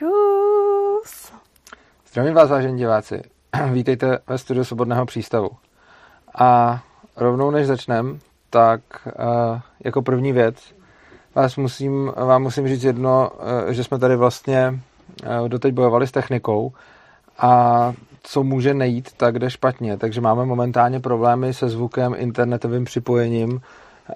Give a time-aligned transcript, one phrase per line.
[0.00, 1.32] Čus.
[2.10, 3.22] Zdravím vás, vážení diváci.
[3.72, 5.50] Vítejte ve studiu Svobodného přístavu.
[6.38, 6.80] A
[7.16, 8.18] rovnou než začnem,
[8.50, 10.56] tak uh, jako první věc
[11.34, 14.80] vás musím, vám musím říct jedno, uh, že jsme tady vlastně
[15.40, 16.72] uh, doteď bojovali s technikou
[17.38, 17.92] a
[18.22, 19.96] co může nejít, tak jde špatně.
[19.96, 23.60] Takže máme momentálně problémy se zvukem, internetovým připojením,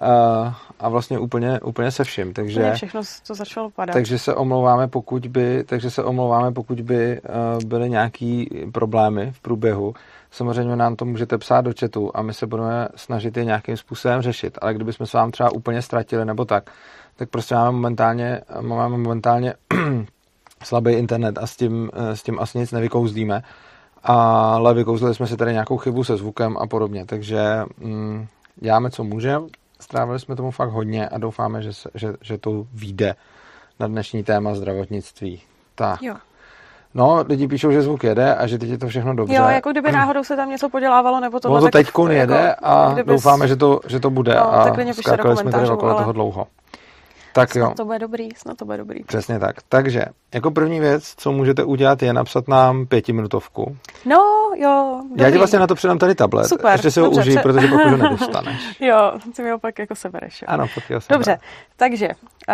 [0.01, 2.33] a, a vlastně úplně, úplně se vším.
[2.33, 3.93] Takže, Úplně všechno to začalo padat.
[3.93, 9.39] takže se omlouváme, pokud by, takže se omlouváme, pokud by uh, byly nějaký problémy v
[9.39, 9.93] průběhu.
[10.31, 14.21] Samozřejmě nám to můžete psát do chatu a my se budeme snažit je nějakým způsobem
[14.21, 14.57] řešit.
[14.61, 16.71] Ale kdybychom se vám třeba úplně ztratili nebo tak,
[17.15, 19.53] tak prostě máme momentálně, máme momentálně
[20.63, 23.43] slabý internet a s tím, s tím asi nic nevykouzdíme.
[24.03, 27.05] Ale vykouzlili jsme si tady nějakou chybu se zvukem a podobně.
[27.05, 29.45] Takže mm, děláme, co můžeme
[29.85, 33.15] strávili jsme tomu fakt hodně a doufáme, že, se, že, že to vyjde
[33.79, 35.41] na dnešní téma zdravotnictví.
[35.75, 36.01] Tak.
[36.01, 36.15] Jo.
[36.93, 39.35] No, lidi píšou, že zvuk jede a že teď je to všechno dobře.
[39.35, 41.57] Jo, jako kdyby náhodou se tam něco podělávalo, nebo tohle.
[41.59, 44.35] Ono to teď jede jako, a kdybys- doufáme, že to, že to bude.
[44.35, 46.47] No, a tak skákali jsme tady okolo ale- toho dlouho.
[47.33, 49.03] Tak Snad jo, to bude dobrý, snad to bude dobrý.
[49.03, 49.55] přesně tak.
[49.69, 50.05] Takže,
[50.35, 53.77] jako první věc, co můžete udělat, je napsat nám pětiminutovku.
[54.05, 54.21] No,
[54.55, 55.23] jo, dobrý.
[55.23, 56.47] Já ti vlastně na to předám tady tablet.
[56.47, 58.61] Super, Ještě si ho dobře, užij, protože pak už ho nedostaneš.
[58.79, 60.41] Jo, ty mi ho pak jako sebereš.
[60.41, 60.45] Jo.
[60.51, 61.39] Ano, pak jo, Dobře, rád.
[61.77, 62.07] takže
[62.49, 62.53] uh,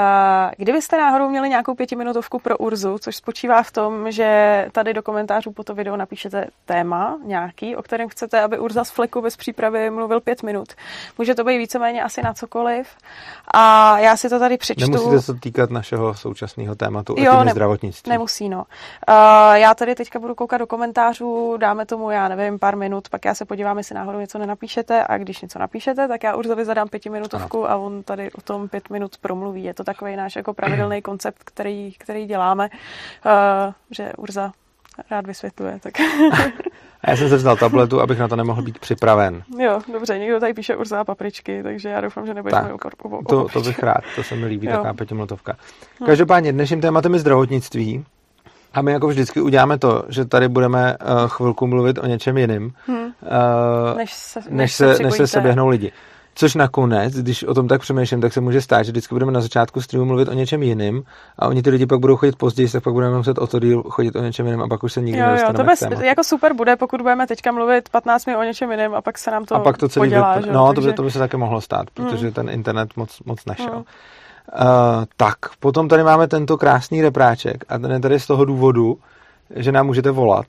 [0.57, 5.51] kdybyste náhodou měli nějakou pětiminutovku pro Urzu, což spočívá v tom, že tady do komentářů
[5.51, 9.89] po to video napíšete téma nějaký, o kterém chcete, aby Urza z fleku bez přípravy
[9.89, 10.67] mluvil pět minut.
[11.17, 12.87] Může to být víceméně asi na cokoliv.
[13.53, 14.91] A já si to tady přečtu.
[14.91, 18.09] Nemusíte se to týkat našeho současného tématu, Jo, jo, ne- zdravotnictví.
[18.09, 18.57] Nemusí, no.
[18.57, 23.25] Uh, já tady teďka budu koukat do komentářů, dáme tomu, já nevím, pár minut, pak
[23.25, 26.89] já se podívám, jestli náhodou něco nenapíšete a když něco napíšete, tak já Urzovi zadám
[26.89, 29.63] pětiminutovku a on tady o tom pět minut promluví.
[29.63, 32.69] Je to takový náš jako pravidelný koncept, který, který děláme,
[33.25, 34.51] uh, že Urza
[35.11, 35.79] rád vysvětluje.
[35.83, 35.93] Tak
[37.03, 39.43] A já jsem se vzal tabletu, abych na to nemohl být připraven.
[39.59, 42.91] jo, dobře, někdo tady píše Urza a papričky, takže já doufám, že nebudeš Tak, opor,
[42.99, 44.73] opor, To, to bych rád, to se mi líbí, Jo.
[44.73, 45.55] Taková pětiminutovka.
[46.05, 48.05] Každopádně dnešním tématem je zdravotnictví.
[48.73, 52.73] A my jako vždycky uděláme to, že tady budeme uh, chvilku mluvit o něčem jiným,
[52.87, 52.93] Hm.
[52.93, 55.91] uh, Než se, než se, než se seběhnou lidi.
[56.35, 59.41] Což nakonec, když o tom tak přemýšlím, tak se může stát, že vždycky budeme na
[59.41, 61.03] začátku streamu mluvit o něčem jiným
[61.39, 63.83] a oni ty lidi pak budou chodit později, tak pak budeme muset o to díl
[63.83, 66.53] chodit o něčem jiném a pak už se nikdy Jo, jo, to bez, jako super
[66.53, 69.55] bude, pokud budeme teďka mluvit 15 minut o něčem jiném a pak se nám to,
[69.55, 70.51] a pak to celý podělá, že?
[70.51, 73.45] No, to Takže- by, to by se také mohlo stát, protože ten internet moc, moc
[73.45, 73.75] nešel.
[73.75, 73.83] Mm.
[74.61, 78.97] Uh, tak, potom tady máme tento krásný repráček a ten je tady z toho důvodu,
[79.55, 80.45] že nám můžete volat,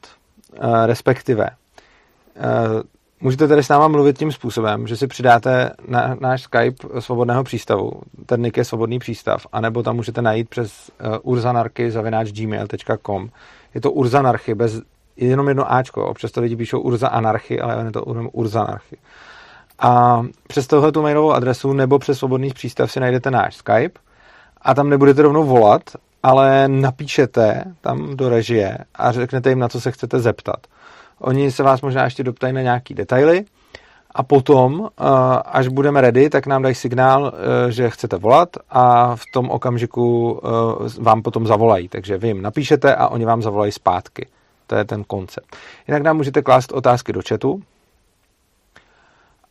[0.65, 2.83] uh, respektive uh,
[3.23, 7.93] můžete tady s náma mluvit tím způsobem, že si přidáte na náš Skype svobodného přístavu,
[8.27, 13.29] ten nick je svobodný přístav, anebo tam můžete najít přes uh, urzanarchy.gmail.com
[13.75, 14.81] Je to urzanarchy, bez
[15.17, 18.97] je jenom jedno Ačko, občas to lidi píšou urza anarchy, ale je to jenom urzanarchy.
[19.79, 24.01] A přes tohle tu mailovou adresu nebo přes svobodný přístav si najdete náš Skype.
[24.63, 25.83] A tam nebudete rovnou volat,
[26.23, 30.67] ale napíšete tam do režie a řeknete jim, na co se chcete zeptat.
[31.23, 33.45] Oni se vás možná ještě doptají na nějaký detaily
[34.11, 35.05] a potom, eh,
[35.45, 40.41] až budeme ready, tak nám dají signál, eh, že chcete volat a v tom okamžiku
[40.45, 41.89] eh, vám potom zavolají.
[41.89, 44.29] Takže vy jim napíšete a oni vám zavolají zpátky.
[44.67, 45.57] To je ten koncept.
[45.89, 47.63] Jinak nám můžete klást otázky do chatu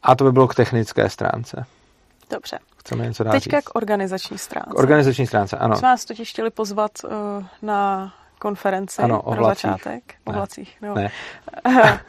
[0.04, 1.66] a to by bylo k technické stránce.
[2.30, 2.60] Dobře.
[2.78, 3.66] Chceme něco dát Teďka říct?
[3.66, 4.70] k organizační stránce.
[4.70, 5.70] K organizační stránce, ano.
[5.70, 7.12] My jsme vás totiž chtěli pozvat uh,
[7.62, 10.04] na konferenci Ano, o pro začátek.
[10.26, 10.38] O Ne.
[10.38, 10.96] vlacích, no.
[10.96, 11.12] Ne.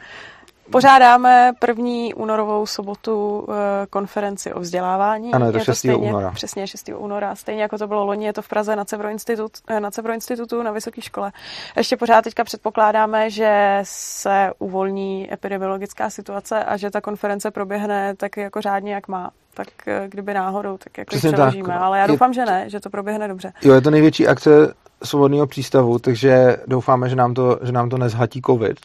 [0.71, 3.55] Pořádáme první únorovou sobotu uh,
[3.89, 5.33] konferenci o vzdělávání.
[5.33, 5.77] Ano, je to 6.
[5.77, 6.31] stejně, února.
[6.31, 6.89] Přesně 6.
[6.97, 7.35] února.
[7.35, 10.13] Stejně jako to bylo loni, je to v Praze na Cevro, institut, eh, na Cevro
[10.13, 11.31] institutu na vysoké škole.
[11.77, 18.37] Ještě pořád teďka předpokládáme, že se uvolní epidemiologická situace a že ta konference proběhne tak
[18.37, 19.31] jako řádně, jak má.
[19.53, 21.35] Tak eh, kdyby náhodou, tak jako Přesně tak.
[21.49, 21.73] přeložíme.
[21.77, 23.53] Ale já Je- doufám, že ne, že to proběhne dobře.
[23.61, 27.97] Jo, je to největší akce svobodného přístavu, takže doufáme, že nám to, že nám to
[27.97, 28.77] nezhatí covid,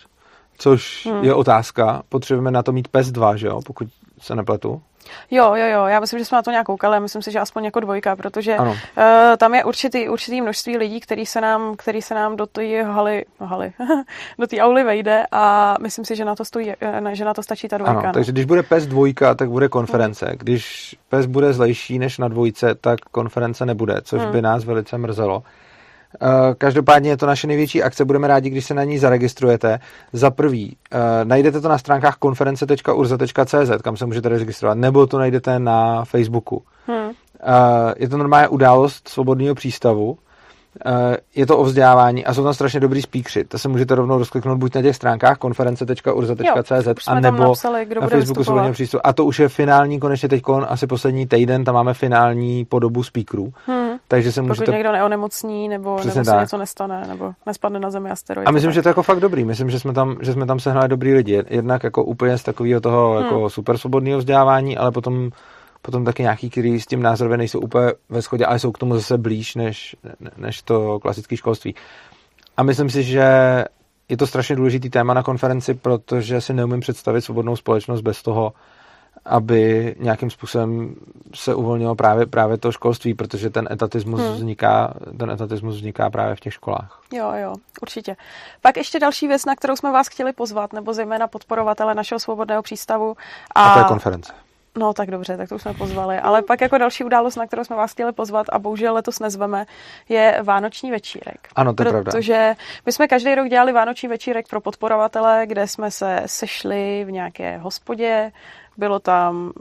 [0.59, 1.15] což Hmm.
[1.15, 1.25] hmm.
[1.25, 2.03] je otázka.
[2.09, 3.89] Potřebujeme na to mít PES 2, že jo, pokud
[4.21, 4.83] se nepletu.
[5.31, 7.65] Jo, jo, jo, já myslím, že jsme na to nějak koukali, myslím si, že aspoň
[7.65, 8.71] jako dvojka, protože Ano.
[8.71, 8.77] uh,
[9.39, 13.25] tam je určitý, určitý množství lidí, který se nám, který se nám do té haly,
[13.41, 13.73] no haly,
[14.39, 17.35] do té auly vejde a myslím si, že na to stojí, eh, ne, že na
[17.35, 17.99] to stačí ta dvojka.
[17.99, 18.13] Ano, no.
[18.13, 20.33] takže když bude PES 2, tak bude konference.
[20.39, 24.33] Když PES bude zlejší než na dvojce, tak konference nebude, což Hmm.
[24.33, 25.43] by nás velice mrzelo.
[26.23, 29.79] Eh, Každopádně je to naše největší akce, budeme rádi, když se na ní zaregistrujete.
[30.13, 35.59] Za prvý, eh, najdete to na stránkách konference.urza.cz, kam se můžete registrovat, nebo to najdete
[35.59, 36.63] na Facebooku.
[36.87, 37.11] Hmm.
[37.41, 40.19] Eh, Je to normálně událost svobodného přístavu.
[41.35, 43.45] je to o vzdělávání a jsou tam strašně dobrý speakři.
[43.45, 48.45] To se můžete rovnou rozkliknout buď na těch stránkách konference.urza.cz a nebo napsali, na Facebooku
[48.45, 49.07] svobodného přístupu.
[49.07, 53.53] A to už je finální, konečně teď asi poslední týden, tam máme finální podobu speakerů.
[53.67, 53.88] Hmm.
[54.09, 54.65] Takže se můžete...
[54.65, 58.49] Pokud někdo neonemocní, nebo, nebo se něco nestane, nebo nespadne na zemi asteroid.
[58.49, 58.75] A myslím, tak.
[58.75, 59.45] že to je jako fakt dobrý.
[59.45, 61.45] Myslím, že jsme tam, že jsme tam sehnali dobrý lidi.
[61.49, 63.25] Jednak jako úplně z takového toho hmm.
[63.25, 65.31] jako super svobodného vzdělávání, ale potom
[65.83, 68.95] potom taky nějaký, který s tím názorově nejsou úplně ve shodě, ale jsou k tomu
[68.95, 69.97] zase blíž než,
[70.37, 71.75] než to klasické školství.
[72.57, 73.25] A myslím si, že
[74.09, 78.53] je to strašně důležitý téma na konferenci, protože si neumím představit svobodnou společnost bez toho,
[79.29, 80.95] aby nějakým způsobem
[81.35, 84.33] se uvolnilo právě, právě to školství, protože ten etatismus, hmm.
[84.33, 87.03] vzniká, ten etatismus vzniká právě v těch školách.
[87.13, 88.17] Jo, jo, určitě.
[88.61, 92.63] Pak ještě další věc, na kterou jsme vás chtěli pozvat, nebo zejména podporovatele našeho svobodného
[92.63, 93.17] přístavu.
[93.55, 94.33] A, a to je konference.
[94.79, 96.19] No tak dobře, tak to už jsme pozvali.
[96.19, 99.67] Ale pak jako další událost, na kterou jsme vás chtěli pozvat a bohužel letos nezveme,
[100.09, 101.49] je Vánoční večírek.
[101.57, 102.11] Ano, to je pravda.
[102.13, 102.55] Protože
[102.87, 107.59] my jsme každý rok dělali Vánoční večírek pro podporovatele, kde jsme se sešli v nějaké
[107.59, 108.33] hospodě,
[108.79, 109.53] bylo tam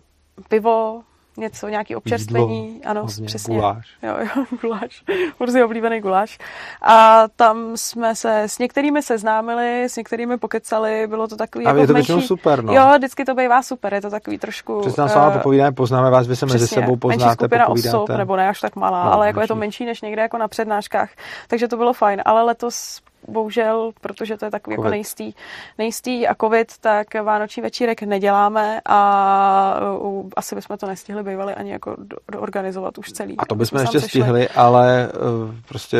[0.50, 1.02] pivo,
[1.38, 3.56] něco, nějaký občerstvení, Jídlo, ano, přesně.
[3.56, 3.88] Guláš.
[4.04, 5.04] Jo, jo, guláš,
[5.40, 6.38] Burzy oblíbený guláš.
[6.81, 11.81] A tam jsme se s některými seznámili, s některými pokecali, bylo to takový A jako
[11.81, 12.22] je to menší...
[12.22, 12.74] super, no.
[12.74, 14.81] Jo, vždycky to bývá super, je to takový trošku...
[14.81, 18.36] Přesně uh, váma popovídáme, poznáme vás, vy se mezi sebou poznáte, menší skupina osob, nebo
[18.36, 21.10] ne až tak malá, no, ale jako je to menší než někde jako na přednáškách,
[21.48, 25.34] takže to bylo fajn, ale letos bohužel, protože to je takový jako nejistý,
[25.78, 31.72] nejistý a covid, tak vánoční večírek neděláme a uh, asi bychom to nestihli bývali ani
[31.72, 33.38] jako do, organizovat už celý.
[33.38, 34.22] A to bychom ještě sešli.
[34.22, 35.10] stihli, ale
[35.48, 35.98] uh, prostě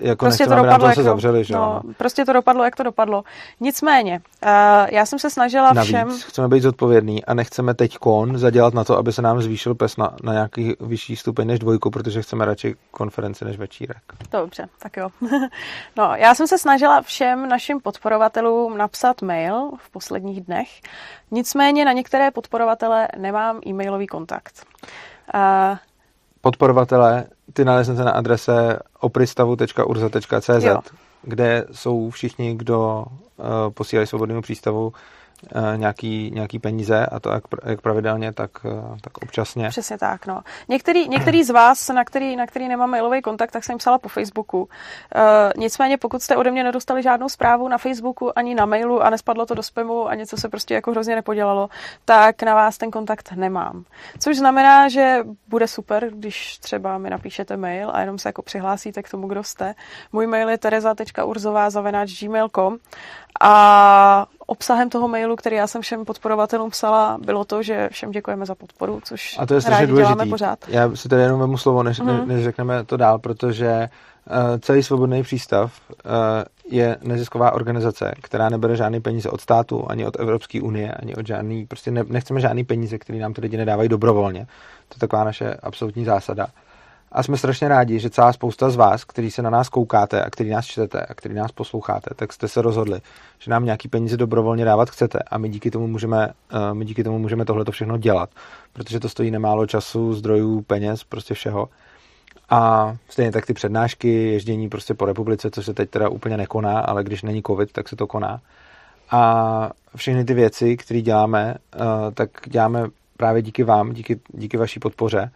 [0.00, 2.82] jako prostě to dopadlo, aby se jako, zavřeli, že no, Prostě to dopadlo, jak to
[2.82, 3.24] dopadlo.
[3.60, 4.50] Nicméně, uh,
[4.90, 6.08] já jsem se snažila Navíc všem...
[6.10, 9.96] chceme být zodpovědný a nechceme teď kon zadělat na to, aby se nám zvýšil pes
[9.96, 14.02] na, na nějaký vyšší stupeň než dvojku, protože chceme radši konferenci než večírek.
[14.32, 15.08] Dobře, tak jo.
[15.96, 20.68] no, já jsem se snažila všem našim podporovatelům napsat mail v posledních dnech.
[21.30, 24.66] Nicméně na některé podporovatele nemám e-mailový kontakt.
[25.34, 25.76] Uh,
[26.40, 33.44] Podporovatele ty naleznete na adrese opristavu.urza.cz, kde jsou všichni, kdo uh,
[33.74, 34.92] posílají svobodnému přístavu
[35.76, 39.68] nějaký, nějaký peníze a to jak, jak pravidelně, tak, eh, tak občasně.
[39.68, 40.40] Přesně tak, no.
[40.68, 44.08] Některý, některý z vás, na který, na který nemám mailový kontakt, tak jsem psala po
[44.08, 44.58] Facebooku.
[44.60, 44.68] Uh,
[45.56, 49.46] nicméně, pokud jste ode mě nedostali žádnou zprávu na Facebooku ani na mailu a nespadlo
[49.46, 51.68] to do spamu a něco se prostě jako hrozně nepodělalo,
[52.04, 53.84] tak na vás ten kontakt nemám.
[54.18, 55.18] Což znamená, že
[55.48, 59.44] bude super, když třeba mi napíšete mail a jenom se jako přihlásíte k tomu, kdo
[59.44, 59.74] jste.
[60.12, 61.68] Můj mail je tereza.urzová
[63.40, 68.46] a obsahem toho mailu, který já jsem všem podporovatelům psala, bylo to, že všem děkujeme
[68.46, 70.12] za podporu, což a to je rádi důležitý.
[70.12, 70.58] děláme pořád.
[70.68, 72.26] Já si tady jenom vemu slovo, než, mm-hmm.
[72.26, 73.88] než řekneme to dál, protože
[74.30, 76.10] uh, celý svobodný přístav uh,
[76.70, 81.26] je nezisková organizace, která nebere žádný peníze od státu, ani od Evropské unie, ani od
[81.26, 84.46] žádný, prostě ne, nechceme žádný peníze, které nám ty lidi nedávají dobrovolně.
[84.88, 86.46] To je taková naše absolutní zásada.
[87.12, 90.30] A jsme strašně rádi, že celá spousta z vás, kteří se na nás koukáte a
[90.30, 93.00] který nás čtete a který nás posloucháte, tak jste se rozhodli,
[93.38, 97.04] že nám nějaký peníze dobrovolně dávat chcete a my díky tomu můžeme, eh, my díky
[97.04, 98.30] tomu můžeme tohle všechno dělat,
[98.72, 101.68] protože to stojí nemálo času, zdrojů, peněz, prostě všeho.
[102.50, 106.80] A stejně tak ty přednášky, ježdění prostě po republice, co se teď teda úplně nekoná,
[106.80, 108.40] ale když není covid, tak se to koná.
[109.10, 111.78] A všechny ty věci, které děláme, eh,
[112.14, 115.30] tak děláme právě díky vám, díky, díky vaší podpoře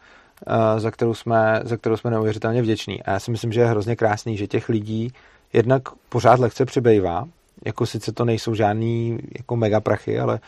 [0.77, 3.03] za kterou, jsme, za kterou jsme neuvěřitelně vděční.
[3.03, 5.13] A já si myslím, že je hrozně krásný, že těch lidí
[5.53, 7.29] jednak pořád lehce přibývá,
[7.65, 10.41] jako sice to nejsou žádný jako megaprachy, ale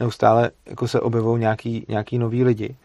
[0.00, 2.76] neustále jako se objevují nějaký, nějaký noví lidi.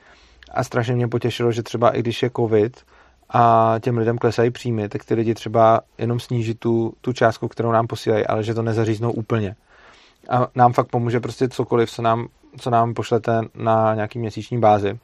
[0.52, 2.82] A strašně mě potěšilo, že třeba i když je covid
[3.30, 7.72] a těm lidem klesají příjmy, tak ty lidi třeba jenom sníží tu, tu částku, kterou
[7.72, 9.56] nám posílají, ale že to nezaříznou úplně.
[10.30, 15.00] A nám fakt pomůže prostě cokoliv, co nám, co nám pošlete na nějaký měsíční bázi.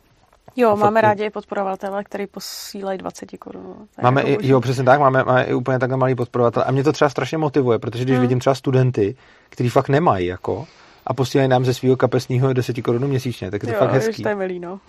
[0.56, 1.04] Jo, máme fakt...
[1.04, 3.88] rádi podporovatele, který posílají 20 korun.
[4.02, 6.64] Máme jako i, jo, přesně tak, máme, máme i úplně takhle malý podporovatel.
[6.68, 8.22] A mě to třeba strašně motivuje, protože když hmm.
[8.22, 9.16] vidím třeba studenty,
[9.50, 10.68] kteří fakt nemají, jako,
[11.08, 14.24] a posílají nám ze svého kapesního 10 korun měsíčně, tak je to jo, fakt hezký.
[14.24, 14.80] to je milý, no.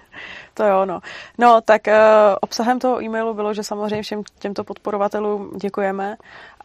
[0.54, 1.00] to jo, no.
[1.38, 1.94] No, tak uh,
[2.40, 6.16] obsahem toho e-mailu bylo, že samozřejmě všem těmto podporovatelům děkujeme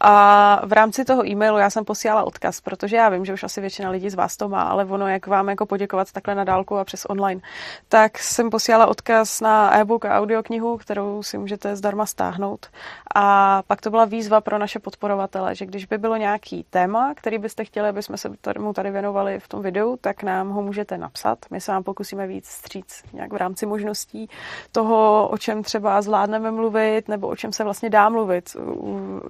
[0.06, 3.62] A v rámci toho e-mailu já jsem posílala odkaz, protože já vím, že už asi
[3.62, 6.78] většina lidí z vás to má, ale ono, jak vám jako poděkovat takhle na dálku
[6.78, 7.42] a přes online,
[7.88, 12.68] tak jsem posílala odkaz na e-book a audioknihu, kterou si můžete zdarma stáhnout.
[13.16, 17.38] A pak to byla výzva pro naše podporovatele, že když by bylo nějaký téma, který
[17.38, 18.30] byste chtěli, aby jsme se
[18.60, 21.40] mu tady věnovali v tom videu, tak nám ho můžete napsat.
[21.52, 24.30] My se vám pokusíme víc stříc nějak v rámci možností
[24.72, 28.50] toho, o čem třeba zvládneme mluvit, nebo o čem se vlastně dá mluvit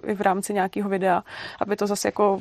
[0.06, 1.24] i v rámci nějakého videa,
[1.62, 2.40] aby to zase jako,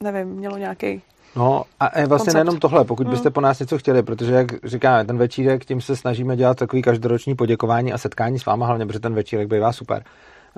[0.00, 1.02] nevím, mělo nějaký
[1.36, 2.34] No a je vlastně koncept.
[2.34, 3.32] nejenom tohle, pokud byste hmm.
[3.32, 7.34] po nás něco chtěli, protože jak říkáme, ten večírek, tím se snažíme dělat takový každoroční
[7.34, 10.04] poděkování a setkání s váma, hlavně protože ten večírek bývá super.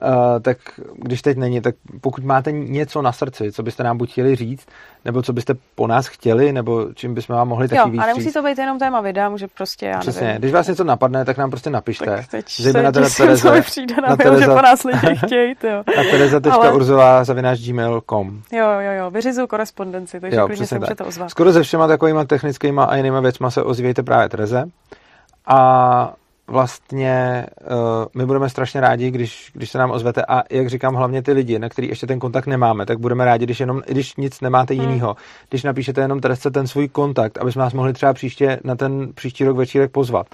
[0.02, 0.58] Uh, tak
[0.96, 4.66] když teď není, tak pokud máte něco na srdci, co byste nám buď chtěli říct,
[5.04, 8.06] nebo co byste po nás chtěli, nebo čím bychom vám mohli taky jo, víc a
[8.06, 10.40] nemusí to být jenom téma videa, může prostě, já Přesně, nevím.
[10.40, 12.04] když vás něco napadne, tak nám prostě napište.
[12.04, 14.84] Tak teď Zejména se tisím, Tereze, co mi přijde na, na Tereza, že po nás
[14.84, 15.82] lidi chtějí, jo.
[15.96, 21.30] Na tereza.urzová zavináč gmail.com Jo, jo, jo, vyřizuju korespondenci, takže jo, klidně se můžete ozvat.
[21.30, 24.64] Skoro ze všema takovýma technickýma a jinýma věcma se ozvějte právě Tereze.
[25.46, 26.12] A
[26.46, 27.76] vlastně uh,
[28.16, 31.58] my budeme strašně rádi, když, když se nám ozvete a jak říkám, hlavně ty lidi,
[31.58, 34.82] na který ještě ten kontakt nemáme, tak budeme rádi, když jenom, když nic nemáte hmm.
[34.82, 35.16] jinýho,
[35.48, 39.12] když napíšete jenom Teresce ten svůj kontakt, aby jsme nás mohli třeba příště na ten
[39.14, 40.26] příští rok večírek pozvat.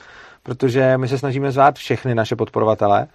[0.42, 3.06] Protože my se snažíme zvát všechny naše podporovatele,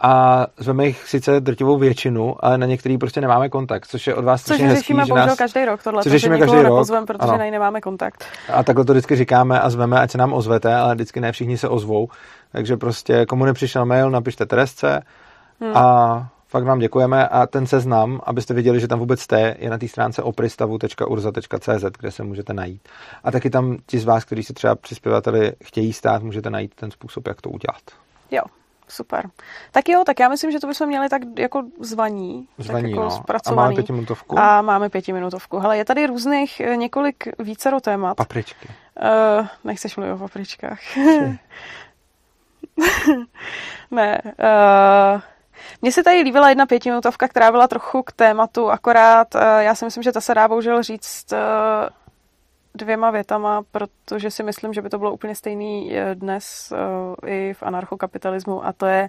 [0.00, 4.24] a zveme jich sice drtivou většinu, ale na některý prostě nemáme kontakt, což je od
[4.24, 5.36] vás což řešíme hezký, nás...
[5.36, 7.38] každý rok tohle, což řešíme každý rok, nepozvem, protože ano.
[7.38, 8.24] na nemáme kontakt.
[8.52, 11.58] A takhle to vždycky říkáme a zveme, ať se nám ozvete, ale vždycky ne všichni
[11.58, 12.08] se ozvou.
[12.52, 15.02] Takže prostě komu nepřišel mail, napište Teresce
[15.60, 15.76] hmm.
[15.76, 19.78] a fakt vám děkujeme a ten seznam, abyste viděli, že tam vůbec jste, je na
[19.78, 22.88] té stránce opristavu.urza.cz, kde se můžete najít.
[23.24, 26.90] A taky tam ti z vás, kteří se třeba přispěvateli chtějí stát, můžete najít ten
[26.90, 27.82] způsob, jak to udělat.
[28.30, 28.42] Jo,
[28.88, 29.30] Super.
[29.70, 32.48] Tak jo, tak já myslím, že to bychom měli tak jako zvaní.
[32.58, 33.10] Zvaní, tak jako no.
[33.10, 33.62] Zpracovaný.
[33.62, 34.38] A máme pětiminutovku.
[34.38, 35.58] A máme pětiminutovku.
[35.58, 38.16] Hele, je tady různých eh, několik vícero témat.
[38.16, 38.68] Papričky.
[39.38, 40.80] Uh, nechceš mluvit o papričkách.
[43.90, 44.22] ne.
[44.24, 45.20] Uh,
[45.82, 49.84] mně se tady líbila jedna pětiminutovka, která byla trochu k tématu, akorát uh, já si
[49.84, 51.38] myslím, že ta se dá bohužel říct uh,
[52.76, 57.54] dvěma větama, protože si myslím, že by to bylo úplně stejný eh, dnes uh, i
[57.54, 59.08] v anarchokapitalismu a to je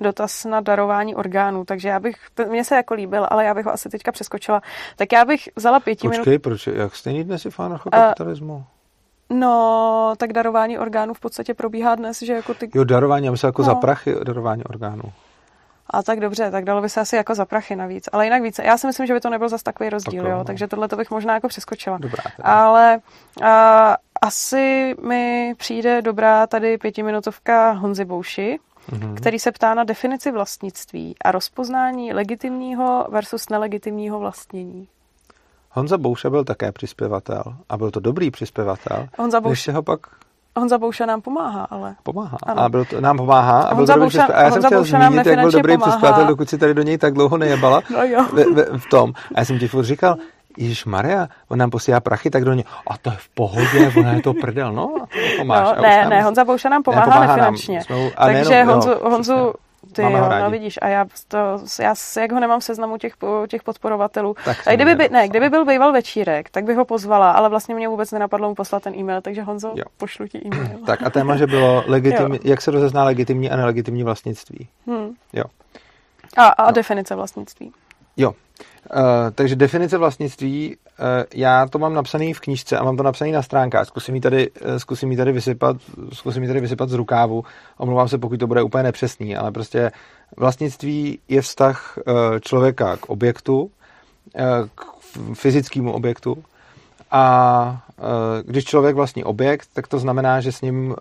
[0.00, 1.64] dotaz na darování orgánů.
[1.64, 2.16] Takže já bych,
[2.48, 4.62] mně se jako líbil, ale já bych ho asi teďka přeskočila.
[4.96, 6.42] Tak já bych vzala pěti Počkej, minut...
[6.42, 6.66] proč?
[6.66, 8.54] Jak stejný dnes je v anarchokapitalismu?
[8.54, 8.62] Uh,
[9.30, 12.70] No, tak darování orgánů v podstatě probíhá dnes, že jako ty...
[12.74, 13.66] Jo, darování, já myslím jako no.
[13.66, 15.02] za prachy darování orgánů.
[15.90, 18.08] A tak dobře, tak dalo by se asi jako za prachy navíc.
[18.12, 18.64] Ale jinak více.
[18.64, 20.96] Já si myslím, že by to nebyl zas takový rozdíl, Takové, jo, takže tohle to
[20.96, 21.98] bych možná jako přeskočila.
[21.98, 23.00] Dobrá, Ale
[23.42, 28.58] a, asi mi přijde dobrá tady pětiminutovka Honzy Bouši,
[28.90, 29.14] mm-hmm.
[29.14, 34.88] který se ptá na definici vlastnictví a rozpoznání legitimního versus nelegitimního vlastnění.
[35.70, 39.08] Honza Bouša byl také přispěvatel a byl to dobrý přispěvatel.
[39.18, 39.62] Honza Bouš...
[39.62, 40.00] se ho pak
[40.56, 41.94] Honza Bouša nám pomáhá, ale.
[42.02, 42.38] Pomáhá.
[42.42, 42.62] Ano.
[42.62, 43.60] A byl to, nám pomáhá.
[43.60, 46.58] A, byl to Bouša, a já jsem chtěl zmínit, jak byl dobrý přispěvatel, dokud si
[46.58, 47.82] tady do něj tak dlouho nejebala.
[47.90, 48.24] No jo.
[48.32, 49.12] V, v, v tom.
[49.34, 50.16] A já jsem ti furt říkal,
[50.58, 54.12] Ježíš Maria, on nám posílá prachy, tak do něj, a to je v pohodě, ona
[54.12, 55.68] je to prdel, no, a to pomáš.
[55.76, 57.74] No, ne, ne, Honza Bouša nám pomáhá, pomáhá nefinančně.
[57.74, 59.52] Nám, jsme, Takže nejenom, Honzu, jo, Honzu
[59.92, 61.38] ty jo, no vidíš, a já, to,
[61.80, 63.14] já jak ho nemám v seznamu těch,
[63.48, 64.36] těch podporovatelů.
[64.44, 67.74] Tak a kdyby, by, ne, kdyby byl býval večírek, tak bych ho pozvala, ale vlastně
[67.74, 69.84] mě vůbec nenapadlo mu poslat ten e-mail, takže Honzo, jo.
[69.96, 70.78] pošlu ti e-mail.
[70.86, 74.68] tak a téma, že bylo legitimní, jak se rozezná legitimní a nelegitimní vlastnictví.
[74.86, 75.14] Hmm.
[75.32, 75.44] Jo.
[76.36, 76.72] A, a no.
[76.72, 77.72] definice vlastnictví.
[78.16, 78.32] Jo.
[78.94, 79.00] Uh,
[79.34, 83.42] takže definice vlastnictví, uh, já to mám napsaný v knížce a mám to napsaný na
[83.42, 83.86] stránkách.
[83.86, 85.76] Zkusím ji tady, uh, zkusím ji tady vysypat,
[86.12, 87.44] zkusím ji tady vysypat z rukávu.
[87.78, 89.92] Omlouvám se, pokud to bude úplně nepřesný, ale prostě
[90.36, 91.98] vlastnictví je vztah
[92.40, 93.70] člověka k objektu,
[94.74, 94.84] k
[95.34, 96.44] fyzickému objektu
[97.10, 97.82] a
[98.44, 100.94] když člověk vlastní objekt, tak to znamená, že s ním,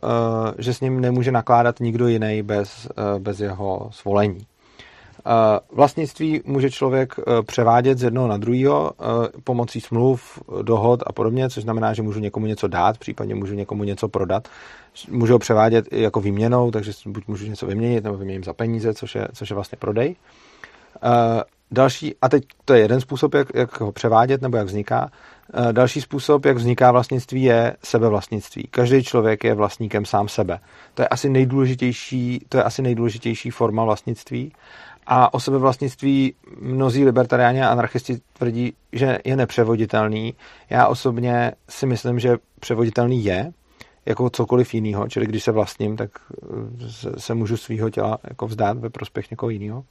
[0.58, 2.88] že s ním nemůže nakládat nikdo jiný bez,
[3.20, 4.46] bez jeho svolení.
[5.72, 11.50] Vlastnictví může člověk e, převádět z jednoho na druhého e, pomocí smluv, dohod a podobně,
[11.50, 14.48] což znamená, že můžu někomu něco dát, případně můžu někomu něco prodat.
[15.10, 18.94] Můžu ho převádět i jako výměnou, takže buď můžu něco vyměnit, nebo vyměním za peníze,
[18.94, 20.16] což je, což je vlastně prodej.
[21.72, 25.12] Další, a teď to je jeden způsob, jak, jak ho převádět nebo jak vzniká.
[25.72, 28.68] Další způsob, jak vzniká vlastnictví, je sebevlastnictví.
[28.72, 30.60] Každý člověk je vlastníkem sám sebe.
[30.94, 34.52] To je asi nejdůležitější, to je asi nejdůležitější forma vlastnictví.
[35.08, 40.34] A o sebevlastnictví mnozí libertariáni a anarchisti tvrdí, že je nepřevoditelný.
[40.70, 43.52] Já osobně si myslím, že převoditelný je,
[44.06, 46.12] jako cokoliv jiného, čili když se vlastním, tak
[46.90, 49.84] se, se můžu svého těla jako vzdát ve prospěch někoho jiného.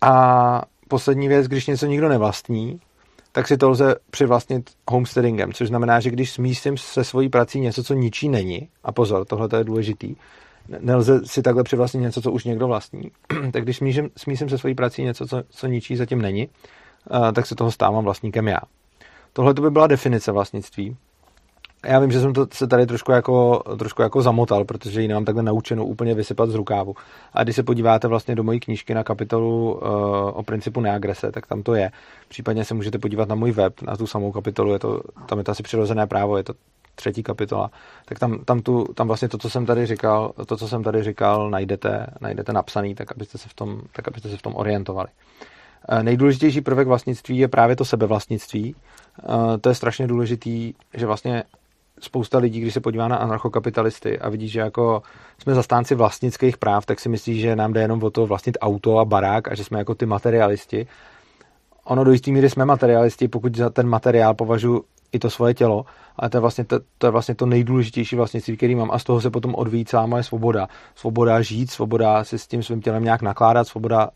[0.00, 2.80] A poslední věc, když něco nikdo nevlastní,
[3.32, 7.84] tak si to lze přivlastnit homesteadingem, což znamená, že když smísím se svojí prací něco,
[7.84, 10.16] co ničí není, a pozor, tohle je důležitý,
[10.80, 13.10] nelze si takhle přivlastnit něco, co už někdo vlastní,
[13.52, 16.48] tak když smísím, smísím se svojí prací něco, co, co ničí, zatím není,
[17.34, 18.58] tak se toho stávám vlastníkem já.
[19.32, 20.96] Tohle by byla definice vlastnictví.
[21.86, 25.24] Já vím, že jsem to se tady trošku jako, trošku jako zamotal, protože ji nemám
[25.24, 26.94] takhle naučenou úplně vysypat z rukávu.
[27.32, 29.80] A když se podíváte vlastně do mojí knížky na kapitolu uh,
[30.32, 31.90] o principu neagrese, tak tam to je.
[32.28, 35.44] Případně se můžete podívat na můj web, na tu samou kapitolu, je to, tam je
[35.44, 36.54] to asi přirozené právo, je to
[36.94, 37.70] třetí kapitola,
[38.04, 41.02] tak tam, tam, tu, tam vlastně to, co jsem tady říkal, to, co jsem tady
[41.02, 45.08] říkal, najdete, najdete napsaný, tak abyste se v tom, tak abyste se v tom orientovali.
[45.88, 48.74] Eh, nejdůležitější prvek vlastnictví je právě to sebevlastnictví.
[48.74, 51.44] Eh, to je strašně důležitý, že vlastně
[52.00, 55.02] spousta lidí, když se podívá na anarchokapitalisty a vidí, že jako
[55.38, 58.98] jsme zastánci vlastnických práv, tak si myslí, že nám jde jenom o to vlastnit auto
[58.98, 60.86] a barák a že jsme jako ty materialisti.
[61.84, 65.84] Ono do jisté míry jsme materialisti, pokud za ten materiál považuji i to svoje tělo,
[66.16, 69.04] ale to je vlastně to, to, je vlastně to nejdůležitější vlastnictví, který mám a z
[69.04, 70.68] toho se potom odvíjí celá moje svoboda.
[70.94, 74.10] Svoboda žít, svoboda si s tím svým tělem nějak nakládat, svoboda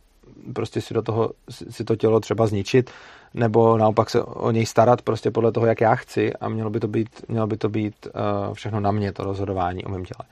[0.52, 2.90] prostě si do toho, si to tělo třeba zničit,
[3.34, 6.80] nebo naopak se o něj starat prostě podle toho, jak já chci a mělo by
[6.80, 10.28] to být, mělo by to být uh, všechno na mě, to rozhodování o mém těle.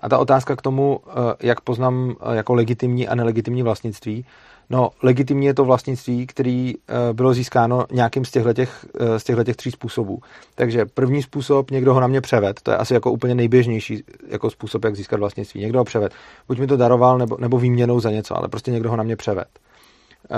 [0.00, 4.24] A ta otázka k tomu, uh, jak poznám uh, jako legitimní a nelegitimní vlastnictví,
[4.70, 9.24] No, legitimní je to vlastnictví, který uh, bylo získáno nějakým z těchto, těch, uh, z
[9.24, 10.20] těchto těch tří způsobů.
[10.54, 14.50] Takže první způsob, někdo ho na mě převed, to je asi jako úplně nejběžnější jako
[14.50, 15.60] způsob, jak získat vlastnictví.
[15.60, 16.12] Někdo ho převed.
[16.48, 19.16] Buď mi to daroval, nebo, nebo výměnou za něco, ale prostě někdo ho na mě
[19.16, 19.48] převed.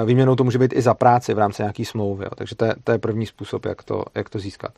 [0.04, 2.30] Výměnou to může být i za práci v rámci nějaký smlouvy, jo.
[2.36, 4.72] takže to je, to je první způsob, jak to, jak to získat.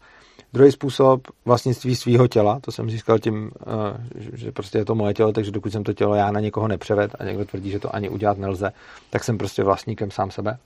[0.53, 5.15] Druhý způsob vlastnictví svého těla, to jsem získal tím, eh, že prostě je to moje
[5.15, 7.95] tělo, takže dokud jsem to tělo já na někoho nepřeved a někdo tvrdí, že to
[7.95, 8.73] ani udělat nelze,
[9.11, 10.59] tak jsem prostě vlastníkem sám sebe.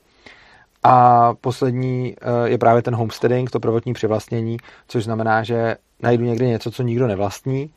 [0.82, 4.56] A poslední eh, je právě ten homesteading, to prvotní přivlastnění,
[4.88, 7.70] což znamená, že najdu někde něco, co nikdo nevlastní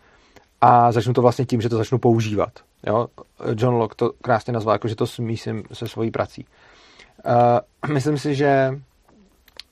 [0.62, 2.50] a začnu to vlastně tím, že to začnu používat.
[2.88, 3.08] Jo?
[3.56, 6.46] John Locke to krásně nazval, jako že to smísím se svojí prací.
[7.86, 8.80] Uh, myslím si, že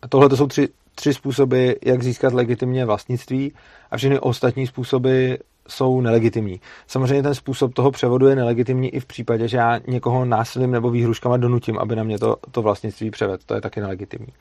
[0.09, 3.53] tohle to jsou tři, tři způsoby, jak získat legitimně vlastnictví
[3.91, 5.33] a všechny ostatní způsoby
[5.67, 6.61] jsou nelegitimní.
[6.87, 10.89] Samozřejmě ten způsob toho převodu je nelegitimní i v případě, že já někoho násilím nebo
[10.89, 13.43] výhruškama donutím, aby na mě to, to vlastnictví převedl.
[13.45, 14.33] To je taky nelegitimní.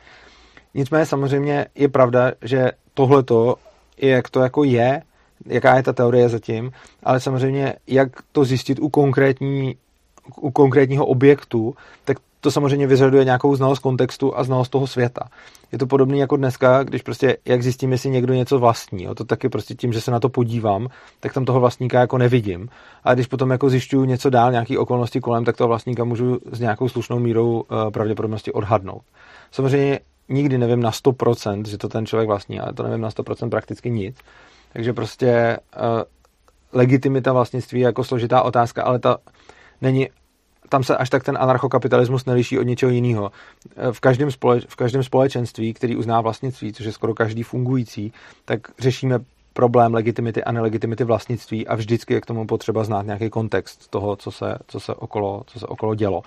[0.75, 3.55] Nicméně samozřejmě je pravda, že tohleto,
[3.99, 5.03] jak to jako je,
[5.47, 9.77] jaká je ta teorie zatím, ale samozřejmě, jak to zjistit u, konkrétní,
[10.37, 15.29] u konkrétního objektu, tak to samozřejmě vyžaduje nějakou znalost kontextu a znalost toho světa.
[15.73, 19.05] Je to podobné jako dneska, když prostě, jak zjistím, jestli někdo něco vlastní.
[19.05, 19.15] Jo?
[19.15, 20.89] To taky prostě tím, že se na to podívám,
[21.21, 22.69] tak tam toho vlastníka jako nevidím.
[23.05, 26.61] A když potom jako zjišťuju něco dál, nějaké okolnosti kolem, tak toho vlastníka můžu s
[26.61, 29.03] nějakou slušnou mírou uh, pravděpodobnosti odhadnout.
[29.51, 33.49] Samozřejmě nikdy nevím na 100%, že to ten člověk vlastní, ale to nevím na 100%
[33.49, 34.17] prakticky nic.
[34.73, 36.03] Takže prostě uh,
[36.73, 39.17] legitimita vlastnictví je jako složitá otázka, ale ta
[39.81, 40.09] není
[40.71, 43.33] tam se až tak ten anarchokapitalismus neliší od něčeho jiného.
[43.77, 48.13] Eh, v každém, společ, v každém společenství, který uzná vlastnictví, což je skoro každý fungující,
[48.45, 49.19] tak řešíme
[49.53, 54.17] problém legitimity a nelegitimity vlastnictví a vždycky je k tomu potřeba znát nějaký kontext toho,
[54.17, 56.23] co se, co se, okolo, co se okolo dělo.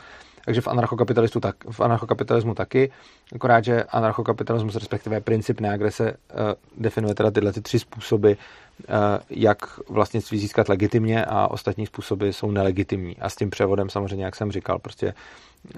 [0.45, 2.91] Takže v, anarchokapitalistu tak, v anarchokapitalismu taky,
[3.35, 6.39] akorát, že anarchokapitalismus, respektive princip neagrese, uh,
[6.77, 8.31] definuje teda tyhle ty tři způsoby,
[9.29, 13.17] jak vlastnictví získat legitimně a ostatní způsoby jsou nelegitimní.
[13.17, 15.13] A s tím převodem samozřejmě, jak jsem říkal, prostě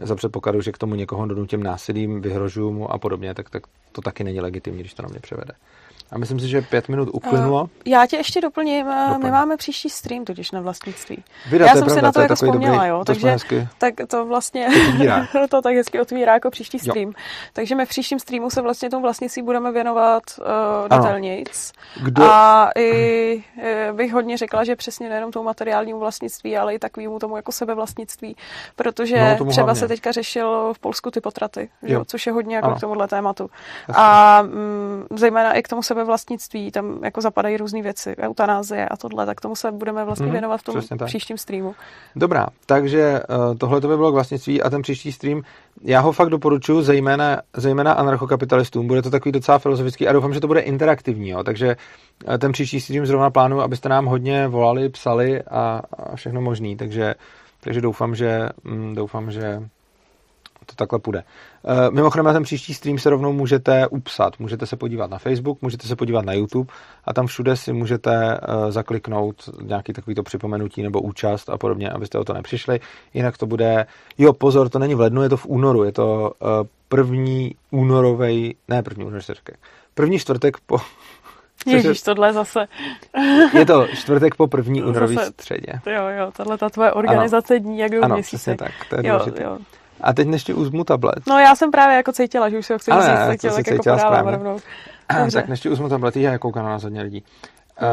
[0.01, 4.01] za předpokladu, že k tomu někoho donutím násilím, vyhrožuju mu a podobně, tak, tak to
[4.01, 5.53] taky není legitimní, když to na mě převede.
[6.11, 7.61] A myslím si, že pět minut uplynulo.
[7.61, 8.87] Uh, já tě ještě doplním.
[8.87, 9.23] Eh, Doplň.
[9.23, 11.23] My máme příští stream totiž na vlastnictví.
[11.49, 12.99] Vydat, já jsem pravda, si na to, to jako vzpomněla, dobrý, jo.
[12.99, 13.37] To takže
[13.77, 14.67] tak to vlastně
[15.49, 17.07] to tak hezky otvírá jako příští stream.
[17.07, 17.13] Jo.
[17.53, 21.71] Takže my v příštím streamu se vlastně tomu vlastnictví budeme věnovat uh, detailnějc.
[22.03, 22.23] Kdo...
[22.23, 23.43] A i
[23.91, 28.35] bych hodně řekla, že přesně nejenom tomu materiálnímu vlastnictví, ale i takovému tomu jako sebevlastnictví,
[28.75, 29.79] protože no, třeba hlavně.
[29.79, 31.97] se teďka řešil v Polsku ty potraty, že?
[32.07, 32.75] což je hodně jako ano.
[32.75, 33.49] k tomuhle tématu.
[33.87, 34.03] Jasně.
[34.03, 39.25] A mm, zejména i k tomu sebevlastnictví, tam jako zapadají různé věci, eutanázie a tohle,
[39.25, 41.75] tak tomu se budeme vlastně mm, věnovat v tom příštím streamu.
[42.15, 45.41] Dobrá, takže uh, tohle to by bylo k vlastnictví a ten příští stream,
[45.81, 50.39] já ho fakt doporučuji, zejména, zejména anarchokapitalistům, bude to takový docela filozofický a doufám, že
[50.39, 51.75] to bude interaktivní, jo, takže
[52.27, 56.75] uh, ten příští stream zrovna plánuju, abyste nám hodně volali, psali a, a všechno možný,
[56.77, 57.15] takže,
[57.63, 59.69] takže doufám, že, um, doufám, že
[60.65, 61.23] to takhle půjde.
[61.63, 64.39] Uh, mimochodem na ten příští stream se rovnou můžete upsat.
[64.39, 66.73] Můžete se podívat na Facebook, můžete se podívat na YouTube
[67.05, 72.19] a tam všude si můžete uh, zakliknout nějaký takovýto připomenutí nebo účast a podobně, abyste
[72.19, 72.79] o to nepřišli.
[73.13, 73.85] Jinak to bude,
[74.17, 76.49] jo pozor, to není v lednu, je to v únoru, je to uh,
[76.89, 79.25] první únorový, ne první únorový,
[79.93, 80.77] první čtvrtek po
[81.65, 82.67] Ježíš, tohle zase.
[83.57, 85.73] je to čtvrtek po první únorový středě.
[85.85, 88.55] Jo, jo, tahle ta tvoje organizace dní, jak ano, měsíce.
[88.55, 89.57] tak, to je jo, jo.
[90.01, 91.27] A teď ještě uzmu tablet.
[91.27, 93.67] No já jsem právě jako cítila, že už se ho chci vzít, tak chtěla, tak
[93.67, 94.59] jako podávám rovnou.
[95.33, 97.23] Tak než uzmu tablet, já koukám na hodně lidí.
[97.81, 97.87] Uh,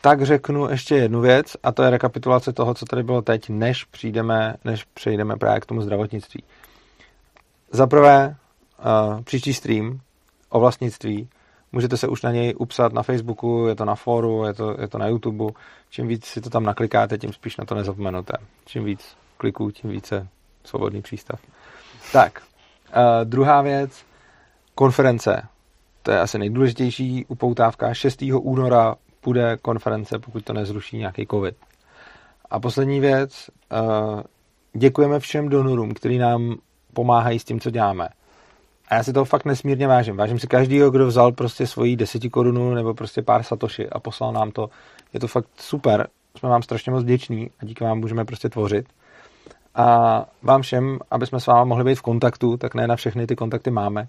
[0.00, 3.84] tak řeknu ještě jednu věc a to je rekapitulace toho, co tady bylo teď, než
[3.84, 6.42] přijdeme, než přejdeme právě k tomu zdravotnictví.
[7.70, 8.36] Za prvé,
[8.78, 10.00] uh, příští stream
[10.48, 11.28] o vlastnictví
[11.72, 14.88] Můžete se už na něj upsat na Facebooku, je to na fóru, je to, je
[14.88, 15.44] to na YouTube.
[15.90, 18.32] Čím víc si to tam naklikáte, tím spíš na to nezapomenete.
[18.64, 20.28] Čím víc kliků, tím více
[20.66, 21.40] svobodný přístav.
[22.12, 22.42] Tak,
[22.96, 24.04] uh, druhá věc,
[24.74, 25.42] konference.
[26.02, 27.94] To je asi nejdůležitější upoutávka.
[27.94, 28.22] 6.
[28.32, 31.56] února bude konference, pokud to nezruší nějaký covid.
[32.50, 34.20] A poslední věc, uh,
[34.72, 36.56] děkujeme všem donorům, kteří nám
[36.92, 38.08] pomáhají s tím, co děláme.
[38.88, 40.16] A já si toho fakt nesmírně vážím.
[40.16, 44.32] Vážím si každýho, kdo vzal prostě svoji deseti korunu nebo prostě pár satoši a poslal
[44.32, 44.70] nám to.
[45.12, 46.08] Je to fakt super.
[46.38, 48.86] Jsme vám strašně moc vděční a díky vám můžeme prostě tvořit.
[49.76, 53.26] A vám všem, aby jsme s vámi mohli být v kontaktu, tak ne na všechny
[53.26, 54.08] ty kontakty máme.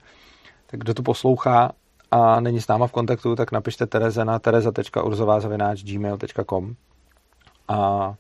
[0.67, 1.71] Tak kdo to poslouchá
[2.11, 6.75] a není s náma v kontaktu, tak napište Tereze na tereza.urzovázavináč.gmail.com
[7.67, 8.13] a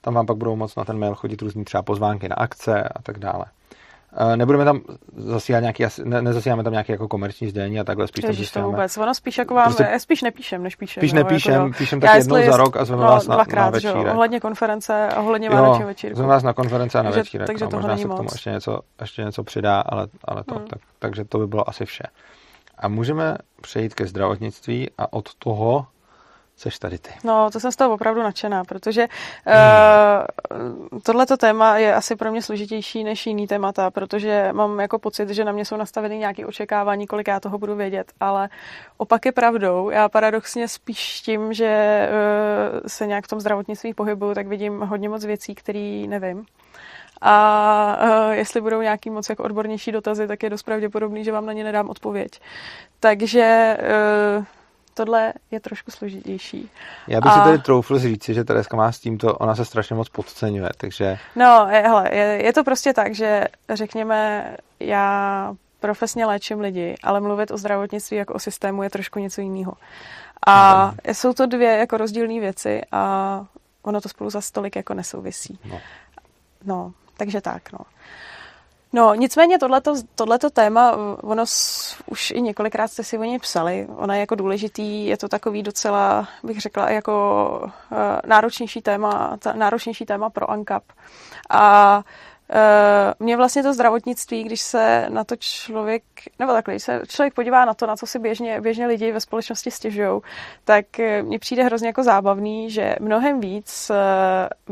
[0.00, 3.02] tam vám pak budou moc na ten mail chodit různý třeba pozvánky na akce a
[3.02, 3.44] tak dále.
[4.16, 4.80] Eh, nebudeme tam
[5.16, 8.96] zasílat nějaký, ne, nezasíláme tam nějaké jako komerční sdělení a takhle spíš Ježiš, to vůbec.
[8.96, 11.00] Ono spíš jako vám, prostě, spíš nepíšem, než píšem.
[11.00, 13.70] Spíš nepíšem, jako, píšem tak jednou za rok a zveme no, vás na, dvakrát, na
[13.70, 14.06] večírek.
[14.06, 16.16] Jo, ohledně konference a ohledně Vánoční večírku.
[16.16, 17.46] Zveme vás na konference a na takže, večírek.
[17.46, 20.54] Takže no, možná se k tomu ještě něco, ještě něco přidá, ale, ale to.
[20.54, 20.66] Hmm.
[20.66, 22.04] Tak, takže to by bylo asi vše.
[22.78, 25.86] A můžeme přejít ke zdravotnictví a od toho
[26.62, 27.10] Seš tady ty.
[27.24, 29.08] No, to jsem z toho opravdu nadšená, protože
[29.44, 29.56] hmm.
[30.92, 35.28] uh, tohleto téma je asi pro mě složitější než jiný témata, protože mám jako pocit,
[35.28, 38.48] že na mě jsou nastaveny nějaké očekávání, kolik já toho budu vědět, ale
[38.96, 39.90] opak je pravdou.
[39.90, 45.08] Já paradoxně spíš tím, že uh, se nějak v tom zdravotnictví pohybuju, tak vidím hodně
[45.08, 46.46] moc věcí, které nevím.
[47.20, 51.46] A uh, jestli budou nějaký moc jako odbornější dotazy, tak je dost pravděpodobný, že vám
[51.46, 52.40] na ně nedám odpověď.
[53.00, 53.78] Takže
[54.38, 54.44] uh,
[54.94, 56.70] tohle je trošku složitější.
[57.08, 57.34] Já bych a...
[57.34, 61.18] si tady troufl říct, že Tereska má s tímto, ona se strašně moc podceňuje, takže...
[61.36, 64.46] No, je, hele, je, je to prostě tak, že řekněme,
[64.80, 69.72] já profesně léčím lidi, ale mluvit o zdravotnictví jako o systému je trošku něco jiného.
[70.46, 71.14] A no.
[71.14, 73.44] jsou to dvě jako rozdílné věci a
[73.82, 75.58] ono to spolu za stolik jako nesouvisí.
[75.64, 75.80] No.
[76.64, 77.78] no, takže tak, no.
[78.92, 81.44] No, nicméně tohleto, tohleto téma, ono
[82.06, 85.62] už i několikrát jste si o něj psali, ono je jako důležitý, je to takový
[85.62, 87.12] docela, bych řekla, jako
[87.62, 90.82] uh, náročnější téma, náročnější téma pro ANCAP.
[91.50, 92.02] A
[93.18, 96.02] mě vlastně to zdravotnictví, když se na to člověk,
[96.38, 99.20] nebo takhle, když se člověk podívá na to, na co si běžně, běžně lidi ve
[99.20, 100.20] společnosti stěžují,
[100.64, 103.96] tak eh, mně přijde hrozně jako zábavný, že mnohem víc uh,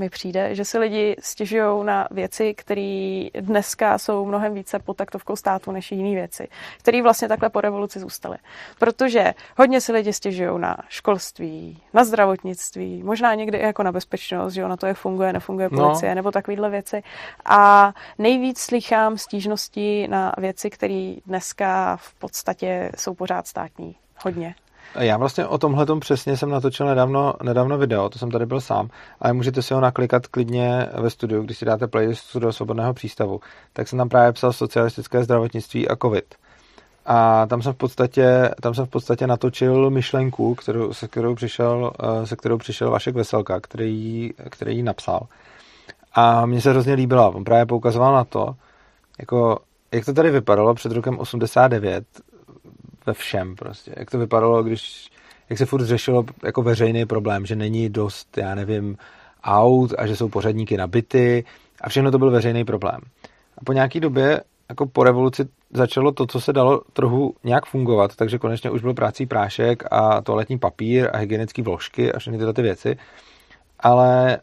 [0.00, 5.36] mi přijde, že si lidi stěžují na věci, které dneska jsou mnohem více pod taktovkou
[5.36, 8.36] státu než jiné věci, které vlastně takhle po revoluci zůstaly.
[8.78, 14.52] Protože hodně si lidi stěžují na školství, na zdravotnictví, možná někdy i jako na bezpečnost,
[14.52, 15.78] že jo, na to, jak funguje, nefunguje no.
[15.78, 16.14] policie, no.
[16.14, 17.02] nebo takovéhle věci.
[17.44, 23.96] A a nejvíc slychám stížnosti na věci, které dneska v podstatě jsou pořád státní.
[24.24, 24.54] Hodně.
[24.98, 28.88] Já vlastně o tomhle přesně jsem natočil nedávno, nedávno video, to jsem tady byl sám,
[29.20, 33.40] ale můžete si ho naklikat klidně ve studiu, když si dáte playlist do svobodného přístavu.
[33.72, 36.34] Tak jsem tam právě psal socialistické zdravotnictví a covid.
[37.06, 41.92] A tam jsem v podstatě, tam jsem v podstatě natočil myšlenku, kterou, se, kterou přišel,
[42.02, 45.26] eh, se kterou přišel Vašek Veselka, který, který ji napsal.
[46.12, 47.28] A mně se hrozně líbila.
[47.28, 48.54] On právě poukazoval na to,
[49.18, 49.58] jako,
[49.92, 52.04] jak to tady vypadalo před rokem 89
[53.06, 53.94] ve všem prostě.
[53.96, 55.10] Jak to vypadalo, když,
[55.50, 58.96] jak se furt řešilo jako veřejný problém, že není dost, já nevím,
[59.44, 61.44] aut a že jsou pořadníky na byty
[61.80, 63.00] a všechno to byl veřejný problém.
[63.58, 68.16] A po nějaký době, jako po revoluci, začalo to, co se dalo trochu nějak fungovat,
[68.16, 72.52] takže konečně už byl prácí prášek a toaletní papír a hygienické vložky a všechny tyhle
[72.52, 72.96] ty věci.
[73.80, 74.38] Ale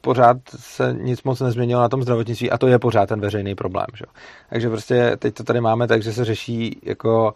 [0.00, 3.86] pořád se nic moc nezměnilo na tom zdravotnictví a to je pořád ten veřejný problém.
[3.94, 4.04] Že?
[4.50, 7.34] Takže prostě teď to tady máme tak, že se řeší jako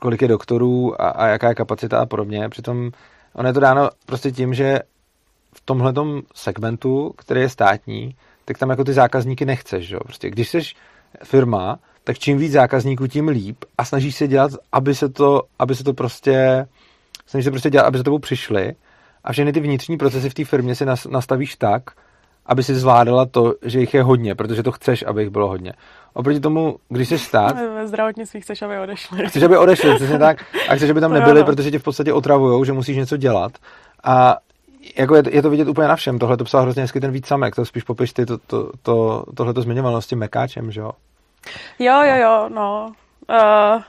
[0.00, 2.48] kolik je doktorů a, a jaká je kapacita a podobně.
[2.48, 2.90] Přitom
[3.32, 4.78] ono je to dáno prostě tím, že
[5.52, 5.92] v tomhle
[6.34, 9.88] segmentu, který je státní, tak tam jako ty zákazníky nechceš.
[9.88, 9.96] Že?
[9.96, 10.60] Prostě když jsi
[11.24, 15.74] firma, tak čím víc zákazníků, tím líp a snažíš se dělat, aby se to, aby
[15.74, 16.66] se to prostě,
[17.26, 18.74] snažíš se prostě dělat, aby se tebou přišli
[19.28, 21.82] a všechny ty vnitřní procesy v té firmě si nastavíš tak,
[22.46, 25.72] aby si zvládala to, že jich je hodně, protože to chceš, aby jich bylo hodně.
[26.12, 27.56] Oproti tomu, když jsi stát...
[27.56, 29.26] Ve zdravotnictví chceš, aby odešli.
[29.26, 30.44] Chceš, aby odešli, přesně tak.
[30.68, 33.52] A chceš, aby tam nebyli, protože tě v podstatě otravujou, že musíš něco dělat.
[34.04, 34.36] A
[34.98, 36.18] jako je, je to vidět úplně na všem.
[36.18, 37.54] Tohle to psal hrozně hezky ten víc samek.
[37.54, 40.92] To spíš popiš ty to, to, to, tohle to zmiňoval s tím mekáčem, že jo?
[41.78, 42.92] Jo, jo, jo, no.
[43.30, 43.82] Uh,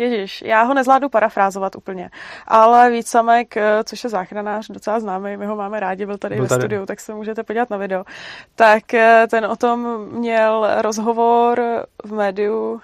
[0.00, 2.10] Ježíš, já ho nezvládnu parafrázovat úplně,
[2.46, 6.34] ale víc samek, eh, což je záchranář, docela známý, my ho máme rádi, byl tady
[6.34, 6.60] byl ve tady.
[6.60, 8.04] studiu, tak se můžete podívat na video.
[8.54, 11.62] Tak eh, ten o tom měl rozhovor
[12.04, 12.80] v médiu,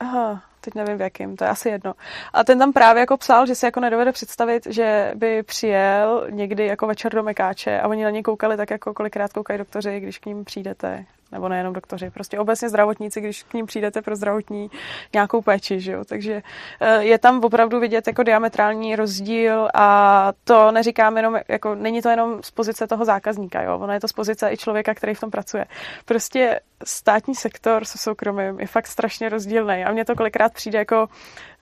[0.00, 1.94] aha, teď nevím v jakým, to je asi jedno.
[2.32, 6.66] A ten tam právě jako psal, že si jako nedovede představit, že by přijel někdy
[6.66, 10.18] jako večer do Mekáče a oni na ně koukali tak jako kolikrát koukají doktoři, když
[10.18, 14.70] k ním přijdete nebo nejenom doktoři, prostě obecně zdravotníci, když k ním přijdete pro zdravotní
[15.12, 16.04] nějakou péči, že jo?
[16.04, 16.42] takže
[16.80, 22.08] eh, je tam opravdu vidět jako diametrální rozdíl a to neříkám jenom, jako není to
[22.08, 23.78] jenom z pozice toho zákazníka, jo?
[23.78, 25.64] ono je to z pozice i člověka, který v tom pracuje.
[26.04, 31.08] Prostě státní sektor se soukromým je fakt strašně rozdílný a mně to kolikrát přijde jako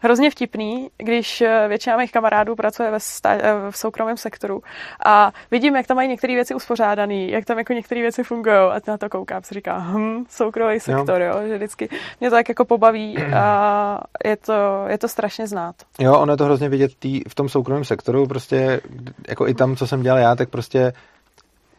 [0.00, 4.62] hrozně vtipný, když eh, většina mých kamarádů pracuje ve sta- eh, v soukromém sektoru
[5.04, 8.80] a vidím, jak tam mají některé věci uspořádané, jak tam jako některé věci fungují a
[8.88, 11.38] na to koukám, si říká, hm, soukromý sektor, jo.
[11.40, 11.88] jo, že vždycky
[12.20, 15.74] mě to tak jako pobaví a je to, je to strašně znát.
[15.98, 18.80] Jo, ono je to hrozně vidět tý, v tom soukromém sektoru, prostě
[19.28, 20.92] jako i tam, co jsem dělal já, tak prostě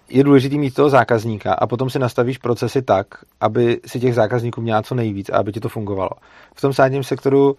[0.09, 3.07] je důležité mít toho zákazníka a potom si nastavíš procesy tak,
[3.41, 6.09] aby si těch zákazníků měla co nejvíc a aby ti to fungovalo.
[6.55, 7.55] V tom státním sektoru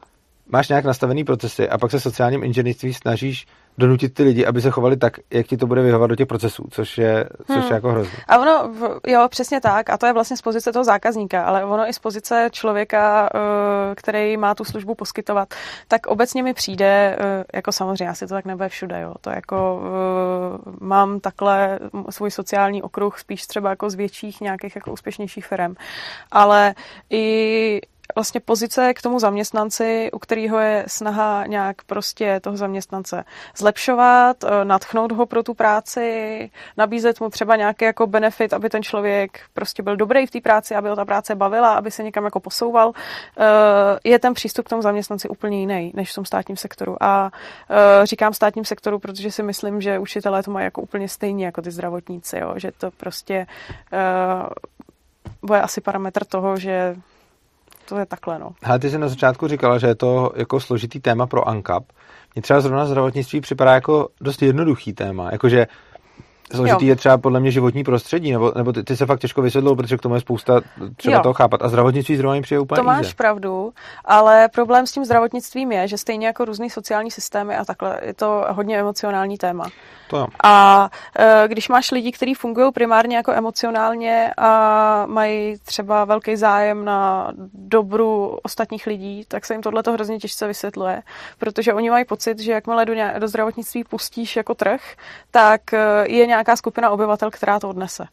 [0.46, 3.46] máš nějak nastavený procesy a pak se sociálním inženýrství snažíš
[3.78, 6.64] donutit ty lidi, aby se chovali tak, jak ti to bude vyhovat do těch procesů,
[6.70, 7.66] což je, což hmm.
[7.66, 8.18] je jako hrozné.
[8.28, 8.74] A ono,
[9.06, 11.98] jo, přesně tak, a to je vlastně z pozice toho zákazníka, ale ono i z
[11.98, 15.54] pozice člověka, eh, který má tu službu poskytovat,
[15.88, 19.82] tak obecně mi přijde, eh, jako samozřejmě, asi to tak nebude všude, jo, to jako
[19.84, 21.78] eh, mám takhle
[22.10, 25.74] svůj sociální okruh spíš třeba jako z větších nějakých jako úspěšnějších firm,
[26.30, 26.74] ale
[27.10, 27.80] i
[28.14, 33.24] vlastně pozice k tomu zaměstnanci, u kterého je snaha nějak prostě toho zaměstnance
[33.56, 38.82] zlepšovat, eh, natchnout ho pro tu práci, nabízet mu třeba nějaký jako benefit, aby ten
[38.82, 42.24] člověk prostě byl dobrý v té práci, aby ho ta práce bavila, aby se někam
[42.24, 42.92] jako posouval,
[43.38, 43.42] eh,
[44.04, 46.96] je ten přístup k tomu zaměstnanci úplně jiný než v tom státním sektoru.
[47.00, 47.30] A
[47.70, 51.62] eh, říkám státním sektoru, protože si myslím, že učitelé to mají jako úplně stejně jako
[51.62, 52.54] ty zdravotníci, jo?
[52.56, 53.46] že to prostě
[55.42, 56.96] bude asi parametr toho, že
[57.88, 58.50] to je takhle, no.
[58.62, 61.84] Ale ty jsi na začátku říkala, že je to jako složitý téma pro ANCAP.
[62.34, 65.66] Mně třeba zrovna zdravotnictví připadá jako dost jednoduchý téma, jakože
[66.54, 66.88] Složitý jo.
[66.88, 69.96] je třeba podle mě životní prostředí, nebo, nebo ty, ty se fakt těžko vysvětlou, protože
[69.96, 70.60] k tomu je spousta
[70.96, 71.22] třeba jo.
[71.22, 71.62] toho chápat.
[71.62, 73.14] A zdravotnictví zrovna přijde úplně To máš easy.
[73.14, 73.72] pravdu,
[74.04, 78.14] ale problém s tím zdravotnictvím je, že stejně jako různý sociální systémy a takhle, je
[78.14, 79.64] to hodně emocionální téma.
[80.10, 80.26] To jo.
[80.44, 86.84] A e, když máš lidi, kteří fungují primárně jako emocionálně a mají třeba velký zájem
[86.84, 91.02] na dobru ostatních lidí, tak se jim tohle to hrozně těžce vysvětluje,
[91.38, 94.80] protože oni mají pocit, že jakmile do, do zdravotnictví pustíš jako trh,
[95.30, 95.78] tak e,
[96.08, 98.04] je nějaká skupina obyvatel, která to odnese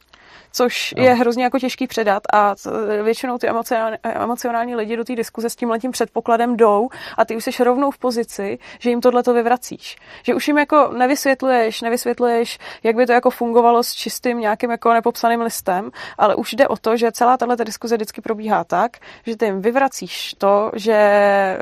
[0.52, 1.04] což no.
[1.04, 2.56] je hrozně jako těžký předat a
[3.04, 7.36] většinou ty emocionální, emocionální lidi do té diskuze s tím letím předpokladem jdou a ty
[7.36, 9.98] už jsi rovnou v pozici, že jim tohle to vyvracíš.
[10.24, 14.94] Že už jim jako nevysvětluješ, nevysvětluješ, jak by to jako fungovalo s čistým nějakým jako
[14.94, 19.38] nepopsaným listem, ale už jde o to, že celá tahle diskuze vždycky probíhá tak, že
[19.38, 21.58] ty jim vyvracíš to, že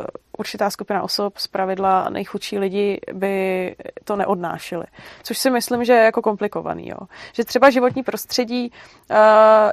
[0.00, 0.04] uh,
[0.40, 4.84] určitá skupina osob, z pravidla nejchudší lidi, by to neodnášeli.
[5.22, 6.88] Což si myslím, že je jako komplikovaný.
[6.88, 6.96] Jo.
[7.32, 8.72] Že třeba životní prostředí
[9.10, 9.16] uh,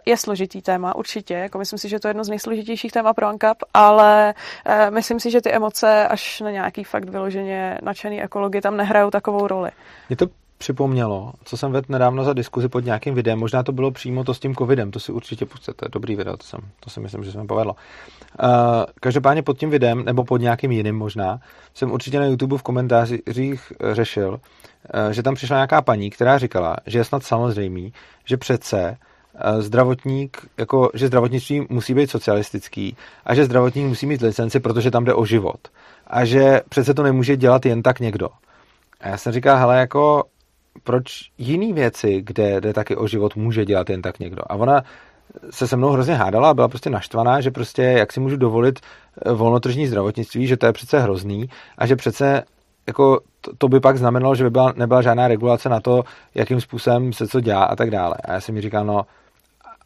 [0.06, 1.34] je složitý téma, určitě.
[1.34, 5.20] Jako myslím si, že to je jedno z nejsložitějších téma pro ANCAP, ale uh, myslím
[5.20, 9.72] si, že ty emoce až na nějaký fakt vyloženě nadšený ekologi tam nehrajou takovou roli.
[10.10, 13.92] Je to připomnělo, co jsem vedl nedávno za diskuzi pod nějakým videem, možná to bylo
[13.92, 17.00] přímo to s tím covidem, to si určitě pustíte, dobrý video, to, jsem, to si
[17.00, 17.76] myslím, že se mi povedlo.
[18.44, 18.50] Uh,
[19.00, 21.40] každopádně pod tím videem, nebo pod nějakým jiným možná,
[21.74, 26.76] jsem určitě na YouTube v komentářích řešil, uh, že tam přišla nějaká paní, která říkala,
[26.86, 27.94] že je snad samozřejmý,
[28.26, 28.98] že přece
[29.56, 34.92] uh, zdravotník, jako, že zdravotnictví musí být socialistický a že zdravotník musí mít licenci, protože
[34.92, 35.68] tam jde o život.
[36.08, 38.30] A že přece to nemůže dělat jen tak někdo.
[39.02, 40.24] A já jsem říkal, hele, jako
[40.84, 44.42] proč jiný věci, kde jde taky o život, může dělat jen tak někdo.
[44.48, 44.82] A ona
[45.50, 48.80] se se mnou hrozně hádala a byla prostě naštvaná, že prostě jak si můžu dovolit
[49.26, 52.44] eh, volnotržní zdravotnictví, že to je přece hrozný a že přece
[52.88, 56.04] jako to, to by pak znamenalo, že by byla, nebyla žádná regulace na to,
[56.36, 58.16] jakým způsobem se co dělá a tak dále.
[58.26, 59.02] A já jsem mi říkal, no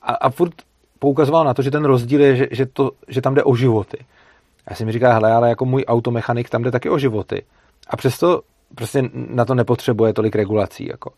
[0.02, 0.54] a, a furt
[1.00, 3.98] poukazoval na to, že ten rozdíl je, že, že, to, že tam jde o životy.
[4.70, 7.44] Já si mi říká, hele, ale jako můj automechanik tam jde taky o životy.
[7.88, 8.42] A přesto
[8.76, 10.88] prostě na to nepotřebuje tolik regulací.
[10.88, 11.12] Jako.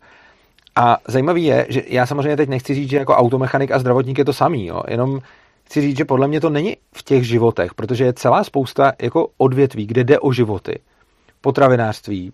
[0.76, 4.24] A zajímavý je, že já samozřejmě teď nechci říct, že jako automechanik a zdravotník je
[4.24, 4.80] to samý, jo.
[4.88, 5.20] jenom
[5.64, 9.28] chci říct, že podle mě to není v těch životech, protože je celá spousta jako
[9.38, 10.78] odvětví, kde jde o životy.
[11.40, 12.32] Potravinářství,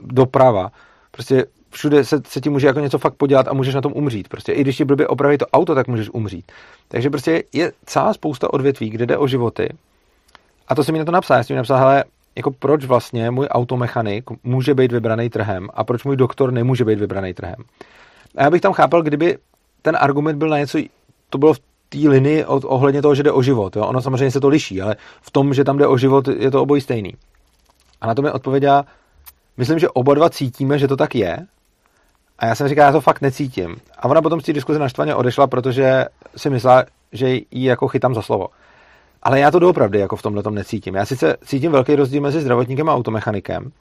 [0.00, 0.70] doprava,
[1.10, 4.28] prostě všude se, se ti může jako něco fakt podělat a můžeš na tom umřít.
[4.28, 6.52] Prostě i když ti blbě opraví to auto, tak můžeš umřít.
[6.88, 9.68] Takže prostě je celá spousta odvětví, kde jde o životy.
[10.68, 11.36] A to se mi na to napsal.
[11.36, 12.04] Já jsem mi napsal, hele,
[12.36, 16.98] jako proč vlastně můj automechanik může být vybraný trhem a proč můj doktor nemůže být
[16.98, 17.56] vybraný trhem.
[18.36, 19.38] A já bych tam chápal, kdyby
[19.82, 20.78] ten argument byl na něco,
[21.30, 23.76] to bylo v té linii od, ohledně toho, že jde o život.
[23.76, 23.86] Jo?
[23.86, 26.62] Ono samozřejmě se to liší, ale v tom, že tam jde o život, je to
[26.62, 27.14] obojí stejný.
[28.00, 28.84] A na to mi odpověděla,
[29.56, 31.46] myslím, že oba dva cítíme, že to tak je.
[32.38, 33.76] A já jsem říkal, já to fakt necítím.
[33.98, 36.04] A ona potom z té diskuze naštvaně odešla, protože
[36.36, 38.48] si myslela, že ji jako chytám za slovo.
[39.26, 40.94] Ale já to doopravdy jako v tomhle tom necítím.
[40.94, 43.72] Já sice cítím velký rozdíl mezi zdravotníkem a automechanikem,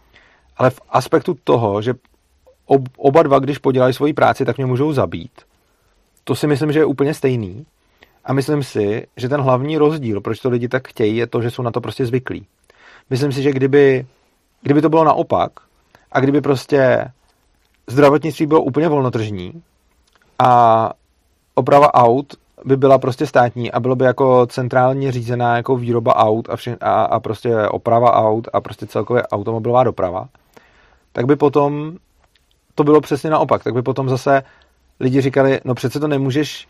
[0.58, 1.94] ale v aspektu toho, že
[2.66, 5.32] ob, oba dva, když podělají svoji práci, tak mě můžou zabít.
[6.24, 7.66] To si myslím, že je úplně stejný.
[8.26, 11.52] A myslím si, že ten hlavní rozdíl, proč to lidi tak chtějí, je to, že
[11.52, 12.48] jsou na to prostě zvyklí.
[13.10, 14.06] Myslím si, že kdyby,
[14.62, 15.52] kdyby to bylo naopak
[16.12, 17.12] a kdyby prostě
[17.88, 19.62] zdravotnictví bylo úplně volnotržní
[20.40, 20.92] a
[21.56, 22.34] oprava aut
[22.66, 26.78] by byla prostě státní a bylo by jako centrálně řízená jako výroba aut a, vše,
[26.82, 30.28] a, a prostě oprava aut a prostě celkově automobilová doprava,
[31.14, 31.98] tak by potom
[32.76, 33.64] to bylo přesně naopak.
[33.64, 34.44] Tak by potom zase
[35.00, 36.68] lidi říkali, no přece to nemůžeš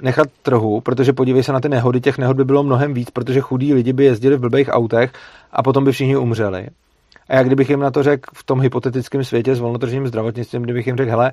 [0.00, 3.40] nechat trhu, protože podívej se na ty nehody, těch nehod by bylo mnohem víc, protože
[3.40, 5.12] chudí lidi by jezdili v blbých autech
[5.52, 6.68] a potom by všichni umřeli.
[7.28, 10.86] A já kdybych jim na to řekl v tom hypotetickém světě s volnotržním zdravotnictvím, kdybych
[10.86, 11.32] jim řekl, hele,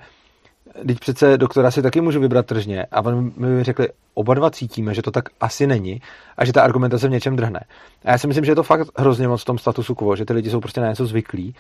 [0.88, 2.86] teď přece doktora si taky můžu vybrat tržně.
[2.92, 6.02] A oni mi řekli, oba dva cítíme, že to tak asi není
[6.38, 7.60] a že ta argumentace v něčem drhne.
[8.06, 10.26] A já si myslím, že je to fakt hrozně moc v tom statusu quo, že
[10.26, 11.56] ty lidi jsou prostě na něco zvyklí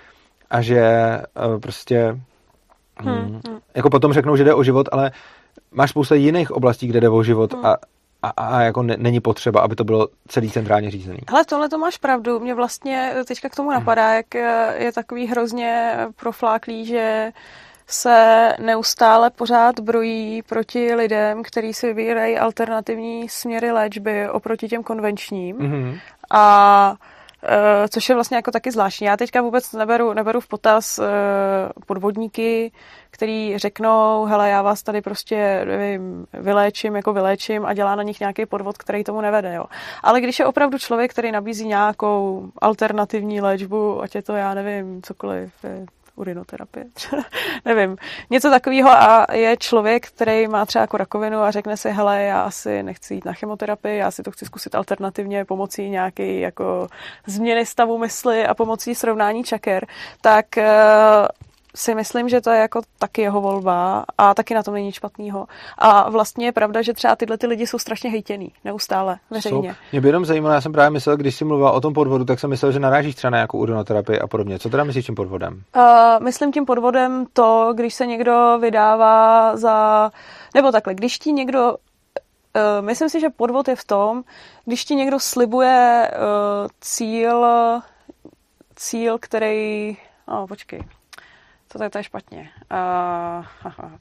[0.50, 0.82] a že
[1.48, 2.20] uh, prostě
[2.98, 3.60] hmm, hmm.
[3.76, 5.12] jako potom řeknou, že jde o život, ale
[5.72, 7.66] máš spousta jiných oblastí, kde jde o život hmm.
[7.66, 7.76] a
[8.24, 11.20] a, a jako ne, není potřeba, aby to bylo celý centrálně řízený.
[11.28, 12.40] Ale tohle to máš pravdu.
[12.40, 14.36] Mě vlastně teďka k tomu napadá, jak
[14.78, 17.32] je takový hrozně profláklý, že
[17.92, 25.58] se neustále pořád brojí proti lidem, kteří si vybírají alternativní směry léčby oproti těm konvenčním.
[25.58, 26.00] Mm-hmm.
[26.32, 26.96] A
[27.44, 29.08] e, což je vlastně jako taky zvláštní.
[29.08, 31.04] Já teďka vůbec neberu, neberu v potaz e,
[31.86, 32.72] podvodníky,
[33.12, 38.20] který řeknou, hele, já vás tady prostě nevím, vyléčím, jako vyléčím a dělá na nich
[38.20, 39.54] nějaký podvod, který tomu nevede.
[39.56, 39.66] Jo.
[40.04, 45.02] Ale když je opravdu člověk, který nabízí nějakou alternativní léčbu, ať je to, já nevím,
[45.02, 45.52] cokoliv,
[46.22, 46.86] urinoterapie,
[47.66, 47.98] nevím,
[48.30, 52.42] něco takového a je člověk, který má třeba jako rakovinu a řekne si, hele, já
[52.42, 56.88] asi nechci jít na chemoterapii, já si to chci zkusit alternativně pomocí nějaké jako
[57.28, 59.86] změny stavu mysli a pomocí srovnání čaker,
[60.22, 60.72] tak eh,
[61.76, 64.96] si myslím, že to je jako taky jeho volba a taky na tom není nic
[64.96, 65.48] špatného.
[65.78, 69.70] A vlastně je pravda, že třeba tyhle ty lidi jsou strašně hejtěný neustále veřejně.
[69.70, 69.76] Jsou.
[69.92, 72.40] Mě by jenom zajímalo, já jsem právě myslel, když jsi mluvila o tom podvodu, tak
[72.40, 74.60] jsem myslel, že narážíš třeba na nějakou urinoterapii a podobně.
[74.60, 75.64] Co teda myslíš tím podvodem?
[75.76, 80.12] Uh, myslím tím podvodem to, když se někdo vydává za...
[80.56, 81.76] Nebo takhle, když ti někdo
[82.56, 84.24] Uh, myslím si, že podvod je v tom,
[84.66, 87.46] když ti někdo slibuje uh, cíl,
[88.76, 89.98] cíl, který...
[90.28, 90.84] Oh, počkej
[91.74, 92.50] to, to je špatně.
[92.72, 93.92] Uh,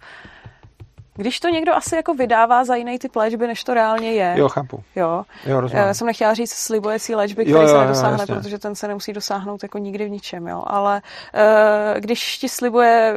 [1.20, 4.34] když to někdo asi jako vydává za jiný typ léčby, než to reálně je.
[4.36, 4.82] Jo, chápu.
[4.96, 5.24] Jo.
[5.46, 5.86] jo rozumím.
[5.86, 8.88] Já jsem nechtěla říct slibující léčby, který jo, jo, se nedosáhne, jo, protože ten se
[8.88, 10.64] nemusí dosáhnout jako nikdy v ničem, jo.
[10.66, 11.02] Ale
[11.34, 13.14] uh, když ti slibuje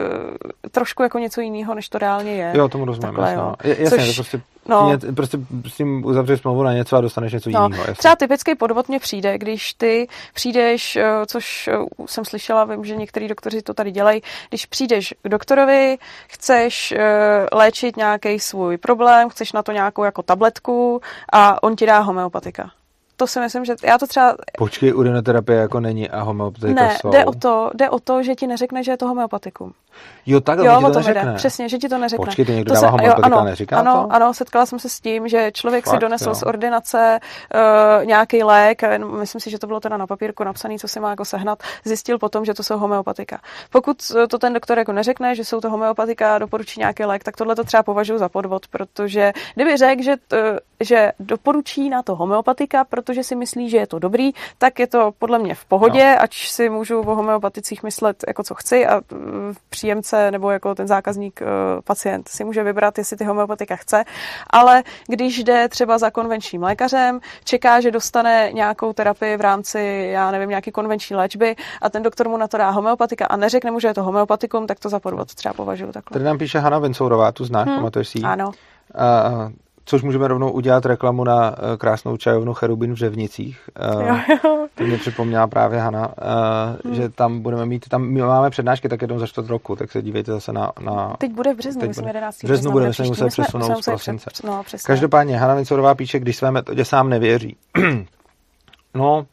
[0.71, 2.51] trošku jako něco jiného, než to reálně je.
[2.55, 3.15] Jo, tomu rozumím.
[3.15, 3.55] Takhle, jasně, jo.
[3.63, 3.69] No.
[3.69, 4.91] Jasně, Což, to prostě No.
[5.15, 7.63] Prostě s tím uzavřeš smlouvu na něco a dostaneš něco no.
[7.63, 7.95] jiného.
[7.97, 12.95] Třeba typický podvod mě přijde, když ty přijdeš, eh, což eh, jsem slyšela, vím, že
[12.95, 15.97] některý doktoři to tady dělají, když přijdeš k doktorovi,
[16.27, 21.01] chceš eh, léčit nějaký svůj problém, chceš na to nějakou jako tabletku
[21.33, 22.71] a on ti dá homeopatika
[23.17, 24.35] to si myslím, že já to třeba...
[24.57, 27.09] Počkej, urinoterapie jako není a homeopatika Ne, jsou.
[27.09, 29.73] jde o, to, jde o to, že ti neřekne, že je to homeopatikum.
[30.25, 31.33] Jo, takhle jo, to, to neřekne.
[31.35, 32.25] Přesně, že ti to neřekne.
[32.25, 34.15] Počkej, ty někdo to dává se, jo, ano, neříká ano, to?
[34.15, 36.35] Ano, setkala jsem se s tím, že člověk Fakt, si donesl jo.
[36.35, 37.19] z ordinace
[37.99, 38.81] uh, nějaký lék,
[39.19, 42.19] myslím si, že to bylo teda na papírku napsaný, co si má jako sehnat, zjistil
[42.19, 43.39] potom, že to jsou homeopatika.
[43.69, 43.97] Pokud
[44.29, 47.55] to ten doktor jako neřekne, že jsou to homeopatika a doporučí nějaký lék, tak tohle
[47.55, 52.83] to třeba považuji za podvod, protože kdyby řekl, že, t, že doporučí na to homeopatika,
[52.83, 56.21] protože si myslí, že je to dobrý, tak je to podle mě v pohodě, no.
[56.21, 59.01] ať si můžu o homeopaticích myslet jako co chci a
[59.83, 61.47] příjemce nebo jako ten zákazník, uh,
[61.83, 64.03] pacient si může vybrat, jestli ty homeopatika chce,
[64.49, 70.31] ale když jde třeba za konvenčním lékařem, čeká, že dostane nějakou terapii v rámci, já
[70.31, 73.79] nevím, nějaký konvenční léčby a ten doktor mu na to dá homeopatika a neřekne mu,
[73.79, 76.13] že je to homeopatikum, tak to za podvod třeba považuji takhle.
[76.13, 77.75] Tady nám píše Hanna Vencourová, tu znáš, hmm.
[77.75, 78.47] pamatuješ si Ano.
[78.47, 79.51] Uh,
[79.85, 83.69] což můžeme rovnou udělat reklamu na uh, krásnou čajovnu Cherubin v Řevnicích.
[83.95, 84.67] Uh, jo, jo.
[84.75, 86.13] To mě připomněla právě Hana, uh,
[86.85, 86.95] hmm.
[86.95, 90.01] že tam budeme mít, tam my máme přednášky tak jednou za čtvrt roku, tak se
[90.01, 90.71] dívejte zase na...
[90.79, 92.37] na teď bude v březnu, myslím 11.
[92.37, 94.29] V březnu budeme se muset přesunout z prosince.
[94.43, 97.57] No, Každopádně Hana Vincorová píše, když své metodě sám nevěří.
[98.93, 99.25] no,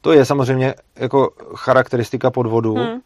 [0.00, 2.74] to je samozřejmě jako charakteristika podvodu.
[2.74, 3.00] Hmm.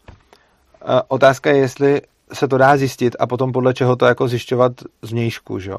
[1.07, 2.01] Otázka je, jestli
[2.33, 4.71] se to dá zjistit a potom podle čeho to jako zjišťovat
[5.01, 5.77] zvnějšku, že jo?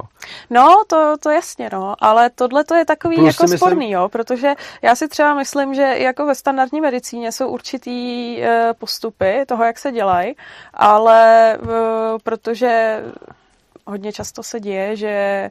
[0.50, 3.58] No, to, to jasně, no, ale tohle to je takový Plus jako myslím...
[3.58, 8.74] sporný, jo, protože já si třeba myslím, že jako ve standardní medicíně jsou určitý e,
[8.78, 10.34] postupy toho, jak se dělají,
[10.74, 11.58] ale e,
[12.22, 13.02] protože
[13.86, 15.50] hodně často se děje, že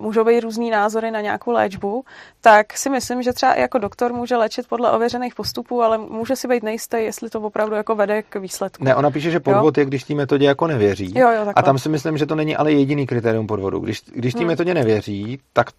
[0.00, 2.04] můžou být různý názory na nějakou léčbu,
[2.40, 6.36] tak si myslím, že třeba i jako doktor může léčit podle ověřených postupů, ale může
[6.36, 8.84] si být nejistý, jestli to opravdu jako vede k výsledku.
[8.84, 9.80] Ne, ona píše, že podvod jo?
[9.80, 11.18] je, když té metodě jako nevěří.
[11.18, 13.78] Jo, jo, a tam si myslím, že to není ale jediný kritérium podvodu.
[13.78, 14.48] Když, když té hmm.
[14.48, 15.70] metodě nevěří, tak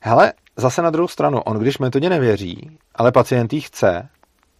[0.00, 4.08] hele, zase na druhou stranu, on když metodě nevěří, ale pacient jí chce,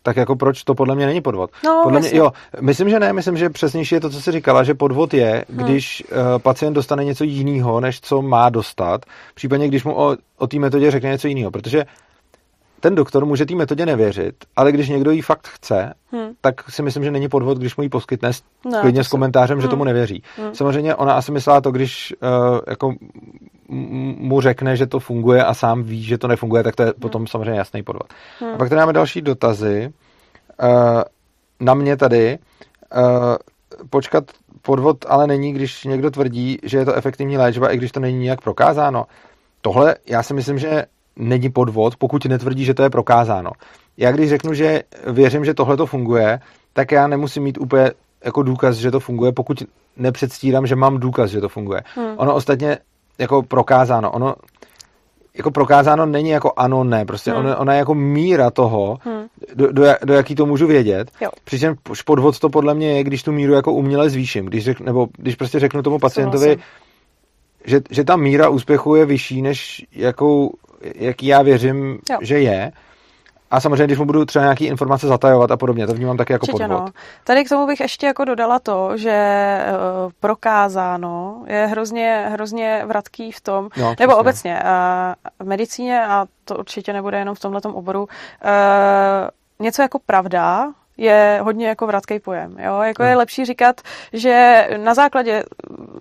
[0.08, 1.50] tak jako proč to podle mě není podvod?
[1.64, 4.64] No, podle mě, jo, myslím, že ne, myslím, že přesnější je to, co jsi říkala,
[4.64, 5.58] že podvod je, hmm.
[5.58, 6.20] když hmm.
[6.20, 10.58] uh, pacient dostane něco jiného, než co má dostat, případně když mu o, o té
[10.58, 11.84] metodě řekne něco jiného, protože
[12.80, 16.30] ten doktor může té metodě nevěřit, ale když někdo jí fakt chce, hmm.
[16.40, 18.30] tak si myslím, že není podvod, když mu ji poskytne
[18.64, 19.62] no, klidně s komentářem, hmm.
[19.62, 20.22] že tomu nevěří.
[20.36, 20.54] Hmm.
[20.54, 22.94] Samozřejmě ona asi myslela to, když uh, jako
[24.18, 27.00] mu řekne, že to funguje a sám ví, že to nefunguje, tak to je hmm.
[27.00, 28.12] potom samozřejmě jasný podvod.
[28.40, 28.54] Hmm.
[28.54, 29.92] A pak tady máme další dotazy.
[30.62, 31.02] Uh,
[31.60, 32.38] na mě tady.
[32.96, 33.36] Uh,
[33.90, 34.24] počkat
[34.62, 38.18] podvod ale není, když někdo tvrdí, že je to efektivní léčba, i když to není
[38.18, 39.06] nijak prokázáno.
[39.60, 40.84] Tohle já si myslím, že
[41.18, 43.50] není podvod, pokud netvrdí, že to je prokázáno.
[43.96, 46.40] Já když řeknu, že věřím, že tohle to funguje,
[46.72, 47.90] tak já nemusím mít úplně
[48.24, 49.62] jako důkaz, že to funguje, pokud
[49.96, 51.82] nepředstírám, že mám důkaz, že to funguje.
[51.94, 52.14] Hmm.
[52.16, 52.78] Ono ostatně
[53.18, 54.34] jako prokázáno, ono
[55.36, 57.40] jako prokázáno není jako ano, ne, prostě hmm.
[57.40, 59.24] ona, ona je jako míra toho, hmm.
[59.54, 61.10] do, do, do jaký to můžu vědět.
[61.20, 61.30] Jo.
[61.44, 65.08] Přičemž podvod to podle mě je, když tu míru jako uměle zvýším, když řek, nebo
[65.16, 66.58] když prostě řeknu tomu pacientovi,
[67.64, 72.18] že, že ta míra úspěchu je vyšší, než jakou jaký já věřím, jo.
[72.20, 72.72] že je.
[73.50, 76.46] A samozřejmě, když mu budu třeba nějaký informace zatajovat a podobně, to vnímám taky jako
[76.46, 76.80] Určitě podvod.
[76.80, 76.92] No.
[77.24, 79.58] Tady k tomu bych ještě jako dodala to, že
[80.04, 86.26] uh, prokázáno je hrozně, hrozně vratký v tom, no, nebo obecně uh, v medicíně, a
[86.44, 88.08] to určitě nebude jenom v tomhle oboru, uh,
[89.58, 92.56] něco jako pravda je hodně jako vratký pojem.
[92.58, 92.80] Jo?
[92.82, 93.18] Jako je hmm.
[93.18, 93.80] lepší říkat,
[94.12, 95.44] že na základě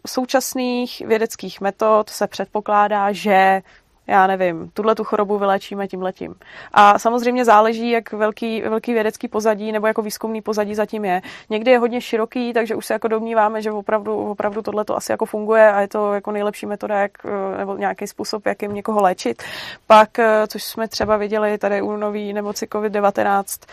[0.07, 3.61] současných vědeckých metod se předpokládá, že
[4.08, 6.36] já nevím, tuhle tu chorobu vylečíme tím letím.
[6.74, 11.22] A samozřejmě záleží, jak velký, velký vědecký pozadí nebo jako výzkumný pozadí zatím je.
[11.49, 15.12] Někdy je hodně široký, takže už se jako domníváme, že opravdu, opravdu tohle to asi
[15.12, 17.12] jako funguje a je to jako nejlepší metoda, jak,
[17.58, 19.43] nebo nějaký způsob, jak jim někoho léčit.
[19.88, 20.10] Pak,
[20.47, 23.68] což jsme třeba viděli tady u nový nemoci COVID-19,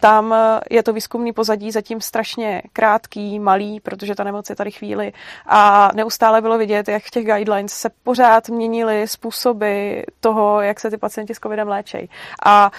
[0.00, 0.34] tam
[0.70, 5.12] je to výzkumný pozadí zatím strašně krátký, malý, protože ta nemoc je tady chvíli
[5.46, 10.90] a neustále bylo vidět, jak v těch guidelines se pořád měnily způsoby toho, jak se
[10.90, 12.08] ty pacienti s covidem léčejí.
[12.46, 12.70] A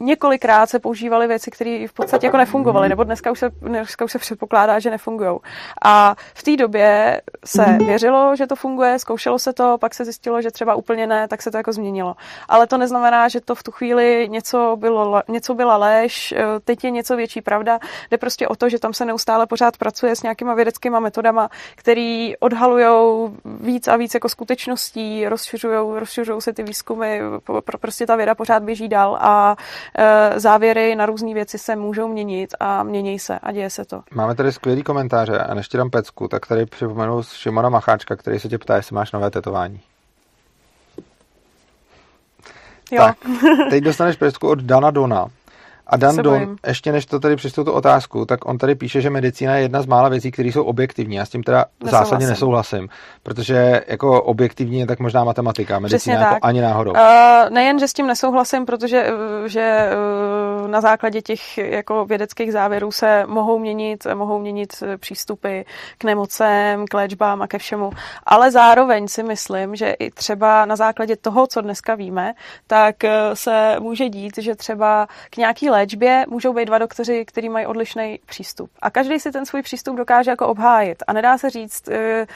[0.00, 4.12] několikrát se používaly věci, které v podstatě jako nefungovaly, nebo dneska už se, dneska už
[4.12, 5.38] se předpokládá, že nefungují.
[5.84, 10.42] A v té době se věřilo, že to funguje, zkoušelo se to, pak se zjistilo,
[10.42, 12.16] že třeba úplně ne, tak se to jako změnilo.
[12.48, 16.84] Ale to neznamená, že to v tu chvíli něco, bylo, něco byla léž, e, teď
[16.84, 17.78] je něco větší pravda.
[18.10, 22.32] Jde prostě o to, že tam se neustále pořád pracuje s nějakýma vědeckými metodama, které
[22.40, 22.86] odhalují
[23.44, 27.20] víc a víc jako skutečností, rozšiřují rozšiřují se ty výzkumy,
[27.80, 29.56] prostě ta věda pořád běží dál a
[29.98, 34.02] e, závěry na různé věci se můžou měnit a mění se a děje se to.
[34.14, 38.38] Máme tady skvělý komentáře a než ti dám pecku, tak tady připomenu Šimona Macháčka, který
[38.38, 39.80] se tě ptá, jestli máš nové tetování.
[42.92, 43.02] Jo.
[43.02, 43.16] Tak,
[43.70, 45.26] teď dostaneš pecku od Dana Dona.
[45.90, 49.10] A Dan Don, ještě než to tady přečtu tu otázku, tak on tady píše, že
[49.10, 51.16] medicína je jedna z mála věcí, které jsou objektivní.
[51.16, 51.90] Já s tím teda nesouhlasím.
[51.90, 52.88] zásadně nesouhlasím,
[53.22, 56.92] protože jako objektivní je tak možná matematika, medicína jako ani náhodou.
[56.92, 56.98] Uh,
[57.50, 59.90] nejen, že s tím nesouhlasím, protože eh, že
[60.62, 65.60] uh, na základě těch jako vědeckých závěrů se mohou měnit, mohou měnit přístupy
[65.98, 67.90] k nemocem, k léčbám a ke všemu,
[68.26, 72.32] ale zároveň si myslím, že i třeba na základě toho, co dneska víme,
[72.66, 72.96] tak
[73.34, 77.66] se může dít, že třeba k nějaký léčbě léčbě můžou být dva doktoři, kteří mají
[77.66, 78.70] odlišný přístup.
[78.82, 81.02] A každý si ten svůj přístup dokáže jako obhájit.
[81.06, 82.26] A nedá se říct, eh,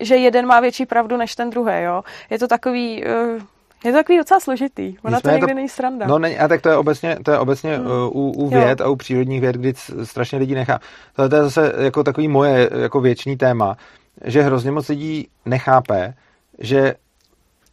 [0.00, 1.82] že jeden má větší pravdu než ten druhý.
[1.82, 2.02] Jo?
[2.30, 3.04] Je to takový...
[3.04, 3.38] Eh,
[3.84, 4.96] je to takový docela složitý.
[5.04, 6.06] Ona Nicméně to někdy to, není sranda.
[6.06, 7.86] No není, a tak to je obecně, to je obecně hmm.
[8.12, 8.86] u, u věd jo.
[8.86, 9.72] a u přírodních věd, kdy
[10.04, 10.80] strašně lidí nechá.
[11.16, 13.76] To je zase jako takový moje jako věčný téma,
[14.24, 16.14] že hrozně moc lidí nechápe,
[16.58, 16.94] že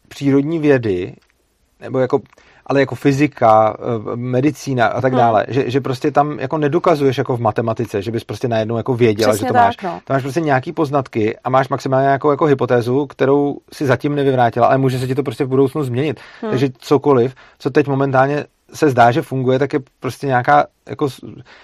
[0.07, 1.15] přírodní vědy,
[1.79, 2.19] nebo jako
[2.65, 5.21] ale jako fyzika, eh, medicína a tak hmm.
[5.21, 8.93] dále, že, že prostě tam jako nedokazuješ jako v matematice, že bys prostě najednou jako
[8.93, 9.77] věděla, Přesně že to tak, máš.
[9.83, 9.99] No.
[10.05, 14.67] Tam máš prostě nějaký poznatky a máš maximálně jako, jako hypotézu, kterou si zatím nevyvrátila,
[14.67, 16.19] ale může se ti to prostě v budoucnu změnit.
[16.41, 16.51] Hmm.
[16.51, 21.07] Takže cokoliv, co teď momentálně se zdá, že funguje, tak je prostě nějaká, jako,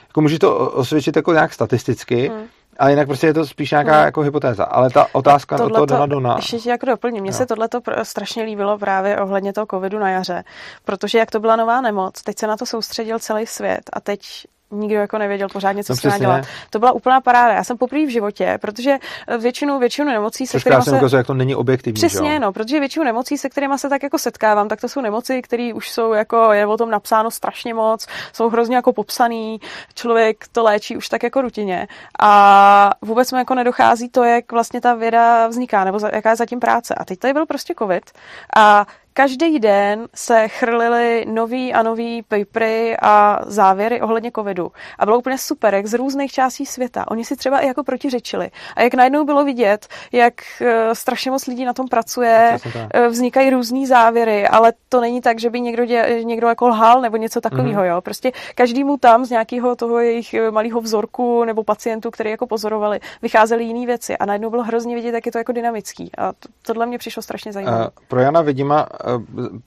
[0.08, 2.46] jako může to osvědčit jako nějak statisticky, hmm
[2.80, 4.04] ale jinak prostě je to spíš nějaká no.
[4.06, 4.64] jako hypotéza.
[4.64, 6.36] Ale ta otázka tohleto, od toho Donadona...
[6.36, 7.24] Ještě ti jako doplním.
[7.24, 7.70] Mně se tohle
[8.04, 10.44] strašně líbilo právě ohledně toho covidu na jaře,
[10.86, 14.22] protože jak to byla nová nemoc, teď se na to soustředil celý svět a teď
[14.72, 16.46] nikdo jako nevěděl pořádně, co no, se má dělat.
[16.70, 17.54] To byla úplná paráda.
[17.54, 18.98] Já jsem poprvé v životě, protože
[19.28, 20.92] eh, většinu, většinu nemocí, se kterými se...
[20.92, 21.94] Ukazuje, jak to není objektivní.
[21.94, 25.42] Přesně, no, protože většinu nemocí, se kterými se tak jako setkávám, tak to jsou nemoci,
[25.42, 29.60] které už jsou jako, je o tom napsáno strašně moc, jsou hrozně jako popsaný,
[29.96, 31.88] člověk to léčí už tak jako rutině
[32.20, 36.60] a vůbec mi jako nedochází to, jak vlastně ta věda vzniká, nebo jaká je zatím
[36.60, 36.96] práce.
[36.96, 38.12] A teď tady byl prostě covid
[38.56, 38.86] a
[39.22, 44.72] Každý den se chrlily nový a nový papery a závěry ohledně covidu.
[45.00, 47.12] A bylo úplně super, jak z různých částí světa.
[47.12, 48.52] Oni si třeba i jako protiřečili.
[48.76, 53.50] A jak najednou bylo vidět, jak uh, strašně moc lidí na tom pracuje, uh, vznikají
[53.50, 57.42] různý závěry, ale to není tak, že by někdo, dě, někdo jako lhal nebo něco
[57.42, 57.82] takového.
[57.82, 57.96] Mm-hmm.
[57.96, 58.02] Jo?
[58.02, 63.00] Prostě každému tam z nějakého toho jejich eh, malého vzorku nebo pacientů, který jako pozorovali,
[63.22, 64.18] vycházely jiné věci.
[64.18, 66.12] A najednou bylo hrozně vidět, jak je to jako dynamický.
[66.18, 67.84] A to, tohle mě přišlo strašně zajímavé.
[67.84, 69.11] Uh, pro Jana Vidima Eh,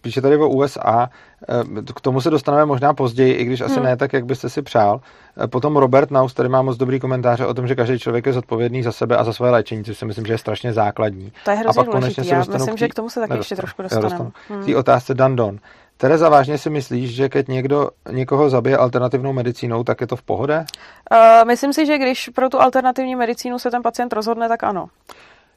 [0.01, 1.09] píše tady o USA,
[1.49, 3.85] eh, k tomu se dostaneme možná později, i když asi hmm.
[3.85, 5.01] ne tak, jak byste si přál.
[5.45, 8.33] Eh, potom Robert Naus tady má moc dobrý komentář o tom, že každý člověk je
[8.33, 11.33] zodpovědný za sebe a za své léčení, což si myslím, že je strašně základní.
[11.45, 12.29] To je hrozně a pak důležitý.
[12.29, 14.31] Já myslím, že k tomu se taky ještě trošku dostaneme.
[14.49, 14.65] Hmm.
[14.65, 15.59] K otázce Dandon.
[15.97, 20.23] Tereza, vážně si myslíš, že keď někdo někoho zabije alternativnou medicínou, tak je to v
[20.23, 20.65] pohode?
[21.13, 24.87] Uh, myslím si, že když pro tu alternativní medicínu se ten pacient rozhodne, tak ano.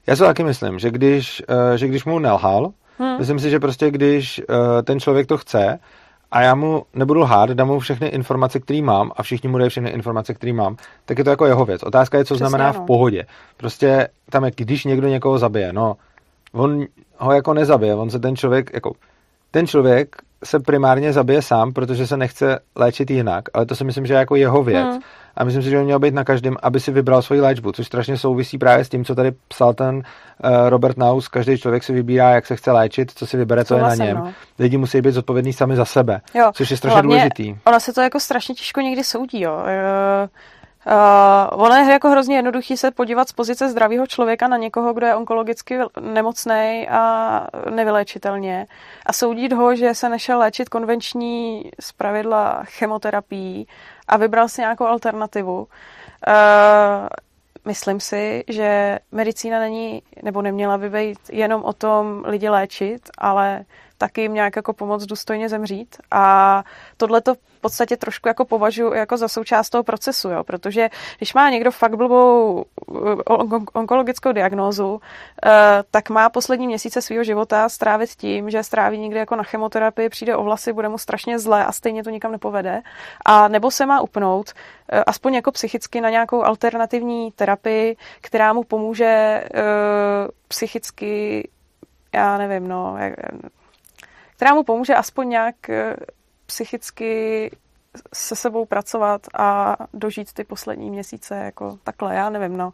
[0.08, 1.44] Já si taky myslím, že když,
[1.76, 3.18] že když mu nelhal, Hmm.
[3.18, 5.80] Myslím si, že prostě když uh, ten člověk to chce
[6.32, 9.70] a já mu nebudu lhát, dám mu všechny informace, které mám a všichni mu dají
[9.70, 11.84] všechny informace, které mám, tak je to jako jeho věc.
[11.84, 12.84] Otázka je, co Přesně znamená no.
[12.84, 13.26] v pohodě.
[13.58, 15.96] Prostě tam je, když někdo někoho zabije, no,
[16.54, 16.86] on
[17.18, 18.94] ho jako nezabije, on se ten člověk, jako,
[19.52, 24.06] ten člověk se primárně zabije sám, protože se nechce léčit jinak, ale to si myslím,
[24.06, 24.88] že je jako jeho věc.
[24.88, 25.02] Hmm.
[25.38, 27.88] A myslím si, že by měl být na každém, aby si vybral svoji léčbu, což
[27.88, 30.02] strašně souvisí právě s tím, co tady psal ten uh,
[30.70, 31.28] Robert Naus.
[31.28, 34.18] Každý člověk si vybírá, jak se chce léčit, co si vybere, to je na něm.
[34.18, 34.34] No.
[34.60, 36.52] Lidi musí být zodpovědní sami za sebe, jo.
[36.54, 37.56] což je strašně Hlavně, důležitý.
[37.66, 39.42] Ona se to jako strašně těžko někdy soudí.
[39.42, 39.54] Jo.
[39.54, 40.30] Uh
[40.88, 45.06] Uh, ono je jako hrozně jednoduchý se podívat z pozice zdravého člověka na někoho, kdo
[45.06, 48.66] je onkologicky nemocný a nevyléčitelně
[49.06, 53.68] a soudit ho, že se nešel léčit konvenční zpravidla chemoterapií
[54.08, 55.58] a vybral si nějakou alternativu.
[56.28, 57.08] Uh,
[57.66, 63.66] myslím si, že medicína není nebo neměla by být jenom o tom lidi léčit, ale
[63.98, 65.96] taky jim nějak jako pomoct důstojně zemřít.
[66.12, 66.64] A
[66.98, 70.44] tohle to v podstatě trošku jako považuji jako za součást toho procesu, jo?
[70.44, 73.24] protože když má někdo fakt blbou eh,
[73.74, 75.02] onkologickou diagnózu,
[75.46, 75.50] eh,
[75.92, 80.36] tak má poslední měsíce svého života strávit tím, že stráví někde jako na chemoterapii, přijde
[80.36, 82.82] o vlasy, bude mu strašně zle a stejně to nikam nepovede.
[83.26, 84.54] A nebo se má upnout,
[84.92, 89.44] eh, aspoň jako psychicky, na nějakou alternativní terapii, která mu pomůže
[90.48, 91.44] psychicky
[92.14, 92.98] já nevím, no,
[94.38, 95.96] která mu pomůže aspoň nějak eh,
[96.46, 97.52] psychicky
[98.14, 102.72] se sebou pracovat a dožít ty poslední měsíce jako takhle, já nevím, no.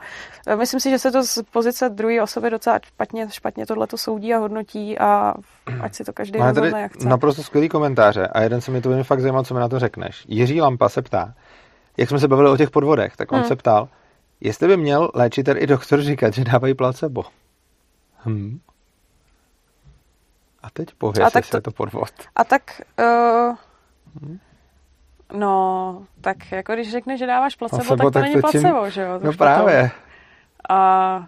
[0.48, 3.98] Eh, myslím si, že se to z pozice druhé osoby docela špatně, špatně tohle to
[3.98, 5.34] soudí a hodnotí a
[5.82, 7.08] ať si to každý Máme rozhodne, jak chce.
[7.08, 10.26] naprosto skvělý komentáře a jeden se mi to fakt zajímal, co mi na to řekneš.
[10.28, 11.34] Jiří Lampa se ptá,
[11.98, 13.48] jak jsme se bavili o těch podvodech, tak on hmm.
[13.48, 13.90] se ptal,
[14.42, 17.24] jestli by měl léčitel i doktor říkat, že dávají placebo.
[18.26, 18.60] Hm.
[20.64, 20.94] A teď
[21.26, 22.10] a tak to, je to podvod.
[22.36, 22.82] A tak...
[23.00, 23.56] Uh,
[24.22, 24.40] hmm?
[25.34, 28.82] No, tak jako když řekne, že dáváš placebo, placebo tak to tak není to placebo,
[28.84, 28.92] čím...
[28.92, 29.20] že jo?
[29.24, 29.92] No právě.
[29.92, 30.76] To...
[30.76, 31.28] A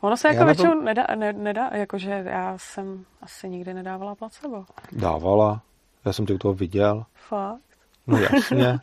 [0.00, 0.82] ono se jako většinou to...
[0.82, 4.64] nedá, ne, nedá, jakože já jsem asi nikdy nedávala placebo.
[4.92, 5.62] Dávala.
[6.04, 7.04] Já jsem tě u toho viděl.
[7.14, 7.60] Fakt?
[8.06, 8.78] No jasně.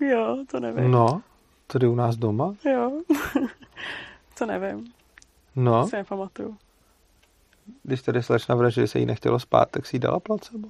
[0.00, 0.90] jo, to nevím.
[0.90, 1.22] No,
[1.66, 2.54] tady u nás doma.
[2.64, 2.92] Jo,
[4.38, 4.92] to nevím.
[5.56, 5.86] No.
[5.88, 6.56] Si nepamatuju
[7.82, 10.68] když tady slečna vraží, že se jí nechtělo spát, tak si jí dala placebo.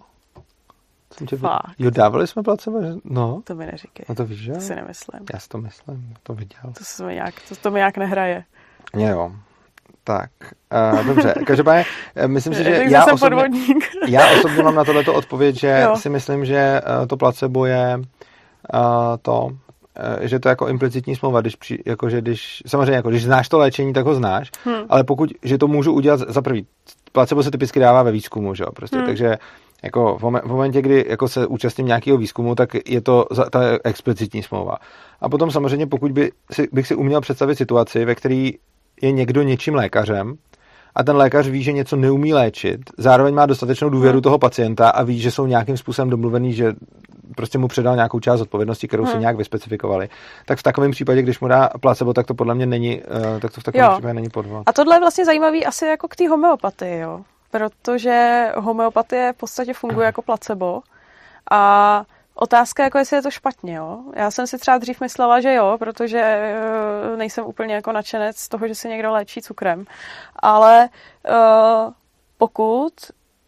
[1.13, 1.63] Jsem tě Fakt.
[1.79, 2.83] Jo, dávali jsme placebo?
[2.83, 4.07] že- No, To mi neříkej.
[4.09, 4.53] no to víš, že?
[4.53, 5.21] To si nemyslím.
[5.33, 6.61] Já si to myslím, to viděl.
[6.79, 8.45] To, se mi nějak, to, to mi nějak nehraje.
[8.97, 9.33] Jo,
[10.05, 10.31] tak,
[10.95, 11.35] uh, dobře.
[11.47, 11.85] Každopádně,
[12.17, 13.85] eh, myslím si, že já jsem osobně, podvodník.
[14.09, 15.97] já osobně mám na tohleto odpověď, že Jo.
[15.97, 18.81] si myslím, že uh, to placebo je uh,
[19.23, 19.49] to,
[20.21, 23.49] že to je jako implicitní smlouva, když, při, jako, že když, samozřejmě, jako, když znáš
[23.49, 24.83] to léčení, tak ho znáš, Hmm.
[24.89, 26.67] ale pokud, že to můžu udělat za prvý,
[27.13, 29.07] placebo se typicky dává ve výzkumu, že jo, prostě, Hmm.
[29.07, 29.37] takže
[29.83, 33.61] jako v, v momentě, kdy jako se účastním nějakého výzkumu, tak je to za, ta
[33.85, 34.77] explicitní smlouva.
[35.21, 38.51] A potom samozřejmě, pokud by si, bych si uměl představit situaci, ve které
[39.03, 40.35] je někdo něčím lékařem
[40.95, 44.23] a ten lékař ví, že něco neumí léčit, zároveň má dostatečnou důvěru Hmm.
[44.23, 46.73] toho pacienta a ví, že jsou nějakým způsobem domluvený, že
[47.37, 49.21] prostě mu předal nějakou část odpovědnosti, kterou si Hmm.
[49.21, 50.09] nějak vyspecifikovali.
[50.47, 53.53] Tak v takovém případě, když mu dá placebo, tak to podle mě není, eh, tak
[53.53, 53.93] to v takovém Jo.
[53.93, 54.63] případě není podvod.
[54.67, 57.21] A tohle je vlastně zajímavý asi jako k té homeopatii, jo.
[57.51, 60.83] Protože homeopatie v podstatě funguje jako placebo
[61.51, 62.05] a
[62.35, 63.99] otázka jako jestli je to špatně, jo.
[64.17, 68.49] Já jsem si třeba dřív myslela, že jo, protože eh, nejsem úplně jako nadšenec z
[68.49, 69.85] toho, že se někdo léčí cukrem.
[70.37, 70.89] Ale
[71.27, 71.33] eh,
[72.39, 72.93] pokud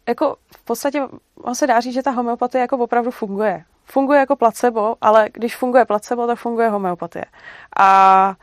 [0.07, 1.01] jako v podstatě
[1.43, 3.63] on se dá říct, že ta homeopatie jako opravdu funguje.
[3.85, 7.25] Funguje jako placebo, ale když funguje placebo, tak funguje homeopatie.
[7.77, 8.35] A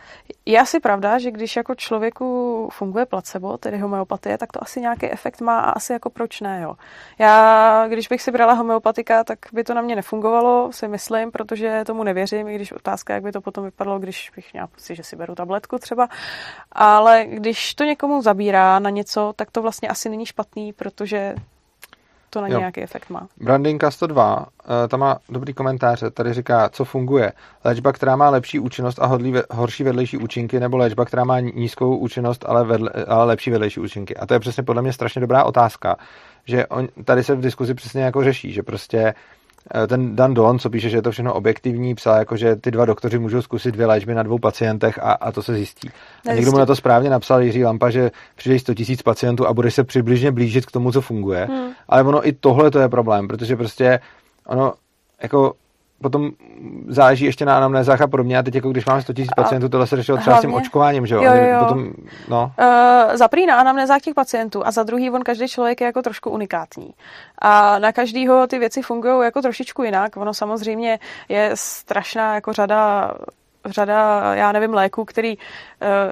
[0.46, 5.10] je asi pravda, že když jako člověku funguje placebo, tedy homeopatie, tak to asi nějaký
[5.10, 6.74] efekt má a asi jako proč ne, jo.
[7.18, 11.84] Já, když bych si brala homeopatika, tak by to na mě nefungovalo, si myslím, protože
[11.86, 15.02] tomu nevěřím, i když otázka, jak by to potom vypadalo, když bych měla pocit, že
[15.02, 16.08] si beru tabletku třeba.
[16.72, 21.34] Ale když to někomu zabírá na něco, tak to vlastně asi není špatný, protože
[22.30, 22.58] to na Jo.
[22.58, 23.26] nějaký efekt má.
[23.40, 24.46] Brandinka 102,
[24.84, 27.32] eh, tam má dobrý komentáře, tady říká, co funguje.
[27.64, 31.96] Léčba, která má lepší účinnost a hodlí, horší vedlejší účinky, nebo léčba, která má nízkou
[31.96, 34.16] účinnost, ale, vedle, ale lepší vedlejší účinky.
[34.16, 35.96] A to je přesně podle mě strašně dobrá otázka,
[36.44, 39.14] že on, tady se v diskuzi přesně jako řeší, že prostě eh,
[39.86, 42.84] ten Dan Don, co píše, že je to všechno objektivní, psal jako, že ty dva
[42.84, 45.90] doktoři můžou zkusit dvě léčby na dvou pacientech a, a to se zjistí.
[46.30, 49.52] A někdo mu na to správně napsal Jiří Lampa, že přijdeš 100 000 pacientů a
[49.54, 51.44] budeš se přibližně blížit k tomu, co funguje.
[51.44, 51.70] Hmm.
[51.88, 54.00] Ale ono i tohle to je problém, protože prostě
[54.46, 54.72] ono
[55.22, 55.52] jako
[56.02, 56.30] potom
[56.88, 58.38] záleží ještě na anamnézách a podobně.
[58.38, 60.54] A teď jako když máme 100 000 A pacientů, tohle se řešilo třeba s tím
[60.54, 61.22] očkováním, že jo?
[61.22, 61.58] Jo, jo.
[61.58, 61.92] Potom,
[62.28, 65.84] no, Uh, za prvý na anamnézách těch pacientů a za druhý on každý člověk je
[65.84, 66.90] jako trošku unikátní.
[67.38, 70.16] A na každýho ty věci fungují jako trošičku jinak.
[70.16, 70.98] Ono samozřejmě
[71.28, 73.10] je strašná jako řada
[73.66, 75.42] řada, já nevím, léků, který uh,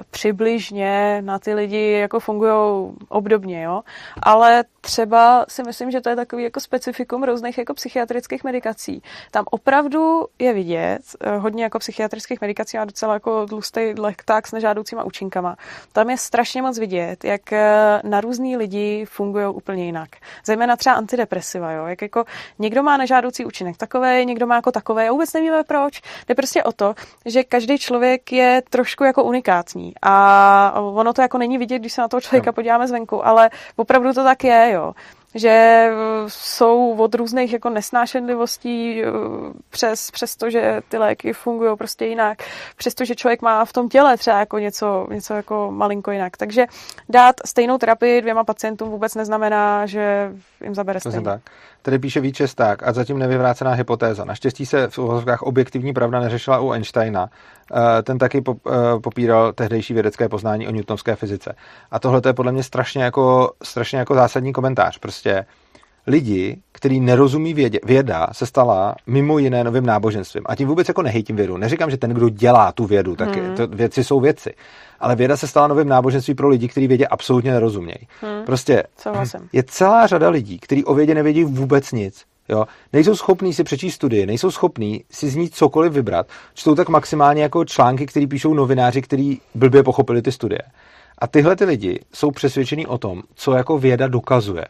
[0.09, 3.81] přibližně na ty lidi jako fungují obdobně, jo.
[4.23, 9.01] Ale třeba si myslím, že to je takový jako specifikum různých jako psychiatrických medikací.
[9.31, 14.51] Tam opravdu je vidět eh, hodně jako psychiatrických medikací a docela jako tlustý lekták s
[14.51, 15.55] nežádoucíma účinkama.
[15.93, 20.09] Tam je strašně moc vidět, jak eh, na různý lidi fungují úplně jinak.
[20.45, 21.85] Zejména třeba antidepresiva, jo?
[21.85, 22.23] jak jako
[22.59, 26.01] někdo má nežádoucí účinek takový, někdo má jako takový a vůbec nevíme proč.
[26.27, 26.95] Jde prostě o to,
[27.25, 32.01] že každý člověk je trošku jako unikátní a ono to jako není vidět, když se
[32.01, 34.93] na toho člověka podíváme zvenku, ale opravdu to tak je, jo
[35.35, 35.93] že eh,
[36.27, 39.07] jsou od různých jako nesnášenlivostí eh,
[39.69, 42.43] přes, přes to, že ty léky fungují prostě jinak,
[42.77, 46.37] přes to, že člověk má v tom těle třeba jako něco, něco jako malinko jinak.
[46.37, 46.65] Takže
[47.09, 50.31] dát stejnou terapii dvěma pacientům vůbec neznamená, že
[50.63, 51.21] jim zabere stejně.
[51.21, 51.41] tak.
[51.81, 54.25] Tady píše Víčesták a zatím nevyvrácená hypotéza.
[54.25, 57.29] Naštěstí se v uvozovkách objektivní pravda neřešila u Einsteina.
[57.99, 58.71] Eh, Ten taky eh,
[59.03, 61.55] popíral tehdejší vědecké poznání o newtonovské fyzice.
[61.91, 64.97] A tohle je podle mě strašně jako, strašně jako zásadní komentář.
[64.97, 65.45] Prostě
[66.09, 70.43] lidi, kteří nerozumí vědě, věda, se stala mimo jiné novým náboženstvím.
[70.45, 71.57] A tím vůbec jako nehejtím vědu.
[71.57, 73.45] Neříkám, že ten, kdo dělá tu vědu, tak Hmm.
[73.45, 73.55] hmm.
[73.55, 74.53] to, věci jsou věci.
[74.99, 78.07] Ale věda se stala novým náboženstvím pro lidi, kteří vědě absolutně nerozumějí.
[78.21, 78.45] Hmm.
[78.45, 79.39] Prostě Souhlasím.
[79.53, 82.23] je celá řada lidí, kteří o vědě nevědí vůbec nic.
[82.49, 82.65] Jo?
[82.93, 86.27] Nejsou schopní si přečíst studie, nejsou schopní si z ní cokoliv vybrat.
[86.53, 90.61] Čtou tak maximálně jako články, které píšou novináři, kteří blbě pochopili ty studie.
[91.17, 94.65] A tyhle ty lidi jsou přesvědčení o tom, co jako věda dokazuje.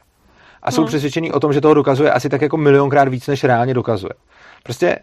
[0.63, 0.87] A jsou Hmm.
[0.87, 4.13] přesvědčení o tom, že toho dokazuje asi tak jako milionkrát víc, než reálně dokazuje.
[4.63, 4.99] Prostě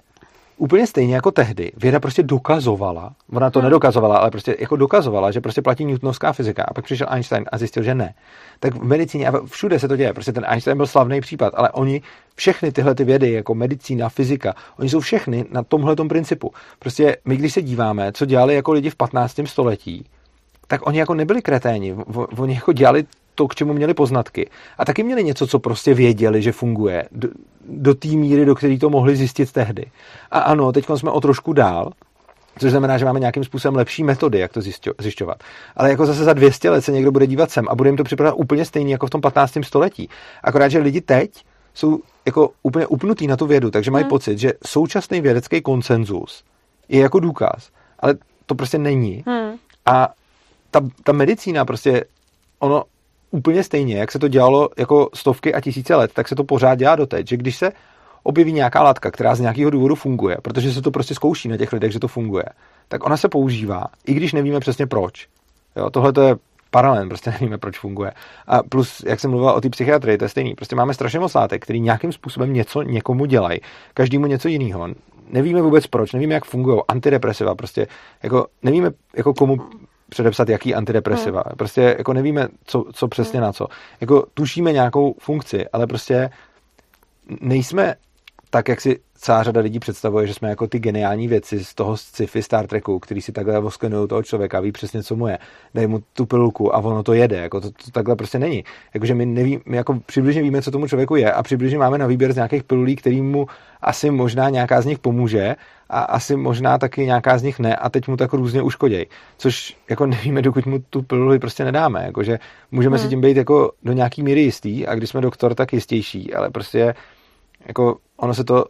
[0.59, 3.65] úplně stejně jako tehdy, věda prostě dokazovala, ona to Hmm.
[3.67, 6.65] nedokazovala, ale prostě jako dokazovala, že prostě platí newtonovská fyzika.
[6.69, 8.15] A pak přišel Einstein a zjistil, že ne.
[8.61, 10.13] Tak v medicíně a všude se to děje.
[10.13, 12.03] Prostě ten Einstein byl slavný případ, ale oni
[12.35, 16.53] všechny tyhle ty vědy, jako medicína, fyzika, oni jsou všechny na tomhle principu.
[16.79, 19.47] Prostě my, když se díváme, co dělali jako lidi v 15.
[19.47, 20.07] století,
[20.69, 21.97] tak oni jako nebyli kreténi.
[22.39, 23.05] Oni jako dělali
[23.37, 24.51] to, k čemu měli poznatky.
[24.78, 27.05] A taky měli něco, co prostě věděli, že funguje.
[27.12, 27.28] Do,
[27.68, 29.87] do té míry, do které to mohli zjistit tehdy.
[30.30, 31.93] A ano, teď jsme o trošku dál,
[32.59, 35.37] což znamená, že máme nějakým způsobem lepší metody, jak to zjišťo- zjišťovat.
[35.76, 38.05] Ale jako zase za 200 let se někdo bude dívat sem a bude jim to
[38.05, 39.53] připadat úplně stejný jako v tom 15.
[39.62, 40.09] století.
[40.43, 44.11] Akorát, že lidi teď jsou jako úplně upnutý na tu vědu, takže mají hmm.
[44.11, 46.45] pocit, že současný vědecký konsenzus
[46.89, 47.70] je jako důkaz,
[48.01, 48.14] ale
[48.47, 49.24] to prostě není.
[49.26, 49.57] Hmm.
[49.87, 50.09] A
[50.70, 52.05] ta, ta medicína prostě,
[52.59, 52.84] ono
[53.37, 56.74] úplně stejně, jak se to dělalo jako stovky a tisíce let, tak se to pořád
[56.74, 57.72] dělá doteď, že když se
[58.22, 61.72] objeví nějaká látka, která z nějakého důvodu funguje, protože se to prostě zkouší na těch
[61.72, 62.45] lidech, že to funguje,
[62.89, 65.28] tak ona se používá, i když nevíme přesně proč.
[65.76, 66.37] Jo, tohle to je
[66.70, 68.12] paralel, prostě nevíme, proč funguje.
[68.47, 70.55] A plus, jak jsem mluvil o té psychiatrii, to je stejný.
[70.55, 73.61] Prostě máme strašně moc látek, který nějakým způsobem něco někomu dělají,
[73.95, 74.89] každému něco jiného.
[75.30, 77.87] Nevíme vůbec proč, nevíme, jak fungují antidepresiva, prostě
[78.22, 79.57] jako nevíme, jako komu
[80.09, 81.43] předepsat jaký antidepresiva.
[81.47, 81.57] Hmm.
[81.57, 83.47] Prostě jako nevíme, co, co přesně hmm.
[83.47, 83.67] na co.
[84.01, 86.31] Jako tušíme nějakou funkci, ale prostě
[87.41, 87.95] nejsme
[88.57, 91.97] tak, jak si celá řada lidí představuje, že jsme jako ty geniální věci z toho
[91.97, 95.39] sci-fi Star Treku, který si takhle voskenují toho člověka, ví přesně, co mu je,
[95.75, 97.37] dají mu tu pilulku a ono to jede.
[97.37, 98.65] Jako to, to takhle prostě není.
[98.95, 102.07] Jakože my, neví, my jako přibližně víme, co tomu člověku je a přibližně máme na
[102.07, 103.47] výběr z nějakých pilulí, který mu
[103.83, 105.57] asi možná nějaká z nich pomůže
[105.91, 109.07] a asi možná taky nějaká z nich ne a teď mu tak různě uškodějí.
[109.39, 112.05] Což jako nevíme, dokud mu tu piluli prostě nedáme.
[112.05, 112.39] Jakože
[112.71, 113.05] můžeme hmm.
[113.05, 116.51] si tím být jako do nějaký míry jistý a když jsme doktor, tak jistější, ale
[116.51, 116.95] prostě
[117.67, 118.64] jako ono se to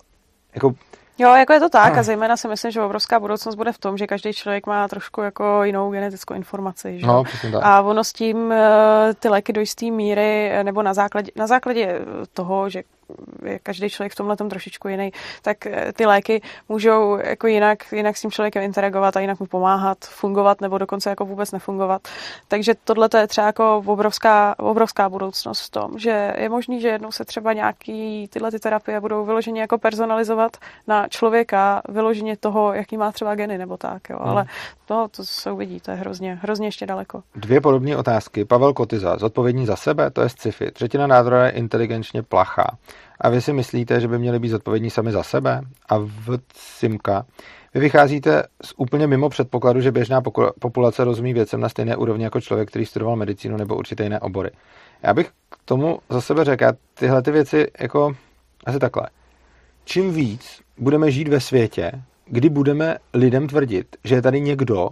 [0.55, 0.75] jako
[1.19, 3.97] Jo, jako je to tak a zejména si myslím, že obrovská budoucnost bude v tom,
[3.97, 7.01] že každý člověk má trošku jako jinou genetickou informaci.
[7.01, 7.07] Že?
[7.07, 7.55] No, tak.
[7.63, 12.01] A ono s tím eh, ty léky do jisté míry, nebo na základě, na základě
[12.33, 12.83] toho, že
[13.45, 18.17] je každý člověk v tomhle trošičku jiný, tak eh, ty léky můžou jako jinak, jinak
[18.17, 22.09] s tím člověkem interagovat a jinak mu pomáhat, fungovat nebo dokonce jako vůbec nefungovat.
[22.49, 27.13] Takže tohle je třeba jako obrovská, obrovská budoucnost v tom, že je možný, že jednou
[27.13, 32.97] se třeba nějaký tyhle ty terapie budou vyloženě jako personalizovat na člověka, vyloženě toho, jaký
[32.97, 34.19] má třeba geny nebo tak, jo.
[34.21, 34.29] Hmm.
[34.29, 34.47] ale
[34.87, 37.23] to, to se uvidí, to je hrozně, hrozně ještě daleko.
[37.35, 38.45] Dvě podobné otázky.
[38.45, 40.71] Pavel Kotyza, zodpovědní za sebe, to je sci-fi.
[40.71, 42.77] Třetina nádora je inteligenčně plachá.
[43.21, 45.61] A vy si myslíte, že by měli být zodpovědní sami za sebe?
[45.89, 47.27] A v Simka,
[47.75, 50.23] vy vycházíte z úplně mimo předpokladu, že běžná
[50.61, 54.51] populace rozumí věcem na stejné úrovni jako člověk, který studoval medicínu nebo určité jiné obory.
[55.03, 58.17] Já bych k tomu za sebe řekl, tyhle ty věci jako
[58.67, 59.09] asi takhle.
[59.85, 61.93] Čím víc budeme žít ve světě,
[62.27, 64.89] kdy budeme lidem tvrdit, že je tady někdo,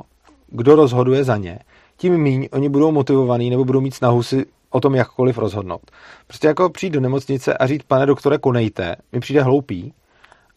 [0.48, 1.58] kdo rozhoduje za ně,
[1.96, 5.90] tím míň oni budou motivovaní nebo budou mít snahu si o tom jakkoliv rozhodnout.
[6.26, 9.92] Prostě jako přijít do nemocnice a říct, pane doktore, konejte, mi přijde hloupý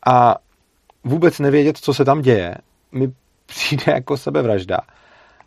[0.05, 0.35] a
[1.03, 2.55] vůbec nevědět, co se tam děje,
[2.91, 3.11] mi
[3.45, 4.77] přijde jako sebevražda.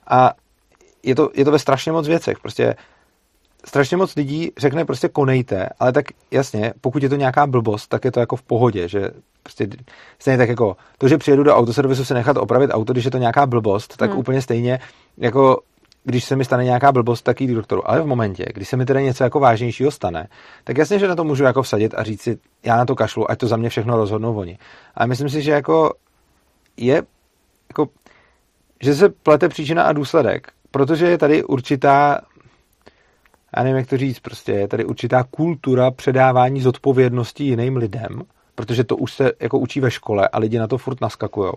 [0.07, 0.33] A
[1.03, 2.39] je to, je to ve strašně moc věcech.
[2.39, 2.77] Prostě
[3.65, 8.05] strašně moc lidí řekne prostě konejte, ale tak jasně, pokud je to nějaká blbost, tak
[8.05, 9.11] je to jako v pohodě, že
[9.43, 9.69] prostě
[10.19, 13.19] stejně tak jako to, že přijedu do autoservisu se nechat opravit auto, když je to
[13.19, 14.19] nějaká blbost, tak hmm.
[14.19, 14.79] úplně stejně
[15.19, 15.61] jako
[16.05, 17.91] když se mi stane nějaká blbost, tak jít k doktoru.
[17.91, 20.29] Ale v momentě, kdy se mi tedy něco jako vážnějšího stane,
[20.65, 23.31] tak jasně, že na to můžu jako vsadit a říct si, já na to kašlu,
[23.31, 24.59] ať to za mě všechno rozhodnou oni.
[24.95, 25.95] Ale myslím si, že jako
[26.77, 27.03] je,
[27.69, 27.89] jako,
[28.81, 32.21] že se plete příčina a důsledek, protože je tady určitá,
[33.57, 38.23] já nevím, jak to říct, prostě je tady určitá kultura předávání zodpovědnosti jiným lidem,
[38.55, 41.57] protože to už se jako učí ve škole a lidi na to furt naskakujou,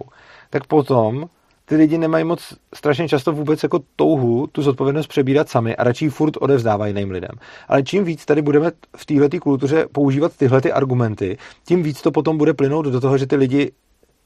[0.50, 1.30] tak potom
[1.66, 6.10] ty lidi nemají moc strašně často vůbec jako touhu tu zodpovědnost přebírat sami a radši
[6.10, 7.32] furt odevzdávají jiným lidem.
[7.68, 12.12] Ale čím víc tady budeme v této kultuře používat tyhle ty argumenty, tím víc to
[12.12, 13.72] potom bude plynout do toho, že ty lidi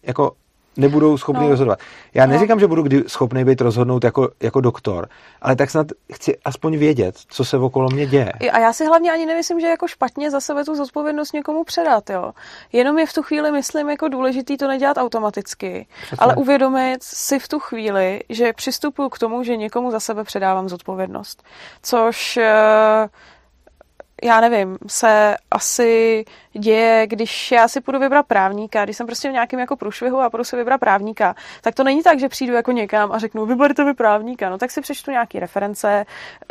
[0.04, 0.32] jako
[0.78, 1.50] nebudou schopni no.
[1.50, 1.80] rozhodovat.
[2.14, 2.34] Já no.
[2.34, 5.08] neříkám, že budu kdy schopný být rozhodnout jako, jako doktor,
[5.42, 8.32] ale tak snad chci aspoň vědět, co se okolo mě děje.
[8.52, 12.10] A já si hlavně ani nemyslím, že jako špatně za sebe tu zodpovědnost někomu předat,
[12.10, 12.32] jo.
[12.74, 16.18] Jenom je v tu chvíli, myslím, jako důležitý to nedělat automaticky, Přesně.
[16.20, 20.70] ale uvědomit si v tu chvíli, že přistupuju k tomu, že někomu za sebe předávám
[20.70, 21.44] zodpovědnost.
[21.84, 23.10] Což uh,
[24.24, 29.34] já nevím, se asi děje, když já si půjdu vybrat právníka, když jsem prostě v
[29.34, 32.72] nějakém jako průšvihu a půjdu si vybrat právníka, tak to není tak, že přijdu jako
[32.72, 36.06] někam a řeknu, vyberte mi právníka, no tak si přečtu nějaké reference,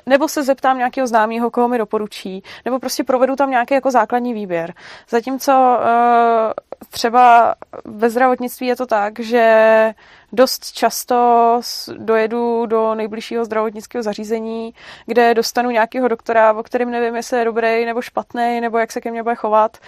[0.07, 4.35] nebo se zeptám nějakého známého, koho mi doporučí, nebo prostě provedu tam nějaký jako základní
[4.35, 4.75] výběr.
[5.09, 6.53] Zatímco uh,
[6.91, 7.55] třeba
[7.85, 9.95] ve zdravotnictví je to tak, že
[10.37, 11.61] dost často
[11.99, 14.75] dojedu do nejbližšího zdravotnického zařízení,
[15.07, 19.01] kde dostanu nějakého doktora, o kterém nevím, jestli je dobrý nebo špatný, nebo jak se
[19.01, 19.79] ke mně bude chovat.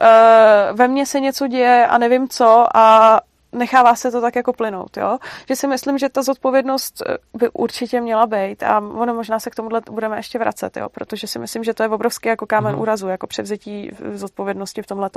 [0.00, 3.20] Eh, ve mně se něco děje a nevím co a
[3.56, 5.18] nechává se to tak jako plynout, jo?
[5.48, 9.50] Že si myslím, že ta zodpovědnost eh, by určitě měla být a ono možná se
[9.50, 10.88] k tomuhle budeme ještě vracet, jo?
[10.88, 12.80] Protože si myslím, že to je obrovský jako kámen mm.
[12.80, 15.10] úrazu, jako převzetí zodpovědnosti v tomhle.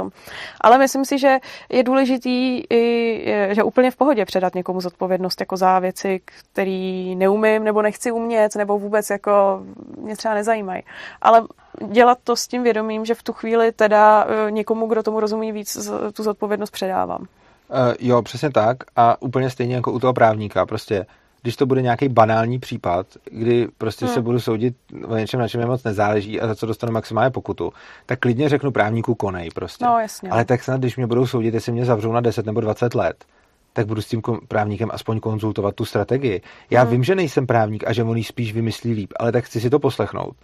[0.61, 5.57] Ale myslím si, že je důležitý i, že úplně v pohodě předat někomu zodpovědnost jako
[5.57, 9.61] za věci, který neumím nebo nechci umět, nebo vůbec jako
[9.97, 10.83] mě třeba nezajímají.
[11.21, 11.43] Ale
[11.87, 15.51] dělat to s tím vědomím, že v tu chvíli teda eh, někomu, kdo tomu rozumí
[15.51, 17.27] víc, tu zodpovědnost předávám.
[17.69, 18.77] Uh, jo, přesně tak.
[18.95, 20.65] A úplně stejně jako u toho právníka.
[20.65, 21.05] Prostě,
[21.41, 24.13] když to bude nějaký banální případ, kdy prostě hmm.
[24.13, 24.75] se budu soudit
[25.07, 27.73] o něčem, na čem mi moc nezáleží a za co dostanu maximálně pokutu,
[28.05, 29.85] tak klidně řeknu právníku konej prostě.
[29.85, 30.29] No, jasně.
[30.29, 33.25] Ale tak snad, když mě budou soudit, jestli mě zavřou na 10 nebo 20 let,
[33.73, 36.41] tak budu s tím právníkem aspoň konzultovat tu strategii.
[36.69, 36.91] Já hmm.
[36.91, 39.79] vím, že nejsem právník a že on spíš vymyslí líp, ale tak chci si to
[39.79, 40.35] poslechnout.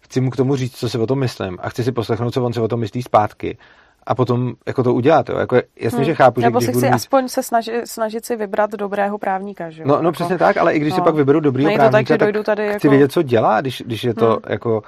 [0.00, 2.44] Chci mu k tomu říct, co si o tom myslím a chci si poslechnout, co
[2.44, 3.58] on si o tom myslí zpátky
[4.06, 5.28] a potom jako to udělat.
[5.28, 5.38] Jo.
[5.38, 6.04] Jako jasně, hmm.
[6.04, 6.92] že chápu, že Nebo když si budu mít...
[6.92, 9.70] aspoň se snažit, snažit si vybrat dobrého právníka.
[9.70, 9.84] Že?
[9.84, 10.12] No, no jako...
[10.12, 10.96] přesně tak, ale i když no.
[10.96, 12.88] si pak vyberu dobrýho právníka, tak, tak tady chci jako...
[12.88, 14.40] vědět, co dělá, když, když je to hmm.
[14.48, 14.82] jako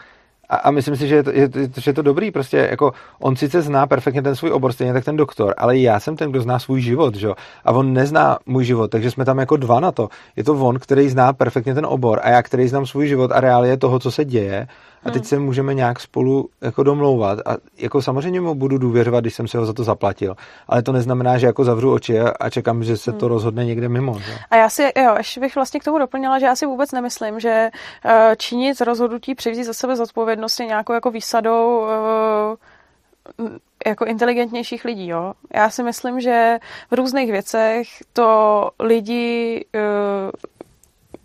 [0.48, 1.48] a, a myslím si, že je, to, je,
[1.78, 5.04] že je to dobrý, prostě jako on sice zná perfektně ten svůj obor, stejně tak
[5.04, 7.34] ten doktor, ale já jsem ten, kdo zná svůj život, že jo?
[7.64, 10.08] A on nezná můj život, takže jsme tam jako dva na to.
[10.36, 13.40] Je to on, který zná perfektně ten obor a já, který znám svůj život a
[13.40, 14.66] reálie toho, co se děje
[15.04, 15.28] a teď hmm.
[15.28, 19.56] se můžeme nějak spolu jako domlouvat a jako samozřejmě mu budu důvěřovat, když jsem si
[19.56, 20.36] ho za to zaplatil,
[20.68, 23.32] ale to neznamená, že jako zavřu oči a čekám, že se to hmm.
[23.32, 24.18] rozhodne někde mimo.
[24.18, 24.32] Že?
[24.50, 27.40] A já si, jo, ještě bych vlastně k tomu doplnila, že já si vůbec nemyslím,
[27.40, 27.70] že
[28.04, 33.48] uh, činit rozhodnutí převzít za sebe zodpovědnost je nějakou jako výsadou uh,
[33.86, 35.08] jako inteligentnějších lidí.
[35.08, 35.32] Jo?
[35.54, 36.58] Já si myslím, že
[36.90, 40.30] v různých věcech to lidi uh,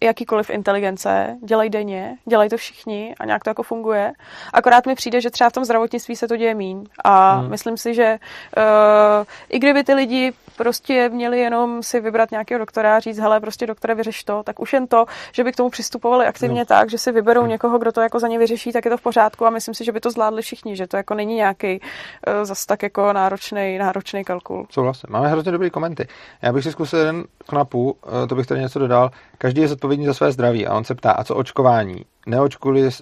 [0.03, 4.13] jakýkoliv inteligence, dělají denně, dělají to všichni a nějak to jako funguje.
[4.53, 6.83] Akorát mi přijde, že třeba v tom zdravotnictví se to děje míň.
[7.03, 7.49] A hmm.
[7.49, 8.19] myslím si, že
[8.57, 13.39] uh, i kdyby ty lidi prostě měli jenom si vybrat nějakého doktora a říct, hele,
[13.39, 16.65] prostě doktore, vyřeš to, tak už jen to, že by k tomu přistupovali aktivně no.
[16.65, 17.49] tak, že si vyberou hmm.
[17.49, 19.85] někoho, kdo to jako za ně vyřeší, tak je to v pořádku a myslím si,
[19.85, 23.77] že by to zvládli všichni, že to jako není nějaký uh, zas tak jako náročný,
[23.77, 24.67] náročný kalkul.
[24.69, 25.07] Souhlasím.
[25.09, 26.07] Máme hrozně dobrý komenty.
[26.41, 29.11] Já bych si zkusil jeden knapu, uh, to bych tady něco dodal.
[29.37, 32.05] Každý je zodpovědný za své zdraví a on se ptá, a co očkování?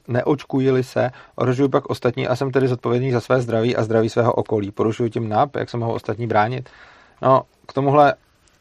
[0.07, 4.33] Neočkuji-li se, ohrožuji pak ostatní a jsem tedy zodpovědný za své zdraví a zdraví svého
[4.33, 4.71] okolí.
[4.71, 6.69] Porušuji tím NAP, jak se mohou ostatní bránit?
[7.21, 8.13] No, k tomuhle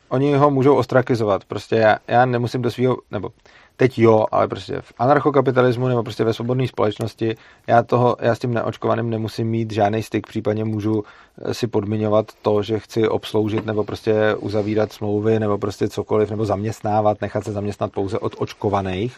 [0.08, 1.44] oni ho můžou ostrakizovat.
[1.44, 3.30] Prostě já, já nemusím do svého, nebo
[3.76, 8.38] teď jo, ale prostě v anarchokapitalismu nebo prostě ve svobodné společnosti já, toho, já s
[8.38, 11.04] tím neočkovaným nemusím mít žádný styk, případně můžu
[11.44, 16.44] eh, si podmiňovat to, že chci obsloužit nebo prostě uzavírat smlouvy nebo prostě cokoliv, nebo
[16.44, 19.16] zaměstnávat, nechat se zaměstnat pouze od očkovaných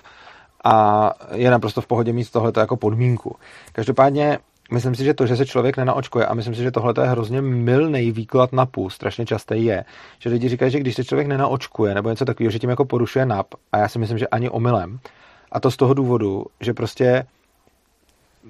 [0.64, 3.36] a je naprosto v pohodě mít tohleto jako podmínku.
[3.72, 4.38] Každopádně
[4.70, 7.42] myslím si, že to, že se člověk nenaočkuje, a myslím si, že tohle je hrozně
[7.42, 9.84] milný výklad NAPu, strašně častý je,
[10.18, 13.26] že lidi říkají, že když se člověk nenaočkuje nebo něco takového, že tím jako porušuje
[13.26, 14.98] NAP, a já si myslím, že ani omylem.
[15.52, 17.26] A to z toho důvodu, že prostě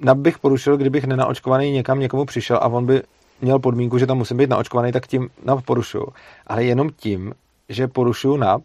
[0.02, 3.02] NAP bych porušil, kdybych nenaočkovaný někam někomu přišel a on by
[3.40, 6.06] měl podmínku, že tam musím být naočkovaný, tak tím NAP porušuju.
[6.46, 7.34] Ale jenom tím,
[7.68, 8.62] že porušuju NAP,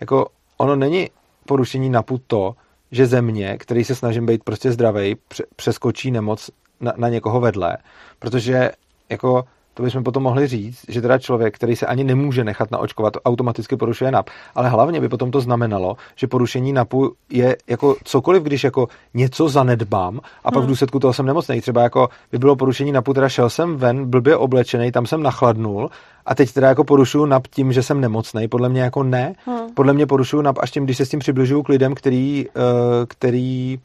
[0.00, 0.26] jako
[0.56, 1.10] ono není
[1.46, 2.54] porušení NAPu to,
[2.90, 5.16] že země, který se snažím být prostě zdravý,
[5.56, 6.50] přeskočí nemoc
[6.80, 7.76] na, na někoho vedle,
[8.18, 8.70] protože
[9.10, 9.44] jako
[9.76, 13.76] to bychom potom mohli říct, že teda člověk, který se ani nemůže nechat naočkovat, automaticky
[13.76, 14.30] porušuje NAP.
[14.54, 19.48] Ale hlavně by potom to znamenalo, že porušení NAPu je jako cokoliv, když jako něco
[19.48, 20.64] zanedbám a pak hmm.
[20.64, 21.60] v důsledku toho jsem nemocný.
[21.60, 25.90] Třeba jako by bylo porušení NAPu, teda šel jsem ven, blbě oblečený, tam jsem nachladnul
[26.26, 28.48] a teď teda jako porušuju NAP tím, že jsem nemocný.
[28.48, 29.34] Podle mě jako ne.
[29.46, 29.74] Hmm.
[29.74, 32.62] Podle mě porušuju NAP až tím, když se s tím přibližuju k lidem, který, uh,
[33.08, 33.78] který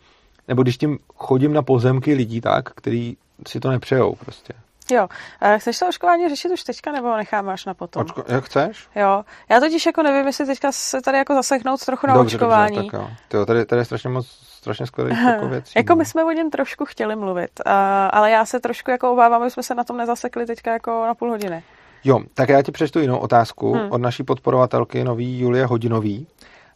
[0.47, 3.17] nebo když tím chodím na pozemky lidí tak, který
[3.47, 4.53] si to nepřejou prostě.
[4.91, 5.07] Jo.
[5.41, 8.03] A chceš to očkování řešit už teďka, nebo necháme až na potom?
[8.05, 8.87] Očko- jak chceš?
[8.95, 9.23] Jo.
[9.49, 12.75] Já totiž jako nevím, jestli teďka se tady jako zasechnout trochu na dobře, očkování.
[12.75, 13.09] Dobře, tak jo.
[13.27, 15.73] Tyjo, tady, tady je strašně moc strašně skvělých jako věcí.
[15.75, 17.71] jako my jsme o něm trošku chtěli mluvit, uh,
[18.11, 21.15] ale já se trošku jako obávám, aby jsme se na tom nezasekli teďka jako na
[21.15, 21.63] půl hodiny.
[22.03, 23.91] Jo, tak já ti přečtu jinou otázku hmm.
[23.91, 26.27] od naší podporovatelky nový Julie Hodinový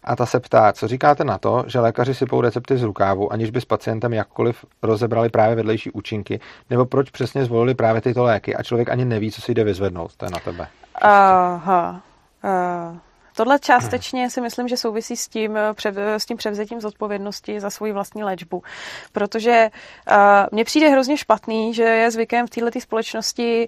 [0.06, 3.50] a ta se ptá, co říkáte na to, že lékaři sypou recepty z rukávu, aniž
[3.50, 6.40] by s pacientem jakkoliv rozebrali právě vedlejší účinky,
[6.70, 10.16] nebo proč přesně zvolili právě tyto léky a člověk ani neví, co si jde vyzvednout.
[10.16, 10.68] To je na tebe.
[11.02, 12.02] Aha.
[12.44, 12.98] Uh,
[13.36, 17.92] Tohle částečně si myslím, že souvisí s tím, eh, s tím převzetím zodpovědnosti za svoji
[17.92, 18.64] vlastní léčbu.
[19.12, 19.70] Protože
[20.12, 20.16] uh,
[20.52, 23.68] mně přijde hrozně špatný, že je zvykem v této společnosti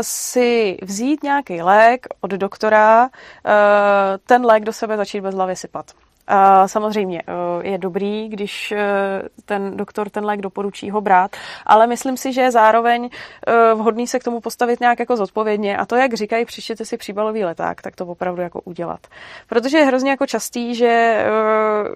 [0.00, 3.08] si vzít nějaký lék od doktora,
[4.26, 6.05] ten lék do sebe začít bez hlavy sypat.
[6.66, 7.22] Samozřejmě
[7.62, 8.74] je dobrý, když
[9.44, 13.10] ten doktor ten lék doporučí ho brát, ale myslím si, že je zároveň
[13.74, 17.44] vhodný se k tomu postavit nějak jako zodpovědně a to, jak říkají, přištěte si příbalový
[17.44, 19.00] leták, tak to opravdu jako udělat.
[19.48, 21.24] Protože je hrozně jako častý, že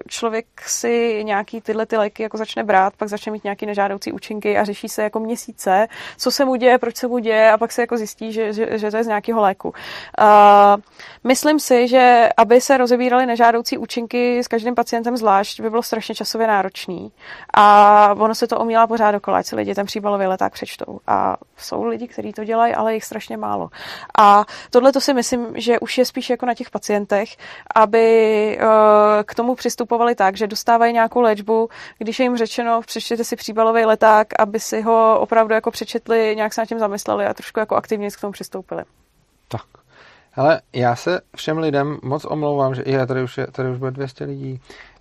[0.08, 4.58] člověk si nějaký tyhle ty léky jako začne brát, pak začne mít nějaký nežádoucí účinky
[4.58, 5.86] a řeší se jako měsíce,
[6.18, 8.78] co se mu děje, proč se mu děje a pak se jako zjistí, že, že,
[8.78, 9.74] že to je z nějakého léku.
[11.24, 16.14] Myslím si, že aby se rozebíraly nežádoucí účinky s každým pacientem zvlášť, by bylo strašně
[16.14, 17.12] časově náročný.
[17.54, 21.00] A ono se to omílá pořád dokola, ať si lidi ten příbalový leták přečtou.
[21.06, 23.70] A jsou lidi, kteří to dělají, ale jich strašně málo.
[24.18, 27.36] A tohle to si myslím, že už je spíš jako na těch pacientech,
[27.74, 28.68] aby uh,
[29.24, 31.68] k tomu přistupovali tak, že dostávají nějakou léčbu,
[31.98, 36.54] když je jim řečeno, přečtěte si příbalový leták, aby si ho opravdu jako přečetli, nějak
[36.54, 38.84] se nad tím zamysleli a trošku jako aktivně k tomu přistoupili.
[39.48, 39.79] Tak.
[40.34, 43.90] Ale já se všem lidem moc omlouvám, že je, tady už, je, tady už bude
[43.90, 44.60] 200 lidí.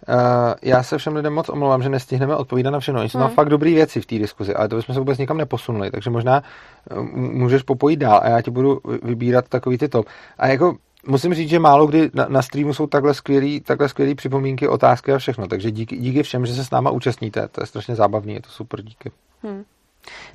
[0.09, 0.15] Uh,
[0.61, 3.03] já se všem lidem moc omlouvám, že nestihneme odpovídat na všechno.
[3.03, 3.35] Jsou tam hmm.
[3.35, 6.43] fakt dobré věci v té diskuzi, ale to bychom se vůbec nikam neposunuli, takže možná
[6.91, 10.05] uh, můžeš popojit dál a já ti budu vybírat takový ty top.
[10.37, 10.75] A jako
[11.07, 15.13] musím říct, že málo kdy na, na streamu jsou takhle skvělý, takhle skvělý připomínky, otázky
[15.13, 18.33] a všechno, takže díky, díky všem, že se s náma účastníte, to je strašně zábavný,
[18.33, 19.11] je to super, díky.
[19.43, 19.63] Hmm.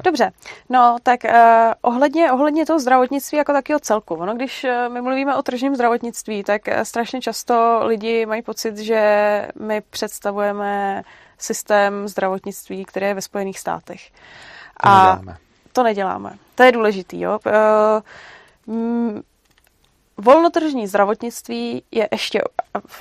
[0.04, 0.32] Dobře,
[0.68, 1.30] no tak uh,
[1.82, 4.14] ohledně, ohledně toho zdravotnictví jako takého celku.
[4.14, 8.78] Ono, když uh, my mluvíme o tržním zdravotnictví, tak uh, strašně často lidi mají pocit,
[8.78, 11.02] že my představujeme
[11.38, 14.10] systém zdravotnictví, který je ve Spojených státech.
[14.10, 15.36] To A neděláme.
[15.72, 16.30] to neděláme.
[16.54, 17.38] To je důležitý, jo.
[18.66, 19.20] Uh, mm,
[20.16, 22.42] volnotržní zdravotnictví je ještě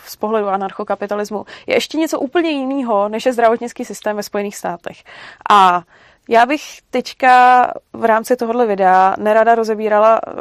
[0.06, 4.98] z pohledu anarchokapitalismu je ještě něco úplně jiného, než je zdravotnický systém ve Spojených státech.
[5.50, 5.82] A
[6.30, 10.34] já bych teďka v rámci tohohle videa nerada rozebírala uh,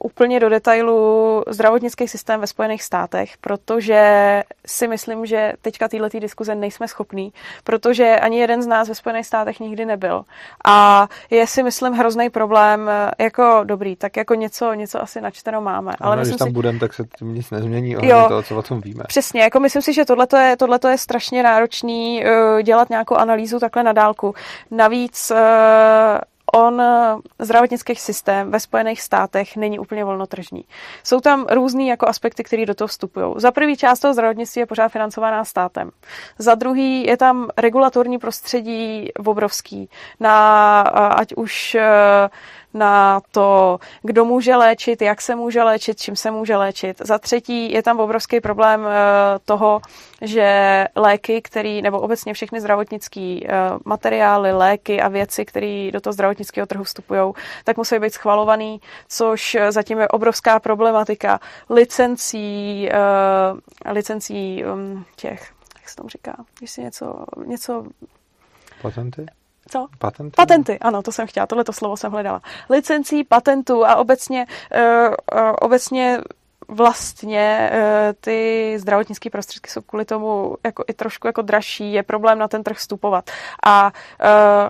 [0.00, 6.54] úplně do detailu zdravotnický systém ve Spojených státech, protože si myslím, že teďka této diskuze
[6.54, 7.32] nejsme schopní,
[7.64, 10.24] protože ani jeden z nás ve Spojených státech nikdy nebyl.
[10.64, 15.60] A je si myslím hrozný problém, eh, jako dobrý, tak jako něco, něco asi načteno
[15.60, 15.92] máme.
[16.00, 16.54] Ale ano, když tam si...
[16.54, 19.04] budeme, tak se tím nic nezmění ohledně toho, co o tom víme.
[19.08, 23.58] Přesně, jako myslím si, že tohle je, tohleto je strašně náročný uh, dělat nějakou analýzu
[23.58, 24.34] takhle na dálku.
[24.70, 25.36] Navíc uh,
[26.54, 26.82] on
[27.38, 30.64] zdravotnický systém ve Spojených státech není úplně volnotržní.
[31.04, 33.34] Jsou tam různý jako aspekty, které do toho vstupují.
[33.36, 35.90] Za prvý část toho zdravotnictví je pořád financovaná státem.
[36.38, 39.88] Za druhý je tam regulatorní prostředí obrovský
[40.20, 41.76] na ať už
[42.74, 47.00] na to, kdo může léčit, jak se může léčit, čím se může léčit.
[47.04, 48.92] Za třetí je tam obrovský problém eh,
[49.44, 49.80] toho,
[50.22, 53.48] že léky, který, nebo obecně všechny zdravotnické eh,
[53.84, 57.32] materiály, léky a věci, které do toho zdravotnického trhu vstupují,
[57.64, 61.40] tak musí být schvalovaný, což zatím je obrovská problematika
[61.70, 62.88] licencí,
[63.86, 67.84] licencí um, těch, jak se tomu říká, když si něco, něco
[68.82, 69.26] Patenty?
[69.68, 69.86] Co?
[69.98, 70.36] Patenty?
[70.36, 72.42] Patenty, ano, to jsem chtěla, tohleto slovo jsem hledala.
[72.70, 76.18] Licencí, patentů a obecně, uh, uh, obecně
[76.68, 77.78] vlastně uh,
[78.20, 82.62] ty zdravotnické prostředky jsou kvůli tomu jako i trošku jako dražší, je problém na ten
[82.62, 83.30] trh vstupovat.
[83.66, 84.68] A uh,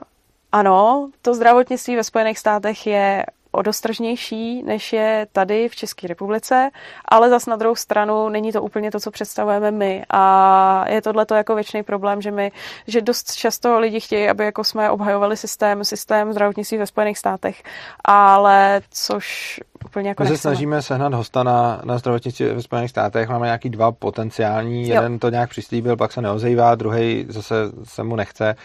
[0.53, 6.07] ano, to zdravotnictví ve Spojených státech je o dost tržnější, než je tady v České
[6.07, 6.71] republice,
[7.05, 10.05] ale zas na druhou stranu není to úplně to, co představujeme my.
[10.11, 12.53] A je tohle to jako věčný problém, že my,
[12.87, 17.63] že dost často lidi chtějí, aby jako jsme obhajovali systém, systém zdravotnictví ve Spojených státech,
[18.05, 20.55] ale což úplně jako My se nechceme.
[20.55, 24.95] snažíme sehnat hosta na, na zdravotnictví ve Spojených státech, máme nějaký dva potenciální, jo.
[24.95, 28.57] jeden to nějak přislíbil, pak se neozejvá, druhý zase se mu nechce.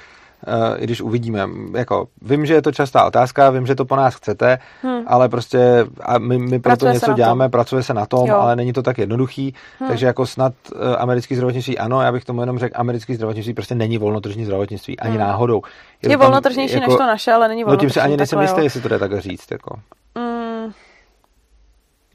[0.47, 1.49] Uh, i když uvidíme.
[1.73, 5.03] Jako, vím, že je to častá otázka, vím, že to po nás chcete, hmm.
[5.07, 7.51] ale prostě a my, my proto něco děláme, tom.
[7.51, 8.37] pracuje se na tom, jo.
[8.37, 9.89] ale není to tak jednoduchý, hmm.
[9.89, 13.75] takže jako snad uh, americký zdravotnictví, ano, já bych tomu jenom řekl, americký zdravotnictví prostě
[13.75, 15.19] není volnotržní zdravotnictví, ani hmm.
[15.19, 15.61] náhodou.
[16.01, 17.85] Je, je volnotržnější jako, než to naše, ale není volnotržní.
[17.85, 19.51] No tím se ani nejsem jistý, jestli to jde tak říct.
[19.51, 19.79] Jako.
[20.17, 20.73] Hmm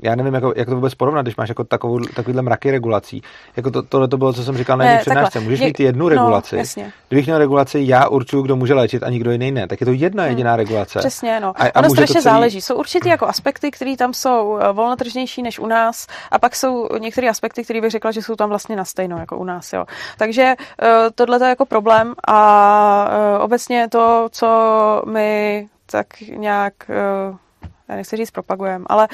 [0.03, 3.23] já nevím, jako, jak to vůbec porovnat, když máš jako takovou, takovýhle mraky regulací.
[3.57, 5.41] Jako to, tohle to bylo, co jsem říkal na jedné přednášce.
[5.41, 6.57] Můžeš mít jednu no, regulaci.
[6.57, 6.93] No, jasně.
[7.09, 9.69] Kdybych měl regulaci, já určuju, kdo může léčit a nikdo jiný ne.
[9.69, 10.31] Tak je to jedna hmm.
[10.31, 10.99] jediná regulace.
[10.99, 11.53] Přesně, no.
[11.57, 12.23] A, a ono strašně celý...
[12.23, 12.61] záleží.
[12.61, 16.89] Jsou určitě jako aspekty, které tam jsou eh, volnotržnější než u nás, a pak jsou
[16.99, 19.73] některé aspekty, které bych řekla, že jsou tam vlastně na stejno jako u nás.
[19.73, 19.85] Jo.
[20.19, 24.49] Takže uh, tohle je jako problém a obecně to, co
[25.07, 26.75] my tak nějak
[27.89, 29.09] já nechci říct propagujeme, ale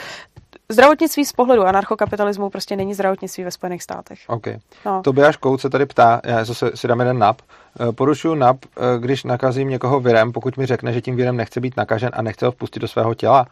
[0.69, 4.19] zdravotnictví z pohledu anarchokapitalismu prostě není zdravotnictví ve Spojených státech.
[4.27, 4.47] OK.
[4.87, 5.03] No.
[5.03, 8.81] Tobiáš Kout se tady ptá, já zase si dám jeden nap, eh, porušuju nap, eh,
[8.99, 12.47] když nakazím někoho virem, pokud mi řekne, že tím virem nechce být nakažen a nechce
[12.47, 13.47] ho vpustit do svého těla.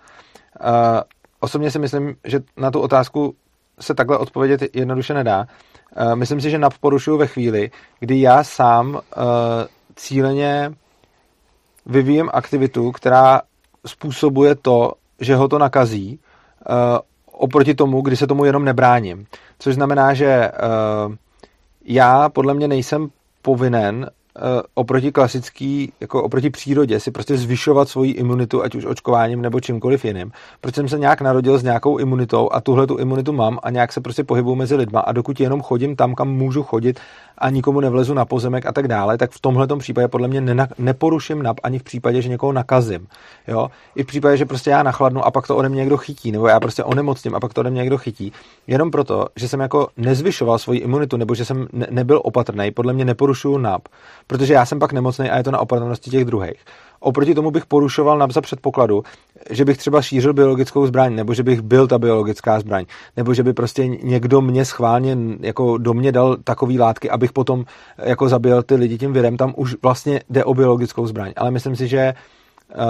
[0.61, 0.69] Uh,
[1.41, 3.35] osobně si myslím, že na tu otázku
[3.81, 5.47] se takhle odpovědět jednoduše nedá.
[6.15, 9.01] Myslím si, že NAP porušuju ve chvíli, kdy já sám
[9.97, 10.73] cíleně
[11.87, 13.43] vyvíjem aktivitu, která
[13.87, 16.21] způsobuje to, že ho to nakazí,
[17.33, 19.27] oproti tomu, kdy se tomu jenom nebráním.
[19.59, 21.15] Což znamená, že uh,
[21.85, 23.09] já podle mě nejsem
[23.43, 29.43] povinen Eh, oproti klasický, jako oproti přírodě, si prostě zvyšovat svoji imunitu, ať už očkováním
[29.43, 30.33] nebo čímkoliv jiným.
[30.61, 33.93] Protože jsem se nějak narodil s nějakou imunitou a tuhle tu imunitu mám a nějak
[33.93, 37.01] se prostě pohybuju mezi lidma a dokud jenom chodím tam, kam můžu chodit
[37.43, 40.69] a nikomu nevlezu na pozemek a tak dále, tak v tomhle případě podle mě nena,
[40.79, 43.07] neporuším nap ani v případě, že někoho nakazím.
[43.49, 43.69] Jo?
[43.97, 46.47] I v případě, že prostě já nachladnu a pak to ode mě někdo chytí, nebo
[46.47, 48.33] já prostě onemocním a pak to ode mě někdo chytí.
[48.67, 52.93] Jenom proto, že jsem jako nezvyšoval svoji imunitu, nebo že jsem ne, nebyl opatrný, podle
[52.93, 53.89] mě neporušuju nap,
[54.27, 56.65] protože já jsem pak nemocný a je to na opatrnosti těch druhých.
[57.05, 59.03] Oproti tomu bych porušoval nap za předpokladu,
[59.51, 62.85] že bych třeba šířil biologickou zbraň, nebo že bych byl ta biologická zbraň,
[63.17, 67.65] nebo že by prostě někdo mě schválně jako do mě dal takové látky, abych potom
[67.99, 71.33] jako zabil ty lidi tím virem, tam už vlastně jde o biologickou zbraň.
[71.37, 72.15] Ale myslím si, že
[72.75, 72.83] uh,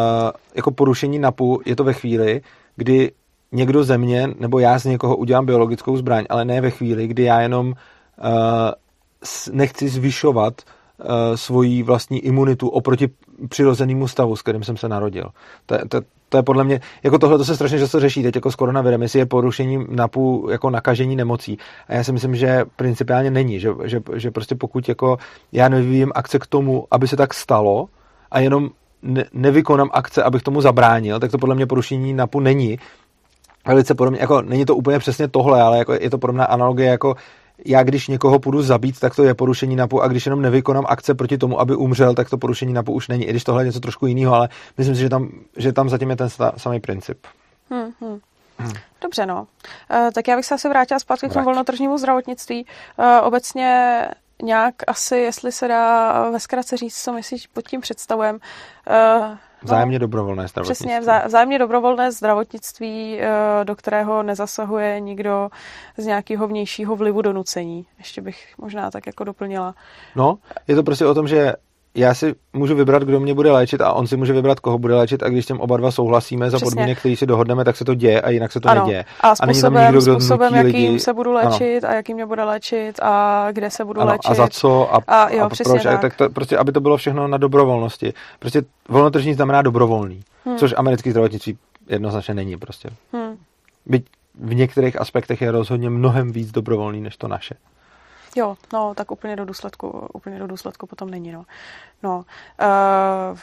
[0.54, 2.40] jako porušení NAPu je to ve chvíli,
[2.76, 3.12] kdy
[3.52, 7.22] někdo ze mě, nebo já z někoho udělám biologickou zbraň, ale ne ve chvíli, kdy
[7.22, 7.74] já jenom uh,
[9.52, 13.08] nechci zvyšovat uh, svoji vlastní imunitu oproti
[13.48, 15.28] přirozenému stavu, s kterým jsem se narodil.
[15.66, 18.50] To, to, to je podle mě, jako tohle to se strašně často řeší teď jako
[18.52, 21.58] s koronavirem, jestli je porušení napů jako nakažení nemocí.
[21.88, 25.16] A já si myslím, že principiálně není, že, že, že prostě pokud jako
[25.52, 27.88] já nevyvíjím akce k tomu, aby se tak stalo
[28.30, 28.70] a jenom
[29.02, 32.78] ne, nevykonám akce, abych tomu zabránil, tak to podle mě porušení NAPu není.
[33.66, 37.14] Velice podobně, jako není to úplně přesně tohle, ale jako je to podobná analogie jako
[37.64, 41.14] já když někoho půjdu zabít, tak to je porušení NAPu a když jenom nevykonám akce
[41.14, 43.24] proti tomu, aby umřel, tak to porušení NAPu už není.
[43.24, 44.48] I když tohle je něco trošku jiného, ale
[44.78, 47.26] myslím si, že tam, že tam zatím je ten samý princip.
[47.70, 48.20] Hmm, hmm.
[48.58, 48.72] Hmm.
[49.02, 49.46] Dobře, no.
[49.90, 52.66] Uh, tak já bych se asi vrátila zpátky k tomu volnotržnímu zdravotnictví.
[52.98, 54.08] Uh, obecně
[54.42, 58.38] nějak asi, jestli se dá ve zkratce říct, co my si pod tím představujeme.
[58.38, 60.86] Uh, Vzájemně no, dobrovolné zdravotnictví.
[60.86, 65.48] Přesně, vzá, vzájemně dobrovolné zdravotnictví, eh, do kterého nezasahuje nikdo
[65.96, 67.86] z nějakého vnějšího vlivu donucení.
[67.98, 69.74] Ještě bych možná tak jako doplnila.
[70.16, 70.38] No,
[70.68, 71.52] je to prostě o tom, že
[71.94, 74.94] já si můžu vybrat, kdo mě bude léčit a on si může vybrat, koho bude
[74.94, 77.84] léčit a když s tím oba dva souhlasíme za podmínek, který si dohodneme, tak se
[77.84, 78.80] to děje a jinak se to ano.
[78.80, 79.04] neděje.
[79.20, 81.00] A způsobem, a není tam nikdo, způsobem jakým lidi.
[81.00, 81.92] se budu léčit ano.
[81.92, 84.30] a jakým mě bude léčit a kde se budu ano, léčit.
[84.30, 85.82] A za co a, a, jo, a proč.
[85.82, 85.86] Tak.
[85.86, 88.12] A tak to, prostě, aby to bylo všechno na dobrovolnosti.
[88.38, 90.56] Prostě volnotržní znamená dobrovolný, hmm.
[90.56, 92.88] což americký zdravotnictví jednoznačně není prostě.
[93.12, 93.36] Hmm.
[93.86, 94.04] Byť
[94.40, 97.54] v některých aspektech je rozhodně mnohem víc dobrovolný než to naše.
[98.36, 101.44] Jo, no, tak úplně do důsledku, úplně do důsledku potom není, no.
[102.02, 102.24] no
[103.32, 103.38] uh,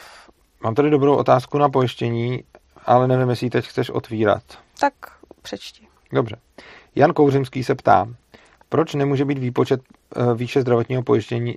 [0.62, 2.44] Mám tady dobrou otázku na pojištění,
[2.86, 4.42] ale nevím, jestli ji teď chceš otvírat.
[4.80, 4.94] Tak
[5.42, 5.86] přečti.
[6.12, 6.36] Dobře.
[6.94, 8.08] Jan Kouřimský se ptá,
[8.68, 9.80] proč nemůže být výpočet
[10.16, 11.54] uh, výše zdravotního pojištění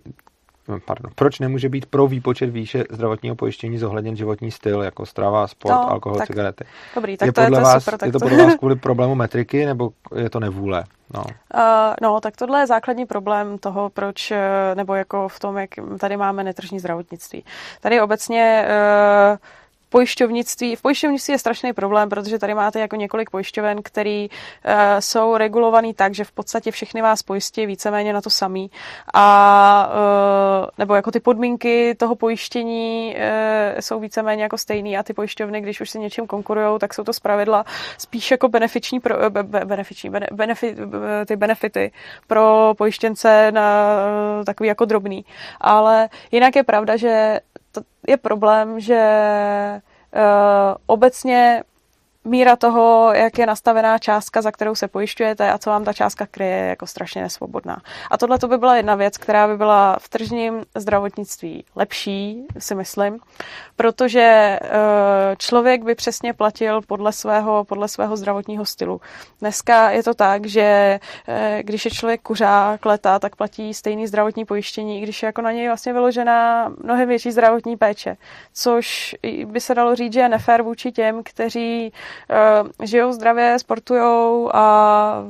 [0.68, 5.48] hm, Pardon, proč nemůže být pro výpočet výše zdravotního pojištění zohledněn životní styl, jako strava,
[5.48, 6.64] sport, no, alkohol, tak, cigarety?
[6.96, 8.00] Dobrý, tak je to, podle je to vás, super.
[8.00, 10.84] Tak je to podle vás kvůli problému metriky, nebo je to nevůle?
[11.14, 11.24] No.
[11.24, 14.40] Uh, no, tak tohle je základní problém toho, proč, eh,
[14.76, 17.46] nebo jako v tom, jak tady máme netržní zdravotnictví.
[17.82, 19.38] Tady obecně uh,
[19.94, 20.76] pojišťovnictví.
[20.76, 25.94] V pojišťovnictví je strašný problém, protože tady máte jako několik pojišťoven, které uh, jsou regulovaný
[25.94, 28.72] tak, že v podstatě všechny vás pojistí víceméně na to samý.
[29.14, 29.26] A
[29.94, 35.62] uh, nebo jako ty podmínky toho pojištění uh, jsou víceméně jako stejný a ty pojišťovny,
[35.62, 37.66] když už si něčím konkurují, tak jsou to zpravidla
[37.98, 40.78] spíš jako benefiční, pro, be, benefiční bene, benefit,
[41.26, 41.92] ty benefity
[42.28, 43.98] pro pojištěnce na
[44.46, 45.26] takový jako drobný.
[45.62, 47.40] Ale jinak je pravda, že
[47.74, 49.02] to je problém, že
[50.16, 51.64] uh, obecně
[52.26, 56.26] míra toho, jak je nastavená částka, za kterou se pojišťujete a co vám ta částka
[56.32, 57.82] kryje, je jako strašně nesvobodná.
[58.12, 62.76] A tohle to by byla jedna věc, která by byla v tržním zdravotnictví lepší, si
[62.76, 63.20] myslím,
[63.76, 64.70] protože eh,
[65.38, 69.02] člověk by přesně platil podle svého, podle svého zdravotního stylu.
[69.40, 74.46] Dneska je to tak, že eh, když je člověk kuřák leta, tak platí stejný zdravotní
[74.46, 78.18] pojištění, i když je jako na něj vlastně vyložená mnohem větší zdravotní péče,
[78.54, 79.16] což
[79.46, 81.94] by se dalo říct, že je nefér vůči těm, kteří
[82.84, 85.24] žijou zdravě, sportujou a,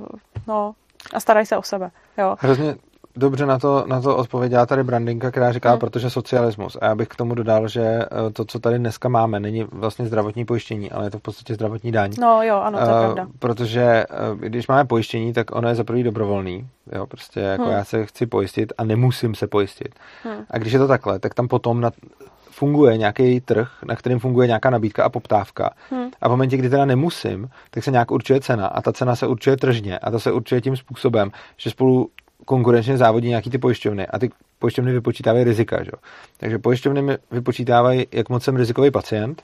[0.48, 0.74] no,
[1.14, 1.92] a starají se o sebe.
[2.18, 2.36] Jo.
[2.40, 2.76] Hrozně
[3.16, 5.80] dobře na to, na to odpověděla tady Brandinka, která říká, hmm.
[5.80, 6.78] protože socialismus.
[6.82, 10.06] A já bych k tomu dodal, že eh, to, co tady dneska máme, není vlastně
[10.06, 12.12] zdravotní pojištění, ale je to v podstatě zdravotní daň.
[12.20, 13.28] No jo, ano, to je uh, pravda.
[13.40, 16.68] Protože uh, když máme pojištění, tak ono je za prvý dobrovolný.
[16.92, 17.72] Jo, prostě jako hmm.
[17.72, 19.96] já se chci pojistit a nemusím se pojistit.
[20.24, 20.46] Hmm.
[20.52, 21.92] A když je to takhle, tak tam potom na,
[22.54, 25.74] funguje nějaký trh, na kterým funguje nějaká nabídka a poptávka.
[25.90, 26.10] Hmm.
[26.22, 29.28] A v momentě, kdy teda nemusím, tak se nějak určuje cena a ta cena se
[29.28, 32.10] určuje tržně a ta se určuje tím způsobem, že spolu
[32.46, 35.84] konkurenčně závodí nějaký ty pojišťovny a ty pojišťovny vypočítávají rizika.
[35.84, 35.92] Že?
[36.38, 39.44] Takže pojišťovny vypočítávají, jak moc jsem rizikový pacient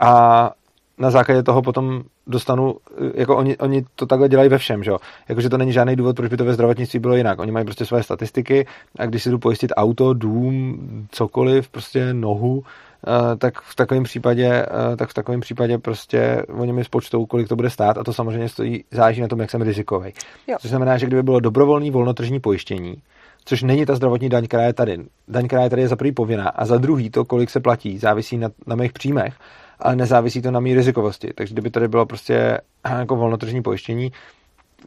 [0.00, 0.50] a
[0.98, 2.76] na základě toho potom dostanu,
[3.14, 4.98] jako oni, oni to takhle dělají ve všem, že jo.
[5.28, 7.38] Jakože to není žádný důvod, proč by to ve zdravotnictví bylo jinak.
[7.38, 8.66] Oni mají prostě své statistiky
[8.98, 10.78] a když si jdu pojistit auto, dům,
[11.10, 12.64] cokoliv, prostě nohu,
[13.06, 17.48] eh, tak v takovém případě, eh, tak v takovém případě prostě oni mi spočtou, kolik
[17.48, 20.12] to bude stát a to samozřejmě stojí, záleží na tom, jak jsem rizikový.
[20.58, 22.96] Což znamená, že kdyby bylo dobrovolný volnotržní pojištění,
[23.44, 24.98] což není ta zdravotní daň, která je tady.
[25.28, 27.98] Daň, která je tady, je za prvý povinná a za druhý to, kolik se platí,
[27.98, 29.34] závisí na, na mých příjmech
[29.78, 31.32] ale nezávisí to na mý rizikovosti.
[31.34, 32.60] Takže kdyby tady bylo prostě
[32.98, 34.12] jako volnotržní pojištění,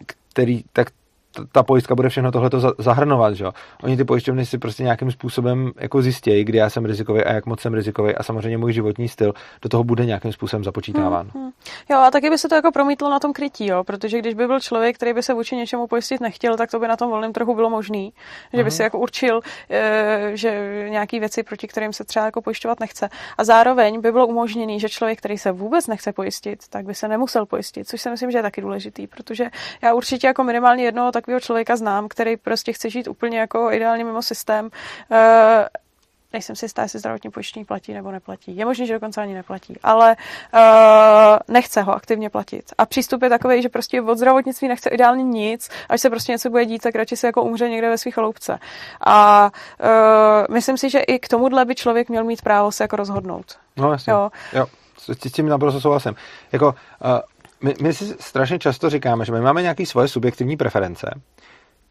[0.05, 0.87] který, tak
[1.51, 3.51] ta pojistka bude všechno tohleto zahrnovat, že jo.
[3.83, 7.45] Oni ty pojišťovny si prostě nějakým způsobem jako zjistějí, kdy já jsem rizikový a jak
[7.45, 11.29] moc jsem rizikový a samozřejmě můj životní styl do toho bude nějakým způsobem započítáván.
[11.33, 11.51] Hmm, hmm.
[11.89, 14.47] Jo, a taky by se to jako promítlo na tom krytí, jo, protože když by
[14.47, 17.33] byl člověk, který by se vůči něčemu pojistit nechtěl, tak to by na tom volném
[17.33, 18.13] trhu bylo možný,
[18.53, 18.71] že by hmm.
[18.71, 23.09] si jako určil, eh, že nějaký věci, proti kterým se třeba jako pojišťovat nechce.
[23.37, 27.07] A zároveň by bylo umožněný, že člověk, který se vůbec nechce pojistit, tak by se
[27.07, 29.49] nemusel pojistit, což si myslím, že je taky důležitý, protože
[29.81, 34.03] já určitě jako minimálně jednoho takového člověka znám, který prostě chce žít úplně jako ideálně
[34.03, 34.65] mimo systém.
[34.65, 35.17] Uh,
[36.33, 38.57] nejsem si jistá, jestli zdravotní pojištění platí nebo neplatí.
[38.57, 40.15] Je možné, že dokonce ani neplatí, ale
[40.53, 40.59] uh,
[41.47, 42.73] nechce ho aktivně platit.
[42.77, 46.49] A přístup je takový, že prostě od zdravotnictví nechce ideálně nic, až se prostě něco
[46.49, 48.59] bude dít, tak radši se jako umře někde ve svých chaloupce.
[49.05, 49.49] A
[49.83, 53.57] uh, myslím si, že i k tomuhle by člověk měl mít právo se jako rozhodnout.
[53.77, 54.13] No jasně.
[54.13, 54.31] Jo.
[54.53, 54.65] jo.
[54.97, 56.15] S tím naprosto souhlasím.
[56.51, 57.19] Jako, uh,
[57.63, 61.21] my, my si strašně často říkáme, že my máme nějaké svoje subjektivní preference,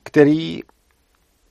[0.02, 0.62] který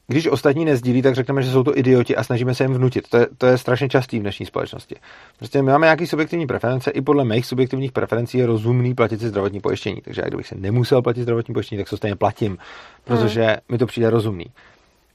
[0.08, 3.10] když ostatní nezdílí, tak řekneme, že jsou to idioti a snažíme se jim vnutit.
[3.10, 4.96] To je, to je strašně častý v dnešní společnosti.
[5.38, 9.30] Prostě my máme nějaké subjektivní preference, i podle mých subjektivních preferencí je rozumný platit si
[9.30, 10.02] zdravotní pojištění.
[10.02, 12.58] Takže já kdybych se nemusel platit zdravotní pojištění, tak to stejně platím,
[13.04, 13.56] protože hmm.
[13.70, 14.46] mi to přijde rozumný.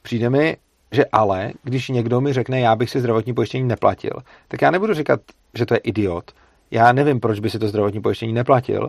[0.03, 0.57] Přijde mi,
[0.93, 4.13] že ale, když někdo mi řekne, já bych si zdravotní pojištění neplatil,
[4.49, 5.21] tak já nebudu říkat,
[5.55, 6.31] že to je idiot.
[6.73, 8.89] Já nevím, proč by si to zdravotní pojištění neplatil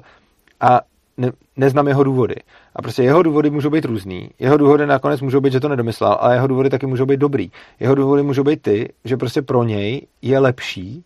[0.60, 0.82] a
[1.18, 2.36] ne, neznám jeho důvody.
[2.76, 4.30] A prostě jeho důvody můžou být různý.
[4.40, 7.52] Jeho důvody nakonec můžou být, že to nedomyslel, ale jeho důvody taky můžou být dobrý.
[7.80, 11.04] Jeho důvody můžou být ty, že prostě pro něj je lepší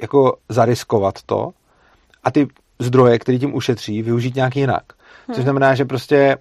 [0.00, 1.50] jako zariskovat to
[2.24, 4.82] a ty zdroje, které tím ušetří, využít nějak jinak.
[5.26, 5.34] Hmm.
[5.34, 6.36] Což znamená, že prostě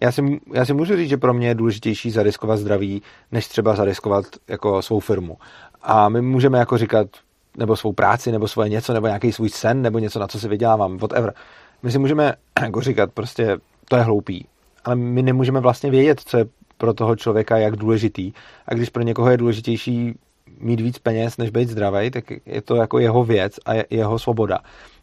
[0.00, 3.76] já si, já si můžu říct, že pro mě je důležitější zariskovat zdraví, než třeba
[3.76, 5.36] zariskovat jako svou firmu.
[5.82, 7.06] A my můžeme jako říkat,
[7.56, 10.48] nebo svou práci, nebo svoje něco, nebo nějaký svůj sen, nebo něco, na co si
[10.48, 11.34] vydělávám, whatever.
[11.82, 13.58] My si můžeme jako říkat, prostě
[13.88, 14.46] to je hloupý,
[14.84, 16.44] ale my nemůžeme vlastně vědět, co je
[16.78, 18.32] pro toho člověka jak důležitý.
[18.66, 20.14] A když pro někoho je důležitější
[20.60, 24.58] mít víc peněz, než být zdravý, tak je to jako jeho věc a jeho svoboda.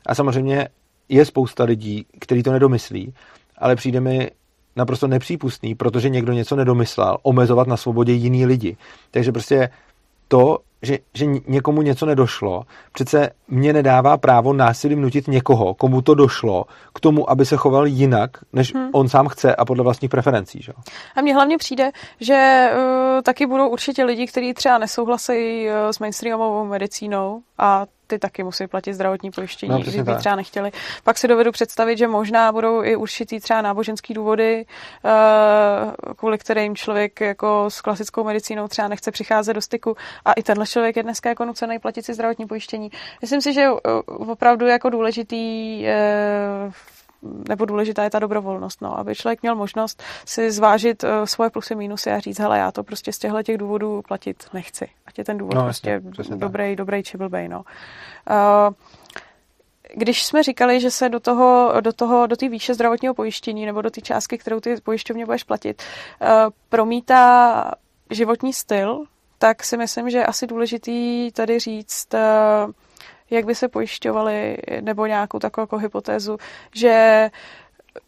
[0.05, 0.67] A samozřejmě
[1.09, 3.13] je spousta lidí, kteří to nedomyslí,
[3.57, 4.31] ale přijde mi
[4.75, 8.77] naprosto nepřípustný, protože někdo něco nedomyslel, omezovat na svobodě jiný lidi.
[9.11, 9.69] Takže prostě
[10.27, 12.63] to, že, že někomu něco nedošlo,
[12.93, 17.87] přece mě nedává právo násilím nutit někoho, komu to došlo, k tomu, aby se choval
[17.87, 18.89] jinak, než hmm.
[18.93, 20.61] on sám chce a podle vlastních preferencí.
[20.61, 20.73] Že?
[21.15, 25.99] A mně hlavně přijde, že uh, taky budou určitě lidi, kteří třeba nesouhlasí uh, s
[25.99, 30.71] mainstreamovou medicínou a ty taky musí platit zdravotní pojištění, no, když by třeba nechtěli.
[31.03, 34.65] Pak si dovedu představit, že možná budou i určitý třeba náboženský důvody,
[35.03, 40.43] uh, kvůli kterým člověk jako s klasickou medicínou třeba nechce přicházet do styku a i
[40.43, 42.91] tenhle člověk je dneska jako nucený platit si zdravotní pojištění.
[43.21, 43.69] Myslím si, že
[44.05, 45.83] opravdu jako důležitý
[46.65, 46.73] uh,
[47.49, 51.75] nebo důležitá je ta dobrovolnost, no, aby člověk měl možnost si zvážit uh, svoje plusy,
[51.75, 54.89] mínusy a říct, hele, já to prostě z těchto těch důvodů platit nechci.
[55.05, 56.75] Ať je ten důvod no, prostě jasně, dobrý, tak.
[56.75, 57.59] dobrý či blbej, no.
[57.59, 58.73] Uh,
[59.95, 63.81] když jsme říkali, že se do toho, do toho, do té výše zdravotního pojištění nebo
[63.81, 65.83] do té částky, kterou ty pojišťovně budeš platit,
[66.21, 66.27] uh,
[66.69, 67.71] promítá
[68.09, 69.03] životní styl,
[69.37, 72.07] tak si myslím, že je asi důležitý tady říct,
[73.31, 76.37] jak by se pojišťovali, nebo nějakou takovou jako hypotézu,
[76.75, 77.29] že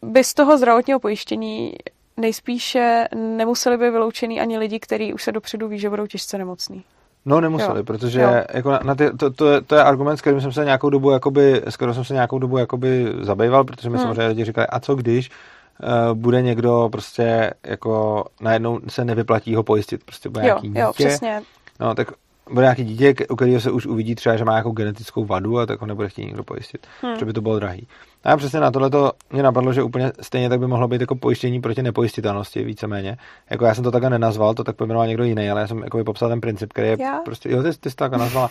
[0.02, 1.74] by z toho zdravotního pojištění
[2.16, 6.84] nejspíše nemuseli by vyloučený ani lidi, kteří už se dopředu ví, že budou těžce nemocní.
[7.26, 7.84] No nemuseli, jo.
[7.84, 8.30] protože jo.
[8.54, 10.90] Jako na, na ty, to, to, je, to je argument, s kterým jsem se nějakou
[10.90, 14.04] dobu jakoby, s kterým jsem se nějakou dobu jakoby zabýval, protože mi hmm.
[14.04, 19.62] samozřejmě lidi říkali, a co když uh, bude někdo prostě jako najednou se nevyplatí ho
[19.62, 20.80] pojistit, prostě bude jo, nějaký dítě.
[20.80, 21.42] Jo, přesně.
[21.80, 22.12] No, tak
[22.50, 25.66] bude nějaký dítě, u kterého se už uvidí třeba, že má nějakou genetickou vadu a
[25.66, 27.18] tak ho nebude chtít nikdo pojistit, hmm.
[27.18, 27.86] že by to bylo drahý.
[28.24, 31.00] A já přesně na tohle to mě napadlo, že úplně stejně tak by mohlo být
[31.00, 33.16] jako pojištění proti nepojistitelnosti, víceméně.
[33.50, 36.04] Jako já jsem to takhle nenazval, to tak pojmenoval někdo jiný, ale já jsem jako
[36.04, 37.20] popsal ten princip, který je já?
[37.24, 38.50] prostě, jo, ty, ty jsi to takhle nazvala.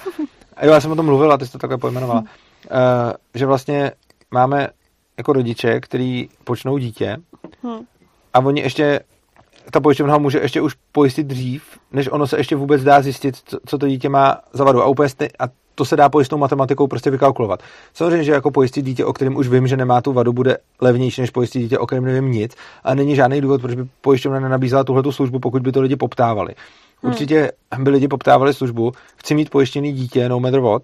[0.57, 2.19] A jo, já jsem o tom mluvil a ty jsi to takhle pojmenovala.
[2.19, 2.27] Hmm.
[2.71, 3.91] Uh, že vlastně
[4.31, 4.67] máme
[5.17, 7.17] jako rodiče, který počnou dítě
[7.63, 7.79] hmm.
[8.33, 8.99] a oni ještě
[9.71, 13.35] ta pojišťovna ho může ještě už pojistit dřív, než ono se ještě vůbec dá zjistit,
[13.45, 14.81] co, co to dítě má za vadu.
[14.81, 15.43] A, úplně stej, a
[15.75, 17.59] to se dá pojistnou matematikou prostě vykalkulovat.
[17.93, 21.21] Samozřejmě, že jako pojistit dítě, o kterém už vím, že nemá tu vadu, bude levnější
[21.21, 22.55] než pojistit dítě, o kterém nevím nic.
[22.83, 26.55] A není žádný důvod, proč by pojišťovna nenabízela tuhle službu, pokud by to lidi poptávali.
[27.01, 27.11] Hmm.
[27.11, 30.83] Určitě by lidi poptávali službu, chci mít pojištěný dítě, no matter what,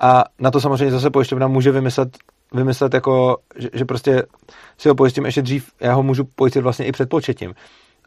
[0.00, 2.08] a na to samozřejmě zase pojišťovna může vymyslet,
[2.54, 4.22] vymyslet jako, že, že prostě
[4.78, 7.54] si ho pojistím ještě dřív, já ho můžu pojistit vlastně i před početím.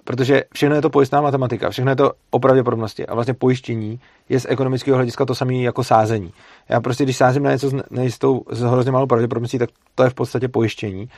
[0.05, 3.99] Protože všechno je to pojistná matematika, všechno je to o pravděpodobnosti a vlastně pojištění
[4.29, 6.33] je z ekonomického hlediska to samé jako sázení.
[6.69, 10.09] Já prostě, když sázím na něco s nejistou, s hrozně malou pravděpodobností, tak to je
[10.09, 11.09] v podstatě pojištění.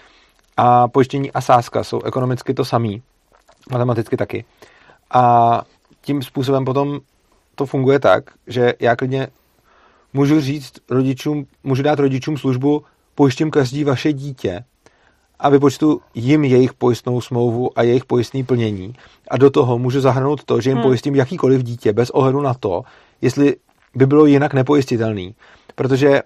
[0.58, 3.02] A pojištění a sázka jsou ekonomicky to samý,
[3.72, 4.46] matematicky taky.
[5.12, 5.62] A
[6.02, 7.00] tím způsobem potom
[7.56, 9.28] to funguje tak, že já klidně
[10.14, 12.84] můžu říct rodičům, můžu dát rodičům službu,
[13.16, 14.64] pojištím každý vaše dítě
[15.40, 18.94] a vypočtu jim jejich pojistnou smlouvu a jejich pojistný plnění
[19.30, 20.84] a do toho můžu zahrnout to, že jim hmm.
[20.84, 22.84] pojistím jakýkoliv dítě bez ohledu na to,
[23.22, 23.56] jestli
[23.96, 25.36] by bylo jinak nepojistitelný.
[25.76, 26.22] Protože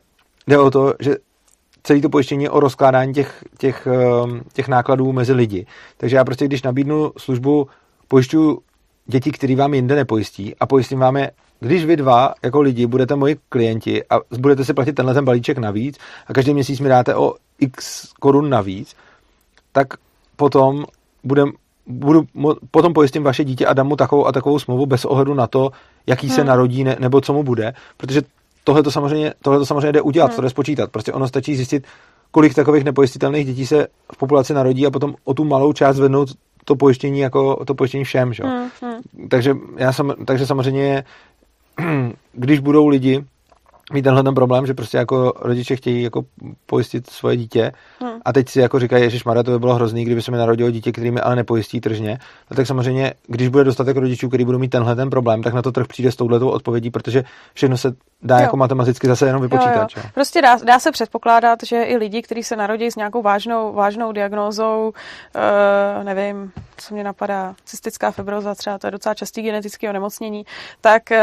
[0.48, 1.16] jde o to, že
[1.84, 5.66] celý to pojištění je o rozkládání těch, těch, ehm, těch nákladů mezi lidi.
[5.98, 7.68] Takže já prostě, když nabídnu službu,
[8.08, 8.62] pojišťuju
[9.06, 11.32] děti, který vám jinde nepojistí a pojistím vám je
[11.62, 15.58] když vy dva jako lidi budete moji klienti a budete si platit tenhle ten balíček
[15.58, 15.98] navíc
[16.28, 18.96] a každý měsíc mi dáte o x korun navíc,
[19.72, 19.88] tak
[20.36, 20.86] potom
[21.24, 21.52] budem,
[21.88, 22.24] budu,
[22.72, 25.72] potom pojistím vaše dítě a dám mu takovou a takovou smlouvu bez ohledu na to,
[26.08, 26.36] jaký hmm.
[26.36, 28.22] se narodí ne, nebo co mu bude, protože
[28.64, 30.36] tohle to samozřejmě, tohle to samozřejmě jde udělat, hmm.
[30.36, 30.92] to jde spočítat.
[30.92, 31.88] Prostě ono stačí zjistit,
[32.32, 36.30] kolik takových nepojistitelných dětí se v populaci narodí a potom o tu malou část zvednout
[36.66, 38.34] to pojištění jako to pojištění všem.
[38.34, 38.44] Že?
[38.44, 39.28] Hmm, hmm.
[39.30, 41.04] Takže, já sam, takže samozřejmě
[42.34, 43.24] když budou lidi
[43.94, 46.22] mít tenhle ten problém, že prostě jako rodiče chtějí jako
[46.66, 48.20] pojistit svoje dítě hmm.
[48.26, 50.72] a teď si jako říkají, že Maria, to by bylo hrozný, kdyby se mi narodilo
[50.72, 52.18] dítě, který mi ale nepojistí tržně.
[52.52, 55.62] No tak samozřejmě, když bude dostatek rodičů, kteří budou mít tenhle ten problém, tak na
[55.62, 57.24] to trh přijde s touhletou odpovědí, protože
[57.54, 57.94] všechno se
[58.24, 58.42] dá jo.
[58.42, 59.90] jako matematicky zase jenom vypočítat.
[59.96, 60.10] Jo, jo.
[60.14, 64.12] Prostě dá, dá se předpokládat, že i lidi, kteří se narodí s nějakou vážnou, vážnou
[64.12, 64.94] diagnózou,
[65.36, 70.46] uh, nevím, co mě napadá, cystická fibroza třeba, to je docela častý genetický onemocnění,
[70.82, 71.18] tak uh,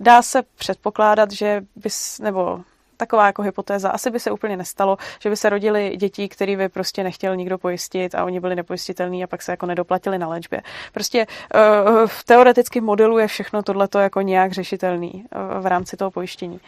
[0.00, 2.60] dá se předpokládat, že bys, nebo
[2.98, 3.90] taková jako hypotéza.
[3.90, 7.58] Asi by se úplně nestalo, že by se rodili děti, který by prostě nechtěl nikdo
[7.58, 10.62] pojistit a oni byli nepojistitelní a pak se jako nedoplatili na léčbě.
[10.92, 16.10] Prostě uh, v teoretickém modelu je všechno tohleto jako nějak řešitelný uh, v rámci toho
[16.10, 16.60] pojištění.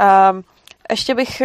[0.00, 0.42] Uh,
[0.90, 1.42] ještě bych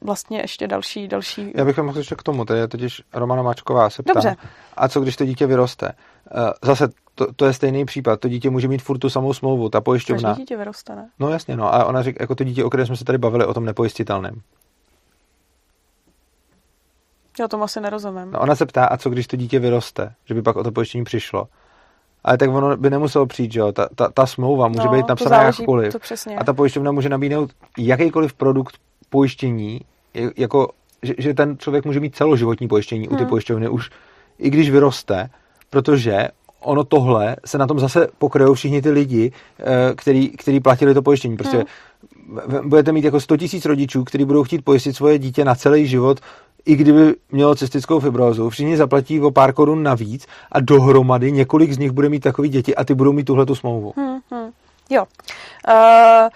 [0.00, 1.52] vlastně ještě další, další...
[1.54, 4.12] Já bych mohl ještě k tomu, to je totiž Romana Mačková se ptá.
[4.12, 4.36] Dobře.
[4.76, 5.92] A co když to dítě vyroste?
[6.62, 6.88] Zase
[7.26, 8.20] to, to je stejný případ.
[8.20, 10.28] To dítě může mít furt tu samou smlouvu, ta pojišťovna.
[10.28, 11.08] Každý dítě vyroste, ne?
[11.18, 11.74] No jasně, no.
[11.74, 14.40] A ona říká, jako to dítě, o kterém jsme se tady bavili, o tom nepojistitelném.
[17.40, 18.30] Já tomu asi nerozumím.
[18.30, 20.72] No ona se ptá, a co když to dítě vyroste, že by pak o to
[20.72, 21.48] pojištění přišlo.
[22.24, 23.72] Ale tak ono by nemuselo přijít, že jo?
[23.72, 25.92] Ta, ta, ta smlouva může no, být napsaná záleží, jakkoliv.
[25.92, 26.36] To přesně.
[26.36, 28.76] A ta pojišťovna může nabídnout jakýkoliv produkt
[29.10, 29.80] pojištění,
[30.36, 30.68] jako,
[31.02, 33.14] že, že ten člověk může mít celoživotní pojištění hmm.
[33.14, 33.90] u ty pojišťovny už,
[34.38, 35.30] i když vyroste,
[35.70, 36.28] protože
[36.62, 41.02] ono tohle se na tom zase pokryjou všichni ty lidi, eh, který, který platili to
[41.02, 41.36] pojištění.
[41.36, 41.64] Prostě
[42.48, 42.68] hmm.
[42.68, 46.20] budete mít jako 100 tisíc rodičů, kteří budou chtít pojistit svoje dítě na celý život,
[46.64, 51.78] i kdyby mělo cystickou fibrózu, všichni zaplatí o pár korun navíc a dohromady několik z
[51.78, 53.92] nich bude mít takový děti a ty budou mít tuhle tu smlouvu.
[53.96, 54.50] Hmm, hmm.
[54.90, 55.04] Jo.
[55.68, 56.28] Uh...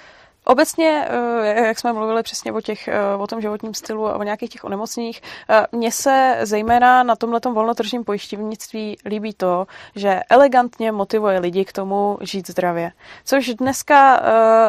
[0.49, 4.23] Obecně, eh, jak jsme mluvili přesně o, těch, eh, o tom životním stylu a o
[4.23, 9.67] nějakých těch onemocněních, eh, mně se zejména na tomhle volnotržním pojišťovnictví líbí to,
[9.97, 12.93] že elegantně motivuje lidi k tomu žít zdravě.
[13.25, 14.23] Což dneska,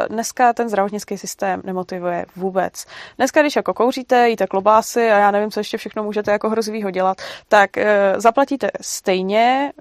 [0.09, 2.85] dneska ten zdravotnický systém nemotivuje vůbec.
[3.17, 6.91] Dneska, když jako kouříte, jíte klobásy a já nevím, co ještě všechno můžete jako hrozivýho
[6.91, 7.17] dělat,
[7.47, 7.69] tak
[8.17, 9.73] zaplatíte stejně,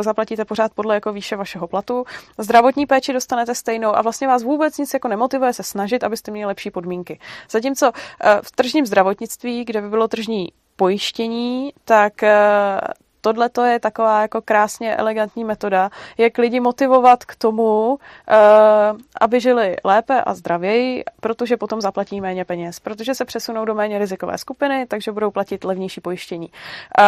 [0.00, 2.04] zaplatíte pořád podle jako výše vašeho platu,
[2.38, 6.30] zdravotní péči dostanete stejnou a vlastně vás vůbec nic jako nemotivuje motivuje se snažit, abyste
[6.30, 7.18] měli lepší podmínky.
[7.50, 12.80] Zatímco eh, v tržním zdravotnictví, kde by bylo tržní pojištění, tak eh,
[13.24, 17.98] tohle to je taková jako krásně elegantní metoda, jak lidi motivovat k tomu,
[18.28, 18.34] eh,
[19.20, 23.98] aby žili lépe a zdravěji, protože potom zaplatí méně peněz, protože se přesunou do méně
[23.98, 26.50] rizikové skupiny, takže budou platit levnější pojištění.
[26.98, 27.02] Eh,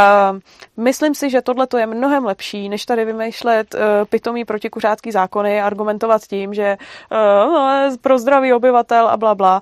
[0.77, 5.63] myslím si, že tohle to je mnohem lepší, než tady vymýšlet eh, pitomý protikuřácký zákony,
[5.63, 6.77] argumentovat tím, že
[7.11, 9.61] no, pro zdraví obyvatel a bla, bla.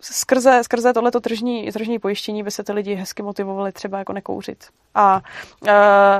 [0.00, 4.64] Skrze, skrze tohleto tržní, tržní pojištění by se ty lidi hezky motivovali třeba jako nekouřit
[4.96, 5.22] a
[5.62, 5.68] uh,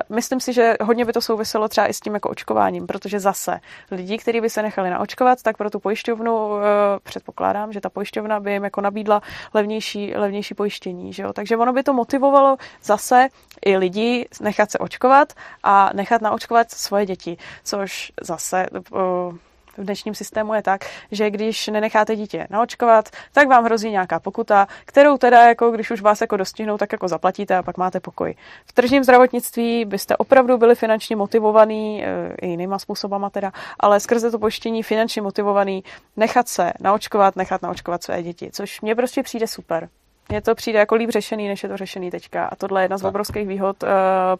[0.08, 3.60] myslím si, že hodně by to souviselo třeba i s tím jako očkováním, protože zase
[3.90, 6.60] lidi, kteří by se nechali naočkovat, tak pro tu pojišťovnu uh,
[7.02, 9.22] předpokládám, že ta pojišťovna by jim jako nabídla
[9.54, 11.12] levnější, levnější pojištění.
[11.12, 11.32] Že jo?
[11.32, 13.28] Takže ono by to motivovalo zase
[13.64, 15.32] i lidi nechat se očkovat
[15.62, 19.36] a nechat naočkovat svoje děti, což zase uh,
[19.78, 24.68] v dnešním systému je tak, že když nenecháte dítě naočkovat, tak vám hrozí nějaká pokuta,
[24.84, 28.34] kterou teda, jako když už vás jako dostihnou, tak jako zaplatíte a pak máte pokoj.
[28.66, 34.30] V tržním zdravotnictví byste opravdu byli finančně motivovaný, e, i jinýma způsobama teda, ale skrze
[34.30, 35.84] to pojištění finančně motivovaný
[36.16, 39.88] nechat se naočkovat, nechat naočkovat své děti, což mně prostě přijde super.
[40.28, 42.46] Mně to přijde jako líp řešený, než je to řešený teďka.
[42.46, 43.08] A tohle je jedna z tak.
[43.08, 43.88] obrovských výhod uh,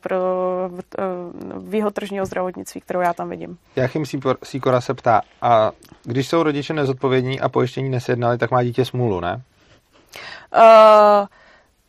[0.00, 0.16] pro
[0.68, 3.58] uh, výhod tržního zdravotnictví, kterou já tam vidím.
[3.76, 4.04] Jachim
[4.44, 5.72] Sikora se ptá, a
[6.02, 9.42] když jsou rodiče nezodpovědní a pojištění nesjednali, tak má dítě smůlu, ne?
[10.56, 11.26] Uh,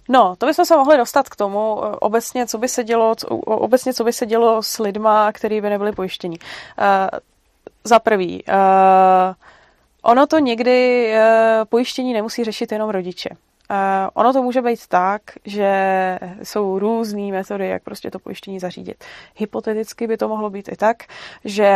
[0.10, 3.94] No, to bychom se mohli dostat k tomu, obecně, co by se dělo, co, obecně,
[3.94, 6.38] co by se dělo s lidma, kteří by nebyli pojištění.
[6.40, 7.20] Uh,
[7.84, 8.54] za prvý, uh,
[10.02, 13.30] ono to někdy uh, pojištění nemusí řešit jenom rodiče.
[13.72, 15.70] Uh, ono to může být tak, že
[16.44, 19.04] jsou různé metody, jak prostě to pojištění zařídit.
[19.36, 21.04] Hypoteticky by to mohlo být i tak,
[21.46, 21.72] že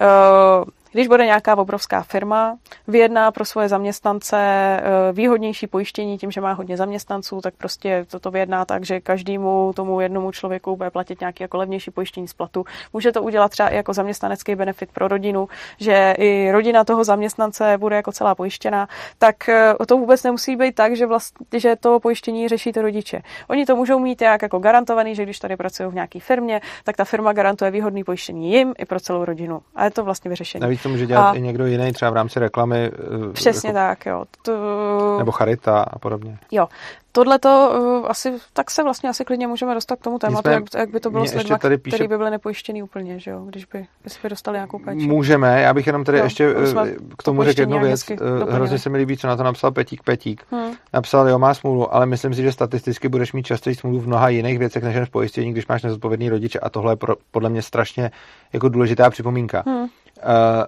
[0.00, 2.58] uh, když bude nějaká obrovská firma,
[2.88, 4.82] vyjedná pro svoje zaměstnance eh,
[5.12, 10.00] výhodnější pojištění tím, že má hodně zaměstnanců, tak prostě toto vyjedná tak, že každému tomu
[10.00, 12.64] jednomu člověku bude platit nějaký jako levnější pojištění z platu.
[12.92, 15.48] Může to udělat třeba i jako zaměstnanecký benefit pro rodinu,
[15.80, 18.88] že i rodina toho zaměstnance bude jako celá pojištěná,
[19.18, 23.22] tak eh, to vůbec nemusí být tak, že, vlastně, že to pojištění řeší ty rodiče.
[23.48, 26.96] Oni to můžou mít jak jako garantovaný, že když tady pracují v nějaké firmě, tak
[26.96, 29.60] ta firma garantuje výhodný pojištění jim i pro celou rodinu.
[29.74, 31.34] A je to vlastně vyřešení to může dělat a...
[31.34, 32.90] i někdo jiný, třeba v rámci reklamy.
[33.30, 33.78] Eh, Přesně jako...
[33.78, 34.24] tak, jo.
[34.42, 35.18] To...
[35.18, 36.38] Nebo charita a podobně.
[36.50, 36.68] Jo.
[37.12, 40.62] Tohle to uh, asi, tak se vlastně asi klidně můžeme dostat k tomu tématu, jak,
[40.78, 41.96] jak by to bylo s lidmi, píše...
[41.96, 45.06] který by byli nepojištěný úplně, že jo, když by, když by dostali nějakou péči.
[45.06, 48.04] Můžeme, já bych jenom tady jo, ještě eh, k tomu řekl jednu věc.
[48.48, 50.44] Hrozně se mi líbí, co na to napsal Petík Petík.
[50.50, 50.72] Hmm.
[50.92, 54.28] Napsal, jo, má smůlu, ale myslím si, že statisticky budeš mít častěji smůlu v mnoha
[54.28, 57.50] jiných věcech, než jen v pojištění, když máš nezodpovědný rodiče a tohle je pro, podle
[57.50, 58.10] mě strašně
[58.52, 59.62] jako důležitá připomínka.
[59.66, 59.86] Hmm.
[60.24, 60.64] Uh,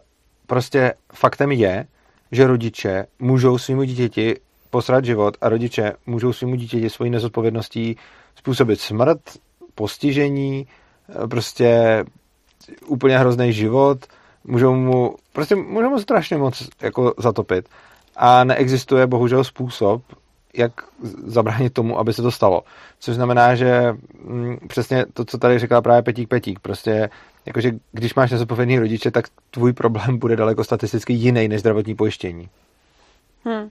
[0.51, 1.87] Prostě faktem je,
[2.33, 4.37] že rodiče můžou svýmu dítěti
[4.71, 7.97] posrat život a rodiče můžou svýmu dítěti svojí nezodpovědností
[8.35, 9.21] způsobit smrt,
[9.75, 10.67] postižení,
[11.29, 12.05] prostě
[12.87, 13.99] úplně hrozný život,
[14.45, 17.69] můžou mu, prostě můžou mu strašně moc jako zatopit.
[18.17, 20.03] A neexistuje bohužel způsob,
[20.55, 20.73] jak
[21.27, 22.63] zabránit tomu, aby se to stalo.
[22.99, 23.95] Což znamená, že
[24.25, 27.11] mm, přesně to, co tady říkala právě Petík Petík, prostě
[27.47, 32.49] jakože když máš nezodpovědný rodiče, tak tvůj problém bude daleko statisticky jiný než zdravotní pojištění.
[33.45, 33.71] Hmm.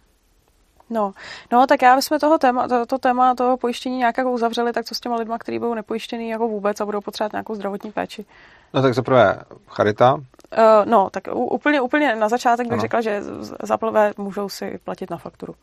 [0.90, 1.14] No,
[1.52, 4.86] no, tak já bychom toho téma, to, to téma toho pojištění nějak jako uzavřeli, tak
[4.86, 8.26] co s těma lidma, kteří budou nepojištěný jako vůbec a budou potřebovat nějakou zdravotní péči?
[8.74, 10.14] No tak zaprvé charita.
[10.14, 10.22] Uh,
[10.86, 12.82] no, tak úplně, úplně na začátek bych ano.
[12.82, 13.22] řekla, že
[13.64, 15.56] zaprvé můžou si platit na fakturu.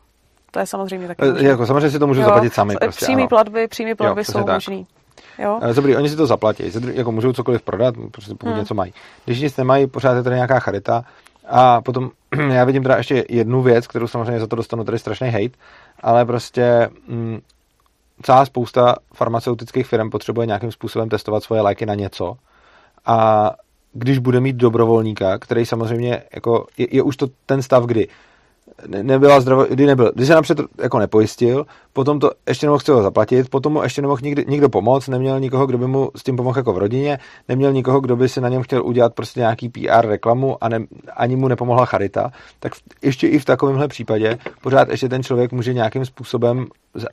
[0.51, 1.47] To je samozřejmě taky možný.
[1.47, 2.75] Jako samozřejmě si to můžou jo, zaplatit sami.
[2.75, 3.29] Prostě, přímý ano.
[3.29, 4.55] platby, přímý platby jo, jsou tak.
[4.55, 4.87] možný.
[5.39, 5.59] Jo?
[5.75, 6.63] Dobrý, oni si to zaplatí,
[6.93, 8.59] jako můžou cokoliv prodat, prostě pokud hmm.
[8.59, 8.93] něco mají.
[9.25, 11.03] Když nic nemají, pořád je tady nějaká charita.
[11.47, 12.09] A potom
[12.51, 15.57] já vidím teda ještě jednu věc, kterou samozřejmě za to dostanu tady strašný hate,
[15.99, 17.39] ale prostě mm,
[18.21, 22.37] celá spousta farmaceutických firm potřebuje nějakým způsobem testovat svoje léky na něco.
[23.05, 23.51] A
[23.93, 28.07] když bude mít dobrovolníka, který samozřejmě jako je, je už to ten stav, kdy
[28.87, 33.49] nebyla zdravo, kdy nebyl, když se napřed jako nepojistil, potom to ještě nemohl chtěl zaplatit,
[33.49, 36.59] potom mu ještě nemohl nikdy, nikdo pomoct, neměl nikoho, kdo by mu s tím pomohl
[36.59, 40.07] jako v rodině, neměl nikoho, kdo by si na něm chtěl udělat prostě nějaký PR
[40.07, 40.79] reklamu a ne,
[41.15, 45.73] ani mu nepomohla charita, tak ještě i v takovémhle případě pořád ještě ten člověk může
[45.73, 46.65] nějakým způsobem,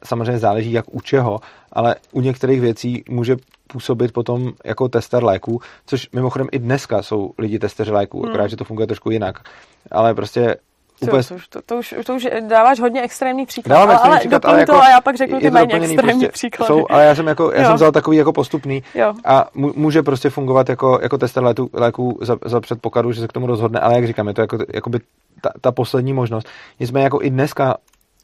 [0.05, 1.41] samozřejmě záleží jak u čeho,
[1.73, 3.37] ale u některých věcí může
[3.67, 8.29] působit potom jako tester léků, což mimochodem i dneska jsou lidi testeři léků, hmm.
[8.29, 9.49] akorát, že to funguje trošku jinak.
[9.91, 10.57] Ale prostě
[11.01, 11.23] Úplně...
[11.23, 14.73] To, to, to, už, to už dáváš hodně extrémní příklad, Dávám ale, příklad, ale jako,
[14.73, 16.67] to a já pak řeknu ty méně extrémní prostě, příklady.
[16.67, 19.15] Jsou, ale já jsem, jako, já jsem vzal takový jako postupný jo.
[19.25, 23.33] a může prostě fungovat jako, jako tester léku, léku za, za předpokladu, že se k
[23.33, 24.99] tomu rozhodne, ale jak říkám, je to jako, jako by
[25.41, 26.49] ta, ta poslední možnost.
[26.81, 27.77] Nicméně jako i dneska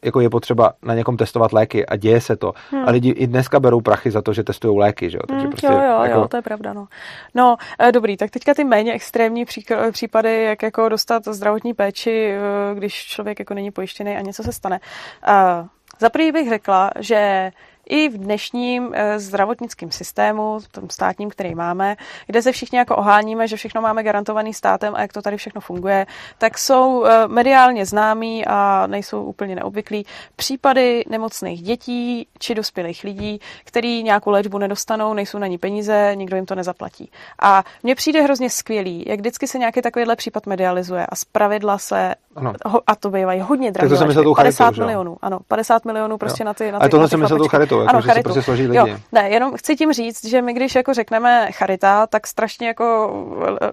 [0.05, 2.53] jako je potřeba na někom testovat léky a děje se to.
[2.71, 2.89] Hmm.
[2.89, 5.23] A lidi i dneska berou prachy za to, že testují léky, že jo?
[5.29, 6.19] Takže hmm, prostě jo, jo, jako...
[6.19, 6.87] jo, to je pravda, no.
[7.35, 9.45] No, eh, dobrý, tak teďka ty méně extrémní
[9.93, 14.53] případy, jak jako dostat zdravotní péči, eh, když člověk jako není pojištěný a něco se
[14.53, 14.81] stane.
[15.29, 15.67] Uh,
[16.01, 17.51] za prvý bych řekla, že
[17.91, 21.97] i v dnešním eh, zdravotnickém systému, tom státním, který máme,
[22.27, 25.61] kde se všichni jako oháníme, že všechno máme garantovaný státem a jak to tady všechno
[25.61, 26.07] funguje,
[26.39, 30.07] tak jsou eh, mediálně známí a nejsou úplně neobvyklí
[30.37, 36.37] případy nemocných dětí či dospělých lidí, který nějakou léčbu nedostanou, nejsou na ní peníze, nikdo
[36.37, 37.11] jim to nezaplatí.
[37.43, 42.15] A mně přijde hrozně skvělý, jak vždycky se nějaký takovýhle případ medializuje a zpravidla se,
[42.37, 42.53] ano.
[42.87, 43.89] a to bývají hodně drahé,
[44.35, 46.47] 50 charitou, milionů, ano, 50 milionů prostě jo.
[46.47, 48.29] na ty na ty, Ale tohle jsem myslel tou charitou, jako, ano, že charitu.
[48.29, 48.77] se prostě složí lidi.
[48.77, 53.13] Jo, ne, jenom chci tím říct, že my když jako řekneme charita, tak strašně jako,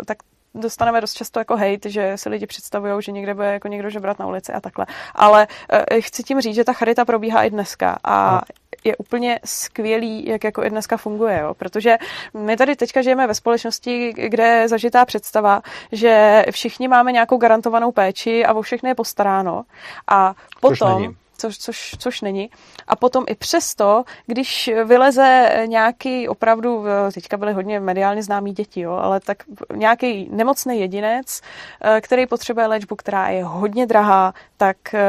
[0.05, 0.17] tak
[0.55, 4.19] dostaneme dost často jako hejt, že si lidi představují, že někde bude jako někdo žebrat
[4.19, 4.85] na ulici a takhle.
[5.15, 8.41] Ale uh, chci tím říct, že ta charita probíhá i dneska a no
[8.84, 11.53] je úplně skvělý, jak jako i dneska funguje, jo?
[11.53, 11.97] protože
[12.34, 15.61] my tady teďka žijeme ve společnosti, kde je zažitá představa,
[15.91, 19.63] že všichni máme nějakou garantovanou péči a o všechny je postaráno
[20.07, 22.49] a potom což, což, což není.
[22.88, 28.91] A potom i přesto, když vyleze nějaký opravdu, teďka byly hodně mediálně známí děti, jo,
[28.93, 29.38] ale tak
[29.76, 31.41] nějaký nemocný jedinec,
[31.81, 35.01] eh, který potřebuje léčbu, která je hodně drahá, tak eh,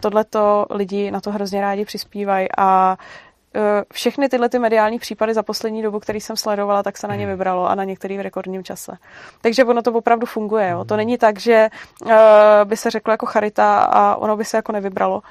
[0.00, 2.96] tohleto lidi na to hrozně rádi přispívají a
[3.92, 7.24] všechny tyhle ty mediální případy za poslední dobu, který jsem sledovala, tak se na ně
[7.24, 7.32] hmm.
[7.32, 8.92] vybralo a na některý v rekordním čase.
[9.40, 10.68] Takže ono to opravdu funguje.
[10.68, 10.84] Jo.
[10.84, 10.98] To hmm.
[10.98, 11.68] není tak, že
[12.02, 12.10] uh,
[12.64, 15.22] by se řeklo jako charita a ono by se jako nevybralo.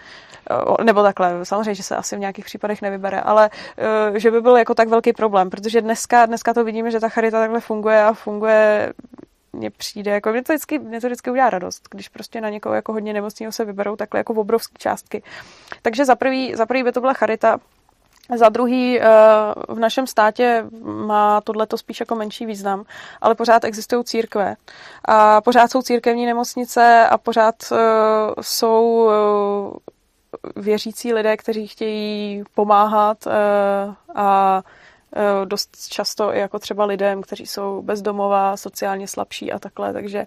[0.68, 3.50] Uh, nebo takhle, samozřejmě, že se asi v nějakých případech nevybere, ale
[4.14, 7.40] že by byl jako tak velký problém, protože dneska, dneska to vidíme, že ta charita
[7.40, 8.94] takhle funguje a funguje
[9.54, 12.76] mně přijde, jako mě to, vždycky, mě to vždycky udělá radost, když prostě na někoho
[12.76, 15.24] jako hodně nemocného se vyberou takhle jako obrovské částky.
[15.82, 17.58] Takže za prvý, za prvý by to byla charita,
[18.36, 19.06] za druhý, eh,
[19.68, 22.84] v našem státě má tohleto spíš jako menší význam,
[23.22, 24.56] ale pořád existují církve.
[25.06, 27.76] A pořád jsou církevní nemocnice a pořád eh,
[28.42, 33.18] jsou eh, věřící lidé, kteří chtějí pomáhat
[34.16, 34.62] a
[35.46, 40.26] dost často i jako třeba lidem, kteří jsou bezdomová, sociálně slabší a takhle, takže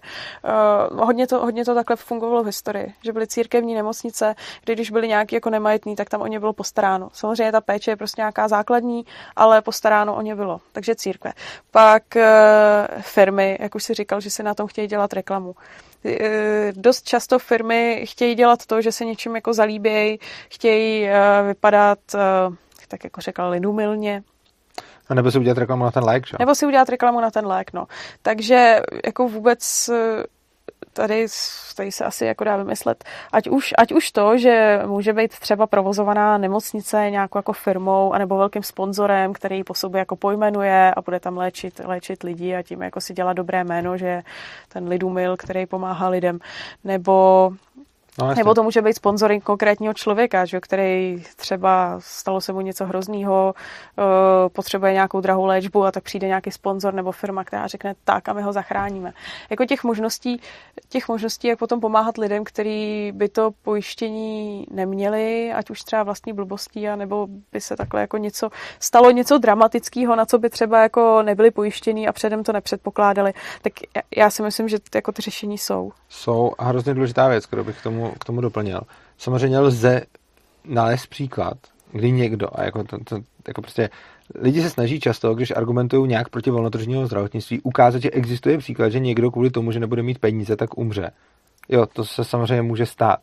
[0.91, 4.91] uh, hodně, to, hodně to takhle fungovalo v historii, že byly církevní nemocnice, kdy když
[4.91, 7.09] byli nějaký jako nemajetný, tak tam o ně bylo postaráno.
[7.13, 9.05] Samozřejmě ta péče je prostě nějaká základní,
[9.35, 11.33] ale postaráno o ně bylo, takže církve.
[11.71, 12.21] Pak uh,
[13.01, 15.55] firmy, jak už si říkal, že si na tom chtějí dělat reklamu
[16.71, 20.19] dost často firmy chtějí dělat to, že se něčím jako zalíbějí,
[20.49, 21.09] chtějí
[21.47, 21.99] vypadat,
[22.87, 24.23] tak jako řekla, lidumilně,
[25.09, 26.37] a nebo si udělat reklamu na ten lék, že?
[26.39, 27.87] Nebo si udělat reklamu na ten lék, no.
[28.21, 30.23] Takže jako vůbec eh,
[30.93, 31.27] tady,
[31.75, 35.67] tady se asi jako dá vymyslet, ať už, ať už to, že může být třeba
[35.67, 41.19] provozovaná nemocnice nějakou jako firmou anebo velkým sponzorem, který po sobě jako pojmenuje a bude
[41.19, 44.21] tam léčit, léčit lidi a tím jako si dělat dobré jméno, že
[44.69, 46.39] ten lidumil, který pomáhá lidem,
[46.83, 47.51] nebo
[48.21, 52.85] No, Nebo to může být sponsoring konkrétního člověka, že, který třeba stalo se mu něco
[52.85, 53.53] hrozného,
[53.97, 54.03] uh,
[54.49, 58.33] potřebuje nějakou drahou léčbu a tak přijde nějaký sponzor nebo firma, která řekne tak a
[58.33, 59.13] my ho zachráníme.
[59.49, 60.41] Jako těch možností,
[60.89, 66.33] těch možností, jak potom pomáhat lidem, kteří by to pojištění neměli, ať už třeba vlastní
[66.33, 68.49] blbostí, a nebo by se takhle jako něco
[68.79, 73.73] stalo něco dramatického, na co by třeba jako nebyli pojištění a předem to nepředpokládali, tak
[74.15, 75.91] já si myslím, že jako ty řešení jsou.
[76.09, 78.81] Jsou a hrozně důležitá věc, kterou bych k tomu k tomu doplnil.
[79.17, 80.01] Samozřejmě lze
[80.65, 81.57] nalézt příklad,
[81.91, 83.89] kdy někdo, a jako, to, to, jako prostě
[84.35, 88.99] lidi se snaží často, když argumentují nějak proti volnotržního zdravotnictví, ukázat, že existuje příklad, že
[88.99, 91.11] někdo kvůli tomu, že nebude mít peníze, tak umře.
[91.69, 93.19] Jo, to se samozřejmě může stát.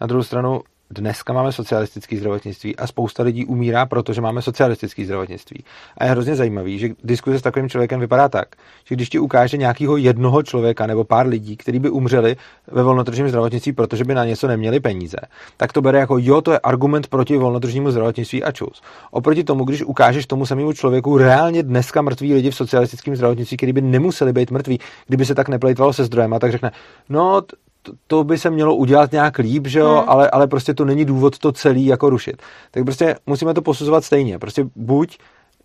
[0.00, 0.60] Na druhou stranu,
[0.92, 5.64] dneska máme socialistické zdravotnictví a spousta lidí umírá, protože máme socialistické zdravotnictví.
[5.98, 9.56] A je hrozně zajímavý, že diskuze s takovým člověkem vypadá tak, že když ti ukáže
[9.56, 12.36] nějakého jednoho člověka nebo pár lidí, kteří by umřeli
[12.66, 15.16] ve volnotržním zdravotnictví, protože by na něco neměli peníze,
[15.56, 18.82] tak to bere jako jo, to je argument proti volnotržnímu zdravotnictví a čus.
[19.10, 23.72] Oproti tomu, když ukážeš tomu samému člověku reálně dneska mrtví lidi v socialistickém zdravotnictví, kteří
[23.72, 26.72] by nemuseli být mrtví, kdyby se tak neplejtvalo se zdrojem, tak řekne,
[27.08, 27.42] no
[27.82, 30.08] to, to by se mělo udělat nějak líp, že jo, hmm.
[30.08, 32.42] ale, ale prostě to není důvod to celý jako rušit.
[32.70, 34.38] Tak prostě musíme to posuzovat stejně.
[34.38, 35.18] Prostě buď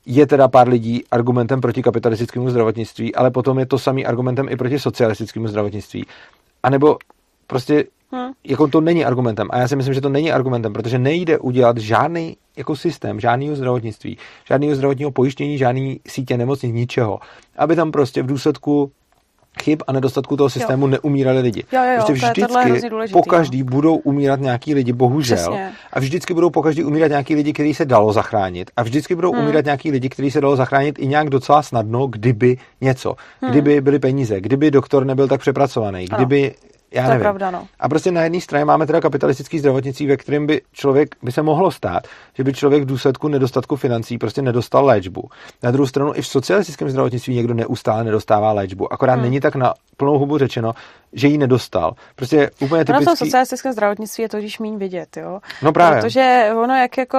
[0.06, 4.56] je teda pár lidí argumentem proti kapitalistickému zdravotnictví, ale potom je to samý argumentem i
[4.56, 6.06] proti socialistickému zdravotnictví.
[6.64, 6.98] A nebo
[7.48, 8.32] prostě hmm.
[8.44, 9.48] jako to není argumentem.
[9.52, 13.56] A já si myslím, že to není argumentem, protože nejde udělat žádný jako systém, žádného
[13.56, 17.20] zdravotnictví, žádného zdravotního pojištění, žádný sítě nemocnic, ničeho,
[17.58, 18.92] aby tam prostě v důsledku
[19.62, 20.92] chyb a nedostatku toho systému jo.
[20.92, 21.64] neumírali lidi.
[21.72, 22.44] Jo, jo, jo, prostě vždycky
[23.14, 25.38] po každý budou umírat nějaký lidi, bohužel.
[25.38, 25.72] Přesně.
[25.94, 28.72] A vždycky budou po každý umírat nějaký lidi, který se dalo zachránit.
[28.78, 29.44] A vždycky budou hmm.
[29.44, 33.16] umírat nějaký lidi, který se dalo zachránit i nějak docela snadno, kdyby něco.
[33.42, 33.52] Hmm.
[33.52, 36.54] Kdyby byly peníze, kdyby doktor nebyl tak přepracovaný, kdyby
[36.92, 37.20] Já to nevím.
[37.20, 37.68] je pravda, no.
[37.80, 41.42] A prostě na jedné straně máme teda kapitalistický zdravotnictví, ve kterém by člověk, by se
[41.42, 45.30] mohlo stát, že by člověk v důsledku nedostatku financí prostě nedostal léčbu.
[45.64, 48.94] Na druhou stranu i v socialistickém zdravotnictví někdo neustále nedostává léčbu.
[48.94, 49.24] Akorát hmm.
[49.24, 50.74] není tak na plnou hubu řečeno,
[51.14, 51.94] že ji nedostal.
[52.16, 53.06] Prostě úplně na typický...
[53.06, 55.40] tom socialistickém zdravotnictví je to již méně vidět, jo.
[55.62, 56.02] No právě.
[56.02, 57.18] Protože ono jak jako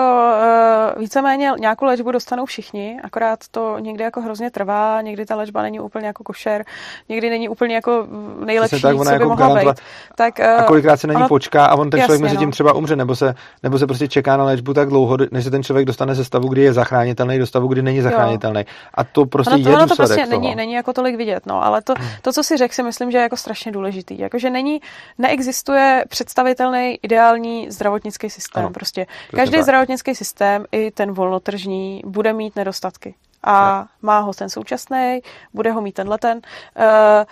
[0.95, 5.63] uh, víceméně nějakou léčbu dostanou všichni, akorát to někdy jako hrozně trvá, někdy ta léčba
[5.63, 6.65] není úplně jako košer,
[7.09, 8.07] někdy není úplně jako
[8.45, 9.83] nejlepší, tak, ona co by jako mohla garantovat- být.
[10.17, 12.49] Tak, uh, a kolikrát se na ní ono- počká a on ten člověk mezi tím
[12.49, 12.53] no.
[12.53, 15.63] třeba umře, nebo se, nebo se prostě čeká na léčbu tak dlouho, než se ten
[15.63, 18.65] člověk dostane ze stavu, kdy je zachránitelný, do stavu, kdy není zachránitelný.
[18.95, 20.41] A to prostě ono, to- je ono to prostě toho.
[20.41, 23.19] není, není jako tolik vidět, no, ale to, to, co si řekl, si myslím, že
[23.19, 24.19] je jako strašně důležitý.
[24.19, 24.81] Jakože není,
[25.19, 28.65] neexistuje představitelný ideální zdravotnický systém.
[28.65, 29.07] Ano, prostě
[29.37, 29.63] každý tak.
[29.63, 33.15] zdravotnický systém, i ten volnotržní, bude mít nedostatky.
[33.45, 35.21] A má ho ten současný,
[35.55, 36.39] bude ho mít tenhle ten.
[36.39, 37.25] Uh,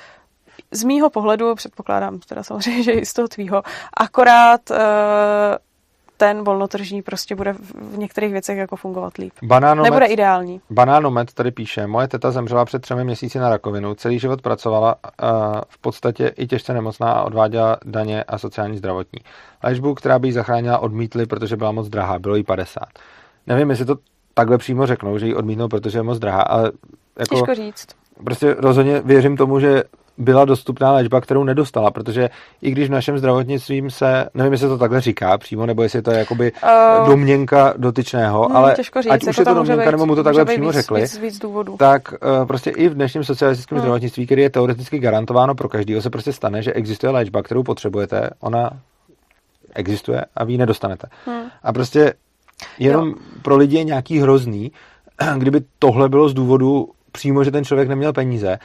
[0.71, 3.63] z mýho pohledu, předpokládám teda samozřejmě, že i z toho tvýho,
[3.97, 4.77] akorát uh,
[6.17, 9.33] ten volnotržní prostě bude v- některých věcech jako fungovat líp.
[9.43, 10.61] Banánomet, Nebude ideální.
[10.71, 15.29] Banánomet tady píše, moje teta zemřela před třemi měsíci na rakovinu, celý život pracovala uh,
[15.69, 19.21] v podstatě i těžce nemocná a odváděla daně a sociální zdravotní.
[19.65, 22.83] Léčbu, která by ji zachránila, odmítli, protože byla moc drahá, bylo jí 50.
[23.47, 23.97] Nevím, jestli to
[24.35, 26.73] takhle přímo řeknou, že ji odmítnou, protože je moc drahá, ale
[27.19, 27.87] jako, Těžko říct.
[28.25, 29.83] prostě rozhodně věřím tomu, že
[30.19, 32.31] byla dostupná léčba, kterou nedostala, protože
[32.63, 36.11] i když v našem zdravotnictví se, nevím, jestli to takhle říká přímo, nebo jestli to
[36.11, 39.85] je jakoby uh, domněnka dotyčného, Hmm, ale těžko říct, ať jako už je to domněnka,
[39.85, 41.77] být- nebo mu to takhle přímo víc, řekli, Víc, víc důvodů.
[41.79, 43.83] tak uh, prostě i v dnešním socialistickém Hmm.
[43.83, 48.31] zdravotnictví, který je teoreticky garantováno pro každého, se prostě stane, že existuje léčba, kterou potřebujete,
[48.41, 48.71] ona
[49.75, 51.09] existuje a vy ji nedostanete.
[51.27, 51.43] Hmm.
[51.63, 52.15] A prostě
[52.79, 54.73] jenom pro lidi je nějaký hrozný,
[55.39, 58.59] kdyby tohle bylo z důvodu přímo, že ten člověk neměl peníze,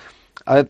[0.45, 0.65] ale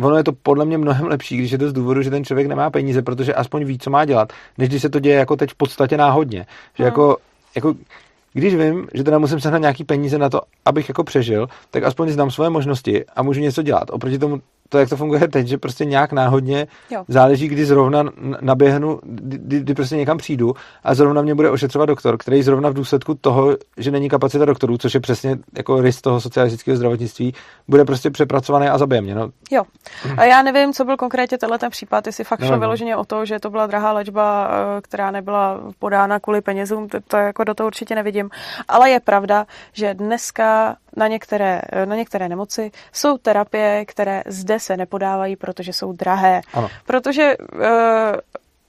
[0.00, 2.46] ono je to podle mě mnohem lepší, když je to z důvodu, že ten člověk
[2.48, 5.50] nemá peníze, protože aspoň ví, co má dělat, než když se to děje jako teď
[5.50, 6.46] v podstatě náhodně.
[6.74, 6.84] Že Hmm.
[6.84, 7.16] jako,
[7.54, 7.74] jako
[8.32, 12.08] když vím, že teda musím sehnat nějaký peníze na to, abych jako přežil, tak aspoň
[12.08, 13.90] znám svoje možnosti a můžu něco dělat.
[13.90, 14.40] Oproti tomu,
[14.70, 17.04] to, jak to funguje teď, že prostě nějak náhodně Jo.
[17.08, 18.04] záleží, kdy zrovna
[18.40, 22.74] naběhnu, kdy, kdy prostě někam přijdu a zrovna mě bude ošetřovat doktor, který zrovna v
[22.74, 27.34] důsledku toho, že není kapacita doktorů, což je přesně jako rys toho socialistického zdravotnictví,
[27.68, 29.14] bude prostě přepracovaný a zabije mě.
[29.14, 29.62] No, Jo.
[30.16, 32.60] A já nevím, co byl konkrétně tenhle ten případ, jestli fakt šlo Nevím, no.
[32.60, 36.98] vyloženě o to, že to byla drahá léčba, eh, která nebyla podána kvůli penězům, to,
[37.00, 38.30] to jako do toho určitě nevidím.
[38.68, 44.76] Ale je pravda, že dneska na některé, na některé nemoci jsou terapie, které zde se
[44.76, 46.40] nepodávají, protože jsou drahé.
[46.54, 46.68] Ano.
[46.86, 48.12] Protože eh,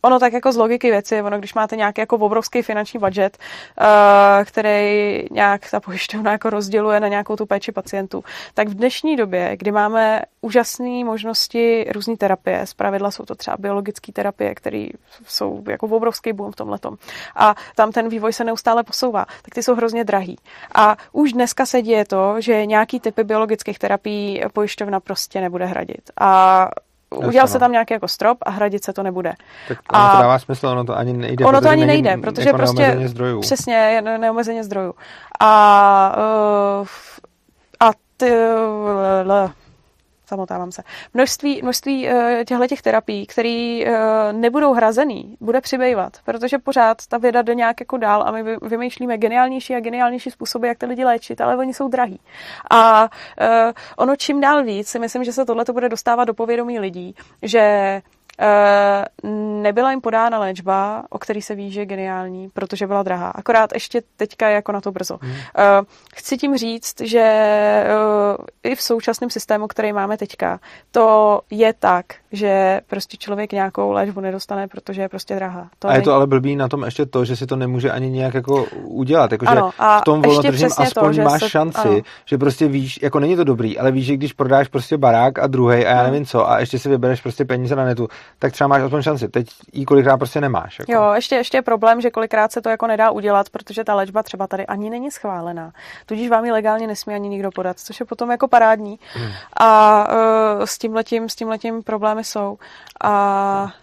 [0.02, 3.38] ono tak jako z logiky věci, ono když máte nějaký jako obrovský finanční budget,
[3.82, 8.24] eh, který nějak ta pojišťovna jako rozděluje na nějakou tu péči pacientů,
[8.54, 13.58] tak v dnešní době, kdy máme úžasné možnosti různé terapie, z pravidla jsou to třeba
[13.60, 14.88] biologické terapie, které
[15.26, 16.98] jsou jako obrovský boom v tomhletom.
[17.36, 20.38] A tam ten vývoj se neustále posouvá, tak ty jsou hrozně drahý.
[20.76, 26.12] A už dneska se děje to, že nějaký typy biologických terapií pojišťovna prostě nebude hradit.
[26.22, 26.70] A
[27.16, 29.34] udělal se tam nějaký jako strop a hradit se to nebude.
[29.68, 31.46] tak ono A- to dává smysl, ono to ani nejde.
[31.46, 33.42] Ono to ani není nejde, protože jako prostě zdrojů.
[33.42, 34.94] přesně je ne- neomezeně zdrojů.
[35.40, 36.16] A,
[36.82, 36.88] uh,
[37.80, 38.32] a ty,
[39.24, 39.52] l,
[40.32, 40.84] zamotávám se.
[41.14, 42.14] Množství, množství uh,
[42.46, 43.94] těchto těch terapií, které uh,
[44.32, 48.58] nebudou hrazený, bude přibývat, protože pořád ta věda jde nějak jako dál a my vy-
[48.62, 52.20] vymýšlíme geniálnější a geniálnější způsoby, jak ty lidi léčit, ale oni jsou drahý.
[52.72, 56.80] A uh, ono čím dál víc, si myslím, že se tohle bude dostávat do povědomí
[56.80, 58.02] lidí, že Eh,
[59.62, 63.30] nebyla jim podána léčba, o který se ví, že je geniální, protože byla drahá.
[63.30, 65.18] Akorát ještě teďka je jako na to brzo.
[65.22, 65.34] Hmm.
[65.58, 65.64] Eh,
[66.16, 67.88] chci tím říct, že eh,
[68.64, 70.60] i v současném systému, který máme teďka,
[70.92, 75.70] to je tak, že prostě člověk nějakou léčbu nedostane, protože je prostě drahá.
[75.80, 78.10] To a je to ale blbý na tom ještě to, že si to nemůže ani
[78.10, 79.32] nějak jako udělat.
[79.32, 82.02] Jako, Ano, že a v tom volnotržním to, aspoň že máš se- šanci, ano.
[82.26, 85.48] že prostě víš, jako není to dobrý, ale víš, že když prodáš prostě barák a
[85.48, 86.12] druhý a já Hmm.
[86.12, 88.08] nevím co a ještě si vybereš prostě peníze na netu,
[88.40, 89.28] tak třeba máš aspoň šanci.
[89.28, 90.80] Teď jí kolikrát prostě nemáš.
[90.80, 90.92] Jako.
[90.92, 94.24] Jo, ještě, ještě je problém, že kolikrát se to jako nedá udělat, protože ta léčba
[94.24, 95.72] třeba tady ani není schválená.
[96.06, 99.00] Tudíž vám ji legálně nesmí ani nikdo podat, což je potom jako parádní.
[99.14, 99.32] Hmm.
[99.60, 102.58] A uh, s tímhletím, s tímhletím problémy jsou.
[103.04, 103.74] A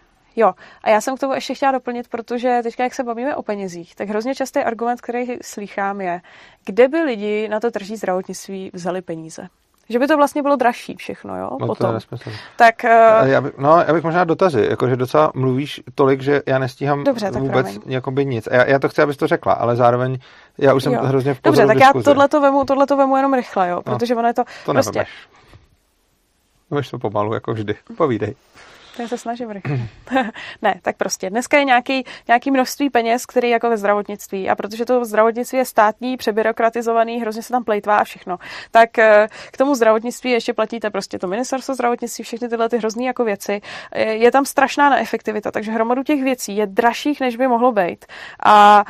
[0.41, 3.43] Jo, a já jsem k tomu ještě chtěla doplnit, protože teďka, jak se bavíme o
[3.43, 6.21] penězích, tak hrozně častý argument, který slýchám, je,
[6.65, 9.49] kde by lidi na to tržní zdravotnictví vzali peníze.
[9.91, 11.49] Že by to vlastně bylo dražší všechno, jo?
[11.53, 11.95] No, to je Potom.
[11.95, 12.31] nesmysl.
[12.57, 16.59] Tak uh, Já by, no, já bych možná dotazy, jakože docela mluvíš tolik, že já
[16.59, 18.47] nestíhám Dobře, tak vůbec jakoby nic.
[18.47, 20.19] A Já, já to chci, abys to řekla, ale zároveň
[20.59, 21.01] já už jsem Jo.
[21.03, 22.05] hrozně v Dobře, tak já diskuzi.
[22.05, 25.11] tohle to vemu, tohleto vemu jenom rychle, jo, protože ono je to, To prostě, nevemeš.
[26.71, 27.75] Vemeš to pomalu, jako vždy.
[27.97, 28.35] Povídej.
[28.99, 29.79] Tak se snažím rychle.
[30.63, 31.31] ne, tak prostě.
[31.31, 34.51] Dneska je nějaký, nějaký množství peněz, který jako ve zdravotnictví.
[34.51, 38.39] A protože to zdravotnictví je státní, přebyrokratizovaný, hrozně se tam plejtvá a všechno.
[38.71, 43.05] Tak eh, k tomu zdravotnictví ještě platíte prostě to ministerstvo zdravotnictví, všechny tyhle ty hrozný
[43.05, 43.61] jako věci.
[43.95, 48.07] Je tam strašná neefektivita, takže hromadu těch věcí je dražších, než by mohlo být.
[48.45, 48.85] A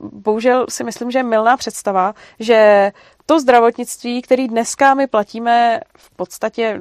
[0.00, 2.92] uh, bohužel si myslím, že je milná představa, že
[3.26, 6.80] to zdravotnictví, který dneska my platíme v podstatě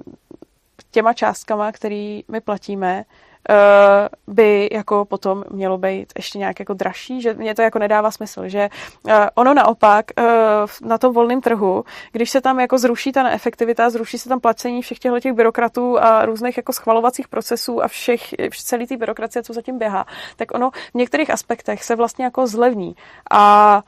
[0.91, 3.03] těma částkama, který my platíme,
[3.49, 8.11] eh, by jako potom mělo být ještě nějak jako dražší, že mě to jako nedává
[8.11, 8.69] smysl, že
[9.07, 10.23] eh, ono naopak eh,
[10.81, 14.81] na tom volném trhu, když se tam jako zruší ta neefektivita, zruší se tam placení
[14.81, 19.53] všech těchto těch byrokratů a různých jako schvalovacích procesů a všech, celý té byrokracie, co
[19.53, 20.05] zatím běhá,
[20.35, 22.95] tak ono v některých aspektech se vlastně jako zlevní.
[23.31, 23.81] A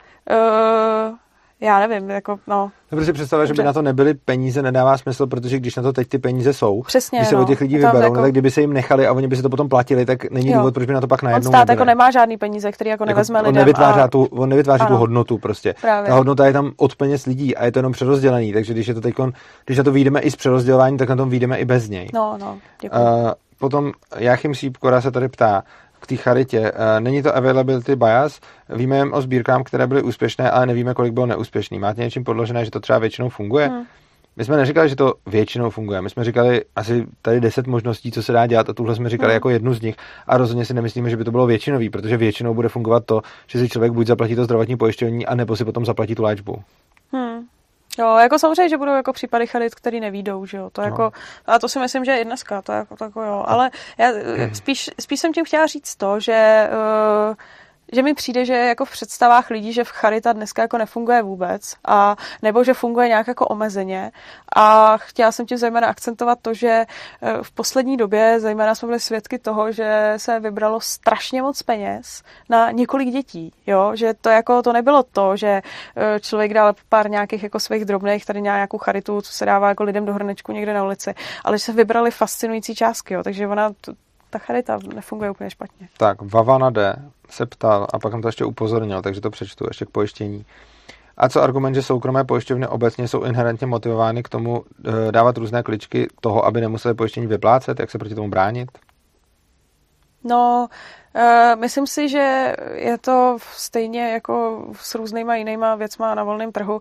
[1.64, 2.70] já nevím, jako no.
[2.90, 5.92] Dobře si představit, že by na to nebyly peníze, nedává smysl, protože když na to
[5.92, 7.42] teď ty peníze jsou, Přesně, když se no.
[7.42, 8.14] od těch lidí vyberou, jako...
[8.14, 10.50] no, tak kdyby se jim nechali a oni by si to potom platili, tak není
[10.50, 10.58] jo.
[10.58, 13.02] důvod, proč by na to pak najednou On stát jako nemá žádný peníze, který jako,
[13.02, 13.60] jako nevezme on lidem.
[13.60, 14.08] Nevytváří a...
[14.08, 14.90] tu, on nevytváří ano.
[14.90, 15.74] tu hodnotu prostě.
[15.80, 16.08] Právě.
[16.08, 18.94] Ta hodnota je tam od peněz lidí a je to jenom přerozdělený, takže když je
[18.94, 19.14] to teď,
[19.64, 22.08] když na to vyjdeme i z přerozdělování, tak na tom vyjdeme i bez něj.
[22.14, 22.98] No, no, děkuji.
[22.98, 25.62] Uh, potom Jachim Sípkora se tady ptá,
[26.04, 26.72] k té charitě.
[26.74, 31.12] Eh, není to availability bias, víme jen o sbírkám, které byly úspěšné, ale nevíme, kolik
[31.12, 31.78] bylo neúspěšný.
[31.78, 33.68] Máte něčím podložené, že to třeba většinou funguje?
[33.68, 33.84] Hmm.
[34.36, 36.02] My jsme neříkali, že to většinou funguje.
[36.02, 39.30] My jsme říkali asi tady deset možností, co se dá dělat a tuhle jsme říkali
[39.30, 39.36] hmm.
[39.36, 42.54] jako jednu z nich a rozhodně si nemyslíme, že by to bylo většinový, protože většinou
[42.54, 46.14] bude fungovat to, že si člověk buď zaplatí to zdravotní pojištění, anebo si potom zaplatí
[46.14, 46.62] tu léčbu.
[47.12, 47.40] Hmm.
[47.98, 50.86] Jo, jako samozřejmě, že budou jako případy charit, který nevídou, že jo, to no.
[50.86, 51.12] jako,
[51.46, 54.08] a to si myslím, že je i dneska, to jako, to jako jo, ale já
[54.08, 54.54] hmm.
[54.54, 56.68] spíš, spíš jsem tím chtěla říct to, že
[57.28, 57.34] uh,
[57.92, 61.74] že mi přijde, že jako v představách lidí, že v charita dneska jako nefunguje vůbec,
[61.84, 64.12] a nebo že funguje nějak jako omezeně.
[64.56, 66.86] A chtěla jsem tím zejména akcentovat to, že
[67.22, 72.22] eh, v poslední době zejména jsme byli svědky toho, že se vybralo strašně moc peněz
[72.48, 73.52] na několik dětí.
[73.66, 73.92] Jo?
[73.94, 75.62] Že to jako to nebylo to, že
[75.96, 79.84] eh, člověk dal pár nějakých jako svých drobných, tady nějakou charitu, co se dává jako
[79.84, 83.14] lidem do hrnečku někde na ulici, ale že se vybrali fascinující částky.
[83.14, 83.22] Jo?
[83.22, 83.72] Takže ona
[84.34, 85.88] ta charita nefunguje úplně špatně.
[85.96, 86.96] Tak, Vavana D.
[87.30, 90.46] se ptal a pak jsem to ještě upozornil, takže to přečtu ještě k pojištění.
[91.16, 94.64] A co argument, že soukromé pojišťovny obecně jsou inherentně motivovány k tomu
[95.08, 97.80] e, dávat různé kličky toho, aby nemuseli pojištění vyplácet?
[97.80, 98.68] Jak se proti tomu bránit?
[100.24, 100.68] No,
[101.14, 106.74] uh, myslím si, že je to stejně jako s různýma jinýma věcma na volném trhu.
[106.74, 106.80] Uh,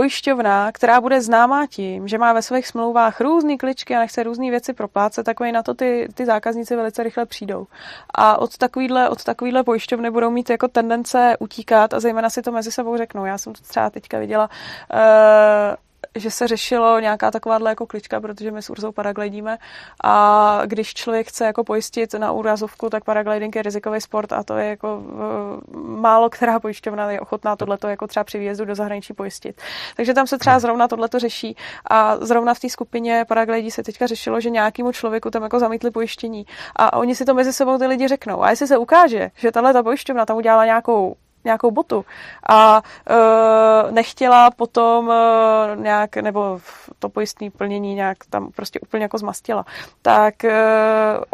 [0.00, 4.50] pojišťovna, která bude známá tím, že má ve svých smlouvách různé kličky a nechce různé
[4.50, 7.66] věci proplácet, tak na to ty, ty zákazníci velice rychle přijdou.
[8.14, 12.52] A od takovýhle, od takovýhle pojišťovny budou mít jako tendence utíkat a zejména si to
[12.52, 13.24] mezi sebou řeknou.
[13.24, 15.76] Já jsem to třeba teďka viděla uh,
[16.14, 19.58] že se řešilo nějaká takováhle jako klička, protože my s Urzou paraglidíme
[20.04, 24.56] a když člověk chce jako pojistit na úrazovku, tak paragliding je rizikový sport a to
[24.56, 29.12] je jako uh, málo která pojišťovna je ochotná tohleto jako třeba při výjezdu do zahraničí
[29.12, 29.60] pojistit.
[29.96, 31.56] Takže tam se třeba zrovna tohleto řeší
[31.90, 35.90] a zrovna v té skupině paraglidí se teďka řešilo, že nějakému člověku tam jako zamítli
[35.90, 36.46] pojištění
[36.76, 38.42] a oni si to mezi sebou ty lidi řeknou.
[38.42, 42.04] A jestli se ukáže, že tahle ta pojišťovna tam udělala nějakou nějakou botu
[42.48, 46.60] a e, nechtěla potom e, nějak, nebo
[46.98, 49.64] to pojistné plnění nějak tam prostě úplně jako zmastila,
[50.02, 50.60] tak e,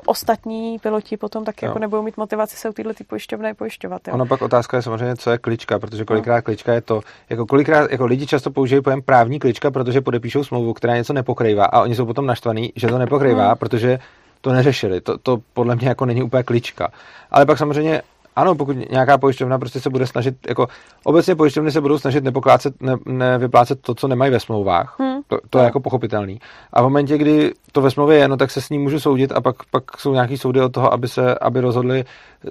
[0.06, 4.08] ostatní piloti potom tak jako nebudou mít motivaci se u této pojišťovny pojišťovat.
[4.08, 4.14] Jo.
[4.14, 6.42] Ono pak otázka je samozřejmě, co je klička, protože kolikrát no.
[6.42, 7.00] klička je to,
[7.30, 11.64] jako kolikrát, jako lidi často použijí pojem právní klička, protože podepíšou smlouvu, která něco nepokrývá
[11.64, 13.56] a oni jsou potom naštvaní, že to nepokrývá, hmm.
[13.56, 13.98] protože
[14.40, 15.00] to neřešili.
[15.00, 16.88] To, to podle mě jako není úplně klička.
[17.30, 18.02] Ale pak samozřejmě
[18.36, 20.66] ano, pokud nějaká pojišťovna prostě se bude snažit, jako
[21.04, 24.96] obecně pojišťovny se budou snažit nepoklácet, ne, nevyplácet to, co nemají ve smlouvách.
[24.98, 25.20] Hmm.
[25.26, 26.40] To, to je jako pochopitelný.
[26.72, 29.32] A v momentě, kdy to ve smlouvě je, no tak se s ním můžu soudit
[29.32, 32.04] a pak, pak jsou nějaký soudy od toho, aby se, aby rozhodli,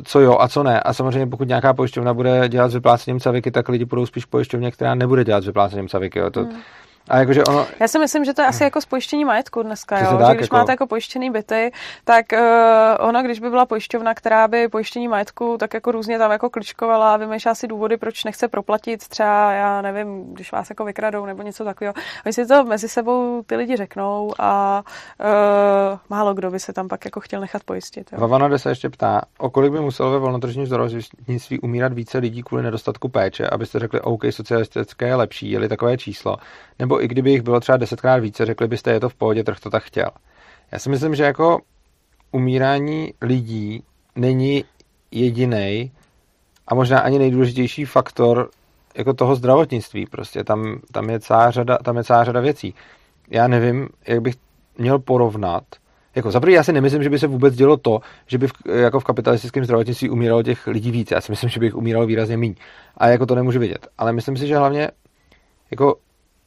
[0.04, 0.80] co jo a co ne.
[0.80, 4.72] A samozřejmě pokud nějaká pojišťovna bude dělat s vyplácením caviky, tak lidi budou spíš pojišťovně,
[4.72, 6.20] která nebude dělat s vyplácením caviky.
[6.20, 6.30] Jo.
[6.30, 6.62] To, hmm
[7.10, 7.68] a jakože ono...
[7.80, 10.18] Já si myslím, že to je asi jako spojištění majetku dneska, jo?
[10.18, 10.56] Tak, že když jako...
[10.56, 11.72] máte jako pojištěný byty,
[12.04, 12.40] tak uh,
[13.08, 17.14] ono, když by byla pojišťovna, která by pojištění majetku tak jako různě tam jako kličkovala
[17.14, 21.42] a vymýšlela si důvody, proč nechce proplatit třeba, já nevím, když vás jako vykradou nebo
[21.42, 21.94] něco takového.
[22.26, 24.84] Oni si to mezi sebou ty lidi řeknou a
[25.20, 28.10] uh, málo kdo by se tam pak jako chtěl nechat pojistit.
[28.12, 28.20] Jo?
[28.20, 32.64] Vavana se ještě ptá, o kolik by muselo ve volnotržním zdravotnictví umírat více lidí kvůli
[32.64, 36.38] nedostatku péče, abyste řekli, OK, socialistické je lepší, je takové číslo,
[36.80, 39.60] nebo i kdyby jich bylo třeba desetkrát více, řekli byste, je to v pohodě, trh
[39.60, 40.10] to tak chtěl.
[40.72, 41.60] Já si myslím, že jako
[42.32, 43.84] umírání lidí
[44.16, 44.64] není
[45.12, 45.92] jediný
[46.68, 48.50] a možná ani nejdůležitější faktor
[48.98, 50.06] jako toho zdravotnictví.
[50.06, 52.74] Prostě tam, tam, je celá řada, tam je celá řada věcí.
[53.30, 54.36] Já nevím, jak bych
[54.78, 55.64] měl porovnat,
[56.16, 59.00] jako za já si nemyslím, že by se vůbec dělo to, že by v, jako
[59.00, 61.12] v kapitalistickém zdravotnictví umíralo těch lidí víc.
[61.12, 62.56] Já si myslím, že by jich umíralo výrazně méně.
[62.98, 63.88] A jako to nemůžu vidět.
[63.98, 64.90] Ale myslím si, že hlavně
[65.72, 65.96] jako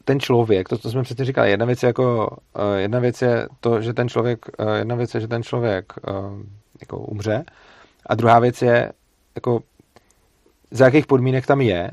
[0.08, 3.48] ten člověk, to, co jsme přesně říkali, jedna věc je jako, uh, jedna věc je
[3.60, 6.14] to, že ten člověk, uh, jedna věc je, že ten člověk uh,
[6.80, 7.44] jako umře.
[8.06, 8.92] A druhá věc je,
[9.34, 9.60] jako
[10.70, 11.90] za jakých podmínek tam je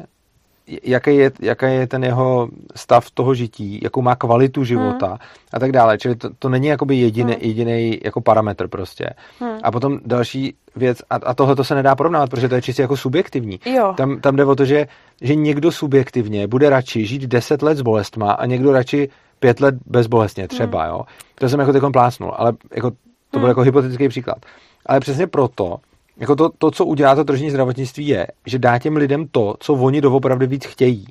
[0.83, 5.17] jaký je, jaký je ten jeho stav toho žití, jakou má kvalitu života hmm.
[5.53, 5.97] a tak dále.
[5.97, 7.41] Čili to, to není jakoby jediný, hmm.
[7.41, 9.09] jediný jako parametr prostě.
[9.39, 9.57] Hmm.
[9.63, 12.81] A potom další věc, a, a tohle to se nedá porovnávat, protože to je čistě
[12.81, 13.59] jako subjektivní.
[13.65, 13.93] Jo.
[13.97, 14.87] Tam, tam jde o to, že,
[15.21, 19.09] že někdo subjektivně bude radši žít 10 let s bolestma a někdo radši
[19.39, 20.91] pět let bezbolestně třeba, hmm.
[20.91, 21.01] jo.
[21.35, 22.97] To jsem jako teď plásnul, ale jako, to
[23.31, 23.47] byl hmm.
[23.47, 24.37] jako hypotetický příklad.
[24.85, 25.77] Ale přesně proto,
[26.17, 29.73] jako to, to, co udělá to tržní zdravotnictví, je, že dá těm lidem to, co
[29.73, 31.05] oni doopravdy víc chtějí.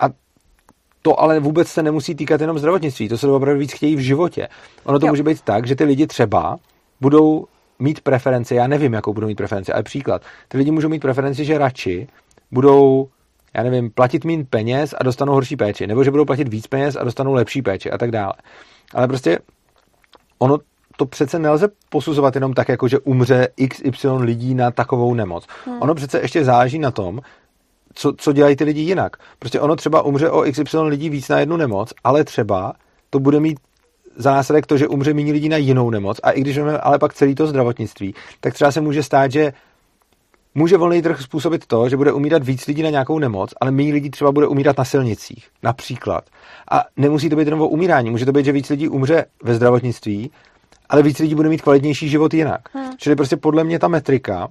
[0.00, 0.08] A
[1.02, 4.48] to ale vůbec se nemusí týkat jenom zdravotnictví, to se doopravdy víc chtějí v životě.
[4.84, 5.12] Ono to jo.
[5.12, 6.56] může být tak, že ty lidi třeba
[7.00, 7.46] budou
[7.78, 10.22] mít preferenci, já nevím, jakou budou mít preferenci, ale příklad.
[10.48, 12.08] Ty lidi můžou mít preferenci, že radši
[12.50, 13.08] budou,
[13.54, 16.96] já nevím, platit méně peněz a dostanou horší péči, nebo že budou platit víc peněz
[16.96, 18.32] a dostanou lepší péči a tak dále.
[18.94, 19.38] Ale prostě
[20.38, 20.58] ono
[20.98, 25.46] to přece nelze posuzovat jenom tak, jako že umře XY lidí na takovou nemoc.
[25.66, 25.82] Hmm.
[25.82, 27.20] Ono přece ještě záleží na tom,
[27.94, 29.16] co, co dělají ty lidi jinak.
[29.38, 32.72] Prostě ono třeba umře o XY lidí víc na jednu nemoc, ale třeba
[33.10, 33.58] to bude mít
[34.16, 36.20] za následek to, že umře méně lidí na jinou nemoc.
[36.22, 39.52] A i když máme ale pak celý to zdravotnictví, tak třeba se může stát, že
[40.54, 43.92] může volný trh způsobit to, že bude umírat víc lidí na nějakou nemoc, ale méně
[43.92, 46.24] lidí třeba bude umírat na silnicích, například.
[46.70, 49.54] A nemusí to být jenom o umírání, může to být, že víc lidí umře ve
[49.54, 50.30] zdravotnictví
[50.88, 52.60] ale víc lidí bude mít kvalitnější život jinak.
[52.72, 52.90] Hmm.
[52.96, 54.48] Čili prostě podle mě ta metrika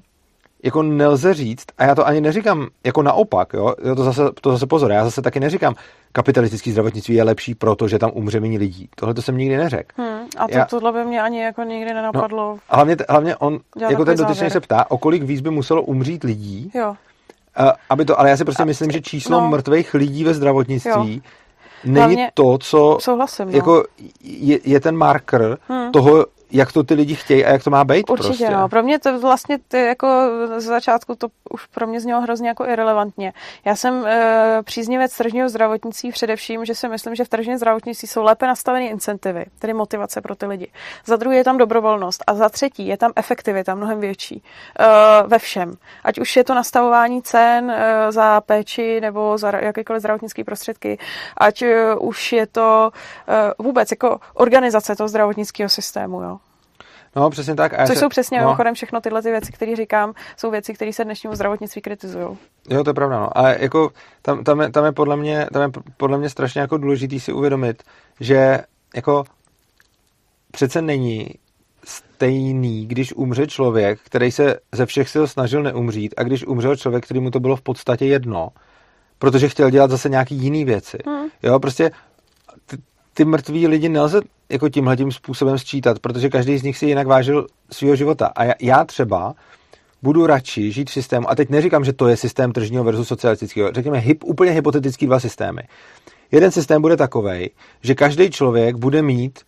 [0.64, 4.68] jako nelze říct, a já to ani neříkám jako naopak, jo, to zase, to zase
[4.68, 5.76] pozor, já zase taky neříkám,
[6.12, 8.90] kapitalistický zdravotnictví je lepší proto, že tam umře méně lidí.
[8.96, 10.02] Tohle to jsem nikdy neřekl.
[10.02, 12.54] Hmm, a to, já, tohle by mě ani jako nikdy nenapadlo.
[12.54, 13.60] No, a hlavně, hlavně on,
[13.90, 16.96] jako ten dotyčný se ptá, o kolik víc by muselo umřít lidí, jo.
[17.60, 20.34] Uh, aby to, ale já si prostě a, myslím, že číslo no, mrtvých lidí ve
[20.34, 21.32] zdravotnictví jo
[21.84, 23.58] není Hlavně to, co souhlasím, no.
[23.58, 23.84] jako
[24.24, 25.92] je, je ten marker hmm.
[25.92, 28.50] toho, jak to ty lidi chtějí a jak to má být Určitě, prostě.
[28.50, 28.70] no.
[28.70, 30.08] Pro mě to vlastně ty, jako
[30.58, 33.34] z začátku to už pro mě znělo hrozně jako irrelevantně.
[33.66, 38.24] Já jsem e, příznivec tržního zdravotnictví především, že si myslím, že v tržním zdravotnictví jsou
[38.24, 40.68] lépe nastaveny incentivy, tedy motivace pro ty lidi.
[41.06, 44.44] Za druhé je tam dobrovolnost a za třetí je tam efektivita mnohem větší
[44.80, 44.84] e,
[45.28, 45.74] ve všem.
[46.04, 50.98] Ať už je to nastavování cen e, za péči nebo za jakékoliv zdravotnické prostředky,
[51.38, 52.92] ať e, už je to
[53.28, 56.22] e, vůbec jako organizace toho zdravotnického systému.
[56.22, 56.37] Jo.
[57.16, 57.74] No, přesně tak.
[57.74, 58.44] A Což se, jsou přesně no.
[58.44, 62.38] mimochodem všechno tyhle ty věci, které říkám, jsou věci, které se dnešnímu zdravotnictví kritizují.
[62.70, 63.38] Jo, to je pravda, no.
[63.38, 63.90] Ale jako
[64.22, 67.34] tam, tam, je, tam, je podle mě, tam je podle mě strašně jako důležitý si
[67.34, 67.84] uvědomit,
[68.20, 68.60] že
[68.96, 69.24] jako
[70.52, 71.30] přece není
[71.84, 77.06] stejný, když umře člověk, který se ze všech sil snažil neumřít a když umřel člověk,
[77.06, 78.50] který mu to bylo v podstatě jedno,
[79.20, 80.98] protože chtěl dělat zase nějaký jiný věci.
[81.08, 81.28] Hmm.
[81.44, 81.92] Jo, prostě
[83.18, 87.08] ty, mrtví lidi nelze jako tímhle tím způsobem sčítat, protože každý z nich si jinak
[87.08, 88.32] vážil svého života.
[88.36, 89.34] A já, já třeba
[90.04, 93.72] budu radši žít v systému, a teď neříkám, že to je systém tržního versus socialistického,
[93.72, 95.62] řekněme hyp, úplně hypotetický dva systémy.
[96.32, 97.50] Jeden systém bude takový,
[97.82, 99.40] že každý člověk bude mít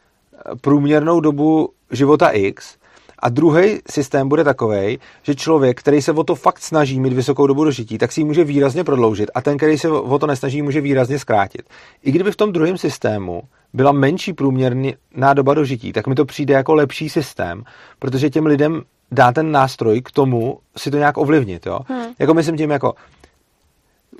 [0.62, 2.78] průměrnou dobu života X
[3.20, 7.48] a druhý systém bude takový, že člověk, který se o to fakt snaží mít vysokou
[7.48, 10.62] dobu dožití, tak si ji může výrazně prodloužit a ten, který se o to nesnaží,
[10.62, 11.62] může výrazně zkrátit.
[12.04, 13.41] I kdyby v tom druhém systému
[13.74, 17.64] byla menší průměrná doba dožití, tak mi to přijde jako lepší systém,
[18.00, 18.82] protože těm lidem
[19.12, 21.66] dá ten nástroj k tomu si to nějak ovlivnit.
[21.66, 21.80] Jo?
[21.88, 22.06] Hmm.
[22.20, 22.94] Jako myslím tím jako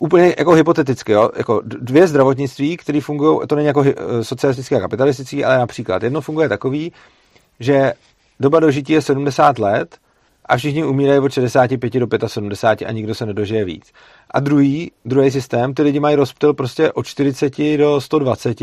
[0.02, 1.30] úplně jako hypoteticky, jo?
[1.38, 3.84] jako dvě zdravotnictví, které fungují, to není jako
[4.22, 6.92] socialistické a kapitalistické, ale například jedno funguje takový,
[7.60, 7.94] že
[8.40, 9.98] doba dožití je 70 let
[10.49, 13.91] a všichni umírají od 65 do 75 a nikdo se nedožije víc.
[14.32, 18.61] A druhý, druhý systém, ty lidi mají rozptyl prostě od 40 do 120,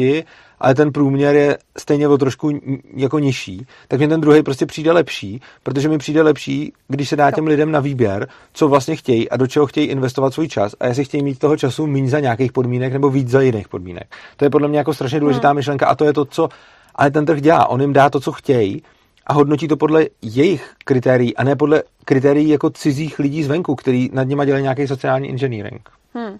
[0.60, 2.60] ale ten průměr je stejně o trošku
[2.96, 7.16] jako nižší, tak mi ten druhý prostě přijde lepší, protože mi přijde lepší, když se
[7.16, 10.74] dá těm lidem na výběr, co vlastně chtějí a do čeho chtějí investovat svůj čas
[10.80, 14.14] a jestli chtějí mít toho času méně za nějakých podmínek nebo víc za jiných podmínek.
[14.36, 15.56] To je podle mě jako strašně důležitá hmm.
[15.56, 16.48] myšlenka a to je to, co
[16.94, 17.66] ale ten trh dělá.
[17.66, 18.82] On jim dá to, co chtějí
[19.26, 24.10] a hodnotí to podle jejich kritérií a ne podle kritérií jako cizích lidí zvenku, který
[24.12, 25.90] nad nimi dělají nějaký sociální engineering.
[26.14, 26.38] Hmm.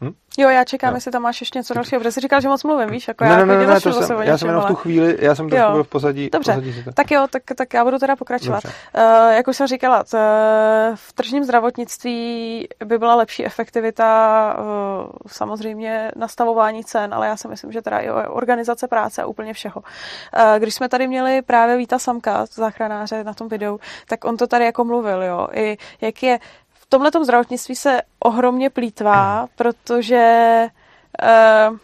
[0.00, 0.12] Hm?
[0.38, 2.90] Jo, já čekám, jestli tam máš ještě něco dalšího, protože jsi říkal, že moc mluvím,
[2.90, 4.74] víš, jako ne, já ne, ne, ne, ne, to jsem, já jsem jenom v tu
[4.74, 6.30] chvíli, já jsem trošku byl v pozadí.
[6.30, 6.92] Dobře, pozadí to.
[6.92, 8.64] tak jo, tak, tak já budu teda pokračovat.
[8.64, 10.18] Uh, jak už jsem říkala, t,
[10.94, 14.64] v tržním zdravotnictví by byla lepší efektivita uh,
[15.26, 19.80] samozřejmě nastavování cen, ale já si myslím, že teda i organizace práce a úplně všeho.
[19.80, 24.46] Uh, když jsme tady měli právě Víta Samka, záchranáře na tom videu, tak on to
[24.46, 26.38] tady jako mluvil, jo, i jak je
[26.90, 30.66] tomhle zdravotnictví se ohromně plítvá, protože
[31.22, 31.76] uh,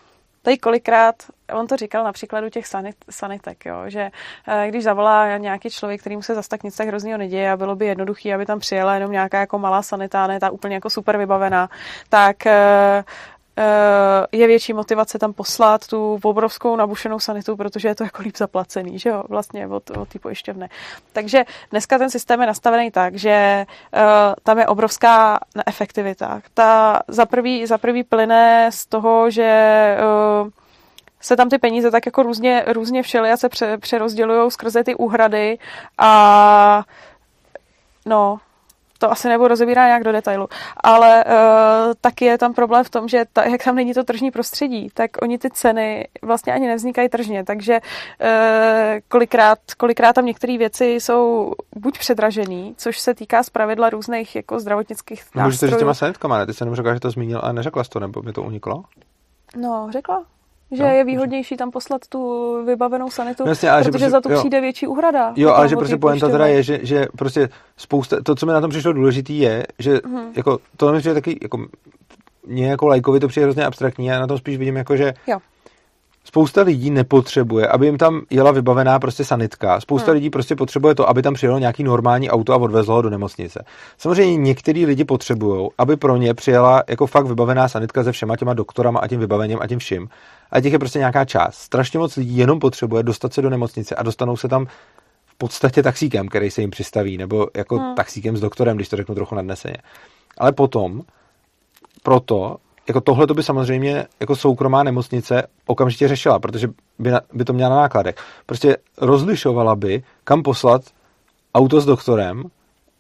[0.43, 1.15] tady kolikrát,
[1.53, 4.11] on to říkal na příkladu těch sanit, sanitek, jo, že
[4.49, 7.77] uh, když zavolá nějaký člověk, kterým se zase tak nic tak hroznýho neděje a bylo
[7.77, 11.19] by jednoduché, aby tam přijela jenom nějaká jako malá sanitá, ne ta úplně jako super
[11.19, 11.69] vybavená,
[12.09, 13.05] tak Eh,
[14.33, 18.99] je větší motivace tam poslat tu obrovskou nabušenou sanitu, protože je to jako líp zaplacený,
[18.99, 20.69] že jo, vlastně od, od té pojišťovny.
[21.13, 24.01] Takže dneska ten systém je nastavený tak, že uh,
[24.43, 26.41] tam je obrovská neefektivita.
[26.55, 29.97] Ta za prvý, za prvý plyne z toho, že
[30.43, 30.51] uh,
[31.21, 34.95] se tam ty peníze tak jako různě, různě všeli a se pře, přerozdělují skrze ty
[34.95, 35.59] úhrady
[35.99, 36.85] a
[38.07, 38.39] no,
[38.99, 40.49] to asi nebudu rozebírat nějak do detailu,
[40.85, 41.33] ale uh,
[42.01, 45.11] taky je tam problém v tom, že ta, jak tam není to tržní prostředí, tak
[45.23, 48.29] oni ty ceny vlastně ani nevznikají tržně, takže uh,
[49.09, 55.21] kolikrát, kolikrát tam některé věci jsou buď předražený, což se týká zpravidla různých jako zdravotnických
[55.23, 55.47] nástrojů.
[55.47, 56.47] Můžete říct těma sanitkama, ne?
[56.47, 58.83] Ty jsem řekla, že to zmínil a neřekla jsi to, nebo mi to uniklo?
[59.57, 60.25] No, řekla.
[60.73, 64.21] Že no, je výhodnější tam poslat tu vybavenou sanitu, no, jasně, ale protože prostě, za
[64.21, 64.39] to jo.
[64.39, 65.33] přijde větší úhrada.
[65.37, 68.61] Jo, ale že prostě poenta teda je, že, že prostě spousta, to, co mi na
[68.61, 70.33] tom přišlo důležitý je, že hmm.
[70.37, 71.67] jako, to mi přijde taky, jako,
[72.47, 75.39] mě jako lajkovi to přijde hrozně abstraktní, já na tom spíš vidím jako, že jo
[76.27, 79.81] spousta lidí nepotřebuje, aby jim tam jela vybavená prostě sanitka.
[79.81, 80.15] Spousta hmm.
[80.15, 83.65] lidí prostě potřebuje to, aby tam přijelo nějaký normální auto a odvezlo ho do nemocnice.
[83.99, 88.55] Samozřejmě některý lidi potřebují, aby pro ně přijela jako fakt vybavená sanitka se všema těma
[88.55, 90.09] doktorama a tím vybavením a tím vším.
[90.51, 91.55] A těch je prostě nějaká část.
[91.55, 94.67] Strašně moc lidí jenom potřebuje dostat se do nemocnice a dostanou se tam
[95.27, 97.95] v podstatě taxíkem, který se jim přistaví, nebo jako hmm.
[97.95, 99.77] taxíkem s doktorem, když to řeknu trochu nadneseně.
[100.39, 101.03] Ale potom
[102.03, 102.57] proto
[102.89, 106.69] jako tohle to by samozřejmě jako soukromá nemocnice okamžitě řešila, protože
[106.99, 108.15] by, na, by to měla na nákladech.
[108.47, 110.83] Prostě rozlišovala by, kam poslat
[111.55, 112.43] auto s doktorem,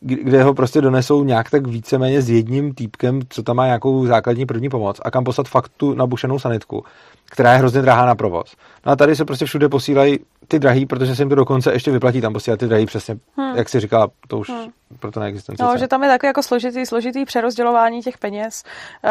[0.00, 4.46] kde ho prostě donesou nějak tak víceméně s jedním týpkem, co tam má nějakou základní
[4.46, 6.84] první pomoc a kam poslat fakt tu nabušenou sanitku,
[7.30, 8.56] která je hrozně drahá na provoz.
[8.86, 11.90] No a tady se prostě všude posílají ty drahý, protože se jim to dokonce ještě
[11.90, 13.56] vyplatí tam posílat ty drahý přesně, hmm.
[13.56, 14.70] jak si říkala, to už hmm.
[15.00, 15.62] proto neexistence.
[15.62, 18.62] No, že tam je takový jako složitý, složitý přerozdělování těch peněz,
[19.04, 19.10] uh,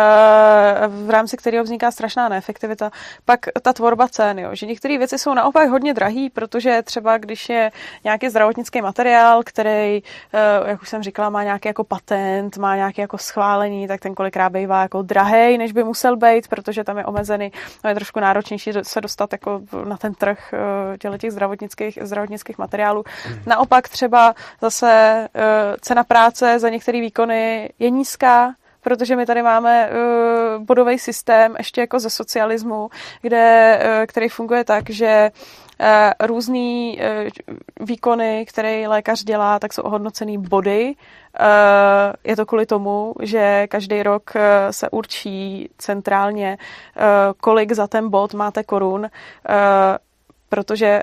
[1.07, 2.91] v rámci kterého vzniká strašná neefektivita.
[3.25, 7.49] Pak ta tvorba cen, jo, že některé věci jsou naopak hodně drahý, protože třeba když
[7.49, 7.71] je
[8.03, 10.01] nějaký zdravotnický materiál, který,
[10.61, 14.15] uh, jak už jsem říkala, má nějaký jako patent, má nějaké jako schválení, tak ten
[14.15, 17.51] kolikrát bývá jako drahej, než by musel být, protože tam je omezený,
[17.83, 23.03] no je trošku náročnější se dostat jako na ten trh uh, těch zdravotnických, zdravotnických materiálů.
[23.25, 23.39] Hmm.
[23.45, 25.41] Naopak třeba zase uh,
[25.81, 31.81] cena práce za některé výkony je nízká, protože my tady máme uh, bodový systém ještě
[31.81, 32.89] jako ze socialismu,
[33.21, 35.31] kde, který funguje tak, že
[35.79, 40.95] uh, různý uh, výkony, které lékař dělá, tak jsou ohodnocený body.
[41.39, 44.33] Uh, je to kvůli tomu, že každý rok
[44.71, 46.57] se určí centrálně,
[47.41, 49.07] kolik za ten bod máte korun,
[50.49, 51.01] protože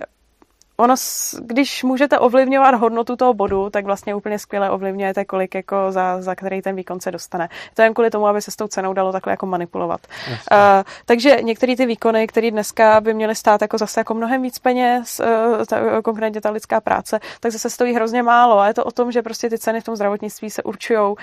[0.82, 0.94] ono,
[1.40, 6.34] když můžete ovlivňovat hodnotu toho bodu, tak vlastně úplně skvěle ovlivňujete, kolik jako za, za
[6.34, 7.48] který ten výkon se dostane.
[7.74, 10.00] To je jen kvůli tomu, aby se s tou cenou dalo takhle jako manipulovat.
[10.28, 10.58] Uh,
[11.06, 15.20] takže některé ty výkony, které dneska by měly stát jako zase jako mnohem víc peněz,
[15.20, 18.58] uh, ta, konkrétně ta lidská práce, tak zase stojí hrozně málo.
[18.58, 21.16] A je to o tom, že prostě ty ceny v tom zdravotnictví se určují uh,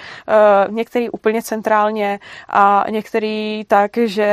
[0.69, 2.19] některý úplně centrálně
[2.49, 4.30] a některý tak, že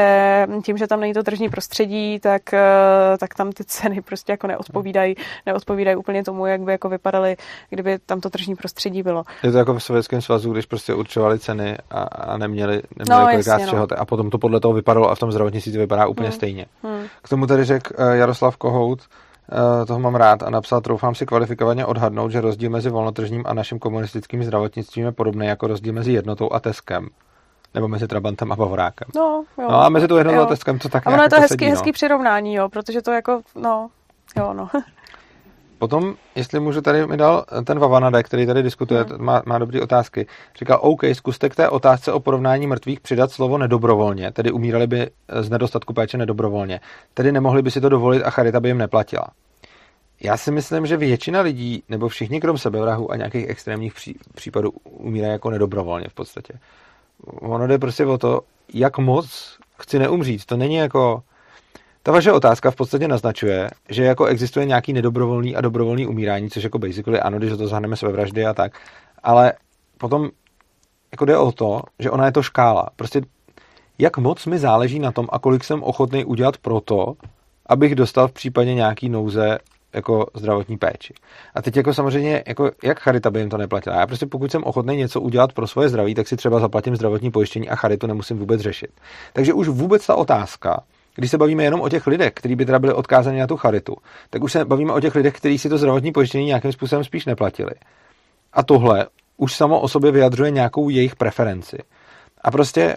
[0.63, 4.47] tím, že tam není to tržní prostředí, tak, uh, tak tam ty ceny prostě jako
[4.47, 5.16] neodpovídají
[5.47, 7.37] neodpovídají úplně tomu, jak by jako vypadaly,
[7.71, 9.25] kdyby tam to tržní prostředí bylo.
[9.43, 13.31] Je to jako v Sovětském svazu, když prostě určovali ceny a, a neměli, neměli no,
[13.31, 13.87] kolikrát jasně, no.
[13.97, 16.37] a potom to podle toho vypadalo a v tom zdravotnictví to vypadá úplně hmm.
[16.37, 16.67] stejně.
[16.83, 17.07] Hmm.
[17.23, 21.27] K tomu tady řekl uh, Jaroslav Kohout, uh, toho mám rád a napsal, troufám si
[21.27, 26.13] kvalifikovaně odhadnout, že rozdíl mezi volnotržním a naším komunistickým zdravotnictvím je podobný jako rozdíl mezi
[26.13, 27.09] jednotou a Teskem.
[27.75, 29.09] Nebo mezi Trabantem a Bavorákem.
[29.17, 29.69] No, jo.
[29.71, 31.65] no a mezi tou jednotou a Teskem to tak A ono je to jako hezký,
[31.65, 31.93] sedí, hezký no.
[31.93, 33.89] přirovnání, jo, protože to jako, no,
[34.37, 34.69] jo, no.
[35.79, 39.25] Potom, jestli můžu, tady mi dal ten Vavanade, který tady diskutuje, hmm.
[39.25, 40.27] má, má dobré otázky.
[40.59, 45.11] Říkal, OK, zkuste k té otázce o porovnání mrtvých přidat slovo nedobrovolně, tedy umírali by
[45.41, 46.81] z nedostatku péče nedobrovolně.
[47.15, 49.27] Tedy nemohli by si to dovolit a charita by jim neplatila.
[50.21, 54.71] Já si myslím, že většina lidí, nebo všichni krom sebevrahu a nějakých extrémních pří, případů
[54.85, 56.55] umírají jako nedobrovolně v podstatě.
[57.25, 58.41] Ono jde prostě o to,
[58.75, 60.45] jak moc chci neumřít.
[60.45, 61.23] To není jako...
[62.07, 66.65] Ta vaše otázka v podstatě naznačuje, že jako existuje nějaký nedobrovolný a dobrovolný umírání, což
[66.65, 68.81] jako basically ano, když to zahrneme sebevraždy a tak,
[69.23, 69.53] ale
[69.99, 70.29] potom
[71.13, 72.89] jako jde o to, že ona je to škála.
[72.97, 73.21] Prostě
[73.99, 77.15] jak moc mi záleží na tom a kolik jsem ochotný udělat pro to,
[77.67, 79.59] abych dostal v případě nějaký nouze
[79.93, 81.15] jako zdravotní péči.
[81.55, 83.97] A teď jako samozřejmě, jako jak charita by jim to neplatila.
[83.97, 87.31] Já prostě pokud jsem ochotný něco udělat pro svoje zdraví, tak si třeba zaplatím zdravotní
[87.31, 88.91] pojištění a charitu nemusím vůbec řešit.
[89.33, 90.83] Takže už vůbec ta otázka,
[91.17, 93.97] když se bavíme jenom o těch lidech, kteří by teda byli odkázaní na tu charitu,
[94.31, 97.25] tak už se bavíme o těch lidech, kteří si to zdravotní pojištění nějakým způsobem spíš
[97.25, 97.73] neplatili.
[98.53, 99.07] A tohle
[99.37, 101.79] už samo o sobě vyjadřuje nějakou jejich preferenci.
[102.41, 102.97] A prostě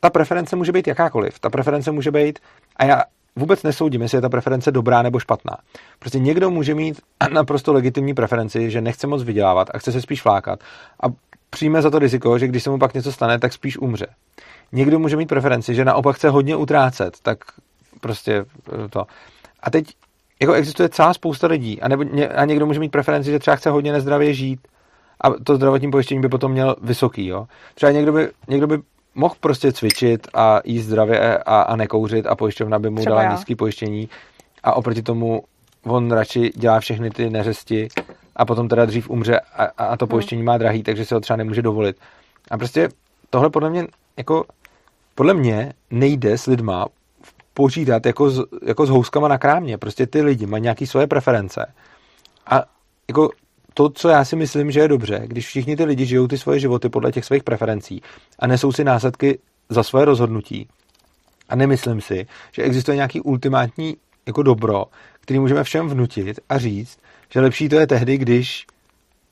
[0.00, 1.38] ta preference může být jakákoliv.
[1.40, 2.38] Ta preference může být,
[2.76, 3.02] a já
[3.36, 5.56] vůbec nesoudím, jestli je ta preference dobrá nebo špatná.
[5.98, 7.00] Prostě někdo může mít
[7.32, 10.60] naprosto legitimní preferenci, že nechce moc vydělávat a chce se spíš flákat
[11.02, 11.06] a
[11.50, 14.06] přijme za to riziko, že když se mu pak něco stane, tak spíš umře.
[14.72, 17.38] Někdo může mít preferenci, že naopak chce hodně utrácet, tak
[18.00, 18.44] prostě
[18.84, 19.06] eh, to.
[19.62, 19.86] A teď
[20.40, 23.70] jako existuje celá spousta lidí a, nebo, a někdo může mít preferenci, že třeba chce
[23.70, 24.60] hodně nezdravě žít
[25.20, 27.26] a to zdravotní pojištění by potom měl vysoký.
[27.26, 27.46] Jo?
[27.74, 28.78] Třeba někdo by, někdo by
[29.14, 33.32] mohl prostě cvičit a jíst zdravě a, a nekouřit a pojišťovna by mu Třeba dala
[33.32, 34.08] nízký pojištění
[34.62, 35.42] a oproti tomu
[35.84, 37.88] on radši dělá všechny ty neřesti
[38.36, 40.10] a potom teda dřív umře a, a to hmm.
[40.10, 40.46] pojištění hmm.
[40.46, 41.96] má drahý, takže se ho třeba nemůže dovolit.
[42.50, 42.88] A prostě
[43.30, 43.86] tohle podle mě
[44.16, 44.44] jako
[45.20, 46.86] podle mě nejde s lidma
[47.54, 49.78] počítat jako s, jako s houskama na krámě.
[49.78, 51.66] Prostě ty lidi mají nějaké svoje preference.
[52.46, 52.62] A
[53.08, 53.30] jako
[53.74, 56.60] to, co já si myslím, že je dobře, když všichni ty lidi žijou ty svoje
[56.60, 58.02] životy podle těch svých preferencí
[58.38, 59.38] a nesou si následky
[59.68, 60.68] za svoje rozhodnutí.
[61.48, 64.84] A nemyslím si, že existuje nějaký ultimátní jako dobro,
[65.20, 66.98] který můžeme všem vnutit a říct,
[67.30, 68.66] že lepší to je tehdy, když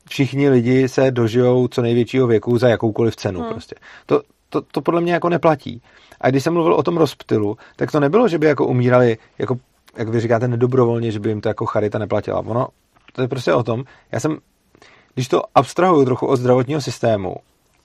[0.09, 3.39] všichni lidi se dožijou co největšího věku za jakoukoliv cenu.
[3.41, 3.49] Hmm.
[3.49, 3.75] Prostě.
[4.05, 5.81] To, to, to podle mě jako neplatí.
[6.21, 9.57] A když jsem mluvil o tom rozptylu, tak to nebylo, že by jako umírali, jako,
[9.97, 12.39] jak vy říkáte, nedobrovolně, že by jim to jako charita neplatila.
[12.39, 12.67] Ono
[13.13, 14.37] to je prostě o tom, já jsem,
[15.13, 17.35] když to abstrahuju trochu od zdravotního systému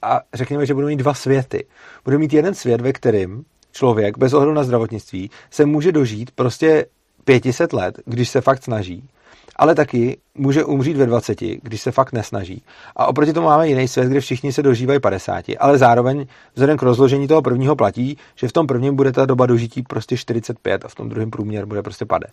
[0.03, 1.67] a řekněme, že budou mít dva světy.
[2.05, 6.87] Budou mít jeden svět, ve kterým člověk bez ohledu na zdravotnictví se může dožít prostě
[7.25, 9.09] 500 let, když se fakt snaží,
[9.57, 12.63] ale taky může umřít ve 20, když se fakt nesnaží.
[12.97, 16.83] A oproti tomu máme jiný svět, kde všichni se dožívají 50, ale zároveň vzhledem k
[16.83, 20.89] rozložení toho prvního platí, že v tom prvním bude ta doba dožití prostě 45 a
[20.89, 22.27] v tom druhém průměr bude prostě pade.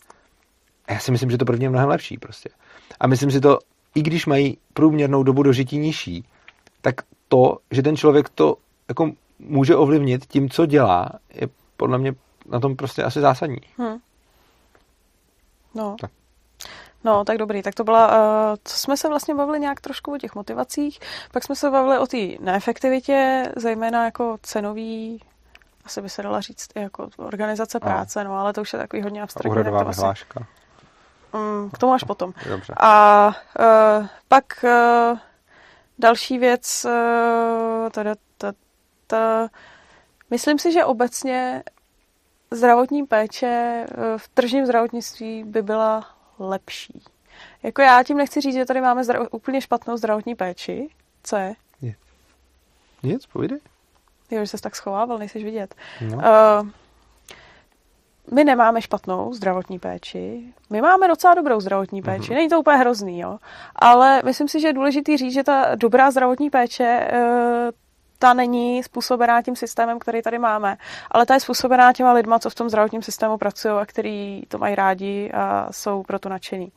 [0.86, 2.50] A já si myslím, že to první je mnohem lepší prostě.
[3.00, 3.60] A myslím si to,
[3.96, 6.26] i když mají průměrnou dobu dožití nižší,
[6.82, 6.96] tak
[7.28, 8.56] to, že ten člověk to
[8.90, 11.48] jako může ovlivnit tím, co dělá, je
[11.78, 12.14] podle mě
[12.50, 13.58] na tom prostě asi zásadní.
[13.78, 13.98] Hmm.
[15.76, 15.96] No.
[16.00, 16.12] Tak.
[17.04, 17.62] No, tak dobrý.
[17.62, 21.00] Tak to byla, uh, co jsme se vlastně bavili nějak trošku o těch motivacích,
[21.32, 25.22] pak jsme se bavili o té neefektivitě, zejména jako cenový,
[25.86, 29.22] asi by se dala říct, jako organizace práce, no, ale to už je takový hodně
[29.22, 29.50] abstraktní.
[29.50, 30.40] Úhradová vyhláška.
[30.40, 30.62] Asi,
[31.34, 32.34] Mm, k tomu až potom.
[32.50, 32.74] Dobře.
[32.80, 35.20] A uh, pak uh,
[36.00, 39.48] další věc, uh, tada, tada,
[40.30, 41.64] myslím si, že obecně
[42.52, 43.86] zdravotní péče
[44.18, 46.06] v tržním zdravotnictví by byla
[46.50, 47.04] lepší.
[47.64, 50.90] Jako já tím nechci říct, že tady máme zdrav- úplně špatnou zdravotní péči.
[51.24, 51.54] Co je?
[51.82, 51.98] Nic.
[53.04, 53.60] Nic, povídej.
[54.32, 55.76] Jo, že jsi tak schovával, nejseš vidět.
[56.02, 56.18] No.
[56.18, 56.70] Uh,
[58.34, 62.36] my nemáme špatnou zdravotní péči, my máme docela dobrou zdravotní péči, mm-hmm.
[62.36, 63.38] není to úplně hrozný, jo,
[63.76, 67.70] ale myslím si, že je důležité říct, že ta dobrá zdravotní péče eh,
[68.22, 70.78] ta není způsobená tím systémem, který tady máme,
[71.12, 74.58] ale ta je způsobená těma lidma, co v tom zdravotním systému pracují a který to
[74.58, 76.72] mají rádi a jsou proto nadšený.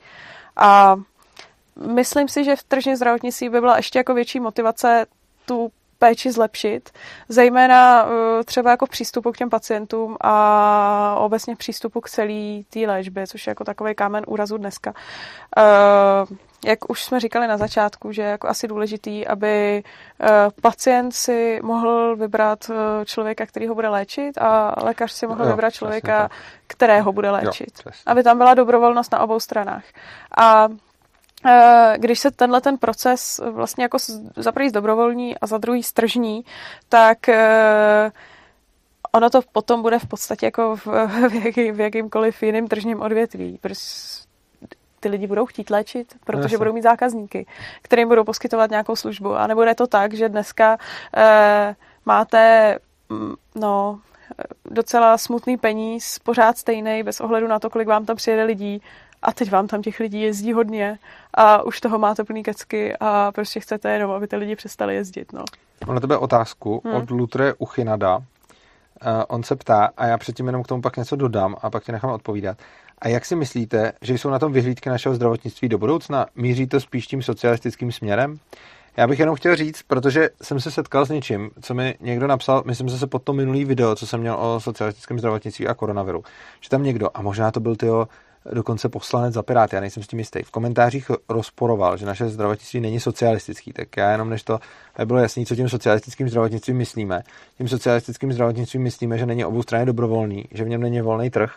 [0.56, 0.96] A
[1.76, 5.06] myslím si, že v tržním zdravotnictví by byla ještě jako větší motivace
[5.46, 6.90] tu péči zlepšit,
[7.28, 13.26] zejména eh, třeba jako přístupu k těm pacientům a obecně přístupu k celé té léčbě,
[13.26, 14.94] což je jako takový kámen úrazu dneska.
[15.56, 15.62] Eh,
[16.66, 19.82] jak už jsme říkali na začátku, že je jako asi důležitý, aby
[20.20, 20.28] eh,
[20.62, 22.70] pacient si mohl vybrat
[23.04, 26.30] člověka, který ho bude léčit a lékař si mohl jo, vybrat člověka,
[26.66, 27.82] kterého bude léčit.
[27.86, 29.84] Jo, aby tam byla dobrovolnost na obou stranách.
[30.38, 30.68] A
[31.96, 33.98] když se tenhle ten proces vlastně jako
[34.36, 36.44] za prvý dobrovolní a za druhý stržní,
[36.88, 38.12] tak eh,
[39.12, 40.86] ono to potom bude v podstatě jako v,
[41.28, 43.58] v, jaký, v jakýmkoliv jiném tržním odvětví.
[43.60, 44.24] Prostě
[45.00, 46.58] ty lidi budou chtít léčit, protože Jasně.
[46.58, 47.46] budou mít zákazníky,
[47.82, 49.34] kterým budou poskytovat nějakou službu.
[49.34, 50.78] A nebude to tak, že dneska
[51.16, 54.00] eh, máte mm, no,
[54.64, 58.82] docela smutný peníz, pořád stejný, bez ohledu na to, kolik vám tam přijede lidí
[59.24, 60.98] a teď vám tam těch lidí jezdí hodně
[61.34, 65.32] a už toho máte plný kecky a prostě chcete jenom, aby ty lidi přestali jezdit.
[65.32, 65.44] No.
[65.86, 66.94] Mám na tebe otázku hmm.
[66.94, 68.16] od Lutre Uchinada.
[68.16, 68.22] Uh,
[69.28, 71.92] on se ptá, a já předtím jenom k tomu pak něco dodám a pak tě
[71.92, 72.58] nechám odpovídat.
[72.98, 76.26] A jak si myslíte, že jsou na tom vyhlídky našeho zdravotnictví do budoucna?
[76.36, 78.38] Míří to spíš tím socialistickým směrem?
[78.96, 82.62] Já bych jenom chtěl říct, protože jsem se setkal s něčím, co mi někdo napsal,
[82.66, 86.24] myslím že se pod to minulý video, co jsem měl o socialistickém zdravotnictví a koronaviru,
[86.60, 88.08] že tam někdo, a možná to byl tyjo,
[88.52, 92.80] dokonce poslanec za Pirát, já nejsem s tím jistý, v komentářích rozporoval, že naše zdravotnictví
[92.80, 94.58] není socialistický, tak já jenom než to
[95.04, 97.22] bylo jasný, co tím socialistickým zdravotnictvím myslíme.
[97.58, 101.54] Tím socialistickým zdravotnictvím myslíme, že není oboustranně dobrovolný, že v něm není volný trh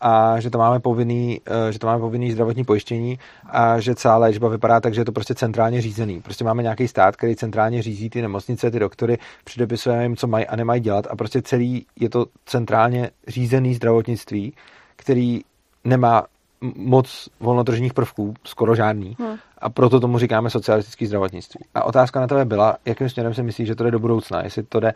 [0.00, 4.16] a že to máme povinný, eh, že to máme povinný zdravotní pojištění a že celá
[4.16, 6.20] léčba vypadá tak, že je to prostě centrálně řízený.
[6.20, 10.46] Prostě máme nějaký stát, který centrálně řízí ty nemocnice, ty doktory, předepisuje jim, co mají
[10.46, 14.54] a nemají dělat a prostě celý je to centrálně řízený zdravotnictví,
[14.96, 15.40] který
[15.84, 16.26] nemá
[16.76, 19.16] moc volnotržních prvků, skoro žádný.
[19.18, 19.36] Hmm.
[19.58, 21.64] A proto tomu říkáme socialistický zdravotnictví.
[21.74, 24.42] A otázka na tebe byla, jakým směrem si myslíš, že to jde do budoucna?
[24.44, 24.94] Jestli to jde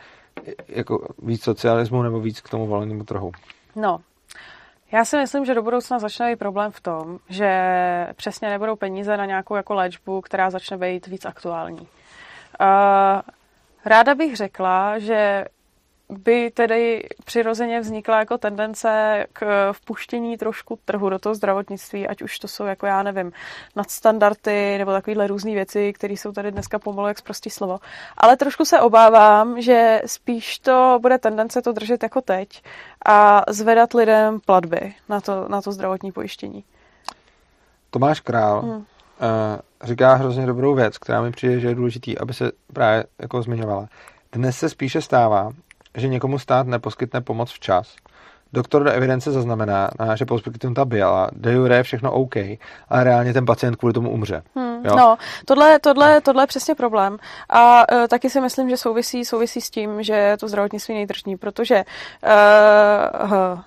[0.69, 3.33] jako víc socialismu nebo víc k tomu volnému trhu?
[3.77, 4.01] No,
[4.93, 7.51] já si myslím, že do budoucna začne být problém v tom, že
[8.17, 11.81] přesně nebudou peníze na nějakou jako léčbu, která začne být víc aktuální.
[11.81, 11.87] Uh,
[13.85, 15.45] ráda bych řekla, že
[16.09, 22.39] by tedy přirozeně vznikla jako tendence k vpuštění trošku trhu do toho zdravotnictví, ať už
[22.39, 23.33] to jsou jako já nevím,
[23.77, 27.79] nadstandardy nebo takovéhle různé věci, které jsou tady dneska pomalu jak prostý slovo.
[28.17, 32.63] Ale trošku se obávám, že spíš to bude tendence to držet jako teď
[33.07, 36.65] a zvedat lidem platby na to, na to zdravotní pojištění.
[37.91, 38.85] Tomáš Král hmm.
[39.83, 43.89] říká hrozně dobrou věc, která mi přijde, že je důležitý, aby se právě jako zmiňovala.
[44.33, 45.53] Dnes se spíše stává,
[45.95, 47.97] že někomu stát neposkytne pomoc včas.
[48.53, 52.37] Doktor do evidence zaznamená, že poskytnuta byla, de jure je všechno OK,
[52.89, 54.43] ale reálně ten pacient kvůli tomu umře.
[54.55, 54.97] Hmm, jo?
[54.97, 57.17] No, tohle, tohle, tohle je přesně problém.
[57.49, 61.85] A uh, taky si myslím, že souvisí, souvisí s tím, že to zdravotnictví nejdržní, protože
[62.25, 63.59] uh,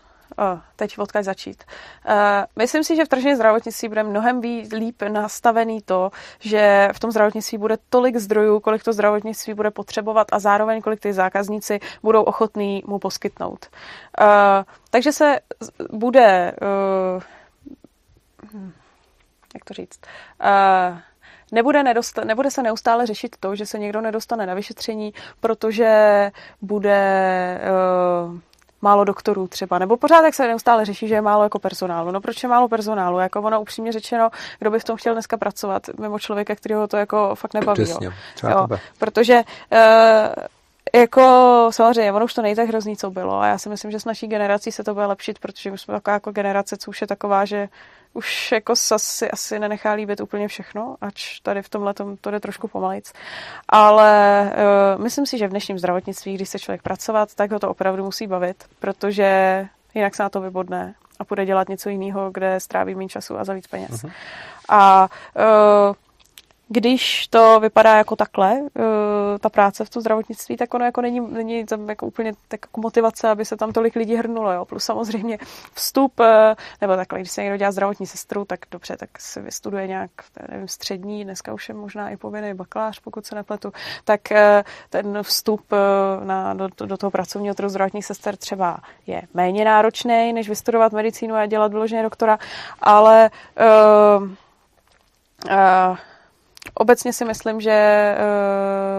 [0.75, 1.63] teď odkud začít.
[2.55, 4.41] Myslím si, že v tržním zdravotnictví bude mnohem
[4.73, 10.27] líp nastavený to, že v tom zdravotnictví bude tolik zdrojů, kolik to zdravotnictví bude potřebovat
[10.31, 13.65] a zároveň kolik ty zákazníci budou ochotní mu poskytnout.
[14.89, 15.39] Takže se
[15.91, 17.21] bude, uh,
[19.53, 19.99] jak to říct,
[20.91, 20.97] uh,
[21.51, 26.31] Nebude, nedosta- nebude se neustále řešit to, že se někdo nedostane na vyšetření, protože
[26.61, 27.61] bude
[28.31, 28.39] uh,
[28.81, 32.11] málo doktorů třeba, nebo pořád jak se neustále řeší, že je málo jako personálu.
[32.11, 33.19] No proč je málo personálu?
[33.19, 34.29] Jako ono upřímně řečeno,
[34.59, 37.83] kdo by v tom chtěl dneska pracovat, mimo člověka, kterého to jako fakt nebaví.
[37.83, 38.49] Přesně, jo.
[38.49, 38.67] jo.
[38.99, 40.43] Protože uh,
[40.95, 43.99] jako samozřejmě, ono už to nejde tak hrozný, co bylo a já si myslím, že
[43.99, 47.01] s naší generací se to bude lepšit, protože my jsme taková jako generace, co už
[47.01, 47.69] je taková, že
[48.13, 52.67] už jako asi, asi nenechá líbit úplně všechno, ač tady v tomhle to jde trošku
[52.67, 53.13] pomalejc.
[53.69, 54.51] Ale
[54.95, 58.03] uh, myslím si, že v dnešním zdravotnictví, když se člověk pracovat, tak ho to opravdu
[58.03, 59.65] musí bavit, protože
[59.95, 63.43] jinak se na to vybodne a půjde dělat něco jiného, kde stráví méně času a
[63.43, 63.91] za víc peněz.
[63.91, 64.11] Uh-huh.
[64.69, 65.09] A
[65.89, 65.95] uh,
[66.69, 68.85] když to vypadá jako takhle, uh,
[69.39, 72.81] ta práce v tom zdravotnictví, tak ono jako není, není tam jako úplně tak jako
[72.81, 74.51] motivace, aby se tam tolik lidí hrnulo.
[74.51, 74.65] Jo.
[74.65, 75.37] Plus samozřejmě
[75.73, 76.25] vstup, uh,
[76.81, 80.11] nebo takhle, když se někdo dělá zdravotní sestru, tak dobře, tak se vystuduje nějak,
[80.51, 83.71] nevím, střední, dneska už je možná i povinný bakalář, pokud se nepletu,
[84.03, 84.37] tak uh,
[84.89, 85.61] ten vstup
[86.23, 88.77] na, do, do toho pracovního trhu zdravotních sester třeba
[89.07, 92.39] je méně náročný, než vystudovat medicínu a dělat vyloženě doktora,
[92.81, 93.29] ale
[94.19, 94.23] uh,
[95.49, 95.97] uh,
[96.77, 98.15] obecně si myslím, že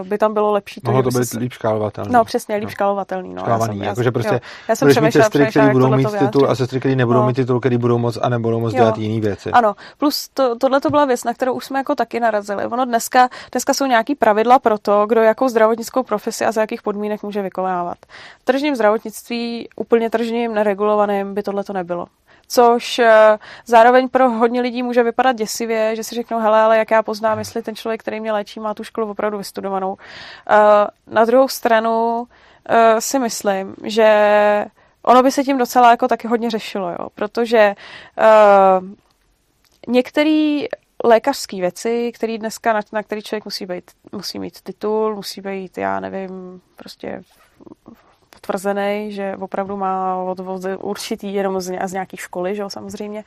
[0.01, 2.11] uh, by tam bylo lepší to, Mohlo to být líp škálovatelný.
[2.13, 2.69] No přesně, líp no.
[2.69, 3.33] škálovatelný.
[3.33, 3.41] No.
[3.41, 4.39] Škálovaný, já jsem, jakože prostě jo.
[4.67, 7.27] já jsem budeš mít sestry, které budou mít titul a sestry, které nebudou no.
[7.27, 8.79] mít titul, které budou moc a nebudou moc jo.
[8.79, 9.51] dělat jiné věci.
[9.51, 12.65] Ano, plus to, tohle to byla věc, na kterou už jsme jako taky narazili.
[12.65, 16.81] Ono dneska, dneska jsou nějaký pravidla pro to, kdo jakou zdravotnickou profesi a za jakých
[16.81, 17.97] podmínek může vykonávat.
[18.41, 22.05] V tržním zdravotnictví, úplně tržním, neregulovaným by tohle to nebylo
[22.51, 26.91] což eh, zároveň pro hodně lidí může vypadat děsivě, že si řeknou, hele, ale jak
[26.91, 29.97] já poznám, jestli ten člověk, který mě léčí, má tu školu opravdu vystudovanou.
[30.49, 30.55] Eh,
[31.07, 32.27] na druhou stranu
[32.69, 34.65] eh, si myslím, že
[35.03, 37.75] ono by se tím docela jako taky hodně řešilo, jo, protože
[39.87, 40.59] některé
[41.03, 45.77] lékařské věci, které dneska, na, na který člověk musí, být, musí mít titul, musí být,
[45.77, 47.21] já nevím, prostě
[48.39, 53.23] potvrzený, že opravdu má od, od určitý jenom z, z nějaký školy, že jo, samozřejmě,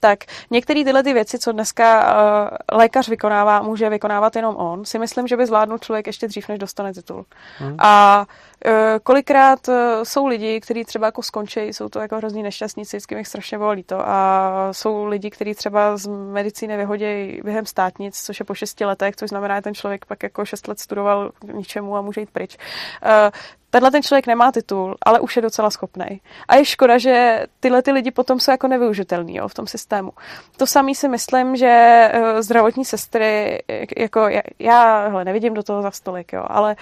[0.00, 0.18] tak
[0.50, 5.26] některé tyhle ty věci, co dneska uh, lékař vykonává, může vykonávat jenom on, si myslím,
[5.26, 7.24] že by zvládnul člověk ještě dřív, než dostane titul.
[7.58, 7.76] Hmm.
[7.78, 8.26] A
[8.66, 8.72] uh,
[9.02, 13.24] kolikrát uh, jsou lidi, kteří třeba jako skončí, jsou to jako hrozný nešťastníci, vždycky mi
[13.24, 14.08] strašně bolí to.
[14.08, 19.16] A jsou lidi, kteří třeba z medicíny vyhodí během státnic, což je po šesti letech,
[19.16, 22.30] což znamená, že ten člověk pak jako šest let studoval k ničemu a může jít
[22.30, 22.56] pryč.
[23.02, 23.30] Uh,
[23.72, 26.20] tenhle ten člověk nemá titul, ale už je docela schopný.
[26.48, 30.12] A je škoda, že tyhle ty lidi potom jsou jako nevyužitelný jo, v tom systému.
[30.56, 31.72] To samý si myslím, že
[32.14, 33.62] uh, zdravotní sestry,
[33.96, 36.76] jako já, já hele, nevidím do toho za stolik, jo, ale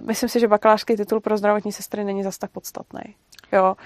[0.00, 3.14] uh, myslím si, že bakalářský titul pro zdravotní sestry není zas tak podstatný.
[3.52, 3.76] Jo.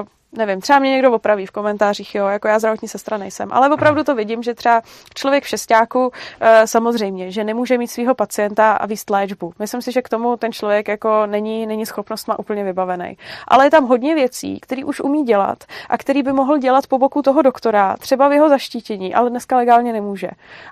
[0.00, 0.06] Uh,
[0.36, 4.04] nevím, třeba mě někdo opraví v komentářích, jo, jako já zdravotní sestra nejsem, ale opravdu
[4.04, 4.82] to vidím, že třeba
[5.14, 9.52] člověk v šestáku e, samozřejmě, že nemůže mít svého pacienta a výst léčbu.
[9.58, 13.16] Myslím si, že k tomu ten člověk jako není, není schopnost má úplně vybavený.
[13.48, 16.98] Ale je tam hodně věcí, který už umí dělat a který by mohl dělat po
[16.98, 20.30] boku toho doktora, třeba v jeho zaštítění, ale dneska legálně nemůže.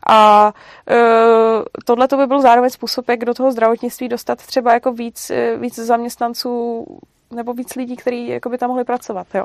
[0.09, 0.53] A
[0.91, 0.97] e,
[1.85, 5.57] tohle to by byl zároveň způsob, jak do toho zdravotnictví dostat třeba jako víc, e,
[5.57, 6.85] víc zaměstnanců
[7.35, 9.27] nebo víc lidí, kteří jako by tam mohli pracovat.
[9.35, 9.45] Jo.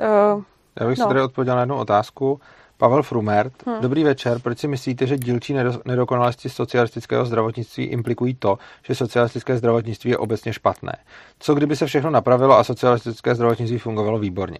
[0.00, 0.42] Uh,
[0.80, 1.04] Já bych no.
[1.04, 2.40] si tady odpověděl na jednu otázku.
[2.78, 3.66] Pavel Frumert.
[3.66, 3.80] Hmm.
[3.80, 4.38] Dobrý večer.
[4.38, 10.52] Proč si myslíte, že dílčí nedokonalosti socialistického zdravotnictví implikují to, že socialistické zdravotnictví je obecně
[10.52, 10.92] špatné?
[11.38, 14.58] Co kdyby se všechno napravilo a socialistické zdravotnictví fungovalo výborně?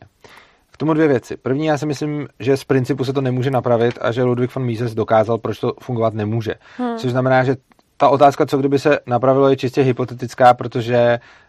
[0.70, 1.36] K tomu dvě věci.
[1.36, 4.64] První, já si myslím, že z principu se to nemůže napravit a že Ludwig von
[4.64, 6.54] Mises dokázal, proč to fungovat nemůže.
[6.76, 6.98] Hmm.
[6.98, 7.56] Což znamená, že
[7.96, 10.96] ta otázka, co kdyby se napravilo, je čistě hypotetická, protože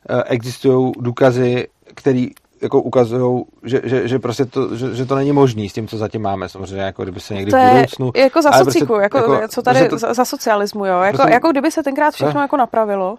[0.10, 2.28] eh, existují důkazy, které
[2.62, 5.98] jako ukazují, že, že, že, prostě to, že, že, to není možný s tím, co
[5.98, 6.50] zatím máme.
[6.50, 8.12] Samozřejmě, jako kdyby se někdy to v budoucnu...
[8.16, 11.00] Je jako za sociku, prostě, jako, jako, co tady prostě to, za, socialismu, jo.
[11.02, 13.18] Jako, prostě, jako kdyby se tenkrát všechno jako napravilo,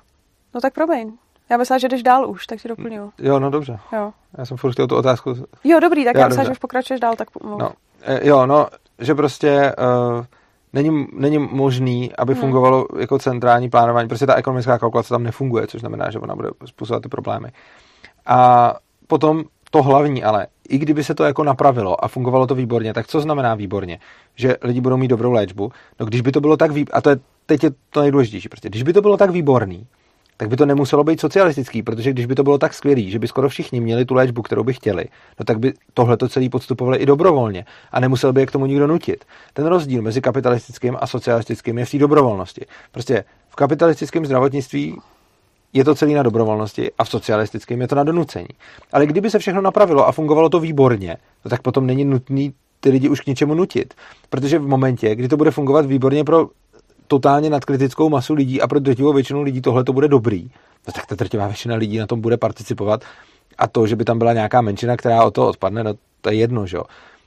[0.55, 1.13] no tak promiň.
[1.51, 3.11] Já myslím, že jdeš dál už, tak ti doplňuji.
[3.19, 3.79] Jo, no dobře.
[3.93, 4.13] Jo.
[4.39, 5.35] Já jsem furt chtěl tu otázku.
[5.65, 7.71] Jo, dobrý, tak já, já myslím, že už pokračuješ dál, tak No,
[8.03, 8.67] eh, jo, no,
[8.99, 9.75] že prostě...
[10.19, 10.25] Uh,
[10.73, 12.41] není, není možný, aby hmm.
[12.41, 14.09] fungovalo jako centrální plánování.
[14.09, 17.49] Prostě ta ekonomická kalkulace tam nefunguje, což znamená, že ona bude způsobovat ty problémy.
[18.27, 18.75] A
[19.07, 23.07] potom to hlavní, ale i kdyby se to jako napravilo a fungovalo to výborně, tak
[23.07, 23.99] co znamená výborně?
[24.35, 25.73] Že lidi budou mít dobrou léčbu.
[26.01, 27.17] No když by to bylo tak výborné, a to je
[27.49, 29.87] teď je to nejdůležitější, prostě, když by to bylo tak výborný,
[30.41, 33.29] tak by to nemuselo být socialistický, protože když by to bylo tak skvělý, že by
[33.29, 35.05] skoro všichni měli tu léčbu, kterou by chtěli,
[35.39, 38.67] no tak by tohle to celý podstupovali i dobrovolně a nemusel by je k tomu
[38.67, 39.25] nikdo nutit.
[39.53, 42.67] Ten rozdíl mezi kapitalistickým a socialistickým je v té dobrovolnosti.
[42.93, 44.97] Prostě v kapitalistickém zdravotnictví
[45.73, 48.49] je to celý na dobrovolnosti a v socialistickém je to na donucení.
[48.93, 52.91] Ale kdyby se všechno napravilo a fungovalo to výborně, no tak potom není nutný ty
[52.91, 53.95] lidi už k něčemu nutit.
[54.31, 56.49] Protože v momentě, kdy to bude fungovat výborně pro
[57.09, 60.51] totálně nadkritickou masu lidí a pro drtivou většinu lidí tohle to bude dobrý,
[60.87, 63.05] no tak ta drtivá většina lidí na tom bude participovat
[63.59, 66.37] a to, že by tam byla nějaká menšina, která o to odpadne, no to je
[66.37, 66.85] jedno, že jo.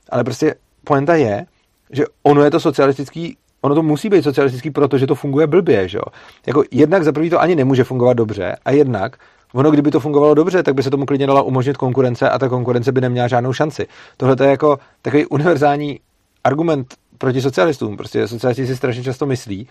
[0.09, 1.45] Ale prostě poenta je,
[1.91, 5.97] že ono je to socialistický, ono to musí být socialistický, protože to funguje blbě, že
[5.97, 6.03] jo.
[6.47, 9.17] Jako jednak za prvý to ani nemůže fungovat dobře a jednak
[9.53, 12.49] Ono, kdyby to fungovalo dobře, tak by se tomu klidně dala umožnit konkurence a ta
[12.49, 13.87] konkurence by neměla žádnou šanci.
[14.17, 15.99] Tohle je jako takový univerzální
[16.43, 17.97] argument proti socialistům.
[17.97, 19.67] Prostě socialisti si strašně často myslí,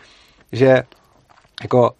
[0.52, 0.82] že
[1.62, 1.90] jako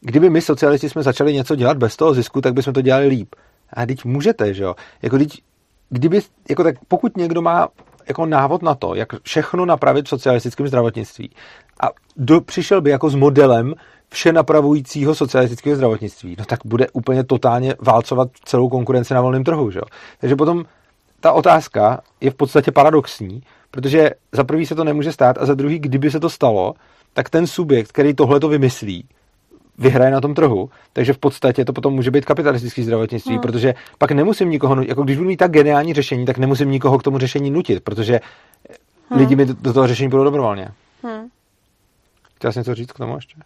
[0.00, 3.34] kdyby my socialisti jsme začali něco dělat bez toho zisku, tak bychom to dělali líp.
[3.72, 4.74] A teď můžete, že jo?
[5.02, 5.42] Jako teď,
[5.90, 7.68] kdyby, jako tak pokud někdo má
[8.08, 11.30] jako návod na to, jak všechno napravit v socialistickém zdravotnictví
[11.80, 13.74] a do, přišel by jako s modelem
[14.08, 19.70] vše napravujícího socialistického zdravotnictví, no tak bude úplně totálně válcovat celou konkurenci na volném trhu,
[19.70, 19.84] že jo?
[20.20, 20.64] Takže potom
[21.20, 23.42] ta otázka je v podstatě paradoxní,
[23.76, 26.74] Protože za prvý se to nemůže stát a za druhý, kdyby se to stalo,
[27.12, 29.04] tak ten subjekt, který tohle to vymyslí,
[29.78, 33.40] vyhraje na tom trhu, takže v podstatě to potom může být kapitalistický zdravotnictví, hmm.
[33.40, 36.98] protože pak nemusím nikoho nutit, jako když budu mít tak geniální řešení, tak nemusím nikoho
[36.98, 38.20] k tomu řešení nutit, protože
[39.10, 39.20] hmm.
[39.20, 40.68] lidi mi do toho řešení budou dobrovolně.
[41.02, 41.28] Hmm.
[42.36, 43.36] Chtěl jsi něco říct k tomu ještě?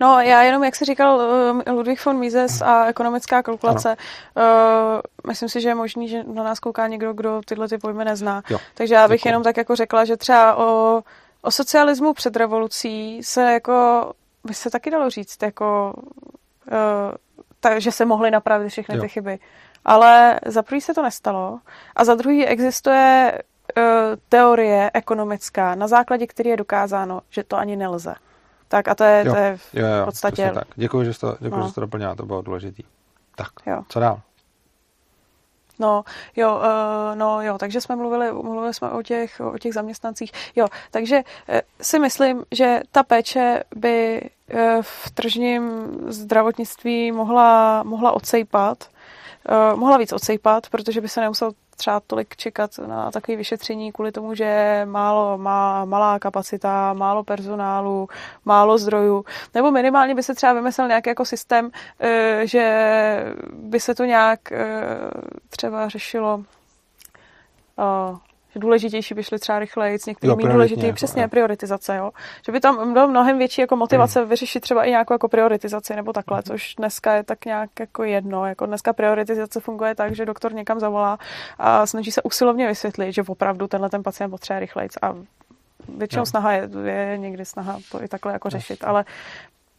[0.00, 3.96] No, já jenom, jak jsi říkal, uh, Ludwig von Mises a ekonomická kalkulace,
[4.36, 8.04] uh, myslím si, že je možný, že na nás kouká někdo, kdo tyhle ty pojmy
[8.04, 8.42] nezná.
[8.50, 9.28] Jo, Takže já bych děkuji.
[9.28, 11.02] jenom tak jako řekla, že třeba o,
[11.42, 14.12] o socialismu před revolucí se jako,
[14.44, 17.14] by se taky dalo říct, jako, uh,
[17.60, 19.02] ta, že se mohly napravit všechny jo.
[19.02, 19.38] ty chyby.
[19.84, 21.58] Ale za prvý se to nestalo
[21.96, 23.38] a za druhý existuje
[23.76, 23.82] uh,
[24.28, 28.14] teorie ekonomická, na základě které je dokázáno, že to ani nelze.
[28.70, 30.50] Tak a to je, jo, to je v jo, jo, podstatě...
[30.54, 30.64] Tak.
[30.74, 31.62] Děkuji, že jsi to, děkuji, no.
[31.62, 32.82] že jsi to doplňala, to bylo důležitý.
[33.36, 33.82] Tak, jo.
[33.88, 34.20] co dál?
[35.78, 36.04] No,
[36.36, 40.32] jo, uh, no, jo, takže jsme mluvili, mluvili jsme o těch, o těch zaměstnancích.
[40.56, 44.20] Jo, takže uh, si myslím, že ta péče by
[44.54, 48.88] uh, v tržním zdravotnictví mohla, mohla odsejpat,
[49.48, 54.12] uh, mohla víc odsejpat, protože by se nemusel třeba tolik čekat na takové vyšetření kvůli
[54.12, 58.08] tomu, že málo, má malá kapacita, málo personálu,
[58.44, 59.24] málo zdrojů.
[59.54, 61.70] Nebo minimálně by se třeba vymyslel nějaký jako systém,
[62.00, 62.64] eh, že
[63.52, 64.66] by se to nějak eh,
[65.50, 66.44] třeba řešilo
[67.78, 71.28] eh, že důležitější by šly třeba rychleji, některý méně důležitý, jako, přesně, jo.
[71.28, 72.10] prioritizace, jo.
[72.46, 74.28] Že by tam bylo mnohem větší jako motivace hmm.
[74.28, 76.42] vyřešit třeba i nějakou jako prioritizaci nebo takhle, hmm.
[76.42, 78.46] což dneska je tak nějak jako jedno.
[78.46, 81.18] Jako dneska prioritizace funguje tak, že doktor někam zavolá
[81.58, 85.14] a snaží se usilovně vysvětlit, že opravdu tenhle ten pacient potřebuje rychleji a
[85.96, 86.26] většinou jo.
[86.26, 89.04] snaha je, je někdy snaha to i takhle jako řešit, ale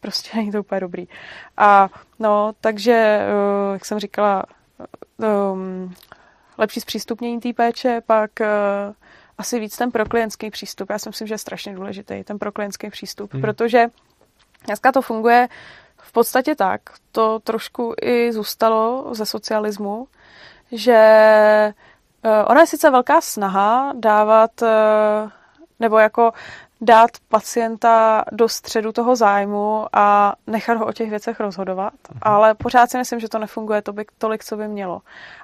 [0.00, 1.08] prostě není to úplně dobrý.
[1.56, 1.88] A
[2.18, 4.42] no, takže, eh, jak jsem říkala,
[5.52, 5.94] um,
[6.58, 8.46] lepší zpřístupnění té péče, pak uh,
[9.38, 10.90] asi víc ten proklientský přístup.
[10.90, 13.42] Já si myslím, že je strašně důležitý ten proklientský přístup, hmm.
[13.42, 13.86] protože
[14.66, 15.48] dneska to funguje
[15.96, 16.80] v podstatě tak,
[17.12, 20.08] to trošku i zůstalo ze socialismu,
[20.72, 21.02] že
[22.24, 24.68] uh, ona je sice velká snaha dávat uh,
[25.82, 26.32] nebo jako
[26.80, 32.18] dát pacienta do středu toho zájmu a nechat ho o těch věcech rozhodovat, uh-huh.
[32.22, 35.00] ale pořád si myslím, že to nefunguje to by, tolik, co by mělo.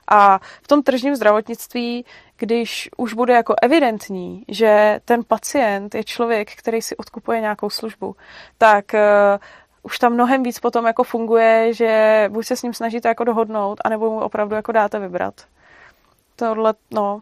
[0.08, 2.04] A v tom tržním zdravotnictví,
[2.36, 8.16] když už bude jako evidentní, že ten pacient je člověk, který si odkupuje nějakou službu,
[8.58, 9.00] tak uh,
[9.82, 13.80] už tam mnohem víc potom jako funguje, že buď se s ním snažíte jako dohodnout,
[13.84, 15.34] anebo mu opravdu jako dáte vybrat.
[16.36, 17.20] Tohle, no,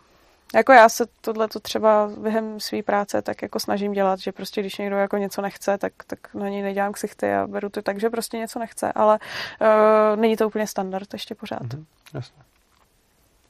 [0.55, 4.61] jako já se tohle to třeba během své práce tak jako snažím dělat, že prostě
[4.61, 8.01] když někdo jako něco nechce, tak, tak na něj nedělám ksichty a beru to tak,
[8.01, 9.19] že prostě něco nechce, ale
[9.61, 11.63] uh, není to úplně standard ještě pořád.
[11.63, 12.43] Mm-hmm, jasně.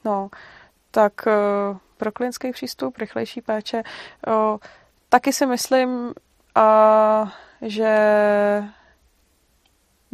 [0.04, 0.28] No,
[0.90, 3.82] tak uh, pro klientský přístup, rychlejší péče,
[4.26, 4.56] uh,
[5.08, 6.12] taky si myslím,
[6.56, 7.28] uh,
[7.62, 7.92] že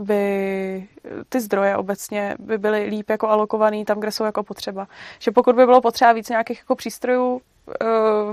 [0.02, 0.88] by
[1.28, 4.88] ty zdroje obecně by byly líp jako alokovaný tam, kde jsou jako potřeba.
[5.18, 7.40] Že pokud by bylo potřeba víc nějakých jako přístrojů,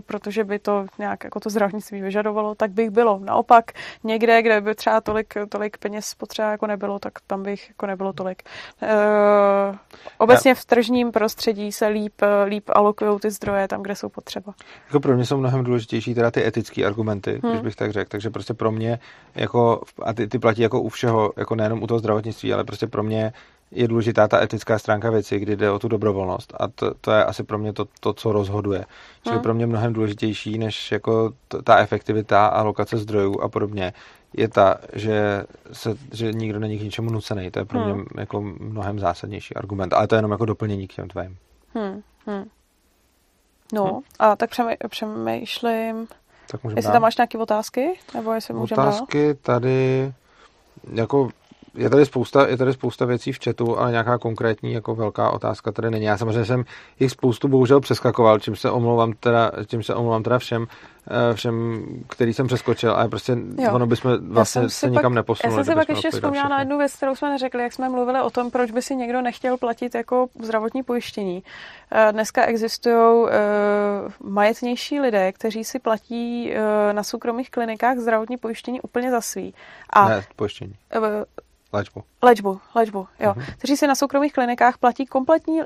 [0.05, 3.19] protože by to nějak jako to zdravotnictví vyžadovalo, tak bych bylo.
[3.23, 3.71] Naopak
[4.03, 8.13] někde, kde by třeba tolik, tolik peněz potřeba jako nebylo, tak tam bych jako nebylo
[8.13, 8.43] tolik.
[8.81, 9.75] Uh,
[10.17, 14.53] obecně v tržním prostředí se líp, líp alokují ty zdroje tam, kde jsou potřeba.
[14.85, 17.51] Jako pro mě jsou mnohem důležitější teda ty etické argumenty, hmm.
[17.51, 18.09] když bych tak řekl.
[18.09, 18.99] Takže prostě pro mě
[19.35, 22.87] jako, a ty, ty platí jako u všeho, jako nejenom u toho zdravotnictví, ale prostě
[22.87, 23.33] pro mě
[23.71, 26.53] je důležitá ta etická stránka věci, kdy jde o tu dobrovolnost.
[26.59, 28.85] A to, to je asi pro mě to, to co rozhoduje.
[29.23, 29.43] Čili hmm.
[29.43, 33.93] pro mě mnohem důležitější, než jako t- ta efektivita a lokace zdrojů a podobně,
[34.33, 37.51] je ta, že, se, že nikdo není k ničemu nucený.
[37.51, 37.95] To je pro hmm.
[37.95, 39.93] mě jako mnohem zásadnější argument.
[39.93, 41.37] Ale to je jenom jako doplnění k těm tvým.
[41.73, 42.01] Hmm.
[42.25, 42.45] Hmm.
[43.73, 44.01] No, hmm.
[44.19, 44.49] a tak
[44.89, 46.07] přemýšlím,
[46.51, 46.91] tak jestli dát.
[46.91, 47.99] tam máš nějaké otázky?
[48.13, 49.35] Nebo jestli můžeme Otázky dál?
[49.41, 50.13] tady,
[50.93, 51.29] jako
[51.79, 55.71] je tady, spousta, je tady spousta věcí v chatu, ale nějaká konkrétní jako velká otázka
[55.71, 56.05] tady není.
[56.05, 56.63] Já samozřejmě jsem
[56.99, 60.65] jich spoustu bohužel přeskakoval, čím se omlouvám teda, čím se omlouvám teda všem,
[61.07, 63.73] eh, všem, který jsem přeskočil, ale prostě jo.
[63.73, 65.59] ono bychom vlastně se nikam neposunuli.
[65.59, 68.21] Já jsem si pak ještě vzpomněla na jednu věc, kterou jsme neřekli, jak jsme mluvili
[68.21, 71.43] o tom, proč by si někdo nechtěl platit jako zdravotní pojištění.
[71.91, 73.29] Eh, dneska existují uh,
[74.19, 79.53] majetnější lidé, kteří si platí uh, na soukromých klinikách zdravotní pojištění úplně za svý.
[79.89, 80.73] A, ne, pojištění.
[80.97, 81.03] Uh,
[81.73, 82.03] Léčbu.
[82.21, 83.31] Léčbu, léčbu, jo.
[83.31, 83.43] Uh-huh.
[83.57, 85.61] Kteří si na soukromých klinikách platí kompletní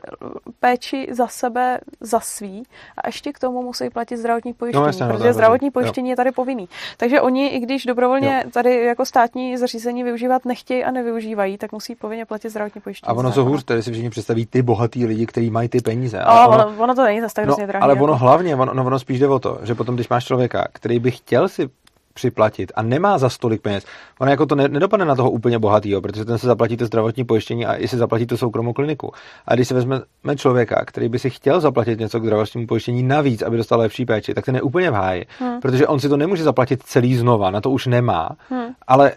[0.60, 2.64] péči za sebe, za svý
[2.98, 6.12] a ještě k tomu musí platit zdravotní pojištění, no, jasně, protože no, zdravotní pojištění jo.
[6.12, 6.70] je tady povinný.
[6.98, 8.52] Takže oni, i když dobrovolně jo.
[8.52, 13.10] tady jako státní zařízení využívat nechtějí a nevyužívají, tak musí povinně platit zdravotní pojištění.
[13.10, 16.20] A ono co hůř, tady si všichni představí ty bohatý lidi, kteří mají ty peníze.
[16.20, 17.84] Ale ono, ono, ono, to není zase tak no, drahé.
[17.84, 18.18] Ale ono jako.
[18.18, 21.48] hlavně, ono, ono spíš jde o to, že potom, když máš člověka, který by chtěl
[21.48, 21.70] si
[22.14, 23.86] připlatit a nemá za stolik peněz,
[24.20, 27.66] ono jako to nedopadne na toho úplně bohatýho, protože ten se zaplatí to zdravotní pojištění
[27.66, 29.12] a i si zaplatí tu soukromou kliniku.
[29.48, 30.04] A když si vezmeme
[30.36, 34.34] člověka, který by si chtěl zaplatit něco k zdravotnímu pojištění navíc, aby dostal lepší péči,
[34.34, 35.60] tak ten je úplně v háji, hmm.
[35.60, 38.68] protože on si to nemůže zaplatit celý znova, na to už nemá, hmm.
[38.88, 39.12] ale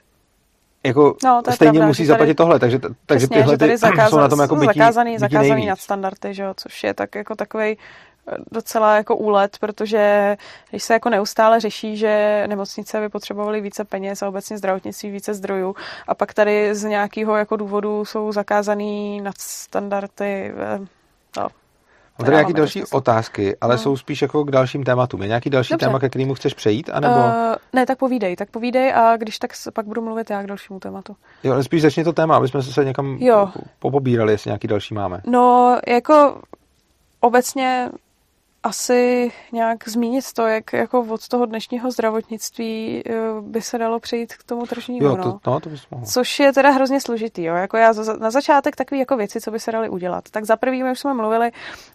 [0.87, 4.19] jako no, stejně pravda, musí zaplatit tady, tohle, takže, takže přesně, tyhle ty zakázal, jsou
[4.19, 7.79] na tom jako bytí, zakázaný, zakázaný nadstandardy, že jo, což je tak jako takový
[8.53, 10.37] docela jako úlet, protože
[10.71, 15.35] když se jako neustále řeší, že nemocnice by potřebovaly více peněz a obecně zdravotnictví více
[15.35, 15.77] zdrojů
[16.09, 20.79] a pak tady z nějakého jako důvodu jsou zakázaný nadstandardy, eh,
[21.37, 21.49] no,
[22.19, 22.97] A tady nějaké další smysl.
[22.97, 23.79] otázky, ale no.
[23.79, 25.23] jsou spíš jako k dalším tématům.
[25.23, 25.87] Je nějaký další Dobře.
[25.87, 26.91] téma, ke kterému chceš přejít?
[26.93, 27.15] Anebo...
[27.15, 30.81] Uh, ne, tak povídej, tak povídej a když tak pak budu mluvit já k dalšímu
[30.81, 31.17] tématu.
[31.45, 33.51] Jo, ale spíš začni to téma, aby jsme se někam jo.
[33.79, 35.21] popobírali, jestli nějaký další máme.
[35.27, 36.41] No, jako
[37.21, 37.91] obecně
[38.67, 44.35] asi nějak zmínit to, jak jako od toho dnešního zdravotnictví eh, by se dalo přejít
[44.35, 45.07] k tomu tržnímu.
[45.07, 45.41] Jo, to, no.
[45.47, 46.07] no, to bys mohla.
[46.07, 47.43] Což je teda hrozně složitý.
[47.45, 47.55] Jo?
[47.55, 50.25] Jako já na začátek takové jako věci, co by se daly udělat.
[50.31, 51.51] Tak za prvý my už jsme mluvili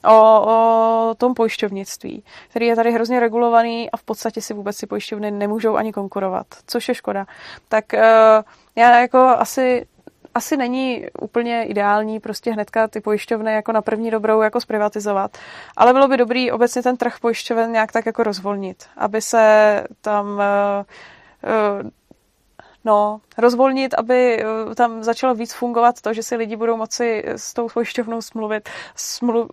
[0.06, 4.88] o, o tom pojišťovnictví, který je tady hrozně regulovaný a v podstatě si vůbec si
[4.88, 7.26] pojišťovny nemůžou ani konkurovat, což je škoda.
[7.70, 8.00] Tak uh,
[8.76, 9.86] já jako asi
[10.36, 15.38] asi není úplně ideální prostě hnedka ty pojišťovny jako na první dobrou jako zprivatizovat,
[15.78, 20.28] ale bylo by dobrý obecně ten trh pojišťoven nějak tak jako rozvolnit, aby se tam
[20.28, 21.90] uh, uh,
[22.86, 27.54] No, rozvolnit, aby uh, tam začalo víc fungovat to, že si lidi budou moci s
[27.54, 29.50] tou pojišťovnou smluvit, smlu,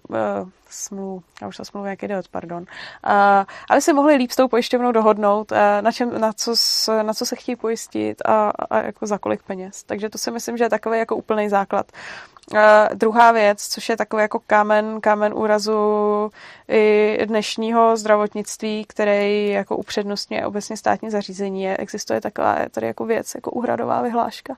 [0.69, 4.37] uh, smlu, já už to smluvím jak idiot, pardon, uh, aby si mohli líp s
[4.37, 6.55] tou pojišťovnou dohodnout, uh, na, čem, na, co,
[7.03, 9.83] na co se chtějí pojistit a, a jako za kolik peněz.
[9.83, 11.87] Takže to si myslím, že je takový jako úplný základ.
[12.53, 12.59] Uh,
[12.95, 16.31] druhá věc, což je takový jako kámen, kámen úrazu
[16.69, 23.35] i dnešního zdravotnictví, který jako upřednostňuje obecně státní zařízení, je, existuje taková tady jako věc,
[23.35, 24.57] jako úhradová vyhláška,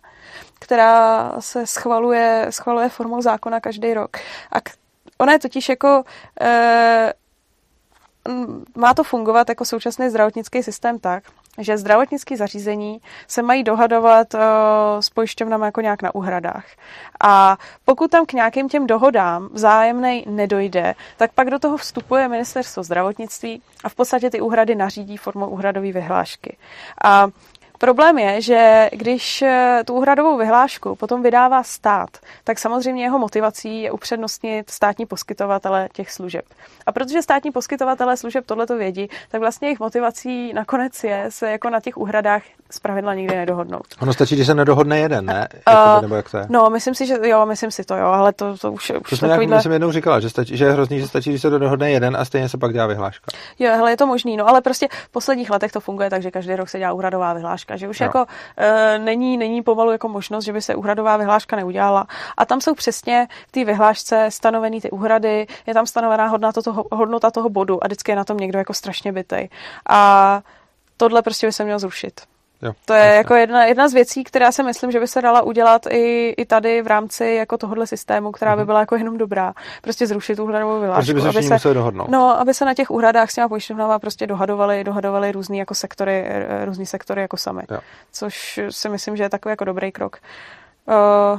[0.59, 4.17] která se schvaluje, schvaluje formou zákona každý rok.
[4.53, 4.61] A
[5.21, 6.05] Ona je totiž jako
[6.41, 7.13] e,
[8.77, 11.25] má to fungovat jako současný zdravotnický systém tak,
[11.59, 14.41] že zdravotnické zařízení se mají dohadovat uh,
[15.01, 16.65] s pojišťovnami jako nějak na úhradách.
[17.25, 22.83] A pokud tam k nějakým těm dohodám vzájemnej nedojde, tak pak do toho vstupuje ministerstvo
[22.83, 26.57] zdravotnictví a v podstatě ty úhrady nařídí formou úhradové vyhlášky.
[27.05, 27.29] A
[27.81, 32.11] Problém je, že když eh, tu úhradovou vyhlášku potom vydává stát,
[32.45, 36.45] tak samozřejmě jeho motivací je upřednostnit státní poskytovatele těch služeb.
[36.87, 41.71] A protože státní poskytovatele služeb tohleto vědí, tak vlastně jejich motivací nakonec je se jako
[41.71, 43.87] na těch úhradách zpravidla nikdy nedohodnout.
[44.01, 45.49] Ono stačí, když se nedohodne jeden, ne?
[45.69, 46.47] Uh, Jakoby, nebo jak to je?
[46.49, 49.17] No, myslím si, že jo, myslím si to, jo, ale to, to už, už to
[49.17, 49.53] jsme takovýhle...
[49.53, 52.17] nějak, jsem jednou říkala, že, stačí, že je hrozný, že stačí, když se dohodne jeden
[52.17, 53.27] a stejně se pak dělá vyhláška.
[53.59, 56.31] Jo, hele, je to možný, no, ale prostě v posledních letech to funguje tak, že
[56.31, 58.05] každý rok se dělá úhradová vyhláška, že už jo.
[58.05, 58.27] jako
[58.57, 62.07] e, není, není pomalu jako možnost, že by se úhradová vyhláška neudělala.
[62.37, 66.85] A tam jsou přesně v té vyhlášce stanovený ty úhrady, je tam stanovená hodnota toho,
[66.93, 69.49] hodnota toho bodu a vždycky je na tom někdo jako strašně bytej.
[69.89, 70.43] A
[70.97, 72.30] tohle prostě by se mělo zrušit.
[72.63, 73.17] Jo, to je jasně.
[73.17, 76.45] jako jedna, jedna z věcí, která si myslím, že by se dala udělat i, i
[76.47, 78.67] tady v rámci jako tohohle systému, která by mhm.
[78.67, 79.53] byla jako jenom dobrá.
[79.83, 81.01] Prostě zrušit tu úhradovou vyhlášku.
[81.01, 82.09] Protože by se, aby se dohodnout.
[82.09, 86.29] No, aby se na těch úhradách s těma pojišťovnama prostě dohadovali, dohadovali různý jako sektory,
[86.65, 87.63] různý sektory jako sami.
[87.71, 87.81] Jo.
[88.13, 90.19] Což si myslím, že je takový jako dobrý krok.
[90.87, 91.39] Uh,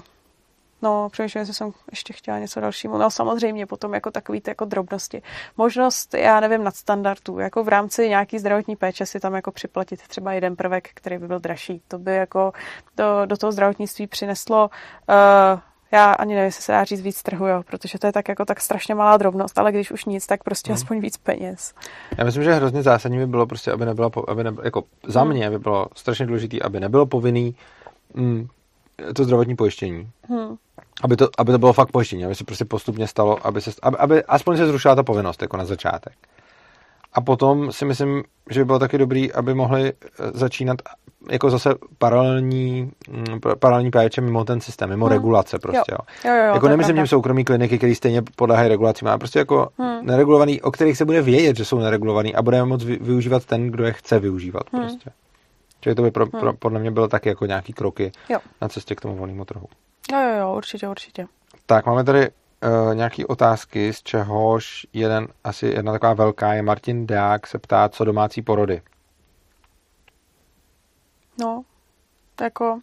[0.81, 2.97] No, přemýšlím, jestli jsem ještě chtěla něco dalšímu.
[2.97, 5.21] No samozřejmě potom jako takový ty jako drobnosti.
[5.57, 10.33] Možnost, já nevím, nadstandardů, jako v rámci nějaký zdravotní péče si tam jako připlatit třeba
[10.33, 11.81] jeden prvek, který by byl dražší.
[11.87, 12.53] To by jako
[12.97, 14.69] do, do toho zdravotnictví přineslo
[15.09, 15.59] uh,
[15.91, 18.45] já ani nevím, jestli se dá říct víc trhu, jo, protože to je tak jako
[18.45, 20.75] tak strašně malá drobnost, ale když už nic, tak prostě hmm.
[20.75, 21.73] aspoň víc peněz.
[22.17, 25.31] Já myslím, že hrozně zásadní by bylo prostě, aby nebylo, aby nebylo, jako za hmm.
[25.31, 27.55] mě by bylo strašně důležité, aby nebylo povinný
[28.13, 28.47] mm,
[29.15, 30.09] to zdravotní pojištění.
[30.29, 30.55] Hmm.
[31.03, 33.97] Aby to, aby to bylo fakt pojištění, aby se prostě postupně stalo, aby, se, aby,
[33.97, 36.13] aby aspoň se zrušila ta povinnost, jako na začátek.
[37.13, 40.77] A potom si myslím, že by bylo taky dobrý, aby mohli eh, začínat
[41.29, 45.13] jako zase paralelní, mm, paralelní péče mimo ten systém, mimo hmm.
[45.13, 45.91] regulace prostě.
[45.91, 45.97] Jo.
[46.25, 49.69] Jo, jo, jo, jako nemyslím tím soukromí kliniky, které stejně podléhají regulaci, ale prostě jako
[49.77, 50.05] hmm.
[50.05, 53.83] neregulovaný, o kterých se bude vědět, že jsou neregulovaný a bude moc využívat ten, kdo
[53.85, 54.81] je chce využívat hmm.
[54.81, 55.09] prostě.
[55.81, 56.57] Čili to by pro, pro, hmm.
[56.57, 58.39] podle mě bylo taky jako nějaký kroky jo.
[58.61, 59.67] na cestě k tomu volnému trhu.
[60.11, 61.27] Jo, jo, jo, určitě, určitě.
[61.65, 67.07] Tak, máme tady uh, nějaké otázky, z čehož jeden, asi jedna taková velká je Martin
[67.07, 68.81] Deák se ptá, co domácí porody.
[71.39, 71.63] No,
[72.35, 72.79] to jako,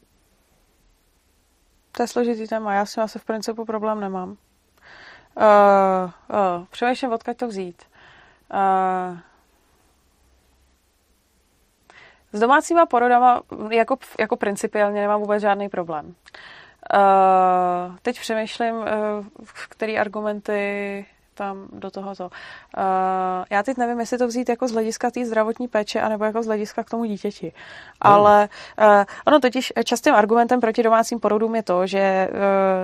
[1.92, 4.28] to je složitý téma, já s tím asi v principu problém nemám.
[4.30, 7.82] Uh, uh, přemýšlím, odkud to vzít.
[8.54, 9.18] Uh,
[12.32, 16.14] s domácíma porodama jako, jako principiálně nemám vůbec žádný problém.
[16.94, 18.84] Uh, teď přemýšlím, uh,
[19.68, 22.24] který argumenty tam do tohoto.
[22.24, 22.30] Uh,
[23.50, 26.46] já teď nevím, jestli to vzít jako z hlediska té zdravotní péče, anebo jako z
[26.46, 27.46] hlediska k tomu dítěti.
[27.46, 28.14] Hmm.
[28.14, 28.48] Ale
[28.78, 32.38] uh, ono totiž častým argumentem proti domácím porodům je to, že uh,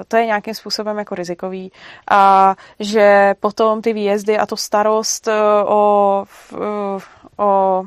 [0.09, 1.73] to je nějakým způsobem jako rizikový
[2.11, 5.35] a že potom ty výjezdy a to starost uh,
[5.67, 7.03] o, uh,
[7.37, 7.83] o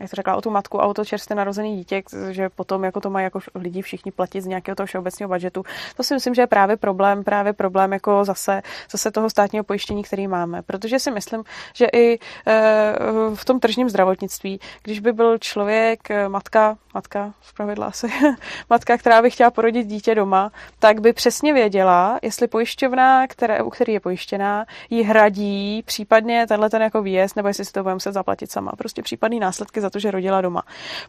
[0.00, 3.00] jak to řekla, o tu matku a o to čerstvě narozený dítě, že potom jako
[3.00, 5.62] to mají jako lidi všichni platit z nějakého toho všeobecného budžetu.
[5.96, 10.02] To si myslím, že je právě problém, právě problém jako zase, zase toho státního pojištění,
[10.02, 10.62] který máme.
[10.62, 11.44] Protože si myslím,
[11.74, 12.94] že i eh,
[13.34, 18.10] v tom tržním zdravotnictví, když by byl člověk, eh, matka, matka, zpravidla asi,
[18.70, 23.70] matka, která by chtěla porodit dítě doma, tak by přesně věděla, jestli pojišťovna, které, u
[23.70, 28.00] který je pojištěná, ji hradí případně tenhle ten jako výjezd, nebo jestli si to budeme
[28.00, 28.72] se zaplatit sama.
[28.78, 30.62] Prostě případný následky za to, že rodila doma.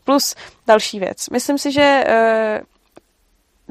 [0.04, 0.36] Plus
[0.68, 1.30] další věc.
[1.30, 2.62] Myslím si, že eh,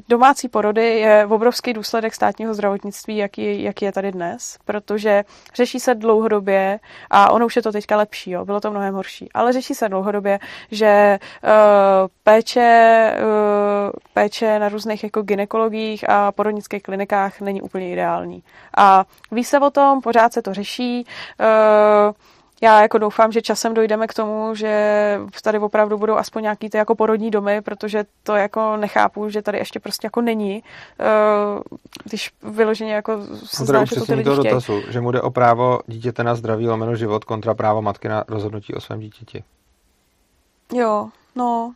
[0.08, 5.24] domácí porody je obrovský důsledek státního zdravotnictví, jaký, jaký je tady dnes, protože
[5.54, 6.80] řeší se dlouhodobě,
[7.10, 9.88] a ono už je to teďka lepší, jo, bylo to mnohem horší, ale řeší se
[9.88, 10.38] dlouhodobě,
[10.70, 11.50] že uh,
[12.24, 18.42] péče, uh, péče na různých jako ginekologiích a porodnických klinikách není úplně ideální.
[18.76, 21.06] A ví se o tom, pořád se to řeší,
[21.40, 22.14] uh,
[22.60, 26.76] já jako doufám, že časem dojdeme k tomu, že tady opravdu budou aspoň nějaký ty
[26.76, 30.64] jako porodní domy, protože to jako nechápu, že tady ještě prostě jako není,
[31.00, 31.04] eh,
[32.04, 35.30] když vyloženě jako se zdá, že to ty lidi toho dotazu, že mu jde o
[35.30, 39.44] právo dítěte na zdraví lomeno život kontra právo matky na rozhodnutí o svém dítěti.
[40.72, 41.72] Jo, no,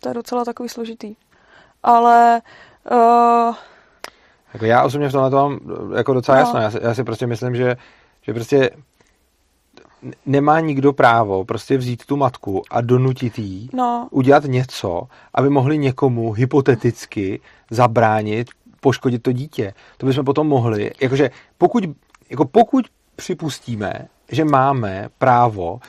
[0.00, 1.14] to je docela takový složitý.
[1.82, 2.42] Ale
[2.90, 3.54] uh...
[4.54, 5.60] jako já osobně v tomhle to mám
[5.96, 6.40] jako docela no.
[6.40, 6.60] jasno.
[6.60, 7.76] Já si, já si prostě myslím, že,
[8.22, 8.70] že prostě
[10.26, 14.08] nemá nikdo právo prostě vzít tu matku a donutit jí no.
[14.10, 15.02] udělat něco,
[15.34, 17.40] aby mohli někomu hypoteticky
[17.70, 18.48] zabránit
[18.80, 19.74] poškodit to dítě.
[19.98, 21.84] To bychom potom mohli, jakože pokud,
[22.30, 22.86] jako pokud
[23.16, 23.92] připustíme,
[24.28, 25.80] že máme právo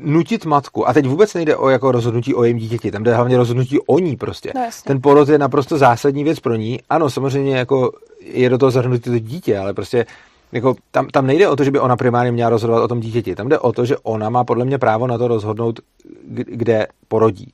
[0.00, 3.36] nutit matku, a teď vůbec nejde o jako rozhodnutí o jejím dítěti, tam jde hlavně
[3.36, 4.52] rozhodnutí o ní prostě.
[4.54, 6.80] No, Ten porod je naprosto zásadní věc pro ní.
[6.90, 10.06] Ano, samozřejmě jako je do toho zahrnutí to dítě, ale prostě
[10.52, 13.34] jako tam, tam nejde o to, že by ona primárně měla rozhodovat o tom dítěti.
[13.34, 15.80] Tam jde o to, že ona má podle mě právo na to rozhodnout,
[16.24, 17.52] kde porodí.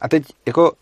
[0.00, 0.72] A teď jako,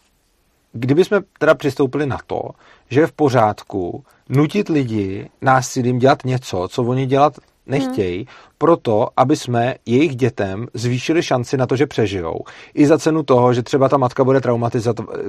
[0.73, 2.43] kdyby jsme teda přistoupili na to,
[2.91, 8.27] že je v pořádku nutit lidi násilím dělat něco, co oni dělat nechtějí, hmm.
[8.59, 12.41] proto, aby jsme jejich dětem zvýšili šanci na to, že přežijou.
[12.75, 14.41] I za cenu toho, že třeba ta matka bude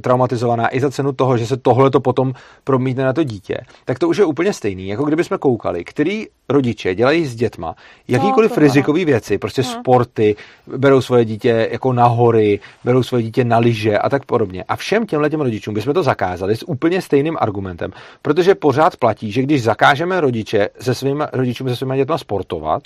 [0.02, 2.34] traumatizovaná, i za cenu toho, že se tohle to potom
[2.64, 6.28] promítne na to dítě, tak to už je úplně stejný, jako kdyby jsme koukali, který
[6.50, 7.76] rodiče dělají s dětma
[8.08, 9.72] jakýkoliv no, rizikový věci, prostě hmm.
[9.72, 10.36] sporty,
[10.78, 14.64] berou svoje dítě jako na hory, berou svoje dítě na lyže a tak podobně.
[14.64, 17.92] A všem těmhle těm rodičům bychom to zakázali s úplně stejným argumentem,
[18.22, 22.84] protože pořád platí, že když zakážeme rodiče se svými rodičům se svými dětma sportovat,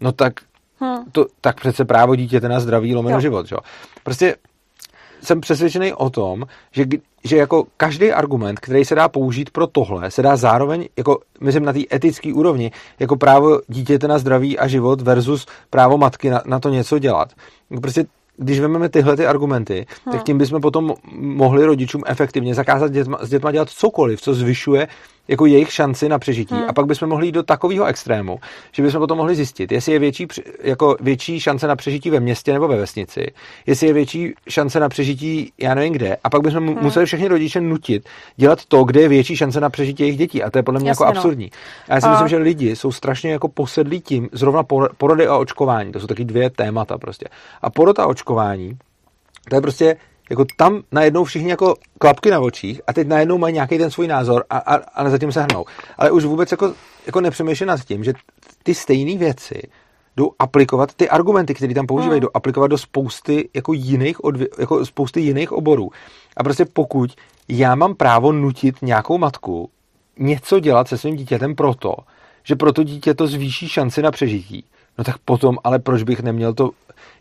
[0.00, 0.32] no tak,
[0.80, 1.04] hmm.
[1.12, 3.20] to, tak přece právo dítěte na zdraví lomeno jo.
[3.20, 3.46] život.
[3.46, 3.56] Že?
[4.02, 4.36] Prostě
[5.22, 6.84] jsem přesvědčený o tom, že,
[7.24, 11.64] že jako každý argument, který se dá použít pro tohle, se dá zároveň, jako myslím
[11.64, 16.42] na té etické úrovni, jako právo dítěte na zdraví a život versus právo matky na,
[16.46, 17.28] na to něco dělat.
[17.80, 18.04] Prostě
[18.36, 20.12] když vezmeme tyhle ty argumenty, hmm.
[20.12, 24.88] tak tím bychom potom mohli rodičům efektivně zakázat dětma, s dětma dělat cokoliv, co zvyšuje
[25.28, 26.54] jako jejich šanci na přežití.
[26.54, 26.64] Hmm.
[26.68, 28.40] A pak bychom mohli jít do takového extrému,
[28.72, 30.26] že bychom potom mohli zjistit, jestli je větší,
[30.62, 33.26] jako větší šance na přežití ve městě nebo ve vesnici,
[33.66, 36.16] jestli je větší šance na přežití, já nevím kde.
[36.24, 36.82] A pak bychom hmm.
[36.82, 40.42] museli všechny rodiče nutit dělat to, kde je větší šance na přežití jejich dětí.
[40.42, 41.20] A to je podle mě jako Jasně, jako no.
[41.20, 41.50] absurdní.
[41.88, 42.10] A já si a...
[42.10, 44.62] myslím, že lidi jsou strašně jako posedlí tím, zrovna
[44.96, 45.92] porody a očkování.
[45.92, 47.26] To jsou taky dvě témata prostě.
[47.62, 48.78] A porod a očkování,
[49.48, 49.96] to je prostě
[50.30, 54.08] jako tam najednou všichni jako klapky na očích a teď najednou mají nějaký ten svůj
[54.08, 55.64] názor a, a, a zatím se hnou.
[55.98, 56.74] Ale už vůbec jako,
[57.06, 58.12] jako nepřemýšlí nad tím, že
[58.62, 59.62] ty stejné věci
[60.16, 62.20] jdou aplikovat, ty argumenty, které tam používají, hmm.
[62.20, 65.90] jdou aplikovat do spousty jako jiných, odvě, jako spousty jiných oborů.
[66.36, 67.10] A prostě pokud
[67.48, 69.70] já mám právo nutit nějakou matku
[70.18, 71.94] něco dělat se svým dítětem proto,
[72.42, 74.64] že pro to dítě to zvýší šanci na přežití,
[74.98, 76.70] no tak potom, ale proč bych neměl to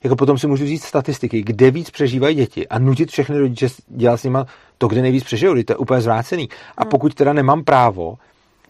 [0.03, 4.17] jako potom si můžu říct statistiky, kde víc přežívají děti a nutit všechny rodiče dělat
[4.17, 4.39] s nimi
[4.77, 6.49] to, kde nejvíc přežijou, to je úplně zvrácený.
[6.77, 6.89] A hmm.
[6.89, 8.17] pokud teda nemám právo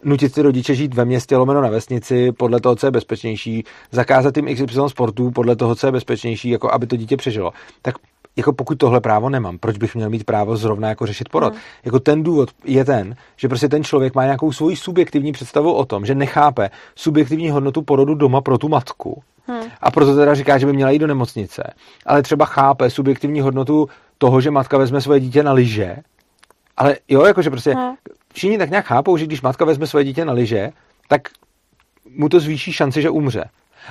[0.04, 4.38] nutit ty rodiče žít ve městě lomeno na vesnici podle toho, co je bezpečnější, zakázat
[4.38, 7.52] jim XY sportů podle toho, co je bezpečnější, jako aby to dítě přežilo,
[7.82, 7.96] tak
[8.36, 11.54] jako pokud tohle právo nemám, proč bych měl mít právo zrovna jako řešit porod?
[11.54, 11.62] Hmm.
[11.86, 15.86] Jako ten důvod je ten, že prostě ten člověk má nějakou svoji subjektivní představu o
[15.86, 19.64] tom, že nechápe subjektivní hodnotu porodu doma pro tu matku Hmm.
[19.82, 21.74] A proto teda říká, že by měla jít do nemocnice.
[22.06, 25.98] Ale třeba chápe subjektivní hodnotu toho, že matka vezme svoje dítě na lyže.
[26.78, 27.96] Ale jo, jakože prostě hmm.
[28.34, 30.70] všichni tak nějak chápou, že když matka vezme svoje dítě na lyže,
[31.08, 31.22] tak
[32.10, 33.44] mu to zvýší šanci, že umře.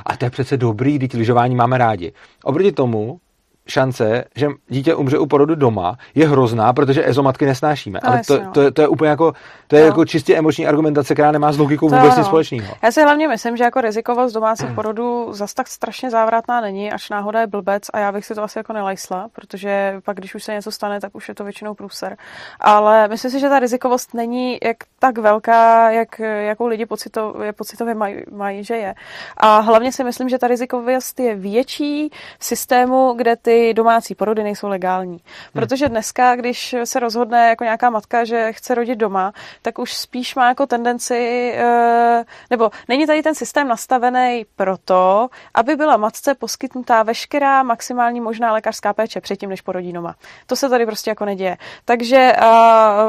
[0.07, 2.13] A to je přece dobrý, když lyžování máme rádi.
[2.45, 3.21] Oproti tomu,
[3.69, 8.01] šance, že dítě umře u porodu doma, je hrozná, protože ezomatky nesnášíme.
[8.05, 8.51] No, Ale to, no.
[8.51, 9.33] to, to, je úplně jako,
[9.67, 9.87] to je no.
[9.87, 12.75] jako čistě emoční argumentace, která nemá s logikou to vůbec nic společného.
[12.83, 17.11] Já si hlavně myslím, že jako rizikovost domácích porodů zas tak strašně závratná není, až
[17.11, 20.45] náhoda je blbec a já bych si to asi jako nelajsla, protože pak, když už
[20.45, 22.17] se něco stane, tak už je to většinou průser.
[22.61, 27.95] Ale myslím si, že ta rizikovost není jak tak velká, jak, jakou lidi pocitově, pocitově
[27.95, 28.95] mají, mají, že je.
[29.37, 34.43] A hlavně si myslím, že ta rizikovost je větší v systému, kde ty domácí porody
[34.43, 35.19] nejsou legální.
[35.19, 35.21] Hmm.
[35.53, 39.33] Protože dneska, když se rozhodne jako nějaká matka, že chce rodit doma,
[39.63, 45.77] tak už spíš má jako tendenci, eh, nebo není tady ten systém nastavený proto, aby
[45.77, 50.15] byla matce poskytnutá veškerá maximální možná lékařská péče předtím, než porodí doma.
[50.47, 51.57] To se tady prostě jako neděje.
[51.85, 52.33] Takže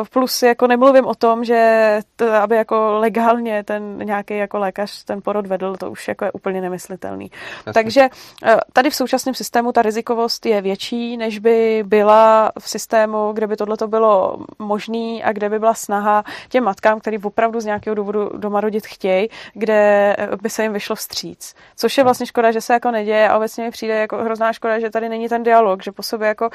[0.09, 5.21] plus jako nemluvím o tom, že to, aby jako legálně ten nějaký jako lékař ten
[5.21, 7.31] porod vedl, to už jako je úplně nemyslitelný.
[7.57, 7.73] Jasně.
[7.73, 8.09] Takže
[8.43, 13.47] eh, tady v současném systému ta rizikovost je větší, než by byla v systému, kde
[13.47, 17.95] by tohle bylo možné a kde by byla snaha těm matkám, který opravdu z nějakého
[17.95, 21.55] důvodu doma rodit chtějí, kde by se jim vyšlo vstříc.
[21.75, 24.79] Což je vlastně škoda, že se jako neděje a obecně mi přijde jako hrozná škoda,
[24.79, 26.49] že tady není ten dialog, že po sobě jako,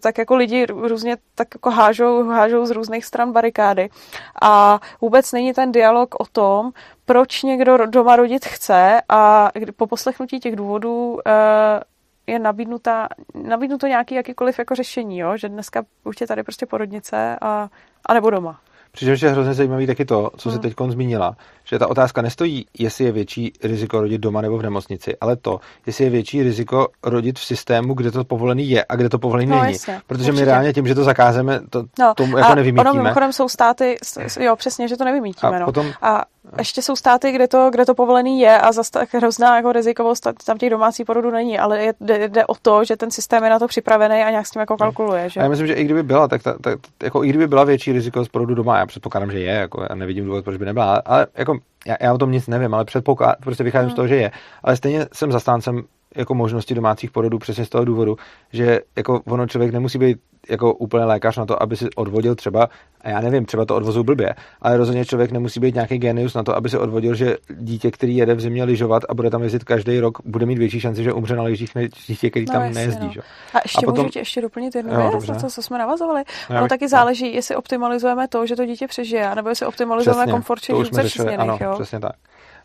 [0.00, 3.88] tak jako lidi různě tak jako hážou, hážou z různých stran barikády
[4.42, 6.70] a vůbec není ten dialog o tom,
[7.04, 11.32] proč někdo doma rodit chce a po poslechnutí těch důvodů eh,
[12.32, 15.36] je nabídnuta, nabídnuto nějaký jakýkoliv jako řešení, jo?
[15.36, 17.68] že dneska už je tady prostě porodnice a,
[18.06, 18.60] a nebo doma.
[18.92, 20.56] Přičemž je hrozně zajímavý taky to, co hmm.
[20.56, 21.36] se teď zmínila,
[21.72, 25.60] že ta otázka nestojí, jestli je větší riziko rodit doma nebo v nemocnici, ale to,
[25.86, 29.46] jestli je větší riziko rodit v systému, kde to povolený je a kde to povolený
[29.46, 29.72] no, není.
[29.72, 30.44] Jasně, Protože určitě.
[30.44, 32.90] my reálně tím, že to zakázeme, to no, tomu jako nevymítíme.
[32.90, 33.96] Ono mimochodem jsou státy,
[34.40, 35.56] jo, přesně, že to nevymítíme.
[35.56, 35.66] A, no.
[35.66, 36.24] potom, a
[36.58, 40.28] ještě jsou státy, kde to, kde to povolený je a zase tak hrozná jako rizikovost
[40.44, 43.50] tam těch domácí porodů není, ale je, jde, jde, o to, že ten systém je
[43.50, 45.30] na to připravený a nějak s tím jako kalkuluje.
[45.30, 45.40] Že?
[45.40, 47.92] A já myslím, že i kdyby byla, tak, ta, tak jako i kdyby byla větší
[47.92, 51.26] rizikovost porodu doma, já předpokládám, že je, jako já nevidím důvod, proč by nebyla, ale
[51.34, 53.92] jako já, já o tom nic nevím, ale předpokládám, prostě vycházím hmm.
[53.92, 54.30] z toho, že je.
[54.62, 55.82] Ale stejně jsem zastáncem
[56.16, 58.16] jako možnosti domácích porodů přesně z toho důvodu,
[58.52, 60.18] že jako ono člověk nemusí být
[60.50, 62.68] jako úplně lékař na to, aby si odvodil třeba,
[63.00, 66.42] a já nevím, třeba to odvozu blbě, ale rozhodně člověk nemusí být nějaký genius na
[66.42, 69.64] to, aby si odvodil, že dítě, který jede v zimě lyžovat a bude tam jezdit
[69.64, 72.62] každý rok, bude mít větší šanci, že umře na lyžích než dítě, který no, tam
[72.62, 73.06] jasně, nejezdí.
[73.06, 73.12] No.
[73.12, 73.20] Že?
[73.54, 74.04] A ještě a potom...
[74.04, 76.22] můžu tě ještě doplnit jednu jo, věc, na to, co jsme navazovali.
[76.50, 80.32] No, ono taky záleží, jestli optimalizujeme to, že to dítě přežije, nebo jestli optimalizujeme přesně,
[80.32, 81.72] komfort těch ano, jo?
[81.74, 82.12] přesně tak.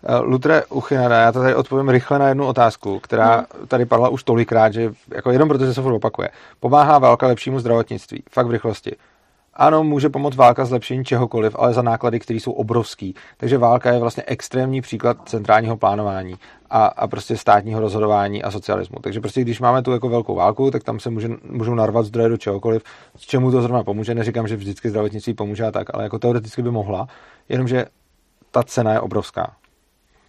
[0.03, 3.67] Eh, Lutre Uchinada, já to tady odpovím rychle na jednu otázku, která hmm.
[3.67, 6.29] tady padla už tolikrát, že jako jenom protože se furt opakuje.
[6.59, 8.23] Pomáhá válka lepšímu zdravotnictví?
[8.31, 8.95] Fakt v rychlosti.
[9.53, 13.15] Ano, může pomoct válka zlepšení čehokoliv, ale za náklady, které jsou obrovský.
[13.37, 16.35] Takže válka je vlastně extrémní příklad centrálního plánování
[16.69, 18.99] a, a prostě státního rozhodování a socialismu.
[19.01, 22.29] Takže prostě když máme tu jako velkou válku, tak tam se může, můžou narvat zdroje
[22.29, 22.83] do čehokoliv,
[23.15, 24.15] s čemu to zrovna pomůže.
[24.15, 27.07] Neříkám, že vždycky zdravotnictví pomůže a tak, ale jako teoreticky by mohla,
[27.49, 27.85] jenomže
[28.51, 29.55] ta cena je obrovská.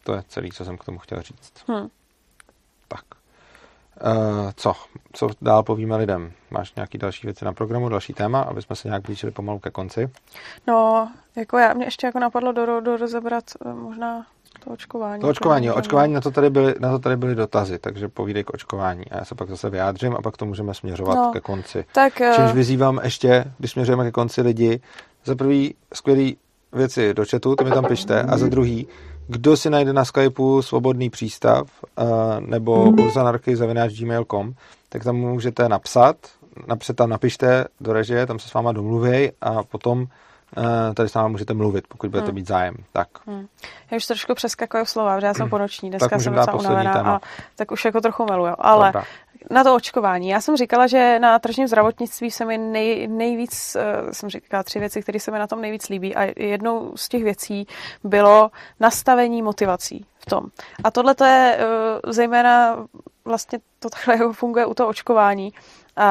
[0.08, 1.52] To je celý, co jsem k tomu chtěl říct.
[1.66, 1.88] Hmm.
[2.88, 3.00] Tak.
[4.04, 4.72] Uh, co?
[5.12, 6.32] Co dál povíme lidem?
[6.50, 9.70] Máš nějaký další věci na programu, další téma, aby jsme se nějak blížili pomalu ke
[9.70, 10.10] konci?
[10.66, 14.26] No, jako já, mě ještě jako napadlo do, do rozebrat uh, možná
[14.64, 15.20] to očkování.
[15.20, 18.44] To očkování, jo, očkování, na to, tady byly, na to tady byly dotazy, takže povídej
[18.44, 21.40] k očkování a já se pak zase vyjádřím a pak to můžeme směřovat no, ke
[21.40, 21.84] konci.
[21.92, 22.36] Tak, uh...
[22.36, 24.80] Čímž vyzývám ještě, když směřujeme ke konci lidi,
[25.24, 26.36] za prvý skvělý
[26.72, 28.88] věci do chatu, to mi tam pište, a za druhý,
[29.28, 32.06] kdo si najde na Skypeu svobodný přístav uh,
[32.40, 34.54] nebo urzanarchy.gmail.com,
[34.88, 36.16] tak tam můžete napsat,
[36.66, 40.06] napřed tam napište do režie, tam se s váma domluvěj a potom uh,
[40.94, 42.34] tady s váma můžete mluvit, pokud budete hmm.
[42.34, 42.74] mít zájem.
[42.92, 43.08] Tak.
[43.26, 43.46] Hmm.
[43.90, 47.20] Já už trošku přeskakuju slova, protože já jsem ponoční, dneska jsem docela unavená a
[47.56, 48.54] tak už jako trochu miluju.
[48.58, 49.04] Ale Dobra
[49.50, 50.28] na to očkování.
[50.28, 54.78] Já jsem říkala, že na tržním zdravotnictví se mi nej, nejvíc, uh, jsem říkala tři
[54.78, 57.66] věci, které se mi na tom nejvíc líbí a jednou z těch věcí
[58.04, 60.44] bylo nastavení motivací v tom.
[60.84, 62.76] A tohle to je uh, zejména
[63.24, 65.52] vlastně to takhle jako funguje u toho očkování.
[65.98, 66.04] Uh,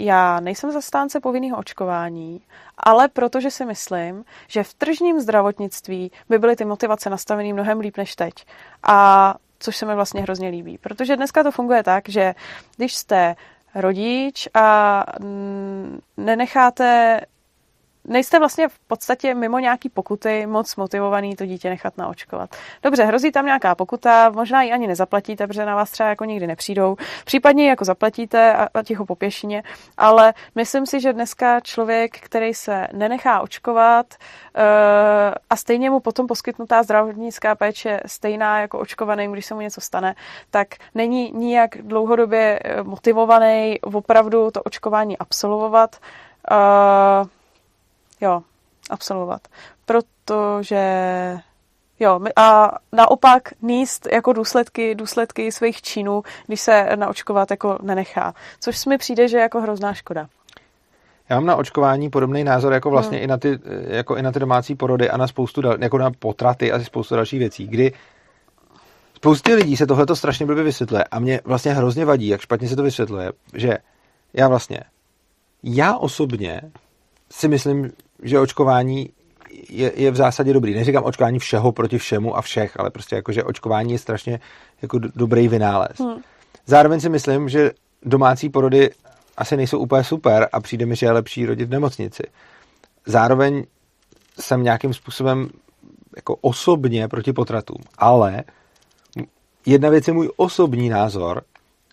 [0.00, 2.40] já nejsem zastánce povinného očkování,
[2.78, 7.96] ale protože si myslím, že v tržním zdravotnictví by byly ty motivace nastavené mnohem líp
[7.96, 8.32] než teď.
[8.82, 10.78] A což se mi vlastně hrozně líbí.
[10.78, 12.34] Protože dneska to funguje tak, že
[12.76, 13.36] když jste
[13.74, 15.04] rodič a
[16.16, 17.20] nenecháte
[18.04, 22.56] nejste vlastně v podstatě mimo nějaký pokuty moc motivovaný to dítě nechat naočkovat.
[22.82, 26.46] Dobře, hrozí tam nějaká pokuta, možná ji ani nezaplatíte, protože na vás třeba jako nikdy
[26.46, 26.96] nepřijdou.
[27.24, 29.62] Případně jako zaplatíte a, a ticho po pěšině,
[29.96, 34.62] ale myslím si, že dneska člověk, který se nenechá očkovat uh,
[35.50, 40.14] a stejně mu potom poskytnutá zdravotnická péče stejná jako očkovaný, když se mu něco stane,
[40.50, 45.96] tak není nijak dlouhodobě eh, motivovaný opravdu to očkování absolvovat.
[46.50, 47.28] Uh,
[48.20, 48.42] jo,
[48.90, 49.48] absolvovat.
[49.84, 50.86] Protože
[52.02, 58.34] Jo, a naopak níst jako důsledky, důsledky svých činů, když se naočkovat jako nenechá.
[58.60, 60.28] Což mi přijde, že je jako hrozná škoda.
[61.28, 63.24] Já mám na očkování podobný názor jako vlastně hmm.
[63.24, 63.58] i, na ty,
[63.88, 67.14] jako i na ty domácí porody a na spoustu dal, jako na potraty a spoustu
[67.14, 67.92] dalších věcí, kdy
[69.16, 72.76] spoustě lidí se tohle strašně blbě vysvětluje a mě vlastně hrozně vadí, jak špatně se
[72.76, 73.78] to vysvětluje, že
[74.34, 74.80] já vlastně,
[75.62, 76.60] já osobně
[77.30, 77.92] si myslím,
[78.22, 79.10] že očkování
[79.70, 80.74] je, je v zásadě dobrý.
[80.74, 84.40] Neříkám očkování všeho proti všemu a všech, ale prostě jako, že očkování je strašně
[84.82, 85.98] jako dobrý vynález.
[85.98, 86.20] Hmm.
[86.66, 87.70] Zároveň si myslím, že
[88.02, 88.90] domácí porody
[89.36, 92.22] asi nejsou úplně super a přijde mi, že je lepší rodit v nemocnici.
[93.06, 93.64] Zároveň
[94.40, 95.48] jsem nějakým způsobem
[96.16, 98.44] jako osobně proti potratům, ale
[99.66, 101.42] jedna věc je můj osobní názor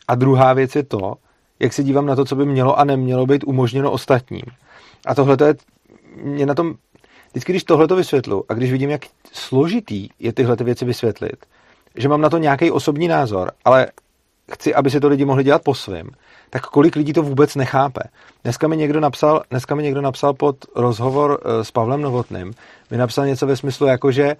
[0.08, 1.14] a druhá věc je to,
[1.60, 4.44] jak se dívám na to, co by mělo a nemělo být umožněno ostatním.
[5.06, 5.56] A tohle je
[6.24, 6.74] mě na tom,
[7.32, 9.02] vždycky, když tohle to vysvětlu a když vidím, jak
[9.34, 11.46] složitý je tyhle ty věci vysvětlit,
[11.96, 13.88] že mám na to nějaký osobní názor, ale
[14.52, 16.10] chci, aby se to lidi mohli dělat po svém,
[16.50, 18.02] tak kolik lidí to vůbec nechápe.
[18.44, 22.54] Dneska mi někdo napsal, dneska mi někdo napsal pod rozhovor eh, s Pavlem Novotným,
[22.92, 24.36] mi napsal něco ve smyslu jako, že,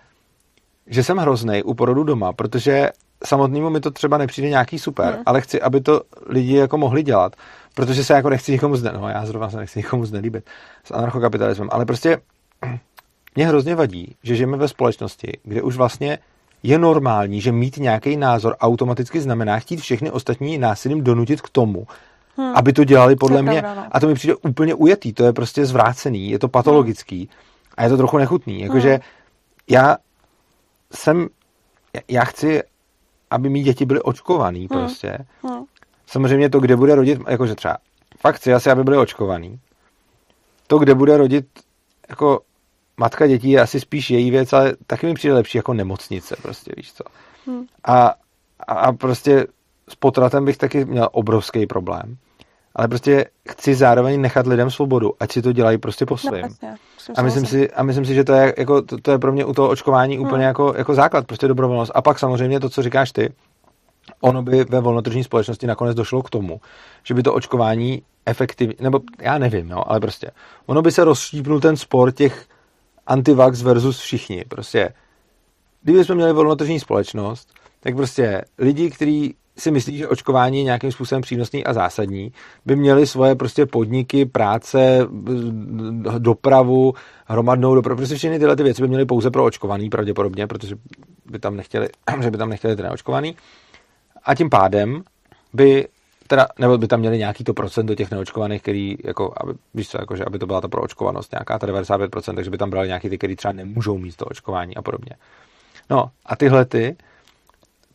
[0.88, 2.90] že jsem hrozný u porodu doma, protože
[3.26, 5.24] samotnému mi to třeba nepřijde nějaký super, hmm.
[5.26, 7.36] ale chci, aby to lidi jako mohli dělat,
[7.78, 10.50] protože se jako nechci nikomu zne, no já zrovna se nechci nikomu znelíbit
[10.84, 12.18] s anarchokapitalismem, ale prostě
[13.36, 16.20] mě hrozně vadí, že žijeme ve společnosti, kde už vlastně
[16.64, 21.88] je normální, že mít nějaký názor automaticky znamená chtít všechny ostatní násilím donutit k tomu,
[22.38, 22.54] hmm.
[22.56, 23.62] aby to dělali podle to mě.
[23.62, 23.88] Pravda, no.
[23.92, 27.28] A to mi přijde úplně ujetý, to je prostě zvrácený, je to patologický hmm.
[27.78, 28.62] a je to trochu nechutný.
[28.62, 29.02] Jakože hmm.
[29.70, 29.98] já
[30.94, 31.28] jsem,
[32.08, 32.64] já chci,
[33.32, 34.68] aby mý děti byly očkovaný hmm.
[34.68, 35.18] prostě.
[35.44, 35.64] Hmm.
[36.08, 37.78] Samozřejmě to, kde bude rodit, jakože třeba
[38.20, 39.60] fakt chci asi, aby byly očkovaný.
[40.68, 41.46] To, kde bude rodit
[42.10, 42.40] jako
[42.98, 46.72] matka dětí je asi spíš její věc, ale taky mi přijde lepší jako nemocnice, prostě
[46.78, 47.04] víš co.
[47.48, 47.66] Hmm.
[47.86, 48.14] A,
[48.68, 49.48] a prostě
[49.90, 52.18] s potratem bych taky měl obrovský problém.
[52.76, 56.50] Ale prostě chci zároveň nechat lidem svobodu, ať si to dělají prostě po svém.
[56.64, 56.76] No,
[57.16, 59.46] a myslím, si, a myslím si, že to je, jako, to, to je pro mě
[59.46, 60.48] u toho očkování úplně hmm.
[60.48, 61.92] jako, jako základ, prostě dobrovolnost.
[61.96, 63.30] A pak samozřejmě to, co říkáš ty,
[64.22, 66.62] ono by ve volnotržní společnosti nakonec došlo k tomu,
[67.04, 70.32] že by to očkování efektivně, nebo já nevím, jo, ale prostě
[70.66, 72.46] ono by se rozštípnul ten spor těch
[73.08, 74.46] antivax versus všichni.
[74.48, 74.94] Prostě,
[75.84, 80.92] kdyby jsme měli volnotržní společnost, tak prostě lidi, kteří si myslí, že očkování je nějakým
[80.92, 82.32] způsobem přínosný a zásadní,
[82.66, 85.08] by měli svoje prostě podniky, práce,
[86.18, 86.94] dopravu,
[87.26, 90.76] hromadnou dopravu, prostě všechny tyhle ty věci by měly pouze pro očkovaný pravděpodobně, protože
[91.26, 91.90] by tam nechtěli,
[92.22, 93.36] že by tam nechtěli ten neočkovaný.
[94.28, 95.04] A tím pádem
[95.54, 95.88] by
[96.28, 99.90] teda, nebo by tam měli nějaký to procent do těch neočkovaných, který, jako, aby, víš
[99.90, 102.88] co, jako, že aby to byla ta proočkovanost nějaká, ta 95%, takže by tam brali
[102.88, 105.12] nějaký ty, který třeba nemůžou mít to očkování a podobně.
[105.90, 106.96] No a tyhle ty,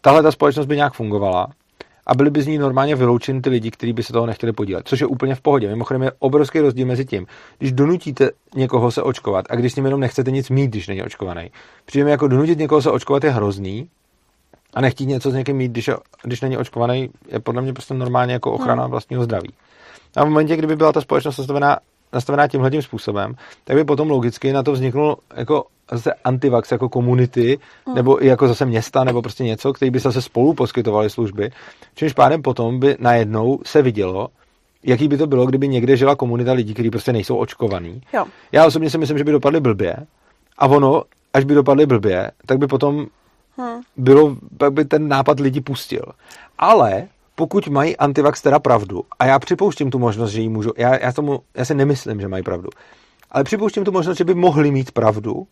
[0.01, 1.49] tahle ta společnost by nějak fungovala
[2.07, 4.89] a byly by z ní normálně vyloučeny ty lidi, kteří by se toho nechtěli podílet,
[4.89, 5.69] což je úplně v pohodě.
[5.69, 7.27] Mimochodem je obrovský rozdíl mezi tím,
[7.59, 11.02] když donutíte někoho se očkovat a když s ním jenom nechcete nic mít, když není
[11.02, 11.51] očkovaný.
[11.85, 13.89] Přijde jako donutit někoho se očkovat je hrozný,
[14.75, 15.91] a nechtít něco s někým mít, když,
[16.23, 18.91] když není očkovaný, je podle mě prostě normálně jako ochrana hmm.
[18.91, 19.52] vlastního zdraví.
[20.17, 21.78] A v momentě, kdyby byla ta společnost nastavená,
[22.12, 23.34] nastavená tímhle tím způsobem,
[23.65, 27.97] tak by potom logicky na to vzniknul jako zase antivax jako komunity, hmm.
[27.97, 31.51] nebo i jako zase města, nebo prostě něco, který by zase spolu poskytovali služby.
[31.94, 34.28] Čímž pádem potom by najednou se vidělo,
[34.84, 38.01] jaký by to bylo, kdyby někde žila komunita lidí, kteří prostě nejsou očkovaní.
[38.12, 38.25] Jo.
[38.52, 39.97] Já osobně si myslím, že by dopadly blbě.
[40.59, 41.02] A ono,
[41.34, 43.07] až by dopadly blbě, tak by potom
[43.56, 43.81] hmm.
[43.97, 46.05] bylo, pak by ten nápad lidi pustil.
[46.58, 50.98] Ale pokud mají antivax teda pravdu, a já připouštím tu možnost, že jí můžu, já,
[50.98, 52.68] já, tomu, já si nemyslím, že mají pravdu,
[53.31, 55.47] ale připouštím tu možnost, že by mohli mít pravdu,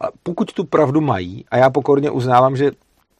[0.00, 2.70] a pokud tu pravdu mají, a já pokorně uznávám, že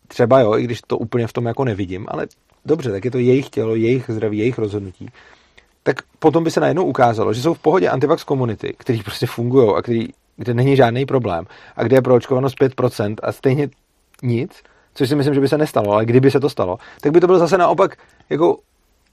[0.08, 2.26] třeba jo, i když to úplně v tom jako nevidím, ale
[2.64, 5.08] dobře, tak je to jejich tělo, jejich zdraví, jejich rozhodnutí,
[5.82, 9.74] tak potom by se najednou ukázalo, že jsou v pohodě antivax komunity, který prostě fungují
[9.76, 11.44] a který, kde není žádný problém
[11.76, 13.68] a kde je proočkovanost 5% a stejně
[14.22, 14.62] nic,
[14.94, 17.26] což si myslím, že by se nestalo, ale kdyby se to stalo, tak by to
[17.26, 17.96] byl zase naopak
[18.30, 18.58] jako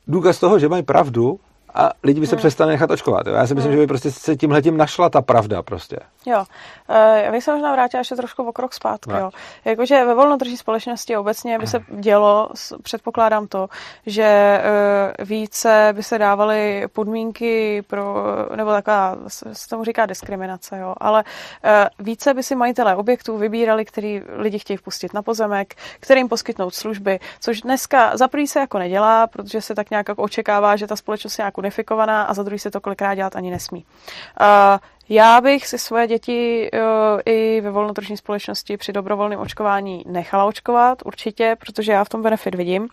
[0.08, 1.40] důkaz toho, že mají pravdu
[1.76, 2.40] a lidi by se hmm.
[2.40, 3.28] přestali nechat očkovat.
[3.28, 3.34] Jo?
[3.34, 3.78] Já si myslím, hmm.
[3.78, 6.00] že by prostě se tímhle tím našla ta pravda prostě.
[6.26, 9.12] Jo, uh, já bych se možná vrátila ještě trošku o krok zpátky.
[9.12, 9.30] Jo.
[9.66, 12.50] Jakože ve volnotržní společnosti obecně by se dělo,
[12.84, 13.68] předpokládám to,
[14.06, 14.62] že
[15.20, 18.16] uh, více by se dávaly podmínky pro,
[18.56, 23.86] nebo taková, se tomu říká diskriminace, jo, ale uh, více by si majitelé objektů vybírali,
[23.86, 28.80] který lidi chtějí vpustit na pozemek, kterým poskytnout služby, což dneska za prvý se jako
[28.80, 32.44] nedělá, protože se tak nějak jako očekává, že ta společnost je nějak unifikovaná a za
[32.44, 33.86] druhý se to kolikrát dělat ani nesmí.
[34.42, 36.80] Uh, já bych si svoje děti uh,
[37.26, 42.56] i ve volnotržní společnosti při dobrovolném očkování nechala očkovat, určitě, protože já v tom benefit
[42.56, 42.90] vidím.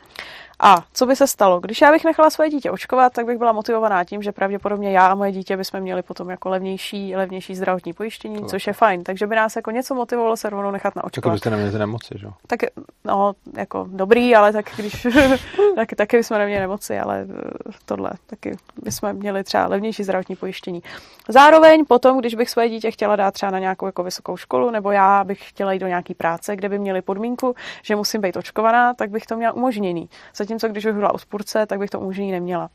[0.64, 1.60] A co by se stalo?
[1.60, 5.06] Když já bych nechala svoje dítě očkovat, tak bych byla motivovaná tím, že pravděpodobně já
[5.06, 8.46] a moje dítě bychom měli potom jako levnější, levnější zdravotní pojištění, to.
[8.46, 9.02] což je fajn.
[9.02, 11.24] Takže by nás jako něco motivovalo se rovnou nechat na očkovat.
[11.24, 12.26] Jako byste neměli nemoci, že?
[12.46, 12.60] Tak,
[13.04, 15.06] no, jako dobrý, ale tak když,
[15.76, 20.82] tak, taky bychom neměli nemoci, ale eh, tohle, taky bychom měli třeba levnější zdravotní pojištění.
[21.28, 24.90] Zároveň potom, když bych svoje dítě chtěla dát třeba na nějakou jako vysokou školu, nebo
[24.90, 28.94] já bych chtěla jít do nějaký práce, kde by měli podmínku, že musím být očkovaná,
[28.94, 30.08] tak bych to měla umožněný.
[30.34, 32.70] Zatím zatímco když bych byla uspůrce, tak bych to umožnění neměla.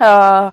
[0.00, 0.50] Uh,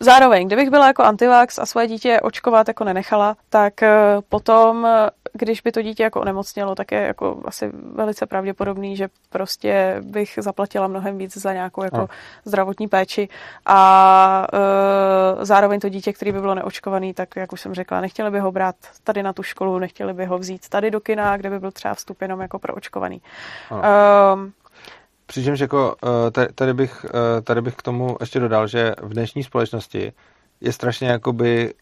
[0.00, 4.86] Zároveň, kdybych byla jako antivax a svoje dítě očkovat jako nenechala, tak eh, potom,
[5.32, 10.38] když by to dítě jako onemocnělo, tak je jako asi velice pravděpodobný, že prostě bych
[10.42, 12.06] zaplatila mnohem víc za nějakou jako no.
[12.44, 13.28] zdravotní péči
[13.66, 18.30] a e, zároveň to dítě, který by bylo neočkovaný, tak jak už jsem řekla, nechtěli
[18.30, 21.50] by ho brát tady na tu školu, nechtěli by ho vzít tady do kina, kde
[21.50, 23.22] by byl třeba vstup jenom jako pro očkovaný.
[23.70, 23.82] No.
[23.84, 24.59] E,
[25.30, 25.94] Přičemž jako
[26.38, 30.12] eh, tady bych, eh, tady bych k tomu ještě dodal, že v dnešní společnosti
[30.60, 31.74] je strašně jakoby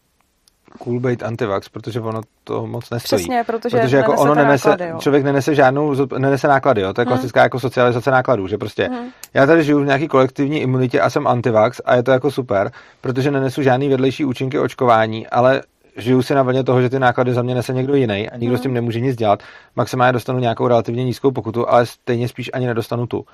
[0.79, 3.23] cool být antivax, protože ono to moc nestojí.
[3.23, 4.97] Přesně, protože, protože jako ono nenese, náklady, jo.
[4.99, 6.93] člověk nenese žádnou, nenese náklady, jo.
[6.93, 7.13] to je hmm.
[7.13, 9.09] klasická jako socializace nákladů, že prostě hmm.
[9.33, 12.71] já tady žiju v nějaký kolektivní imunitě a jsem antivax a je to jako super,
[13.01, 15.61] protože nenesu žádný vedlejší účinky očkování, ale
[15.99, 18.53] žiju si na vlně toho, že ty náklady za mě nese někdo jiný a nikdo
[18.53, 18.57] hmm.
[18.57, 19.43] s tím nemůže nic dělat.
[19.75, 23.25] Maximálně dostanu nějakou relativně nízkou pokutu, ale stejně spíš ani nedostanu tu.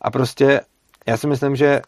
[0.00, 0.60] A prostě
[1.06, 1.80] já si myslím, že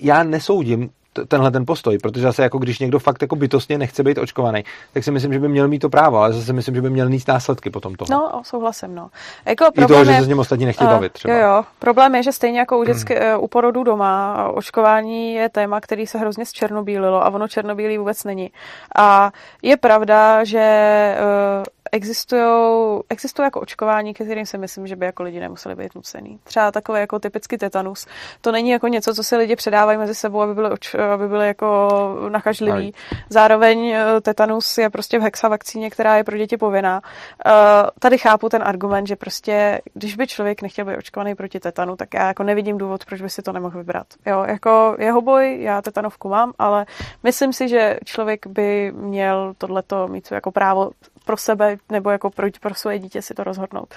[0.00, 0.90] já nesoudím
[1.26, 5.04] tenhle ten postoj, protože zase jako když někdo fakt jako bytostně nechce být očkovaný, tak
[5.04, 7.28] si myslím, že by měl mít to právo, ale zase myslím, že by měl mít
[7.28, 8.08] následky potom toho.
[8.10, 9.10] No, souhlasím, no.
[9.46, 11.34] Jako I toho, je, že se s ním ostatní nechtějí uh, bavit třeba.
[11.34, 11.64] Jo, jo.
[11.78, 13.42] Problém je, že stejně jako u, dětské, mm.
[13.42, 18.50] u porodu doma, očkování je téma, který se hrozně zčernobílilo a ono černobílý vůbec není.
[18.96, 19.30] A
[19.62, 21.16] je pravda, že
[21.58, 25.94] uh, existují, existují jako očkování, ke kterým si myslím, že by jako lidi nemuseli být
[25.94, 26.38] nucený.
[26.44, 28.06] Třeba takové jako typicky tetanus.
[28.40, 30.70] To není jako něco, co si lidi předávají mezi sebou, aby byly,
[31.14, 31.88] aby byly jako
[32.28, 32.94] nakažliví.
[33.28, 37.02] Zároveň eh, tetanus je prostě v hexavakcíně, která je pro děti povinná.
[37.46, 37.52] Eh,
[37.98, 42.14] tady chápu ten argument, že prostě, když by člověk nechtěl být očkovaný proti tetanu, tak
[42.14, 44.06] já jako nevidím důvod, proč by si to nemohl vybrat.
[44.26, 46.86] Jo, jako jeho boj, já tetanovku mám, ale
[47.22, 50.90] myslím si, že člověk by měl tohleto mít jako právo
[51.28, 53.94] pro sebe nebo jako pro, pro svoje dítě si to rozhodnout.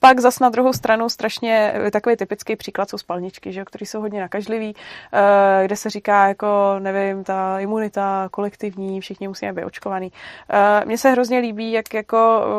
[0.00, 4.20] Pak zas na druhou stranu strašně takový typický příklad jsou spalničky, že, který jsou hodně
[4.20, 10.12] nakažlivý, eh, kde se říká jako, nevím, ta imunita kolektivní, všichni musíme být očkovaný.
[10.50, 12.18] Eh, mně se hrozně líbí, jak jako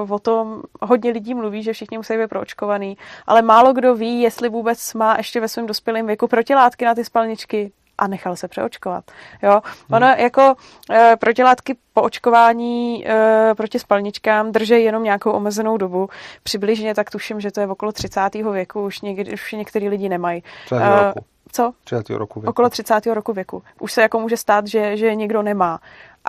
[0.10, 2.98] o tom hodně lidí mluví, že všichni musí být proočkovaný,
[3.28, 7.06] ale málo kdo ví, jestli vůbec má ještě ve svém dospělém věku protilátky na ty
[7.06, 9.04] spalničky a nechal se přeočkovat.
[9.44, 9.62] Jo?
[9.90, 9.96] Hmm.
[9.96, 10.56] Ono jako
[10.92, 16.10] e, protilátky po očkování e, proti spalničkám drží jenom nějakou omezenou dobu.
[16.44, 18.36] Přibližně tak tuším, že to je okolo 30.
[18.52, 20.44] věku, už, někdy, už některý lidi nemají.
[20.74, 21.14] E,
[21.52, 21.74] co?
[21.84, 22.10] 30.
[22.10, 22.50] roku věku.
[22.50, 23.06] Okolo 30.
[23.06, 23.64] roku věku.
[23.80, 25.80] Už se jako může stát, že, že někdo nemá.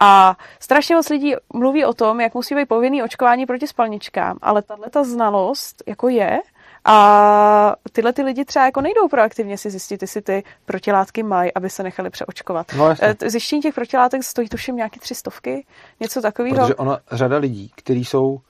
[0.01, 4.63] A strašně moc lidí mluví o tom, jak musí být povinný očkování proti spalničkám, ale
[4.63, 6.41] tahle ta znalost jako je,
[6.89, 11.71] a tyhle ty lidi třeba jako nejdou proaktivně si zjistit, jestli ty protilátky mají, aby
[11.71, 12.67] se nechali přeočkovat.
[12.77, 15.67] No, eh, Zjištění těch protilátek stojí tuším nějaký tři stovky,
[16.01, 16.57] něco takového.
[16.57, 18.41] Protože ono, řada lidí, kteří jsou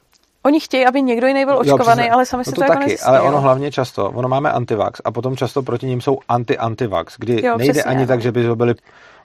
[0.42, 2.74] Oni chtějí, aby někdo jiný byl očkovaný, jo, ale sami no si to, to jako
[2.74, 7.14] taky, ale ono hlavně často, ono máme antivax a potom často proti ním jsou anti-antivax,
[7.18, 8.06] kdy jo, nejde přesně, ani no.
[8.06, 8.74] tak, že by to byli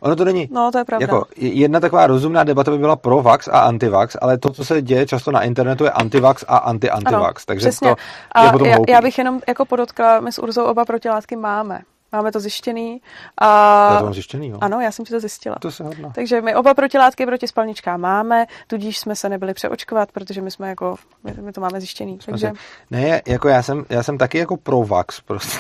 [0.04, 0.50] Ono to není.
[0.52, 1.04] No, to je pravda.
[1.04, 4.82] Jako jedna taková rozumná debata by byla pro vax a antivax, ale to, co se
[4.82, 7.46] děje často na internetu, je antivax a anti-antivax.
[7.46, 7.90] Takže přesně.
[7.90, 7.96] to
[8.32, 11.82] a je potom já, já, bych jenom jako podotkla, my s Urzou oba protilátky máme.
[12.12, 13.02] Máme to zjištěný.
[13.38, 13.90] A...
[13.92, 14.58] Já to mám zjištěný, jo?
[14.62, 15.56] Ano, já jsem ti to zjistila.
[15.62, 16.12] To se hodná.
[16.16, 20.70] Takže my oba protilátky proti spalničkám máme, tudíž jsme se nebyli přeočkovat, protože my jsme
[20.70, 22.18] jako, my, my to máme zjištěný.
[22.22, 22.52] Jsme takže...
[22.92, 25.60] Ne, jako já jsem, já jsem taky jako pro vax, prostě,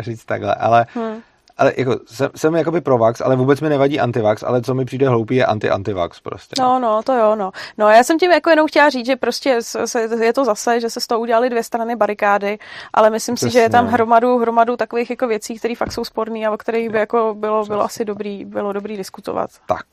[0.00, 1.22] říct takhle, ale hmm
[1.58, 5.08] ale jako jsem, jsem jakoby provax, ale vůbec mi nevadí antivax, ale co mi přijde
[5.08, 6.62] hloupý je anti-antivax prostě.
[6.62, 7.50] No, no, to jo, no.
[7.78, 10.90] No, já jsem tím jako jenom chtěla říct, že prostě se, je to zase, že
[10.90, 12.58] se z toho udělali dvě strany barikády,
[12.94, 13.50] ale myslím Přesně.
[13.50, 16.56] si, že je tam hromadu, hromadu takových jako věcí, které fakt jsou sporné a o
[16.56, 19.50] kterých by jako bylo, bylo asi dobrý, bylo dobrý diskutovat.
[19.66, 19.86] Tak.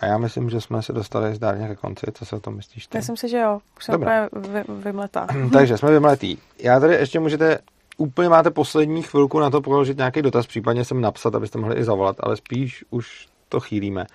[0.00, 2.06] A já myslím, že jsme se dostali zdárně ke konci.
[2.14, 2.98] Co se o tom myslíš ty?
[2.98, 3.60] Myslím si, že jo.
[3.76, 5.26] Už jsem úplně vy, vymletá.
[5.52, 6.38] Takže jsme vymletí.
[6.58, 7.58] Já tady ještě můžete
[8.00, 11.84] úplně máte poslední chvilku na to položit nějaký dotaz, případně sem napsat, abyste mohli i
[11.84, 14.06] zavolat, ale spíš už to chýlíme.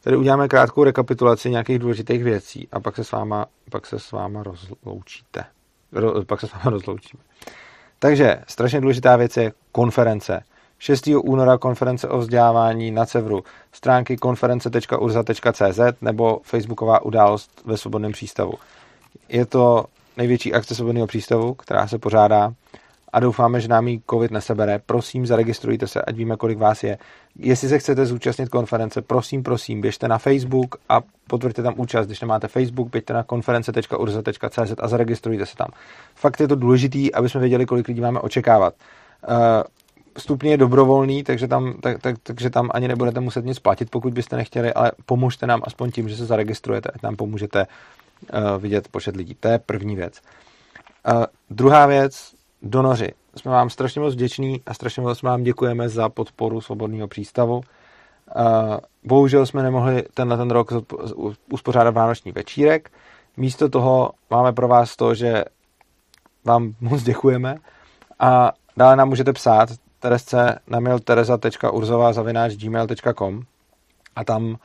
[0.00, 4.12] Tady uděláme krátkou rekapitulaci nějakých důležitých věcí a pak se s váma, pak se s
[4.12, 5.44] váma rozloučíte.
[5.92, 7.22] Ro, pak se s váma rozloučíme.
[7.98, 10.42] Takže strašně důležitá věc je konference.
[10.78, 11.06] 6.
[11.06, 18.52] února konference o vzdělávání na Cevru, stránky konference.urza.cz nebo facebooková událost ve Svobodném přístavu.
[19.28, 19.84] Je to
[20.16, 22.52] největší akce Svobodného přístavu, která se pořádá
[23.12, 24.80] a doufáme, že nám ji COVID nesebere.
[24.86, 26.98] Prosím, zaregistrujte se, ať víme, kolik vás je.
[27.38, 32.06] Jestli se chcete zúčastnit konference, prosím, prosím, běžte na Facebook a potvrďte tam účast.
[32.06, 35.68] Když nemáte Facebook, běžte na konference.urza.cz a zaregistrujte se tam.
[36.14, 38.74] Fakt je to důležitý, aby jsme věděli, kolik lidí máme očekávat.
[39.28, 39.36] Uh,
[40.18, 44.12] stupně je dobrovolný, takže tam, tak, tak, takže tam ani nebudete muset nic platit, pokud
[44.12, 48.88] byste nechtěli, ale pomožte nám aspoň tím, že se zaregistrujete, ať nám pomůžete uh, vidět
[48.88, 49.36] počet lidí.
[49.40, 50.20] To je první věc.
[51.12, 52.32] Uh, druhá věc,
[52.62, 53.08] donoři.
[53.36, 57.56] Jsme vám strašně moc vděční a strašně moc vám děkujeme za podporu Svobodného přístavu.
[57.56, 57.62] Uh,
[59.04, 60.72] bohužel jsme nemohli tenhle ten rok
[61.52, 62.90] uspořádat vánoční večírek.
[63.36, 65.44] Místo toho máme pro vás to, že
[66.44, 67.56] vám moc děkujeme
[68.18, 69.68] a dále nám můžete psát
[70.00, 73.42] Teresce na mail tereza.urzova.gmail.com
[74.16, 74.56] a tam uh,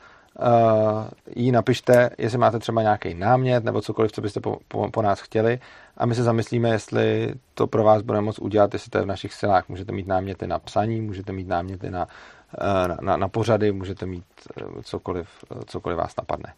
[1.36, 5.20] jí napište, jestli máte třeba nějaký námět nebo cokoliv, co byste po, po, po nás
[5.20, 5.58] chtěli
[5.96, 9.06] a my se zamyslíme, jestli to pro vás bude moc udělat, jestli to je v
[9.06, 9.68] našich silách.
[9.68, 14.06] Můžete mít náměty na psaní, můžete mít náměty na, uh, na, na, na pořady, můžete
[14.06, 14.24] mít
[14.62, 15.28] uh, cokoliv,
[15.66, 16.54] cokoliv vás napadne.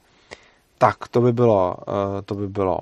[0.78, 1.76] Tak, to by bylo,
[2.25, 2.78] to by bylo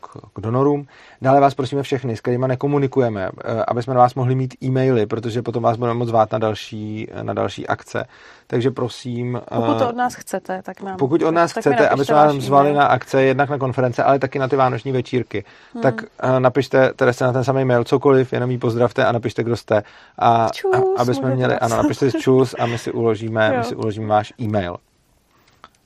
[0.00, 0.86] k, k donorům.
[1.22, 5.06] Dále vás prosíme všechny, s kterými nekomunikujeme, eh, aby jsme na vás mohli mít e-maily,
[5.06, 8.04] protože potom vás budeme moc zvát na další, na další akce.
[8.46, 9.40] Takže prosím...
[9.54, 10.96] Pokud to eh, od nás chcete, tak nám...
[10.96, 14.38] Pokud od nás chcete, aby jsme vás zvali na akce, jednak na konference, ale taky
[14.38, 15.82] na ty vánoční večírky, hmm.
[15.82, 16.02] tak
[16.38, 19.82] napište se na ten samý mail cokoliv, jenom jí pozdravte a napište, kdo jste.
[20.18, 23.76] A, čus, a aby jsme měli, ano, napište čus a my si uložíme, my si
[23.76, 24.76] uložíme váš e-mail.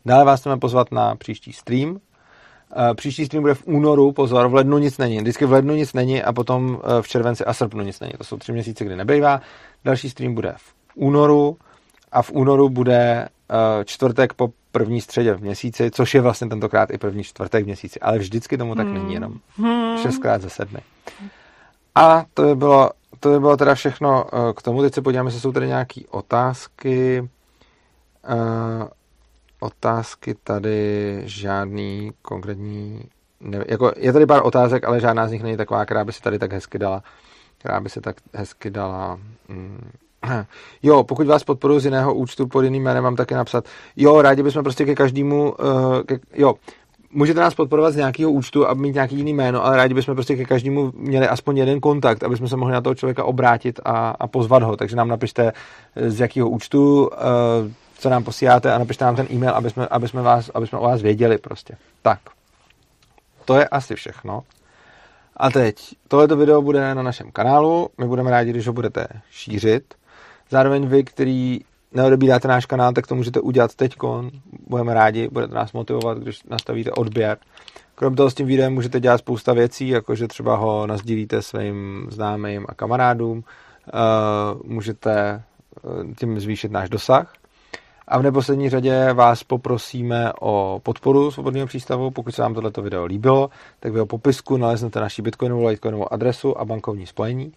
[0.06, 2.11] Dále vás chceme pozvat na příští stream, Eh,
[2.94, 5.18] příští stream bude v únoru, pozor, v lednu nic není.
[5.18, 8.12] Vždycky v lednu nic není a potom eh, v červenci a srpnu nic není.
[8.18, 9.40] To jsou tři měsíce, kdy nebejvá.
[9.84, 11.56] Další stream bude v únoru
[12.12, 16.90] a v únoru bude eh, čtvrtek po první středě v měsíci, což je vlastně tentokrát
[16.90, 18.00] i první čtvrtek v měsíci.
[18.00, 18.94] Ale vždycky tomu tak hmm.
[18.94, 19.98] není, jenom hmm.
[19.98, 20.80] šestkrát ze sedmi.
[21.94, 24.24] A to by bylo, to by bylo teda všechno
[24.56, 24.82] k tomu.
[24.82, 27.28] Teď se podíváme, jestli jsou tady nějaké otázky
[29.62, 33.04] otázky tady žádný konkrétní,
[33.40, 36.22] ne, jako je tady pár otázek, ale žádná z nich není taková, která by se
[36.22, 37.02] tady tak hezky dala,
[37.58, 39.18] která by se tak hezky dala,
[39.48, 39.90] mm,
[40.82, 43.64] Jo, pokud vás podporuji z jiného účtu pod jiným jménem, mám taky napsat.
[43.96, 46.54] Jo, rádi bychom prostě ke každému, uh, ke, jo,
[47.12, 50.36] můžete nás podporovat z nějakého účtu a mít nějaký jiný jméno, ale rádi bychom prostě
[50.36, 54.10] ke každému měli aspoň jeden kontakt, aby jsme se mohli na toho člověka obrátit a,
[54.10, 54.76] a pozvat ho.
[54.76, 55.52] Takže nám napište
[55.96, 57.70] z jakého účtu, uh,
[58.02, 60.78] co nám posíláte a napište nám ten e-mail, aby jsme, aby jsme, vás, aby jsme
[60.78, 61.76] o vás věděli prostě.
[62.02, 62.18] Tak,
[63.44, 64.42] to je asi všechno.
[65.36, 65.76] A teď,
[66.08, 69.94] tohleto video bude na našem kanálu, my budeme rádi, když ho budete šířit.
[70.50, 71.60] Zároveň vy, který
[71.92, 73.96] neodebíráte náš kanál, tak to můžete udělat teď.
[74.68, 77.38] Budeme rádi, budete nás motivovat, když nastavíte odběr.
[77.94, 82.66] Krom toho s tím videem můžete dělat spousta věcí, jakože třeba ho nazdílíte svým známým
[82.68, 83.44] a kamarádům.
[84.64, 87.32] Můžete eh, tím zvýšit náš dosah.
[88.12, 92.10] A v neposlední řadě vás poprosíme o podporu Svobodného přístavu.
[92.10, 93.50] Pokud se vám tohleto video líbilo,
[93.80, 97.52] tak v jeho popisku naleznete naši bitcoinovou, litecoinovou adresu a bankovní spojení.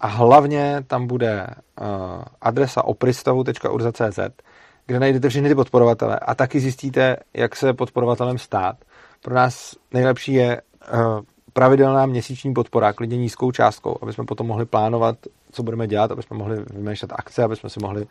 [0.00, 1.46] A hlavně tam bude
[1.80, 1.86] uh,
[2.40, 4.18] adresa opristavu.urza.cz,
[4.86, 8.76] kde najdete všechny ty podporovatele a taky zjistíte, jak se podporovatelem stát.
[9.22, 11.20] Pro nás nejlepší je uh,
[11.52, 15.16] pravidelná měsíční podpora, klidně nízkou částkou, aby jsme potom mohli plánovat,
[15.52, 18.06] co budeme dělat, aby jsme mohli vymýšlet akce, aby jsme si mohli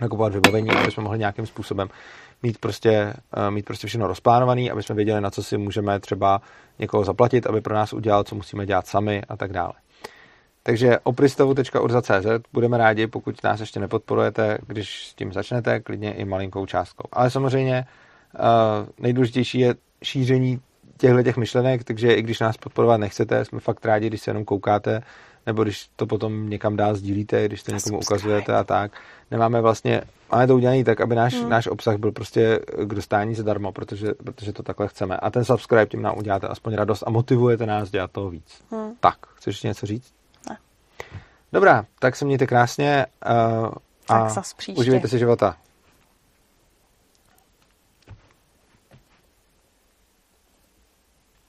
[0.00, 1.88] nakupovat vybavení, aby jsme mohli nějakým způsobem
[2.42, 6.40] mít prostě, uh, mít prostě všechno rozplánovaný, aby jsme věděli, na co si můžeme třeba
[6.78, 9.72] někoho zaplatit, aby pro nás udělal, co musíme dělat sami a tak dále.
[10.62, 16.66] Takže opristavu.urza.cz budeme rádi, pokud nás ještě nepodporujete, když s tím začnete, klidně i malinkou
[16.66, 17.08] částkou.
[17.12, 17.86] Ale samozřejmě
[18.34, 18.42] uh,
[18.98, 20.60] nejdůležitější je šíření
[20.98, 24.44] těchto těch myšlenek, takže i když nás podporovat nechcete, jsme fakt rádi, když se jenom
[24.44, 25.02] koukáte,
[25.48, 28.92] nebo když to potom někam dál sdílíte, když to někomu ukazujete a tak.
[29.30, 30.02] Nemáme vlastně,
[30.32, 31.48] máme to udělané tak, aby náš, hmm.
[31.48, 35.16] náš obsah byl prostě k dostání zadarmo, protože, protože to takhle chceme.
[35.16, 38.62] A ten subscribe tím nám uděláte aspoň radost a motivujete nás dělat toho víc.
[38.70, 38.92] Hmm.
[39.00, 40.12] Tak, chceš ještě něco říct?
[40.50, 40.58] Ne.
[41.52, 43.68] Dobrá, tak se mějte krásně uh,
[44.08, 44.44] a tak
[44.76, 45.56] uživejte si života.